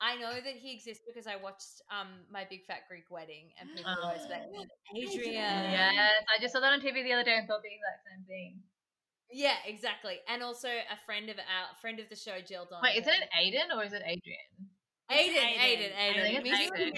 I 0.00 0.16
know 0.20 0.34
that 0.34 0.56
he 0.60 0.74
exists 0.74 1.02
because 1.06 1.26
I 1.26 1.36
watched 1.36 1.80
um 1.90 2.08
my 2.30 2.44
Big 2.48 2.64
Fat 2.66 2.88
Greek 2.88 3.06
Wedding 3.10 3.50
and 3.60 3.70
people 3.76 3.92
were 3.94 4.08
always 4.08 4.26
like, 4.30 4.42
Adrian. 4.96 5.32
Yes, 5.34 6.24
I 6.28 6.40
just 6.40 6.52
saw 6.52 6.60
that 6.60 6.72
on 6.72 6.80
TV 6.80 7.02
the 7.04 7.12
other 7.12 7.24
day 7.24 7.36
and 7.38 7.46
thought 7.48 7.62
the 7.62 7.72
exact 7.72 8.04
same 8.08 8.24
thing. 8.26 8.62
Yeah, 9.30 9.56
exactly. 9.66 10.18
And 10.28 10.42
also 10.42 10.68
a 10.68 10.98
friend 11.06 11.28
of 11.30 11.36
our 11.38 11.76
friend 11.80 11.98
of 11.98 12.08
the 12.08 12.16
show, 12.16 12.38
Jill 12.46 12.66
Donovan. 12.70 12.90
Wait, 12.94 13.02
is 13.02 13.06
it 13.08 13.28
Aiden 13.34 13.76
or 13.76 13.84
is 13.84 13.92
it 13.92 14.02
Adrian? 14.04 14.38
Aiden? 15.10 15.44
Aiden, 15.58 15.92
Aiden. 15.92 16.20
I 16.20 16.42
think 16.42 16.46
it's 16.46 16.60
Me 16.60 16.68
too. 16.68 16.92
Aiden, 16.92 16.96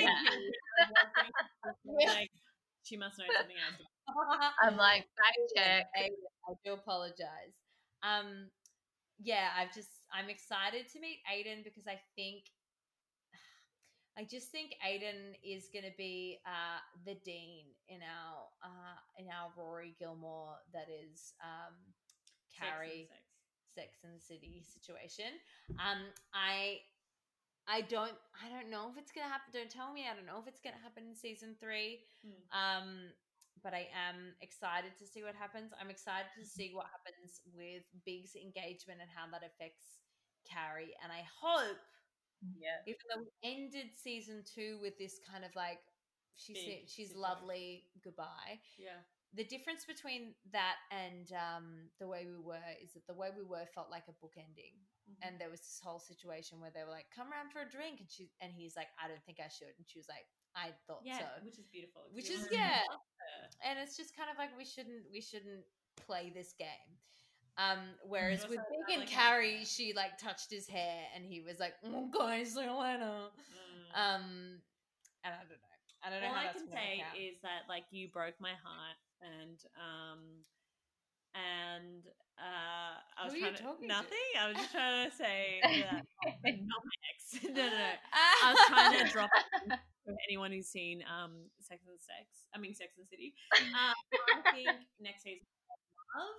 yeah. 1.99 2.13
like 2.13 2.31
she 2.85 2.97
must 2.97 3.19
know 3.19 3.25
something 3.37 3.57
else. 3.57 3.83
I'm 4.63 4.77
like, 4.77 5.07
fact 5.17 5.39
check. 5.57 5.87
Aiden, 5.99 6.27
I 6.49 6.55
do 6.65 6.75
apologize. 6.75 7.57
Um, 8.03 8.51
yeah, 9.19 9.49
I've 9.59 9.75
just 9.75 10.03
I'm 10.13 10.29
excited 10.29 10.87
to 10.93 11.01
meet 11.01 11.19
Aiden 11.27 11.65
because 11.65 11.87
I 11.89 11.99
think 12.15 12.45
I 14.19 14.25
just 14.25 14.51
think 14.51 14.73
Aiden 14.81 15.37
is 15.45 15.69
going 15.73 15.85
to 15.85 15.97
be 15.99 16.39
uh, 16.47 16.81
the 17.05 17.17
dean 17.25 17.67
in 17.89 18.01
our 18.01 18.49
uh, 18.65 18.97
in 19.19 19.27
our 19.29 19.51
Rory 19.57 19.95
Gilmore 19.99 20.57
that 20.73 20.89
is 20.89 21.35
um, 21.45 21.75
Carrie 22.59 23.09
Sex 23.75 23.99
and 24.05 24.15
the 24.17 24.21
City 24.21 24.63
situation. 24.65 25.39
Um, 25.79 26.09
I 26.35 26.81
I 27.69 27.83
don't 27.83 28.15
I 28.43 28.49
don't 28.49 28.71
know 28.71 28.89
if 28.91 28.97
it's 28.99 29.13
gonna 29.13 29.29
happen. 29.29 29.51
Don't 29.53 29.71
tell 29.71 29.93
me. 29.93 30.07
I 30.11 30.15
don't 30.15 30.27
know 30.27 30.39
if 30.41 30.47
it's 30.49 30.61
gonna 30.61 30.81
happen 30.83 31.05
in 31.09 31.15
season 31.17 31.57
three. 31.61 32.01
Hmm. 32.25 32.43
Um, 32.55 32.89
but 33.63 33.75
I 33.75 33.89
am 33.97 34.35
excited 34.41 34.93
to 34.99 35.07
see 35.07 35.23
what 35.25 35.35
happens. 35.35 35.73
I'm 35.81 35.91
excited 35.91 36.31
to 36.39 36.45
see 36.47 36.71
what 36.73 36.87
happens 36.87 37.41
with 37.57 37.83
Big's 38.05 38.37
engagement 38.37 39.01
and 39.01 39.11
how 39.11 39.27
that 39.33 39.43
affects 39.43 39.99
Carrie. 40.47 40.95
And 41.03 41.11
I 41.11 41.25
hope, 41.41 41.79
Yeah. 42.55 42.79
even 42.87 43.01
though 43.11 43.23
we 43.25 43.33
ended 43.43 43.97
season 43.97 44.45
two 44.45 44.79
with 44.81 44.97
this 44.99 45.19
kind 45.19 45.45
of 45.45 45.51
like 45.57 45.81
she 46.37 46.55
said 46.55 46.89
she's 46.89 47.09
situation. 47.09 47.21
lovely 47.23 47.89
goodbye 48.05 48.61
Yeah. 48.79 49.01
The 49.37 49.45
difference 49.45 49.85
between 49.85 50.35
that 50.53 50.77
and 50.91 51.31
um, 51.37 51.67
the 52.01 52.09
way 52.09 52.27
we 52.27 52.41
were 52.43 52.63
is 52.83 52.93
that 52.95 53.07
the 53.07 53.15
way 53.15 53.29
we 53.37 53.45
were 53.45 53.67
felt 53.75 53.91
like 53.91 54.05
a 54.09 54.17
book 54.21 54.35
ending, 54.37 54.75
Mm-hmm. 55.07 55.23
and 55.23 55.39
there 55.39 55.51
was 55.51 55.61
this 55.63 55.79
whole 55.79 56.01
situation 56.03 56.59
where 56.59 56.73
they 56.75 56.83
were 56.83 56.91
like, 56.91 57.07
"Come 57.15 57.31
around 57.31 57.55
for 57.55 57.63
a 57.63 57.71
drink," 57.71 58.01
and 58.03 58.11
she 58.11 58.27
and 58.43 58.51
he's 58.51 58.75
like, 58.75 58.91
"I 58.99 59.07
don't 59.07 59.23
think 59.23 59.39
I 59.39 59.47
should," 59.47 59.71
and 59.79 59.87
she 59.87 60.01
was 60.03 60.09
like, 60.11 60.27
"I 60.59 60.75
thought 60.91 61.07
Yeah, 61.07 61.19
so," 61.23 61.27
which 61.47 61.59
is 61.63 61.67
beautiful. 61.71 62.11
which 62.11 62.27
is 62.29 62.43
yeah, 62.51 62.83
and 63.63 63.79
it's 63.79 63.97
just 63.97 64.17
kind 64.19 64.27
of 64.31 64.37
like 64.37 64.51
we 64.59 64.65
shouldn't 64.67 65.07
we 65.13 65.21
shouldn't 65.23 65.63
play 65.95 66.33
this 66.35 66.55
game. 66.59 66.91
Um, 67.55 67.95
whereas 68.03 68.43
with 68.51 68.59
Big 68.67 68.99
and 68.99 69.07
like 69.07 69.09
Carrie, 69.09 69.59
that. 69.63 69.69
she 69.71 69.93
like 69.95 70.19
touched 70.19 70.51
his 70.51 70.67
hair, 70.67 71.07
and 71.15 71.25
he 71.25 71.41
was 71.41 71.61
like, 71.63 71.75
"Oh, 71.87 72.11
guys, 72.11 72.55
see 72.59 72.65
you 72.67 72.75
later." 72.75 73.31
Mm. 73.31 73.95
Um, 73.95 74.25
and 75.23 75.33
I 75.35 75.47
don't 75.47 75.63
know. 75.63 75.77
I 76.03 76.11
don't 76.11 76.21
know 76.21 76.29
All 76.29 76.35
how 76.35 76.51
I 76.51 76.53
can 76.53 76.67
say 76.67 76.99
out. 77.07 77.17
is 77.17 77.39
that 77.43 77.71
like 77.71 77.85
you 77.95 78.09
broke 78.11 78.35
my 78.41 78.59
heart 78.59 78.99
and 79.23 79.59
um 79.77 80.21
and 81.35 82.03
uh 82.39 82.97
I 83.17 83.21
Who 83.21 83.25
was 83.25 83.33
are 83.33 83.37
you 83.37 83.43
trying 83.45 83.57
to 83.57 83.63
talking 83.63 83.89
to? 83.89 83.95
nothing. 83.95 84.29
I 84.41 84.45
was 84.49 84.57
just 84.57 84.73
trying 84.73 85.11
to 85.11 85.17
say 85.17 85.61
that 85.63 86.03
not 86.45 86.81
my 86.85 86.97
ex. 87.13 87.21
no, 87.45 87.51
no, 87.53 87.67
no. 87.69 87.93
I 88.45 88.47
was 88.53 88.61
trying 88.69 89.07
to 89.07 89.13
drop 89.13 89.31
anyone 90.29 90.53
who's 90.53 90.69
seen 90.69 91.03
um 91.09 91.33
Sex 91.61 91.83
and 91.87 91.97
the 91.97 92.03
Sex. 92.03 92.49
I 92.55 92.59
mean 92.59 92.75
Sex 92.75 92.93
and 92.97 93.05
the 93.05 93.11
City. 93.11 93.35
Um, 93.57 93.95
I 94.37 94.53
think 94.53 94.69
next 95.01 95.23
season 95.23 95.45
love. 96.17 96.37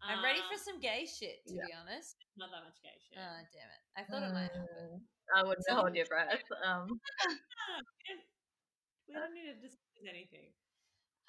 I'm 0.00 0.24
ready 0.24 0.40
for 0.48 0.56
Um, 0.56 0.64
some 0.64 0.80
gay 0.80 1.04
shit, 1.04 1.44
to 1.44 1.52
yeah. 1.52 1.68
be 1.68 1.72
honest. 1.76 2.16
not 2.40 2.48
that 2.56 2.64
much 2.64 2.80
gay 2.80 2.96
shit. 3.04 3.20
Oh, 3.20 3.40
damn 3.52 3.68
it. 3.68 3.82
I 4.00 4.02
thought 4.08 4.24
it 4.24 4.32
might 4.32 4.48
happen. 4.48 4.96
Mm, 4.96 5.36
I 5.36 5.44
wouldn't 5.44 5.68
hold 5.68 5.92
your 5.92 6.08
breath. 6.08 6.40
Um, 6.64 6.88
we 9.04 9.12
don't 9.12 9.34
need 9.36 9.52
to 9.52 9.60
discuss 9.60 10.00
anything. 10.08 10.56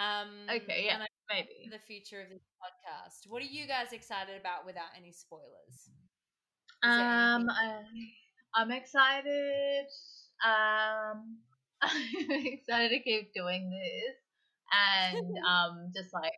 Um, 0.02 0.50
okay, 0.50 0.86
yeah, 0.88 0.98
I 0.98 1.08
maybe. 1.30 1.70
the 1.70 1.78
future 1.78 2.22
of 2.22 2.30
this 2.30 2.42
podcast. 2.58 3.30
What 3.30 3.42
are 3.44 3.46
you 3.46 3.68
guys 3.68 3.94
excited 3.94 4.40
about 4.40 4.66
without 4.66 4.90
any 4.98 5.12
spoilers? 5.12 5.92
Um, 6.84 7.48
I, 7.50 7.82
I'm 8.56 8.72
excited. 8.72 9.86
Um, 10.44 11.38
I'm 11.82 12.46
excited 12.46 12.90
to 12.90 13.00
keep 13.00 13.34
doing 13.34 13.70
this 13.70 14.16
and 14.74 15.38
um, 15.48 15.92
just 15.96 16.14
like 16.14 16.34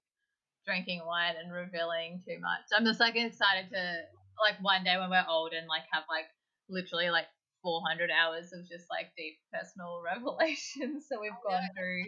drinking 0.66 1.02
wine 1.06 1.36
and 1.42 1.54
revealing 1.54 2.22
too 2.28 2.40
much. 2.42 2.68
I'm 2.76 2.86
just 2.86 3.00
like 3.00 3.16
excited 3.16 3.70
to 3.72 3.96
like 4.44 4.62
one 4.62 4.84
day 4.84 4.98
when 4.98 5.10
we're 5.10 5.26
old 5.30 5.54
and 5.54 5.68
like 5.68 5.84
have 5.92 6.04
like 6.10 6.26
literally 6.70 7.10
like 7.10 7.28
400 7.64 8.10
hours 8.12 8.52
of 8.52 8.68
just 8.68 8.90
like 8.90 9.16
deep 9.16 9.40
personal 9.54 10.02
revelations 10.06 11.08
that 11.10 11.20
we've 11.22 11.32
Oh, 11.32 11.50
gone 11.50 11.70
through. 11.78 12.04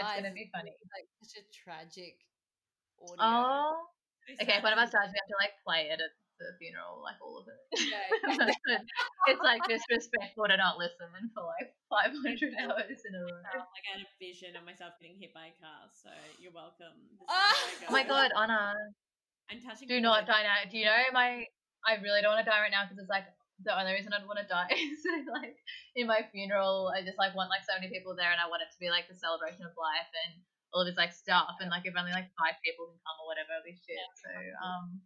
It's 0.00 0.14
gonna 0.16 0.32
be 0.32 0.48
funny. 0.52 0.72
Like 0.92 1.08
such 1.22 1.42
a 1.42 1.44
tragic 1.52 2.16
audio. 3.00 3.16
Oh, 3.18 3.84
okay. 4.40 4.58
If 4.58 4.62
one 4.62 4.72
of 4.72 4.78
us 4.78 4.90
dies, 4.90 5.10
we 5.10 5.18
have 5.18 5.30
to 5.30 5.38
like 5.40 5.54
play 5.66 5.90
it 5.90 6.00
at 6.00 6.12
the 6.38 6.54
funeral, 6.58 7.02
like 7.02 7.18
all 7.22 7.38
of 7.38 7.46
it. 7.48 7.60
Yeah. 7.92 8.78
it's 9.28 9.42
like 9.42 9.62
disrespectful 9.68 10.46
to 10.48 10.56
not 10.56 10.78
listen 10.78 11.06
for 11.34 11.44
like 11.44 11.74
500 11.90 12.54
hours 12.62 13.00
in 13.04 13.12
a 13.14 13.22
row. 13.22 13.42
Like 13.42 13.86
I 13.86 13.98
had 13.98 14.02
a 14.02 14.10
vision 14.18 14.56
of 14.56 14.64
myself 14.64 14.94
getting 15.00 15.18
hit 15.18 15.34
by 15.34 15.52
a 15.52 15.56
car, 15.60 15.86
so 15.92 16.10
you're 16.40 16.52
welcome. 16.54 16.94
Ah! 17.28 17.54
Oh 17.88 17.92
my 17.92 18.04
god, 18.04 18.30
Anna, 18.36 18.74
I'm 19.50 19.60
touching. 19.60 19.88
do 19.88 20.00
not 20.00 20.26
die 20.26 20.42
now. 20.42 20.70
Do 20.70 20.78
you 20.78 20.86
know 20.86 21.02
my? 21.12 21.46
I 21.84 21.98
really 21.98 22.22
don't 22.22 22.34
want 22.34 22.44
to 22.46 22.50
die 22.50 22.62
right 22.62 22.70
now 22.70 22.86
because 22.86 22.98
it's 22.98 23.10
like 23.10 23.26
the 23.64 23.72
only 23.74 23.92
reason 23.94 24.12
I'd 24.12 24.26
want 24.26 24.38
to 24.42 24.48
die 24.48 24.70
is 24.76 25.26
like 25.30 25.56
in 25.94 26.06
my 26.10 26.26
funeral. 26.30 26.90
I 26.90 27.02
just 27.06 27.18
like 27.18 27.34
want 27.34 27.48
like 27.50 27.62
so 27.66 27.74
many 27.78 27.88
people 27.90 28.14
there, 28.14 28.30
and 28.30 28.40
I 28.42 28.46
want 28.50 28.62
it 28.66 28.70
to 28.74 28.78
be 28.82 28.90
like 28.90 29.06
the 29.06 29.18
celebration 29.18 29.64
of 29.66 29.72
life 29.78 30.10
and 30.26 30.42
all 30.74 30.82
of 30.82 30.88
this 30.88 30.96
like 31.00 31.12
stuff, 31.12 31.60
and 31.60 31.68
like 31.70 31.84
if 31.84 31.94
only 31.94 32.12
like 32.16 32.28
five 32.38 32.56
people 32.64 32.88
can 32.90 33.00
come 33.02 33.16
or 33.22 33.26
whatever, 33.30 33.54
it'll 33.58 33.68
be 33.68 33.76
shit. 33.76 34.08
So 34.20 34.30
um, 34.64 35.00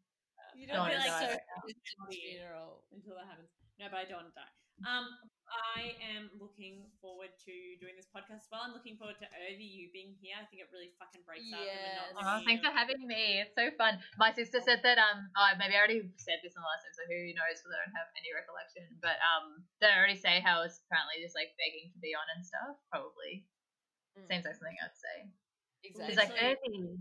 You 0.57 0.65
Don't 0.71 0.89
don't 0.89 0.89
be 0.89 0.97
wanna 0.97 1.05
like 1.05 1.13
die 1.13 1.23
so 1.23 1.29
right 1.37 1.47
now. 1.51 1.61
Funeral. 2.09 2.71
until 2.95 3.15
that 3.21 3.27
happens. 3.29 3.51
No, 3.77 3.85
but 3.93 3.99
I 4.01 4.05
don't 4.09 4.25
want 4.25 4.31
to 4.33 4.39
die. 4.41 4.53
Um, 4.89 5.07
I 5.47 5.95
am 6.03 6.27
looking 6.43 6.91
forward 6.99 7.31
to 7.47 7.55
doing 7.79 7.95
this 7.95 8.11
podcast 8.11 8.47
as 8.47 8.51
well. 8.51 8.67
I'm 8.67 8.75
looking 8.75 8.99
forward 8.99 9.15
to 9.23 9.29
Urvi, 9.31 9.63
you 9.63 9.89
being 9.95 10.19
here. 10.19 10.35
I 10.35 10.45
think 10.51 10.63
it 10.63 10.69
really 10.75 10.91
fucking 10.99 11.23
breaks 11.23 11.47
up 11.55 11.63
the 11.63 11.71
Yes. 11.71 12.15
monotony. 12.19 12.27
Oh, 12.27 12.41
thanks 12.47 12.63
for 12.67 12.75
having 12.75 13.01
me. 13.07 13.47
It's 13.47 13.55
so 13.55 13.71
fun. 13.79 14.03
My 14.19 14.35
sister 14.35 14.59
said 14.65 14.83
that 14.83 14.99
um 14.99 15.31
oh, 15.39 15.51
maybe 15.59 15.75
I 15.75 15.81
already 15.83 16.03
said 16.19 16.43
this 16.43 16.55
in 16.55 16.61
the 16.61 16.67
last 16.67 16.83
episode, 16.87 17.09
who 17.09 17.31
knows 17.39 17.63
because 17.63 17.73
I 17.75 17.79
don't 17.87 17.97
have 17.97 18.11
any 18.19 18.31
recollection. 18.35 18.85
But 18.99 19.23
um 19.23 19.63
did 19.79 19.95
I 19.95 19.97
already 20.03 20.19
say 20.19 20.43
how 20.43 20.61
I 20.61 20.67
was 20.67 20.83
apparently 20.87 21.23
just 21.23 21.39
like 21.39 21.55
begging 21.57 21.95
to 21.95 21.99
be 22.03 22.13
on 22.19 22.27
and 22.35 22.43
stuff? 22.43 22.75
Probably. 22.91 23.47
Mm. 24.19 24.27
Seems 24.27 24.45
like 24.45 24.59
something 24.59 24.79
I'd 24.83 24.99
say. 24.99 25.17
Exactly. 25.87 26.11
It's 26.11 26.19
like 26.19 26.33
Literally. 26.35 26.51
Earthy. 26.59 26.99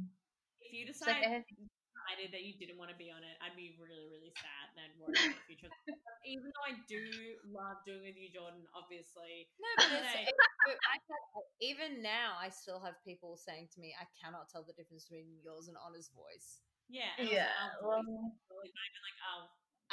If 0.61 0.69
you 0.73 0.83
It's 0.85 1.01
like 1.01 1.21
decide 1.21 1.41
Earthy. 1.41 1.65
Decided 2.05 2.29
that 2.37 2.45
you 2.45 2.53
didn't 2.61 2.77
want 2.77 2.93
to 2.93 2.99
be 3.01 3.09
on 3.09 3.25
it, 3.25 3.33
I'd 3.41 3.57
be 3.57 3.73
really, 3.81 4.05
really 4.13 4.29
sad 4.37 4.65
and 4.77 4.85
I'd 4.85 4.93
worry 5.01 5.17
about 5.17 5.41
the 5.41 5.45
future. 5.49 5.73
Even 6.29 6.53
though 6.53 6.65
I 6.69 6.77
do 6.85 7.01
love 7.49 7.81
doing 7.81 8.05
with 8.05 8.13
you, 8.13 8.29
Jordan, 8.29 8.61
obviously. 8.77 9.49
No, 9.57 9.65
but 9.81 9.89
it's, 9.89 10.13
Right. 10.13 10.29
it- 10.29 10.81
I 10.85 10.97
can- 11.01 11.25
even 11.65 12.01
now, 12.05 12.37
I 12.37 12.49
still 12.53 12.77
have 12.81 12.93
people 13.05 13.37
saying 13.37 13.69
to 13.73 13.77
me, 13.81 13.93
"I 13.97 14.05
cannot 14.21 14.49
tell 14.53 14.61
the 14.65 14.73
difference 14.77 15.05
between 15.09 15.37
yours 15.41 15.65
and 15.69 15.77
Honor's 15.81 16.09
voice." 16.13 16.61
Yeah. 16.89 17.09
Yeah. 17.17 17.49
our 17.57 17.81
Well, 17.81 18.01
voice, 18.05 18.37
really, 18.53 18.69
not 18.69 18.85
even 18.85 19.01
like 19.01 19.19
our 19.25 19.41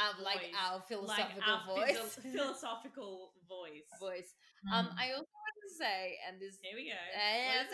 Um, 0.01 0.15
like 0.25 0.41
Voice. 0.49 0.57
our 0.57 0.77
like 0.81 0.89
philosophical 0.89 1.45
our 1.53 1.65
voice. 1.69 2.17
physio- 2.17 2.33
philosophical 2.37 3.33
voice. 3.49 3.89
voice. 4.01 4.33
Um, 4.73 4.89
mm. 4.89 4.97
I 5.01 5.13
also 5.17 5.29
want 5.33 5.57
to 5.65 5.71
say, 5.77 6.17
and 6.29 6.41
this 6.41 6.57
Here 6.61 6.77
we 6.77 6.89
go. 6.89 6.97
I 6.97 7.65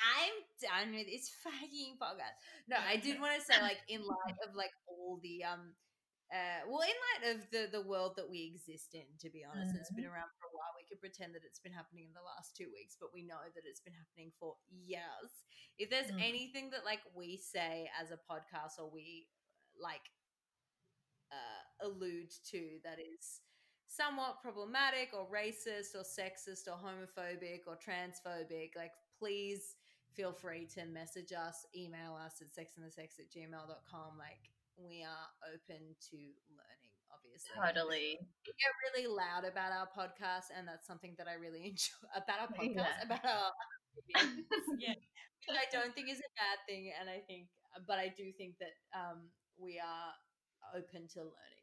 What 0.00 0.26
is 0.26 0.32
was 0.32 0.60
it? 0.60 0.60
gonna 0.60 0.60
say, 0.60 0.68
I'm 0.72 0.86
done 0.86 0.88
with 0.96 1.06
this 1.08 1.30
fucking 1.44 1.96
podcast. 2.00 2.36
No, 2.68 2.76
I 2.80 2.96
did 2.96 3.20
want 3.22 3.36
to 3.38 3.42
say, 3.44 3.60
like, 3.60 3.80
in 3.88 4.00
light 4.02 4.38
of 4.48 4.54
like 4.54 4.72
all 4.88 5.20
the 5.22 5.44
um, 5.44 5.74
uh, 6.32 6.62
well, 6.68 6.82
in 6.86 6.96
light 7.10 7.24
of 7.36 7.38
the 7.50 7.68
the 7.70 7.84
world 7.86 8.14
that 8.16 8.30
we 8.30 8.50
exist 8.54 8.94
in, 8.94 9.06
to 9.20 9.30
be 9.30 9.44
honest, 9.44 9.74
it's 9.76 9.92
been 9.92 10.06
around 10.06 10.30
for 10.38 10.46
a 10.48 10.54
while. 10.56 10.72
We 10.76 10.86
could 10.88 11.00
pretend 11.00 11.34
that 11.34 11.44
it's 11.46 11.60
been 11.60 11.74
happening 11.74 12.06
in 12.08 12.14
the 12.14 12.24
last 12.26 12.56
two 12.56 12.70
weeks, 12.72 12.96
but 13.00 13.10
we 13.14 13.22
know 13.26 13.40
that 13.54 13.64
it's 13.66 13.80
been 13.82 13.96
happening 13.96 14.32
for 14.38 14.56
years. 14.70 15.32
If 15.78 15.90
there's 15.90 16.10
Mm. 16.12 16.22
anything 16.22 16.70
that 16.70 16.84
like 16.84 17.02
we 17.14 17.36
say 17.36 17.90
as 18.00 18.10
a 18.10 18.20
podcast 18.30 18.78
or 18.78 18.90
we 18.90 19.28
like 19.78 20.04
uh, 21.32 21.86
allude 21.86 22.30
to 22.50 22.78
that 22.84 22.98
is 22.98 23.40
somewhat 23.88 24.40
problematic 24.42 25.10
or 25.12 25.26
racist 25.30 25.94
or 25.94 26.02
sexist 26.04 26.66
or 26.68 26.78
homophobic 26.78 27.60
or 27.66 27.76
transphobic, 27.78 28.70
like 28.76 28.92
please 29.18 29.76
feel 30.16 30.32
free 30.32 30.66
to 30.74 30.86
message 30.86 31.32
us, 31.32 31.66
email 31.74 32.14
us 32.18 32.40
at 32.42 32.48
sexandthesex 32.52 33.18
at 33.20 33.30
gmail.com. 33.30 34.18
Like 34.18 34.50
we 34.76 35.02
are 35.04 35.28
open 35.48 35.94
to 36.10 36.18
learning, 36.50 36.94
obviously. 37.12 37.54
Totally. 37.54 38.08
We 38.46 38.52
get 38.56 38.72
really 38.90 39.06
loud 39.08 39.44
about 39.44 39.72
our 39.72 39.88
podcast, 39.90 40.50
and 40.56 40.66
that's 40.66 40.86
something 40.86 41.14
that 41.18 41.28
I 41.28 41.34
really 41.34 41.64
enjoy 41.70 42.04
about 42.16 42.48
our 42.48 42.52
podcast, 42.52 42.96
Yeah. 42.98 43.04
about 43.06 43.24
our 43.24 43.50
Yeah. 44.78 44.94
which 45.48 45.56
I 45.56 45.66
don't 45.72 45.94
think 45.94 46.10
is 46.10 46.18
a 46.20 46.30
bad 46.36 46.58
thing, 46.68 46.92
and 47.00 47.08
I 47.08 47.20
think, 47.26 47.48
but 47.86 47.98
I 47.98 48.12
do 48.12 48.30
think 48.36 48.54
that 48.60 48.74
um, 48.96 49.30
we 49.58 49.80
are 49.80 50.12
open 50.76 51.08
to 51.14 51.20
learning. 51.20 51.59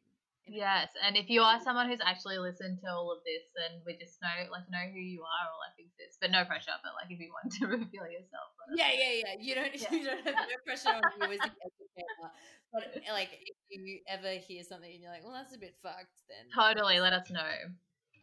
In 0.48 0.54
it. 0.56 0.64
Yes, 0.64 0.88
and 1.04 1.16
if 1.16 1.28
you 1.28 1.44
are 1.44 1.60
someone 1.60 1.86
who's 1.88 2.00
actually 2.02 2.38
listened 2.40 2.80
to 2.82 2.88
all 2.90 3.12
of 3.12 3.20
this, 3.28 3.44
then 3.54 3.84
we 3.84 3.94
just 4.00 4.16
know 4.24 4.32
like 4.50 4.64
know 4.72 4.84
who 4.90 4.98
you 5.00 5.20
are 5.22 5.44
or 5.52 5.56
like 5.60 5.76
exist, 5.78 6.18
but 6.20 6.32
no 6.32 6.44
pressure. 6.48 6.72
But 6.82 6.96
like 6.96 7.12
if 7.12 7.20
you 7.20 7.28
want 7.30 7.52
to 7.60 7.64
reveal 7.68 8.08
yourself, 8.08 8.48
let 8.68 8.76
Yeah, 8.80 8.92
yeah, 8.96 9.12
yeah. 9.22 9.34
You 9.38 9.52
don't, 9.54 9.72
Yeah. 9.76 9.92
you 9.92 10.04
don't 10.08 10.24
have 10.24 10.48
no 10.48 10.58
pressure 10.64 10.92
on 10.96 11.04
you 11.20 11.28
as 11.36 11.40
the 11.46 11.52
educator. 11.52 12.28
But 12.72 12.84
like, 13.12 13.32
if 13.70 13.80
you 13.80 14.00
ever 14.08 14.40
hear 14.40 14.64
something 14.64 14.88
and 14.90 15.00
you're 15.00 15.12
like, 15.12 15.24
"Well, 15.24 15.32
that's 15.36 15.54
a 15.54 15.60
bit 15.60 15.76
fucked," 15.80 16.20
then 16.28 16.48
Totally, 16.52 17.00
let 17.00 17.12
us 17.12 17.28
know. 17.30 17.54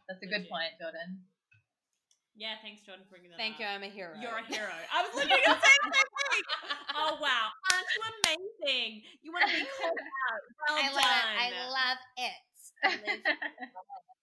That's 0.06 0.22
a 0.22 0.30
good 0.30 0.46
Legit. 0.46 0.50
point, 0.50 0.72
Jordan. 0.78 1.26
Yeah, 2.38 2.54
thanks, 2.62 2.84
Jordan, 2.84 3.02
for 3.08 3.16
bringing 3.16 3.30
that 3.32 3.40
thank 3.40 3.56
up. 3.56 3.60
you. 3.60 3.66
I'm 3.66 3.82
a 3.82 3.88
hero. 3.90 4.12
You're 4.20 4.38
a 4.38 4.44
hero. 4.44 4.68
I 4.92 5.02
was 5.02 5.10
literally 5.16 5.40
going 5.40 5.56
to 5.56 5.56
the 5.56 5.66
same 5.66 5.90
thing. 5.90 6.05
Oh, 6.96 7.18
wow. 7.20 7.46
Aren't 7.72 7.90
you 7.92 8.02
amazing? 8.24 9.02
You 9.22 9.32
want 9.32 9.50
to 9.50 9.56
be 9.56 9.66
called 9.68 10.00
out. 10.26 10.42
Well 10.64 11.04
I 11.04 11.50
done. 11.52 11.68
love 11.70 12.00
it. 12.16 12.40
I 12.84 12.88
love 12.88 13.00
it. 13.06 13.20
I 13.26 13.28
live- 13.28 13.36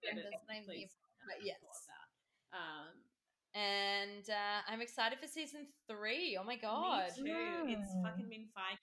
Good. 0.03 0.35
My. 0.49 0.59
Please. 0.67 0.91
But 1.23 1.39
yes. 1.45 1.61
Um, 2.51 2.91
And 3.55 4.25
uh, 4.29 4.59
I'm 4.67 4.81
excited 4.81 5.17
for 5.21 5.27
season 5.29 5.67
three. 5.87 6.35
Oh 6.39 6.43
my 6.43 6.57
god! 6.57 7.13
Me 7.21 7.29
too. 7.31 7.71
It's 7.71 7.93
Mm. 7.95 8.03
fucking 8.03 8.27
been 8.29 8.49
five 8.53 8.77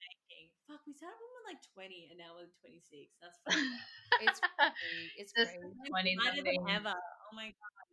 making. 0.00 0.52
Fuck, 0.68 0.82
we 0.86 0.92
started 0.94 1.16
when 1.18 1.28
we 1.28 1.36
were 1.40 1.48
like 1.50 1.62
20 1.74 2.08
and 2.14 2.18
now 2.20 2.36
we're 2.38 2.50
26. 2.62 3.10
That's 3.22 3.38
fucking 3.42 3.64
It's 4.28 4.38
crazy. 4.38 5.12
It's 5.18 5.32
crazy. 5.32 5.56
20 5.88 6.16
than 6.44 6.68
ever. 6.70 6.94
Oh 6.94 7.32
my 7.34 7.50
god. 7.50 7.86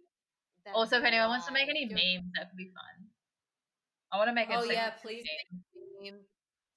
That's 0.66 0.76
Also, 0.78 1.00
if 1.00 1.06
anyone 1.06 1.30
wants 1.30 1.48
to 1.48 1.54
make 1.56 1.68
any 1.70 1.86
memes, 1.90 2.30
that 2.38 2.50
could 2.52 2.58
be 2.60 2.72
fun. 2.72 3.13
I 4.14 4.18
want 4.22 4.30
to 4.30 4.36
make 4.38 4.50
a 4.54 4.62
Oh 4.62 4.64
yeah, 4.70 4.94
please. 5.02 5.26
meme. 5.26 5.58
make 5.74 6.14
a 6.14 6.14
meme. 6.14 6.22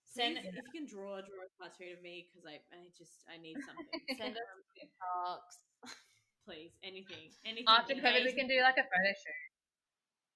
Send 0.08 0.40
Send 0.40 0.48
if 0.48 0.56
you 0.56 0.72
can 0.72 0.88
draw 0.88 1.20
draw 1.20 1.44
a 1.44 1.50
cartoon 1.60 1.92
of 1.92 2.00
me 2.00 2.24
because 2.32 2.48
I 2.48 2.56
I 2.72 2.88
just 2.96 3.20
I 3.28 3.36
need 3.36 3.60
something. 3.60 4.00
Send 4.16 4.32
us 4.32 4.48
TikToks. 4.72 5.56
please 6.48 6.72
anything 6.80 7.28
anything. 7.44 7.68
After 7.68 7.92
COVID, 8.00 8.24
we 8.24 8.32
can 8.32 8.48
do 8.48 8.56
like 8.64 8.80
a 8.80 8.86
photo 8.88 9.12
shoot. 9.12 9.44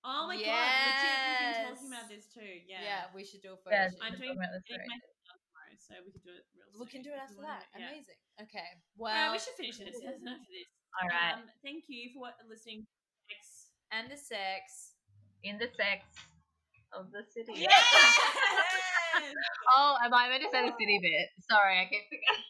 Oh 0.05 0.29
my 0.29 0.37
god, 0.37 0.45
legit, 0.45 1.13
we've 1.13 1.41
been 1.41 1.65
talking 1.77 1.89
about 1.93 2.09
this 2.13 2.25
too. 2.33 2.53
Yeah, 2.69 2.81
Yeah, 2.85 3.03
we 3.17 3.21
should 3.25 3.41
do 3.45 3.53
a 3.53 3.59
photo 3.61 3.73
Yeah, 3.73 3.89
shoot. 3.93 4.01
I'm 4.05 4.17
doing- 4.17 4.33
about 4.37 4.53
this 4.53 4.65
I 4.65 4.69
think 4.69 4.81
photo 4.81 4.89
my 4.91 4.97
shoot. 4.97 5.05
hair's 5.05 5.45
tomorrow, 5.45 5.77
so 5.77 5.93
we 6.05 6.09
could 6.13 6.25
do 6.25 6.33
it 6.37 6.45
real. 6.57 6.69
we 6.81 6.87
can 6.89 7.01
do 7.05 7.13
it 7.13 7.21
after 7.21 7.41
that. 7.45 7.65
Yeah. 7.77 7.89
Amazing. 7.89 8.21
Okay. 8.45 8.69
Alright, 8.97 8.97
Well, 9.01 9.29
we 9.33 9.39
should 9.41 9.57
finish 9.61 9.77
this. 9.81 9.97
That's 10.01 10.21
enough 10.25 10.41
of 10.41 10.49
this. 10.49 10.69
All 11.01 11.09
right. 11.09 11.37
Um, 11.37 11.45
thank 11.65 11.85
you 11.93 12.13
for 12.17 12.33
listening. 12.49 12.85
Next. 13.29 13.73
and 13.93 14.09
the 14.13 14.17
sex. 14.21 14.97
In 15.45 15.57
the 15.57 15.69
sex 15.73 16.05
of 16.93 17.11
the 17.13 17.23
city. 17.35 17.61
Yes! 17.61 17.85
Oh, 19.77 19.97
am 20.03 20.15
I 20.15 20.29
meant 20.29 20.43
to 20.43 20.49
say 20.51 20.65
the 20.67 20.73
city 20.79 20.99
bit? 21.03 21.29
Sorry, 21.49 21.79
I 21.81 21.85
keep 21.91 22.03
forgetting. 22.09 22.45